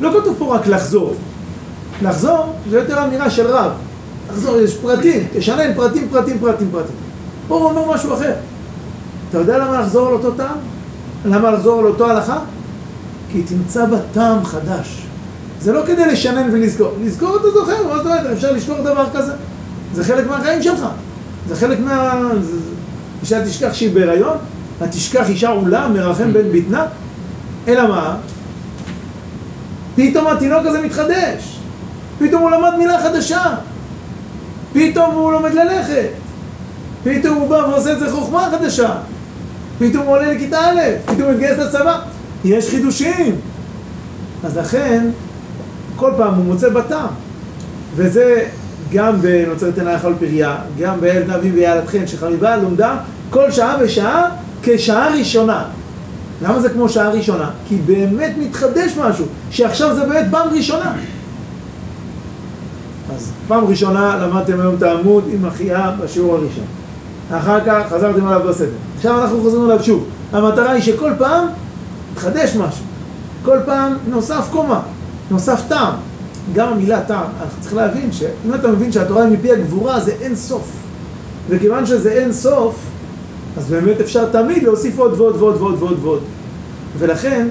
לא 0.00 0.10
כתוב 0.20 0.36
פה 0.38 0.54
רק 0.54 0.66
לחזור. 0.66 1.14
לחזור 2.02 2.52
זה 2.70 2.78
יותר 2.78 3.04
אמירה 3.04 3.30
של 3.30 3.46
רב. 3.46 3.70
לחזור, 4.30 4.60
יש 4.60 4.76
פרטים, 4.76 5.26
תשנן 5.32 5.74
פרטים, 5.74 6.08
פרטים, 6.10 6.38
פרטים, 6.38 6.68
פרטים. 6.72 6.96
פה 7.48 7.54
הוא 7.54 7.64
אומר 7.64 7.94
משהו 7.94 8.14
אחר. 8.14 8.32
אתה 9.30 9.38
יודע 9.38 9.58
למה 9.58 9.80
לחזור 9.80 10.08
על 10.08 10.14
אותו 10.14 10.30
טעם? 10.30 10.56
למה 11.24 11.50
לחזור 11.50 11.78
על 11.78 11.86
אותו 11.86 12.10
הלכה? 12.10 12.38
כי 13.32 13.42
תמצא 13.42 13.86
בה 13.86 13.96
טעם 14.12 14.44
חדש. 14.44 15.06
זה 15.60 15.72
לא 15.72 15.82
כדי 15.86 16.06
לשנן 16.06 16.48
ולזכור. 16.52 16.92
לזכור 17.04 17.36
אתה 17.36 17.50
זוכר, 17.50 17.86
מה 17.88 17.96
זאת 17.96 18.06
אומרת? 18.06 18.26
אפשר 18.26 18.52
לשכוח 18.52 18.78
דבר 18.78 19.06
כזה. 19.14 19.32
זה 19.94 20.04
חלק 20.04 20.26
מהחיים 20.26 20.62
שלך. 20.62 20.86
זה 21.48 21.56
חלק 21.56 21.78
מה... 21.78 22.20
אישה 23.22 23.44
תשכח 23.44 23.72
שהיא 23.72 23.94
בהיריון? 23.94 24.36
התשכח 24.80 25.28
אישה 25.28 25.48
עולה, 25.48 25.88
מרחם 25.88 26.32
בן 26.32 26.52
בטנה? 26.52 26.86
אלא 27.68 27.88
מה? 27.88 28.16
פתאום 29.96 30.26
התינוק 30.26 30.66
הזה 30.66 30.82
מתחדש. 30.82 31.58
פתאום 32.18 32.42
הוא 32.42 32.50
למד 32.50 32.78
מילה 32.78 33.02
חדשה. 33.02 33.54
פתאום 34.72 35.14
הוא 35.14 35.32
לומד 35.32 35.54
ללכת. 35.54 36.08
פתאום 37.04 37.36
הוא 37.38 37.48
בא 37.48 37.54
ועושה 37.54 37.90
איזה 37.90 38.10
חוכמה 38.10 38.48
חדשה. 38.50 38.94
פתאום 39.78 40.06
הוא 40.06 40.12
עולה 40.12 40.32
לכיתה 40.32 40.60
א', 40.60 40.80
פתאום 41.04 41.22
הוא 41.22 41.32
מתגייס 41.32 41.58
לצבא. 41.58 42.00
יש 42.44 42.70
חידושים. 42.70 43.36
אז 44.44 44.56
לכן, 44.56 45.06
כל 45.96 46.12
פעם 46.16 46.34
הוא 46.34 46.44
מוצא 46.44 46.68
בטעם. 46.68 47.08
וזה 47.96 48.48
גם 48.92 49.20
בנוצרת 49.20 49.78
עיני 49.78 49.96
אכל 49.96 50.12
פריה, 50.18 50.56
גם 50.78 51.00
בילד 51.00 51.30
אביב 51.30 51.54
וילד 51.54 51.86
חן, 51.86 52.06
שחביבה 52.06 52.56
לומדה 52.56 52.96
כל 53.30 53.50
שעה 53.50 53.76
ושעה 53.80 54.30
כשעה 54.62 55.08
ראשונה. 55.18 55.64
למה 56.42 56.60
זה 56.60 56.68
כמו 56.68 56.88
שעה 56.88 57.08
ראשונה? 57.08 57.50
כי 57.68 57.76
באמת 57.76 58.32
מתחדש 58.38 58.96
משהו, 58.96 59.26
שעכשיו 59.50 59.94
זה 59.94 60.06
באמת 60.06 60.26
פעם 60.30 60.48
ראשונה. 60.48 60.92
אז 63.16 63.32
פעם 63.48 63.64
ראשונה 63.64 64.16
למדתם 64.16 64.60
היום 64.60 64.74
את 64.74 64.82
העמוד 64.82 65.24
עם 65.32 65.44
החייאה 65.44 65.90
בשיעור 65.90 66.34
הראשון. 66.34 66.64
אחר 67.30 67.60
כך 67.66 67.82
חזרתם 67.90 68.26
עליו 68.26 68.40
בסדר. 68.48 68.68
עכשיו 68.96 69.22
אנחנו 69.22 69.40
חוזרים 69.40 69.64
עליו 69.64 69.84
שוב. 69.84 70.06
המטרה 70.32 70.70
היא 70.70 70.82
שכל 70.82 71.12
פעם 71.18 71.46
מתחדש 72.12 72.56
משהו. 72.56 72.84
כל 73.44 73.58
פעם 73.66 73.96
נוסף 74.08 74.48
קומה, 74.50 74.80
נוסף 75.30 75.62
טעם. 75.68 76.09
גם 76.54 76.68
המילה 76.68 77.02
טעם, 77.02 77.26
אנחנו 77.40 77.60
צריכים 77.60 77.78
להבין 77.78 78.12
שאם 78.12 78.54
אתה 78.54 78.68
מבין 78.68 78.92
שהתורה 78.92 79.24
היא 79.24 79.32
מפי 79.38 79.52
הגבורה 79.52 80.00
זה 80.00 80.12
אין 80.20 80.36
סוף. 80.36 80.72
וכיוון 81.48 81.86
שזה 81.86 82.12
אין 82.12 82.32
סוף, 82.32 82.76
אז 83.56 83.70
באמת 83.70 84.00
אפשר 84.00 84.30
תמיד 84.30 84.62
להוסיף 84.62 84.98
עוד 84.98 85.20
ועוד 85.20 85.36
ועוד 85.36 85.56
ועוד 85.56 85.82
ועוד 85.82 85.98
ועוד. 86.02 86.22
ולכן, 86.98 87.48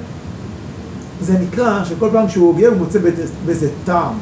זה 1.22 1.34
נקרא 1.34 1.84
שכל 1.84 2.10
פעם 2.12 2.30
שהוא 2.30 2.48
הוגה 2.48 2.68
הוא 2.68 2.78
מוצא 2.78 3.00
בזה 3.46 3.70
טעם. 3.86 4.14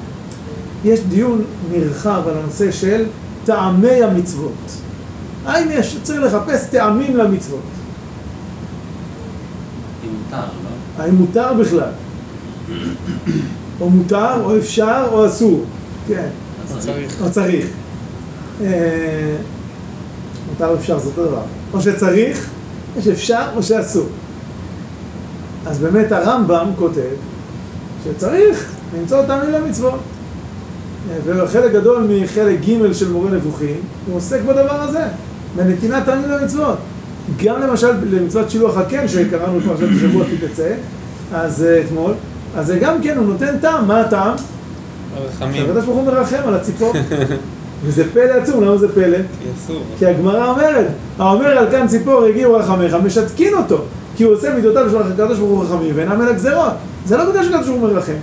יש 0.84 1.00
דיון 1.00 1.42
נרחב 1.72 2.22
על 2.28 2.38
הנושא 2.38 2.72
של 2.72 3.06
טעמי 3.46 4.04
המצוות. 4.04 4.72
האם 5.46 5.68
יש, 5.72 5.98
צריך 6.04 6.22
לחפש 6.22 6.68
טעמים 6.70 7.18
למצוות? 7.18 7.60
אם 10.04 10.10
מותר, 10.24 10.38
לא? 10.38 11.04
האם 11.04 11.16
מותר 11.16 11.54
בכלל? 11.54 11.90
או 13.82 13.90
מותר, 13.90 14.44
או 14.44 14.58
אפשר, 14.58 15.08
או 15.12 15.28
אסור. 15.28 15.66
כן. 16.08 16.28
או 17.22 17.32
צריך. 17.32 17.66
אה, 18.62 19.36
מותר 20.50 20.76
אפשר, 20.76 21.00
זה 21.00 21.10
אותו 21.10 21.26
דבר. 21.26 21.42
או 21.74 21.82
שצריך, 21.82 22.50
או 22.96 23.02
שאפשר, 23.02 23.44
או 23.56 23.64
שאסור. 23.64 24.08
אז 25.66 25.80
באמת 25.80 26.12
הרמב"ם 26.12 26.68
כותב 26.76 27.02
שצריך 28.04 28.72
למצוא 28.98 29.26
טעמים 29.26 29.52
למצוות. 29.52 30.00
וחלק 31.26 31.72
גדול 31.72 32.08
מחלק 32.10 32.60
ג' 32.62 32.94
של 32.94 33.12
מורה 33.12 33.32
נבוכים, 33.32 33.76
הוא 34.08 34.16
עוסק 34.16 34.42
בדבר 34.42 34.82
הזה, 34.82 35.04
בנתינת 35.56 36.06
טעמים 36.06 36.30
למצוות. 36.30 36.78
גם 37.44 37.62
למשל 37.62 37.92
למצוות 38.12 38.50
שילוח 38.50 38.78
הקן 38.78 39.08
שקראנו 39.08 39.58
עכשיו 39.58 39.88
בשבוע 39.88 40.26
כי 40.26 40.48
תצא, 40.48 40.74
אז 41.34 41.64
אה, 41.64 41.82
אתמול, 41.82 42.14
אז 42.56 42.68
זה 42.68 42.80
גם 42.80 43.02
כן, 43.02 43.18
הוא 43.18 43.26
נותן 43.26 43.58
טעם, 43.58 43.88
מה 43.88 44.02
הטעם? 44.02 44.36
רחמים. 45.26 45.66
שהקדוש 45.66 45.86
ברוך 45.86 45.98
הוא 45.98 46.06
מרחם 46.06 46.42
על 46.48 46.54
הציפור. 46.54 46.94
וזה 47.84 48.04
פלא 48.14 48.32
עצום, 48.32 48.64
למה 48.64 48.78
זה 48.78 48.94
פלא? 48.94 49.18
כי 49.18 49.50
אסור. 49.58 49.84
כי 50.00 50.06
הגמרא 50.06 50.50
אומרת, 50.50 50.88
האומר 51.20 51.58
על 51.58 51.72
כאן 51.72 51.88
ציפור 51.88 52.24
הגיעו 52.24 52.54
רחמיך, 52.54 52.94
משתקין 52.94 53.54
אותו, 53.54 53.84
כי 54.16 54.24
הוא 54.24 54.34
עושה 54.34 54.54
מידותיו 54.54 54.90
של 54.90 54.98
הקדוש 55.02 55.40
ברוך 55.40 55.52
הוא 55.52 55.64
רחמים 55.64 55.92
ואינם 55.96 56.22
אלה 56.22 56.34
גזרות. 56.34 56.74
זה 57.06 57.18
לא 57.18 57.30
בגלל 57.30 57.44
שהקדוש 57.44 57.68
ברוך 57.68 57.82
הוא 57.82 57.90
מרחם. 57.90 58.14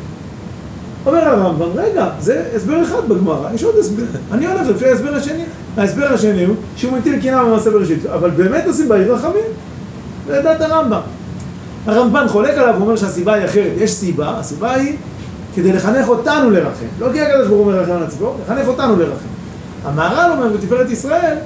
אומר 1.06 1.28
הרמב"ם, 1.28 1.68
רגע, 1.74 2.08
זה 2.20 2.44
הסבר 2.56 2.82
אחד 2.82 3.08
בגמרא, 3.08 3.48
יש 3.54 3.64
עוד 3.64 3.74
הסבר. 3.80 4.02
אני 4.32 4.46
הולך 4.46 4.68
לפי 4.68 4.86
ההסבר 4.86 5.14
השני. 5.14 5.44
ההסבר 5.76 6.06
השני 6.06 6.44
הוא 6.44 6.56
שהוא 6.76 6.92
מטיל 6.92 7.20
קנאה 7.22 7.44
במעשה 7.44 7.70
בראשית, 7.70 8.06
אבל 8.06 8.30
באמת 8.30 8.64
עושים 8.66 8.88
בעיר 8.88 9.14
רחמים. 9.14 9.44
זה 10.26 10.42
דת 10.42 10.60
הרמב"ם. 10.60 11.00
הרמב"ן 11.86 12.28
חולק 12.28 12.54
עליו, 12.58 12.74
הוא 12.74 12.82
אומר 12.82 12.96
שהסיבה 12.96 13.34
היא 13.34 13.44
אחרת. 13.44 13.72
יש 13.76 13.92
סיבה, 13.92 14.38
הסיבה 14.38 14.74
היא 14.74 14.96
כדי 15.54 15.72
לחנך 15.72 16.08
אותנו 16.08 16.50
לרחם. 16.50 16.86
לא 16.98 17.12
כי 17.12 17.20
הקדוש 17.20 17.48
ברוך 17.48 17.66
הוא 17.66 17.72
מרחם 17.72 17.92
על 17.92 18.02
הציפור, 18.02 18.36
לחנך 18.44 18.68
אותנו 18.68 18.96
לרחם. 18.96 19.26
המהר"ל 19.84 20.30
אומר 20.30 20.48
בתפארת 20.56 20.90
ישראל 20.90 21.36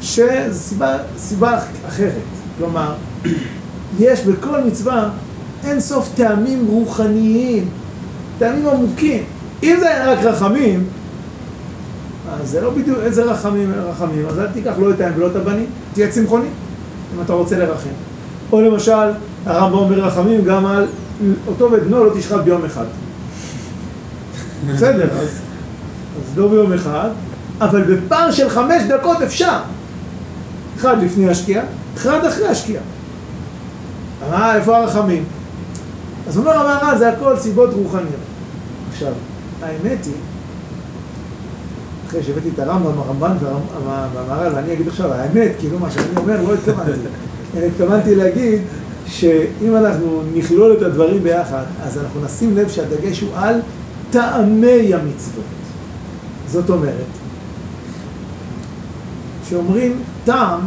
שזו 0.00 0.24
סיבה, 0.52 0.96
סיבה 1.18 1.58
אחרת. 1.88 2.12
כלומר, 2.58 2.92
יש 3.98 4.20
בכל 4.20 4.60
מצווה 4.64 5.08
אין 5.64 5.80
סוף 5.80 6.08
טעמים 6.14 6.66
רוחניים, 6.66 7.68
טעמים 8.38 8.66
עמוקים. 8.66 9.22
אם 9.62 9.76
זה 9.80 9.88
היה 9.88 10.12
רק 10.12 10.18
רחמים, 10.24 10.84
אז 12.32 12.50
זה 12.50 12.60
לא 12.60 12.70
בדיוק 12.70 12.98
איזה 13.02 13.24
רחמים 13.24 13.72
רחמים, 13.90 14.26
אז 14.28 14.38
אל 14.38 14.46
תיקח 14.46 14.72
לא 14.78 14.90
את 14.90 15.00
האם 15.00 15.12
ולא 15.16 15.26
את 15.26 15.36
הבנים, 15.36 15.66
תהיה 15.92 16.08
צמחוני, 16.08 16.48
אם 17.16 17.22
אתה 17.22 17.32
רוצה 17.32 17.58
לרחם. 17.58 17.90
או 18.52 18.60
למשל, 18.60 19.10
הרמב"ם 19.48 19.78
אומר 19.78 20.00
רחמים 20.00 20.44
גם 20.44 20.66
על 20.66 20.86
אותו 21.46 21.72
ואת 21.72 21.82
בנו 21.82 22.04
לא 22.04 22.10
תשחט 22.18 22.40
ביום 22.40 22.64
אחד. 22.64 22.84
בסדר, 24.68 25.08
אז, 25.20 25.28
אז 25.28 26.38
לא 26.38 26.48
ביום 26.48 26.72
אחד, 26.72 27.10
אבל 27.60 27.82
בפער 27.82 28.30
של 28.30 28.48
חמש 28.48 28.82
דקות 28.88 29.22
אפשר. 29.22 29.58
אחד 30.76 31.02
לפני 31.02 31.28
השקיעה, 31.28 31.64
אחד 31.96 32.24
אחרי 32.24 32.48
השקיעה. 32.48 32.82
אה, 34.32 34.56
איפה 34.56 34.76
הרחמים? 34.76 35.24
אז 36.28 36.38
אומר 36.38 36.58
המהר"ל, 36.58 36.98
זה 36.98 37.08
הכל 37.08 37.36
סיבות 37.36 37.70
רוחניות. 37.72 38.08
עכשיו, 38.92 39.12
האמת 39.62 40.04
היא, 40.04 40.14
אחרי 42.08 42.22
שהבאתי 42.22 42.48
את 42.54 42.58
הרמב"ם, 42.58 42.98
הרמב"ן 42.98 43.36
והמהר"ל, 43.40 44.54
ואני 44.54 44.72
אגיד 44.72 44.88
עכשיו, 44.88 45.12
האמת, 45.12 45.50
כאילו 45.58 45.78
מה 45.78 45.90
שאני 45.90 46.16
אומר, 46.16 46.42
לא 46.42 46.54
התכוונתי. 46.54 46.90
אני 47.56 47.66
התכוונתי 47.66 48.14
להגיד 48.14 48.62
שאם 49.10 49.76
אנחנו 49.76 50.22
נכלול 50.34 50.72
את 50.72 50.82
הדברים 50.82 51.22
ביחד, 51.22 51.64
אז 51.82 51.98
אנחנו 51.98 52.24
נשים 52.24 52.56
לב 52.56 52.68
שהדגש 52.68 53.20
הוא 53.20 53.30
על 53.36 53.60
טעמי 54.10 54.94
המצוות. 54.94 55.44
זאת 56.48 56.70
אומרת, 56.70 57.06
כשאומרים 59.46 60.02
טעם, 60.24 60.60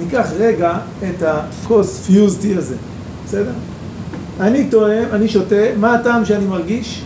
ניקח 0.00 0.28
רגע 0.38 0.78
את 0.98 1.22
הכוס 1.22 2.06
פיוזטי 2.06 2.54
הזה, 2.54 2.74
בסדר? 3.26 3.52
אני 4.40 4.66
טועם, 4.70 5.04
אני 5.12 5.28
שותה, 5.28 5.76
מה 5.76 5.94
הטעם 5.94 6.24
שאני 6.24 6.46
מרגיש? 6.46 7.02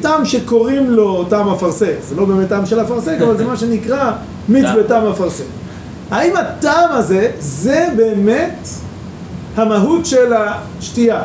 טעם 0.00 0.24
שקוראים 0.24 0.90
לו 0.90 1.24
טעם 1.24 1.48
אפרסק, 1.48 1.94
זה 2.08 2.14
לא 2.14 2.24
באמת 2.24 2.48
טעם 2.48 2.66
של 2.66 2.80
אפרסק, 2.80 3.16
אבל 3.22 3.36
זה 3.36 3.44
מה 3.44 3.56
שנקרא 3.56 4.12
מיץ 4.48 4.64
טעם. 4.64 4.78
בטעם 4.78 5.06
אפרסק. 5.06 5.44
האם 6.10 6.36
הטעם 6.36 6.92
הזה, 6.92 7.30
זה 7.38 7.88
באמת 7.96 8.68
המהות 9.56 10.06
של 10.06 10.32
השתייה? 10.78 11.22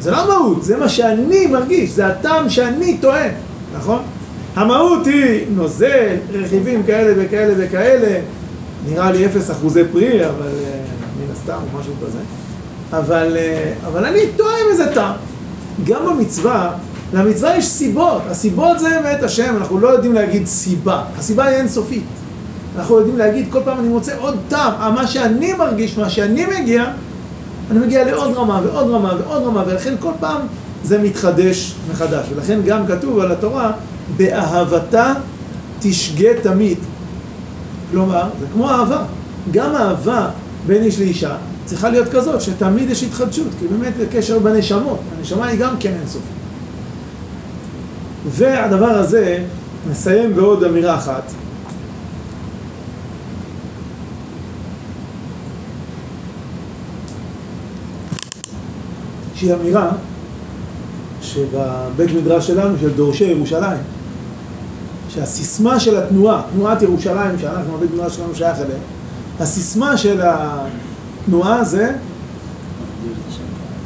זה 0.00 0.10
לא 0.10 0.16
המהות, 0.16 0.62
זה 0.62 0.76
מה 0.76 0.88
שאני 0.88 1.46
מרגיש, 1.46 1.90
זה 1.90 2.06
הטעם 2.06 2.50
שאני 2.50 2.98
טוען, 3.00 3.30
נכון? 3.78 4.02
המהות 4.56 5.06
היא 5.06 5.46
נוזל, 5.54 6.16
רכיבים 6.32 6.82
כאלה 6.82 7.12
וכאלה 7.16 7.54
וכאלה, 7.56 8.20
נראה 8.88 9.12
לי 9.12 9.26
אפס 9.26 9.50
אחוזי 9.50 9.82
פרי, 9.92 10.26
אבל 10.26 10.46
אה, 10.46 10.80
מן 11.18 11.32
הסתם 11.32 11.58
או 11.72 11.78
משהו 11.78 11.92
כזה. 12.06 12.18
אבל, 12.92 13.36
אה, 13.36 13.72
אבל 13.86 14.04
אני 14.04 14.20
טועם 14.36 14.66
איזה 14.70 14.94
טעם. 14.94 15.14
גם 15.84 16.06
במצווה, 16.06 16.72
למצווה 17.12 17.56
יש 17.56 17.66
סיבות. 17.66 18.22
הסיבות 18.30 18.78
זה 18.78 19.00
מאת 19.04 19.22
השם, 19.22 19.56
אנחנו 19.56 19.80
לא 19.80 19.88
יודעים 19.88 20.14
להגיד 20.14 20.46
סיבה. 20.46 21.02
הסיבה 21.18 21.44
היא 21.44 21.56
אינסופית. 21.56 22.04
אנחנו 22.80 22.96
יודעים 22.96 23.18
להגיד, 23.18 23.46
כל 23.50 23.60
פעם 23.64 23.78
אני 23.78 23.88
מוצא 23.88 24.12
עוד 24.18 24.36
טעם. 24.48 24.72
אה, 24.80 24.90
מה 24.90 25.06
שאני 25.06 25.52
מרגיש, 25.52 25.98
מה 25.98 26.10
שאני 26.10 26.46
מגיע, 26.46 26.84
אני 27.70 27.78
מגיע 27.78 28.04
לעוד 28.04 28.36
רמה 28.36 28.60
ועוד 28.64 28.90
רמה 28.90 29.14
ועוד 29.18 29.42
רמה, 29.42 29.62
ולכן 29.66 29.94
כל 30.00 30.12
פעם 30.20 30.40
זה 30.84 30.98
מתחדש 30.98 31.74
מחדש. 31.90 32.26
ולכן 32.34 32.60
גם 32.66 32.86
כתוב 32.86 33.18
על 33.18 33.32
התורה, 33.32 33.72
באהבתה 34.16 35.14
תשגה 35.80 36.28
תמיד. 36.42 36.78
כלומר, 37.90 38.28
זה 38.40 38.46
כמו 38.52 38.70
אהבה. 38.70 39.02
גם 39.50 39.74
אהבה 39.76 40.28
בין 40.66 40.82
איש 40.82 40.98
לאישה 40.98 41.36
צריכה 41.64 41.88
להיות 41.88 42.08
כזאת, 42.08 42.40
שתמיד 42.40 42.90
יש 42.90 43.02
התחדשות, 43.02 43.46
כי 43.58 43.66
באמת 43.66 43.92
זה 43.96 44.06
קשר 44.12 44.38
בנשמות. 44.38 44.98
הנשמה 45.18 45.46
היא 45.46 45.60
גם 45.60 45.74
כן 45.80 45.92
אינסופית. 46.00 46.30
והדבר 48.26 48.90
הזה, 48.90 49.38
נסיים 49.90 50.34
בעוד 50.34 50.64
אמירה 50.64 50.94
אחת. 50.94 51.22
שהיא 59.40 59.54
אמירה 59.54 59.90
שבבית 61.22 62.14
מדרש 62.14 62.46
שלנו, 62.46 62.78
של 62.80 62.90
דורשי 62.90 63.24
ירושלים, 63.24 63.80
שהסיסמה 65.08 65.80
של 65.80 65.96
התנועה, 65.96 66.42
תנועת 66.54 66.82
ירושלים, 66.82 67.38
שאנחנו, 67.38 67.74
הבית 67.74 67.90
מדרש 67.94 68.16
שלנו 68.16 68.34
שייך 68.34 68.58
אליה, 68.58 68.76
הסיסמה 69.40 69.96
של 69.96 70.20
התנועה 70.24 71.64
זה 71.64 71.92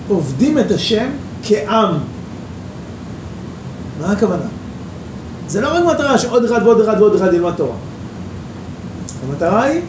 עובדים 0.09 0.59
את 0.59 0.70
השם 0.70 1.06
כעם. 1.43 1.94
מה 4.01 4.12
הכוונה? 4.12 4.47
זה 5.48 5.60
לא 5.60 5.68
רק 5.68 5.94
מטרה 5.94 6.18
שעוד 6.18 6.44
אחד 6.44 6.60
ועוד 6.64 6.81
אחד 6.81 6.97
ועוד 6.98 7.14
אחד 7.14 7.35
ילמד 7.35 7.52
תורה. 7.56 7.76
המטרה 9.28 9.62
היא 9.62 9.81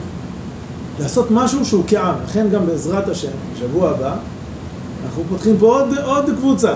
לעשות 1.00 1.28
משהו 1.32 1.66
שהוא 1.66 1.84
כעם. 1.88 2.16
לכן 2.26 2.50
גם 2.50 2.66
בעזרת 2.66 3.08
השם, 3.08 3.32
בשבוע 3.54 3.90
הבא, 3.90 4.16
אנחנו 5.06 5.24
פותחים 5.30 5.58
פה 5.60 5.66
עוד, 5.66 5.98
עוד 5.98 6.26
קבוצה, 6.38 6.74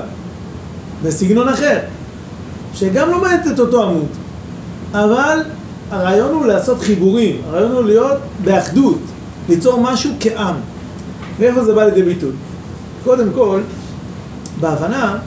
בסגנון 1.03 1.49
אחר, 1.49 1.79
שגם 2.73 3.09
לומדת 3.09 3.47
את 3.53 3.59
אותו 3.59 3.83
עמוד, 3.83 4.07
אבל 4.91 5.39
הרעיון 5.91 6.33
הוא 6.33 6.45
לעשות 6.45 6.81
חיבורים, 6.81 7.41
הרעיון 7.47 7.71
הוא 7.71 7.83
להיות 7.83 8.17
באחדות, 8.43 8.99
ליצור 9.49 9.81
משהו 9.81 10.11
כעם. 10.19 10.55
ואיפה 11.39 11.63
זה 11.63 11.73
בא 11.73 11.83
לידי 11.83 12.03
ביטוי? 12.03 12.31
קודם 13.03 13.27
כל, 13.35 13.61
בהבנה 14.59 15.17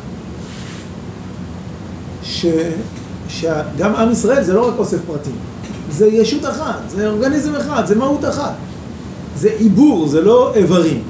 ש... 2.23 2.47
שגם 3.29 3.95
עם 3.95 4.11
ישראל 4.11 4.43
זה 4.43 4.55
לא 4.55 4.69
רק 4.69 4.74
אוסף 4.79 4.99
פרטים, 5.07 5.37
זה 5.91 6.07
ישות 6.07 6.45
אחת, 6.45 6.81
זה 6.89 7.09
אורגניזם 7.09 7.55
אחד, 7.55 7.87
זה 7.87 7.95
מהות 7.95 8.24
אחת. 8.24 8.53
זה 9.37 9.51
עיבור, 9.59 10.09
זה 10.09 10.20
לא 10.20 10.53
איברים. 10.55 11.03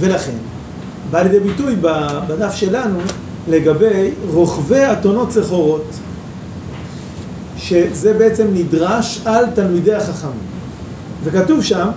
ולכן, 0.00 0.32
בא 1.14 1.22
לידי 1.22 1.40
ביטוי 1.40 1.76
בדף 2.28 2.54
שלנו 2.54 2.98
לגבי 3.48 4.10
רוכבי 4.30 4.92
אתונות 4.92 5.32
סחורות, 5.32 5.84
שזה 7.56 8.12
בעצם 8.14 8.46
נדרש 8.52 9.20
על 9.24 9.44
תלמידי 9.54 9.94
החכמים. 9.94 10.38
וכתוב 11.24 11.62
שם, 11.62 11.88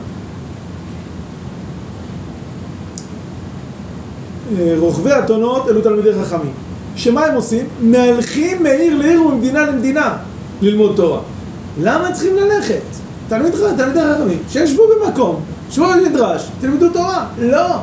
אה, 4.60 4.76
רוכבי 4.78 5.10
אתונות 5.20 5.70
אלו 5.70 5.82
תלמידי 5.82 6.14
חכמים. 6.24 6.52
שמה 6.96 7.26
הם 7.26 7.36
עושים? 7.36 7.66
מהלכים 7.82 8.64
מעיר 8.64 8.98
לעיר 8.98 9.22
וממדינה 9.24 9.66
למדינה 9.66 10.18
ללמוד 10.62 10.94
תורה. 10.96 11.20
למה 11.82 12.12
צריכים 12.12 12.36
ללכת? 12.36 12.82
תלמיד 13.30 13.56
ח- 13.56 13.78
תלמידי 13.78 14.00
חכמים, 14.14 14.40
שישבו 14.50 14.84
במקום, 15.06 15.42
שבו 15.72 15.86
במדרש, 15.88 16.48
תלמדו 16.62 16.90
תורה. 16.90 17.26
לא. 17.40 17.78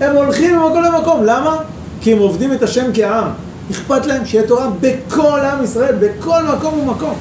הם 0.00 0.16
הולכים 0.16 0.56
ממקום 0.56 0.82
למקום. 0.82 1.24
למה? 1.24 1.56
כי 2.00 2.12
הם 2.12 2.18
עובדים 2.18 2.52
את 2.52 2.62
השם 2.62 2.90
כעם. 2.94 3.28
אכפת 3.70 4.06
להם 4.06 4.24
שיהיה 4.24 4.46
תורה 4.46 4.70
בכל 4.80 5.40
עם 5.40 5.64
ישראל, 5.64 5.94
בכל 6.00 6.42
מקום 6.42 6.78
ומקום. 6.78 7.14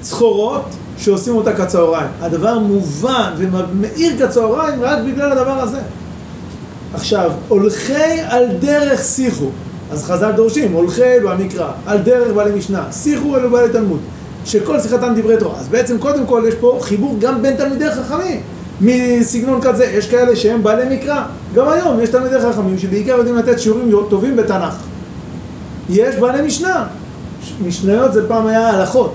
צחורות 0.00 0.64
שעושים 0.98 1.36
אותה 1.36 1.52
כצהריים. 1.52 2.08
הדבר 2.20 2.58
מובן 2.58 3.32
ומאיר 3.36 4.26
כצהריים 4.26 4.82
רק 4.82 4.98
בגלל 5.06 5.32
הדבר 5.32 5.60
הזה. 5.60 5.80
עכשיו, 6.94 7.32
הולכי 7.48 8.20
על 8.28 8.46
דרך 8.60 9.02
שיחו. 9.02 9.46
אז 9.92 10.04
חז"ל 10.04 10.32
דורשים, 10.32 10.72
הולכי 10.72 11.04
אלו 11.04 11.32
המקרא, 11.32 11.70
על 11.86 11.98
דרך 11.98 12.32
בעלי 12.34 12.58
משנה, 12.58 12.84
שיחו 12.92 13.36
אלו 13.36 13.50
בעלי 13.50 13.68
תלמוד, 13.72 14.00
שכל 14.44 14.80
שיחתם 14.80 15.12
דברי 15.16 15.36
תורה. 15.36 15.58
אז 15.58 15.68
בעצם 15.68 15.98
קודם 15.98 16.26
כל 16.26 16.44
יש 16.48 16.54
פה 16.54 16.78
חיבור 16.82 17.16
גם 17.20 17.42
בין 17.42 17.56
תלמידי 17.56 17.90
חכמים, 17.90 18.40
מסגנון 18.82 19.60
כזה. 19.62 19.84
יש 19.84 20.10
כאלה 20.10 20.36
שהם 20.36 20.62
בעלי 20.62 20.96
מקרא. 20.96 21.22
גם 21.54 21.68
היום 21.68 22.00
יש 22.00 22.08
תלמידי 22.08 22.40
חכמים 22.40 22.78
שבעיקר 22.78 23.12
יודעים 23.12 23.36
לתת 23.36 23.60
שיעורים 23.60 23.92
טובים 24.10 24.36
בתנ"ך. 24.36 24.74
יש 25.90 26.16
בעלי 26.16 26.42
משנה. 26.46 26.84
משניות 27.66 28.12
זה 28.12 28.28
פעם 28.28 28.46
היה 28.46 28.68
הלכות. 28.68 29.14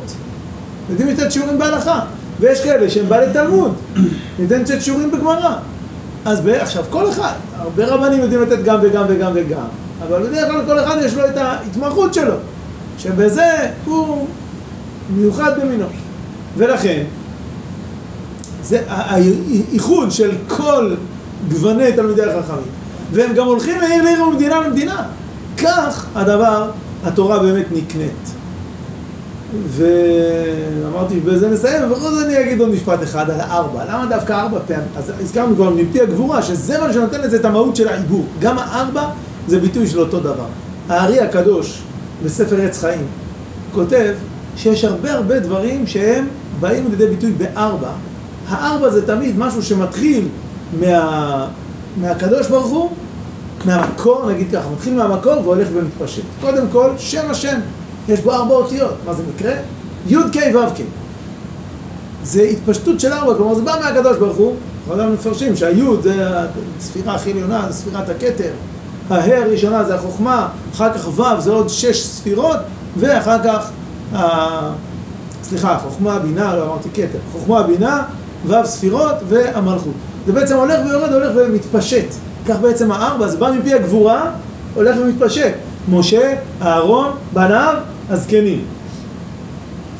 יודעים 0.89 1.07
לתת 1.10 1.31
שיעורים 1.31 1.60
בהלכה. 1.60 1.99
ויש 2.39 2.61
כאלה 2.64 2.89
שהם 2.89 3.10
בעלי 3.10 3.34
תלמוד, 3.34 3.73
יודעים 4.39 4.61
לתת 4.61 4.81
שיעורים 4.81 5.11
בגמרא. 5.11 5.56
אז 6.26 6.41
ב- 6.41 6.48
עכשיו, 6.48 6.84
כל 6.89 7.10
אחד, 7.10 7.31
הרבה 7.57 7.85
רבנים 7.85 8.19
יודעים 8.22 8.41
לתת 8.41 8.64
גם 8.64 8.80
וגם 8.81 9.03
וגם 9.07 9.31
וגם, 9.35 9.65
אבל 10.07 10.23
בדרך 10.23 10.52
כלל 10.52 10.65
כל 10.65 10.80
אחד 10.80 10.95
יש 11.06 11.14
לו 11.15 11.26
את 11.26 11.38
ההתמחות 11.38 12.14
שלו, 12.14 12.34
שבזה 12.98 13.45
הוא 13.85 14.27
מיוחד 15.15 15.52
במינו. 15.61 15.85
ולכן, 16.57 17.03
זה 18.63 18.81
האיחוד 18.88 20.11
של 20.11 20.31
כל 20.47 20.95
גווני 21.49 21.93
תלמידי 21.93 22.23
החכמים, 22.23 22.63
והם 23.11 23.34
גם 23.34 23.45
הולכים 23.45 23.77
מעיר 23.81 24.03
לעיר 24.03 24.23
וממדינה 24.23 24.61
למדינה. 24.61 25.03
כך 25.57 26.05
הדבר, 26.15 26.69
התורה 27.03 27.39
באמת 27.39 27.65
נקנית. 27.71 28.31
ואמרתי, 29.67 31.19
בזה 31.19 31.49
נסיים, 31.49 31.84
ובכל 31.84 31.99
זאת 31.99 32.25
אני 32.25 32.41
אגיד 32.41 32.61
עוד 32.61 32.69
משפט 32.69 33.03
אחד 33.03 33.29
על 33.29 33.39
הארבע. 33.39 33.85
למה 33.89 34.05
דווקא 34.05 34.34
ארבע 34.34 34.59
פעמים? 34.67 34.88
אז 34.97 35.11
הזכרנו 35.21 35.55
כבר 35.55 35.69
מפי 35.69 36.01
הגבורה, 36.01 36.41
שזה 36.41 36.79
מה 36.79 36.93
שנותן 36.93 37.21
לזה 37.21 37.38
את 37.38 37.45
המהות 37.45 37.75
של 37.75 37.88
העיבור. 37.88 38.25
גם 38.39 38.57
הארבע 38.57 39.09
זה 39.47 39.59
ביטוי 39.59 39.88
של 39.88 39.99
אותו 39.99 40.19
דבר. 40.19 40.45
הארי 40.89 41.19
הקדוש 41.19 41.81
בספר 42.23 42.61
עץ 42.61 42.79
חיים 42.79 43.05
כותב 43.73 44.13
שיש 44.55 44.84
הרבה 44.84 45.13
הרבה 45.13 45.39
דברים 45.39 45.88
שהם 45.88 46.27
באים 46.59 46.88
לידי 46.89 47.07
ביטוי 47.07 47.31
בארבע. 47.31 47.91
הארבע 48.48 48.90
זה 48.90 49.07
תמיד 49.07 49.40
משהו 49.40 49.64
שמתחיל 49.64 50.28
מה... 50.80 51.48
מהקדוש 52.02 52.48
ברוך 52.48 52.68
הוא, 52.68 52.91
מהמקור, 53.65 54.32
נגיד 54.32 54.52
ככה, 54.52 54.69
מתחיל 54.74 54.94
מהמקור 54.94 55.34
והולך 55.44 55.68
ומתפשט. 55.74 56.24
קודם 56.41 56.68
כל, 56.72 56.90
שם 56.98 57.30
השם, 57.30 57.60
יש 58.10 58.19
בו 58.19 58.32
ארבע 58.32 58.53
אותיות. 58.53 58.94
מה 59.06 59.14
זה 59.14 59.24
מקרה? 59.36 59.53
י' 60.07 60.15
ק' 60.15 60.56
ו' 60.56 60.76
ק'. 60.76 60.82
זה 62.24 62.41
התפשטות 62.41 62.99
של 62.99 63.14
ארבע, 63.14 63.34
כלומר 63.36 63.56
זה 63.56 63.61
בא 63.61 63.76
מהקדוש 63.84 64.18
ברוך 64.18 64.38
הוא, 64.38 64.56
אנחנו 64.88 65.03
גם 65.03 65.14
מפרשים 65.14 65.56
שהיוד 65.56 66.02
זה 66.02 66.28
הספירה 66.78 67.15
הכי 67.15 67.32
עליונה, 67.32 67.65
זה 67.69 67.74
ספירת 67.74 68.10
הכתר, 68.10 68.52
ההא 69.10 69.36
הראשונה 69.36 69.84
זה 69.84 69.95
החוכמה, 69.95 70.48
אחר 70.74 70.94
כך 70.94 71.19
ו' 71.19 71.40
זה 71.40 71.52
עוד 71.52 71.69
שש 71.69 72.03
ספירות, 72.03 72.57
ואחר 72.98 73.38
כך. 73.44 73.69
סליחה, 75.44 75.78
חוכמה, 75.80 76.19
בינה, 76.19 76.56
לא 76.56 76.64
אמרתי 76.64 76.90
כתר, 76.94 77.18
חוכמה, 77.32 77.64
בינה, 77.64 78.03
ו' 78.48 78.65
ספירות 78.65 79.15
והמלכות. 79.28 79.94
זה 80.26 80.34
בעצם 80.34 80.56
הולך 80.56 80.80
ויורד, 80.86 81.14
הולך 81.14 81.32
ומתפשט. 81.36 82.06
כך 82.48 82.56
בעצם 82.60 82.91
הארבע, 82.91 83.28
זה 83.28 83.38
בא 83.38 83.52
מפי 83.60 83.74
הגבורה, 83.74 84.32
הולך 84.74 84.95
ומתפשט. 85.02 85.53
משה, 85.91 86.34
אהרון, 86.61 87.11
בניו, 87.34 87.74
הזקנים. 88.10 88.61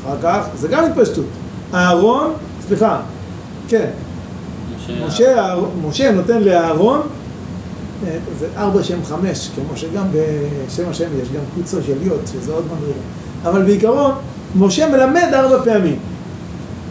אחר 0.06 0.16
כך, 0.22 0.46
זה 0.56 0.68
גם 0.68 0.84
התפשטות. 0.84 1.24
אהרון, 1.74 2.32
סליחה, 2.68 3.00
כן, 3.68 3.86
משה, 5.06 5.38
אהרון- 5.38 5.70
משה 5.88 6.12
נותן 6.12 6.42
לאהרון, 6.42 7.00
אה, 8.06 8.16
זה 8.40 8.46
ארבע 8.56 8.82
שם 8.82 9.04
חמש, 9.04 9.48
כמו 9.54 9.76
שגם 9.76 10.04
בשם 10.12 10.82
השם 10.90 11.04
יש 11.22 11.28
גם 11.28 11.40
קוצו 11.54 11.76
של 11.86 11.92
יוד, 12.02 12.20
שזה 12.32 12.52
עוד 12.52 12.64
מדרגה. 12.66 12.98
אבל 13.44 13.62
בעיקרון, 13.62 14.12
משה 14.58 14.88
מלמד 14.88 15.28
ארבע 15.34 15.64
פעמים, 15.64 15.96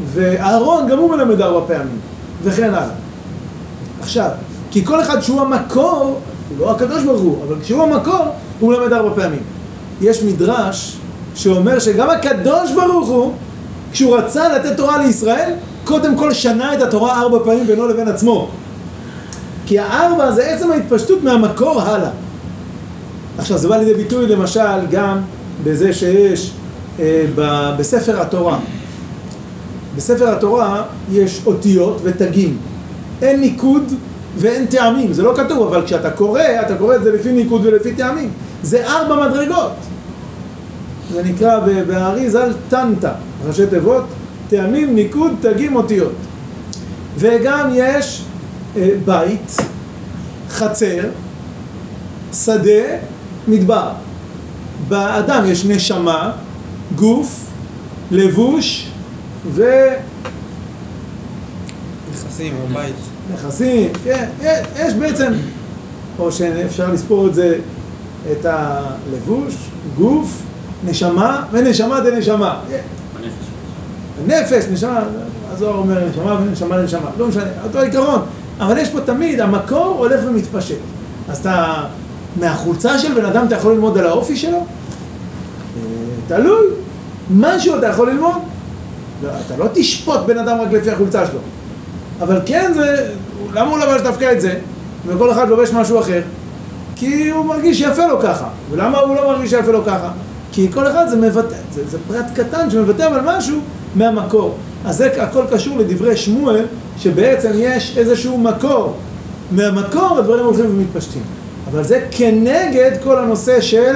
ואהרון 0.06 0.88
גם 0.88 0.98
הוא 0.98 1.10
מלמד 1.16 1.42
ארבע 1.42 1.68
פעמים, 1.68 2.00
וכן 2.44 2.64
הלאה. 2.64 2.90
עכשיו, 4.02 4.30
כי 4.72 4.86
כל 4.86 5.02
אחד 5.02 5.22
שהוא 5.22 5.42
המקור, 5.42 6.20
הוא 6.50 6.60
לא 6.60 6.72
הקדוש 6.72 7.04
ברוך 7.04 7.22
הוא, 7.22 7.38
אבל 7.48 7.56
כשהוא 7.62 7.84
המקור, 7.84 8.26
הוא 8.60 8.74
מלמד 8.74 8.94
ארבע 8.94 9.22
פעמים. 9.22 9.40
יש 10.02 10.24
מדרש 10.24 10.98
שאומר 11.36 11.80
שגם 11.80 12.10
הקדוש 12.10 12.72
ברוך 12.72 13.08
הוא, 13.08 13.34
כשהוא 13.92 14.18
רצה 14.18 14.50
לתת 14.50 14.78
תורה 14.78 14.98
לישראל, 14.98 15.54
קודם 15.84 16.18
כל 16.18 16.34
שנה 16.34 16.74
את 16.74 16.82
התורה 16.82 17.22
ארבע 17.22 17.38
פעמים 17.44 17.68
בינו 17.68 17.88
לבין 17.88 18.08
עצמו. 18.08 18.50
כי 19.66 19.80
הארבע 19.80 20.32
זה 20.32 20.48
עצם 20.48 20.72
ההתפשטות 20.72 21.24
מהמקור 21.24 21.82
הלאה. 21.82 22.10
עכשיו, 23.38 23.58
זה 23.58 23.68
בא 23.68 23.78
לידי 23.78 23.94
ביטוי 23.94 24.28
למשל 24.28 24.86
גם 24.92 25.20
בזה 25.64 25.94
שיש 25.94 26.52
אה, 27.00 27.26
ב- 27.36 27.76
בספר 27.80 28.22
התורה. 28.22 28.58
בספר 29.98 30.30
התורה 30.30 30.84
יש 31.12 31.42
אותיות 31.46 32.02
ותגים. 32.04 32.58
אין 33.22 33.40
ניקוד 33.40 33.94
ואין 34.38 34.66
טעמים, 34.66 35.14
זה 35.14 35.24
לא 35.24 35.34
כתוב, 35.36 35.68
אבל 35.68 35.86
כשאתה 35.86 36.12
קורא, 36.12 36.42
אתה 36.42 36.76
קורא 36.76 36.96
את 36.96 37.04
זה 37.04 37.12
לפי 37.12 37.32
ניקוד 37.32 37.66
ולפי 37.66 37.94
טעמים. 37.94 38.30
זה 38.64 38.88
ארבע 38.88 39.30
מדרגות. 39.30 39.72
זה 41.14 41.24
נקרא 41.24 41.60
ב- 41.60 41.84
באריזל 41.88 42.54
טנטה, 42.70 43.12
ראשי 43.48 43.68
תיבות, 43.68 44.04
טעמים, 44.50 44.96
ניקוד, 44.96 45.32
תגים, 45.42 45.76
אותיות. 45.76 46.12
וגם 47.18 47.70
יש 47.74 48.22
אה, 48.78 48.90
בית, 49.06 49.56
חצר, 50.50 51.04
שדה, 52.34 52.84
מדבר. 53.48 53.90
באדם 54.88 55.44
יש 55.48 55.66
נשמה, 55.66 56.32
גוף, 56.96 57.46
לבוש 58.12 58.87
נכסים 62.12 62.56
או 62.62 62.68
בית. 62.74 62.96
ונכסים, 63.32 63.90
כן, 64.04 64.26
יש 64.76 64.94
בעצם, 64.94 65.34
או 66.20 66.32
שאפשר 66.32 66.92
לספור 66.92 67.28
את 67.28 67.34
זה, 67.34 67.58
את 68.32 68.46
הלבוש, 68.46 69.56
גוף, 69.98 70.42
נשמה 70.86 71.44
ונשמה 71.52 72.00
דנשמה. 72.00 72.60
נפש, 74.28 74.66
נשמה, 74.72 75.04
הזוהר 75.52 75.78
אומר 75.78 76.10
נשמה 76.10 76.40
ונשמה 76.42 76.78
לנשמה, 76.78 77.10
לא 77.18 77.28
משנה, 77.28 77.44
אותו 77.64 77.80
עיקרון. 77.80 78.22
אבל 78.60 78.78
יש 78.78 78.90
פה 78.90 79.02
תמיד, 79.02 79.40
המקור 79.40 79.96
הולך 79.98 80.20
ומתפשט. 80.28 80.78
אז 81.30 81.38
אתה, 81.38 81.84
מהחולצה 82.40 83.00
של 83.00 83.14
בן 83.14 83.26
אדם 83.26 83.46
אתה 83.48 83.56
יכול 83.56 83.74
ללמוד 83.74 83.98
על 83.98 84.08
האופי 84.08 84.36
שלו? 84.36 84.58
אה, 84.58 84.64
תלוי. 86.28 86.66
משהו 87.36 87.78
אתה 87.78 87.88
יכול 87.88 88.10
ללמוד. 88.10 88.38
לא, 89.24 89.30
אתה 89.46 89.58
לא 89.58 89.66
תשפוט 89.74 90.20
בן 90.26 90.38
אדם 90.38 90.58
רק 90.62 90.72
לפי 90.72 90.92
החולצה 90.92 91.26
שלו. 91.28 91.40
אבל 92.22 92.40
כן 92.46 92.72
זה, 92.74 93.10
למה 93.54 93.72
הוא 93.72 93.80
לבש 93.80 94.02
דווקא 94.02 94.32
את 94.32 94.42
זה? 94.42 94.54
וכל 95.08 95.32
אחד 95.32 95.50
לובש 95.50 95.72
משהו 95.72 96.00
אחר? 96.00 96.22
כי 96.96 97.30
הוא 97.30 97.46
מרגיש 97.46 97.82
יפה 97.82 98.08
לו 98.08 98.20
ככה. 98.20 98.48
ולמה 98.72 99.00
הוא 99.00 99.16
לא 99.16 99.28
מרגיש 99.28 99.52
יפה 99.52 99.72
לו 99.72 99.86
ככה? 99.86 100.12
כי 100.52 100.72
כל 100.72 100.88
אחד 100.88 101.08
זה 101.10 101.16
מבטא, 101.16 101.56
זה, 101.74 101.82
זה 101.88 101.98
פרט 102.08 102.26
קטן 102.36 102.70
שמבטא 102.70 103.08
אבל 103.08 103.20
משהו 103.24 103.60
מהמקור. 103.96 104.56
אז 104.86 104.98
זה 104.98 105.24
הכל 105.24 105.44
קשור 105.52 105.78
לדברי 105.78 106.18
שמואל, 106.18 106.66
שבעצם 106.98 107.52
יש 107.56 107.98
איזשהו 107.98 108.38
מקור. 108.38 108.96
מהמקור 109.52 110.18
הדברים 110.18 110.46
הולכים 110.46 110.66
ומתפשטים. 110.66 111.22
אבל 111.72 111.84
זה 111.84 112.08
כנגד 112.12 112.92
כל 113.04 113.20
הנושא 113.20 113.62
של 113.62 113.96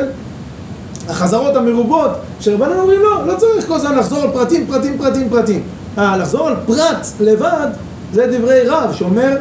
החזרות 1.10 1.56
המרובות, 1.56 2.12
שרבנן 2.40 2.80
אומרים 2.80 3.02
לא, 3.02 3.28
לא 3.28 3.36
צריך 3.38 3.68
כל 3.68 3.76
הזמן 3.76 3.98
לחזור 3.98 4.22
על 4.22 4.32
פרטים, 4.32 4.68
פרטים, 4.68 4.98
פרטים, 4.98 5.30
פרטים. 5.30 5.64
אה, 5.98 6.18
לחזור 6.18 6.48
על 6.48 6.56
פרט 6.66 7.08
לבד, 7.20 7.68
זה 8.14 8.38
דברי 8.38 8.62
רב, 8.68 8.94
שאומר 8.94 9.38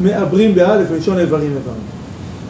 מעברים 0.00 0.54
באלף 0.54 0.90
מלשון 0.90 1.18
איברים 1.18 1.50
איברים. 1.56 1.80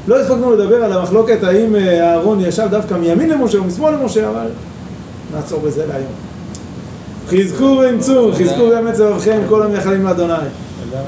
לא 0.09 0.21
הספקנו 0.21 0.53
לדבר 0.53 0.85
על 0.85 0.93
המחלוקת 0.93 1.45
האם 1.45 1.77
אה, 1.77 2.11
אהרון 2.11 2.41
ישב 2.41 2.67
דווקא 2.71 2.95
מימין 2.95 3.29
למשה 3.29 3.59
או 3.59 3.65
משמאל 3.65 3.95
למשה, 3.95 4.29
אבל 4.29 4.47
נעצור 5.35 5.61
בזה 5.61 5.87
להיום. 5.87 6.13
חזקו 7.29 7.79
ואמצו, 7.81 8.33
חזקו 8.33 8.71
ואמץ 8.71 8.99
לבבכם 8.99 9.41
כל 9.49 9.63
המייחלים 9.63 10.05
לאדוני. 10.05 10.35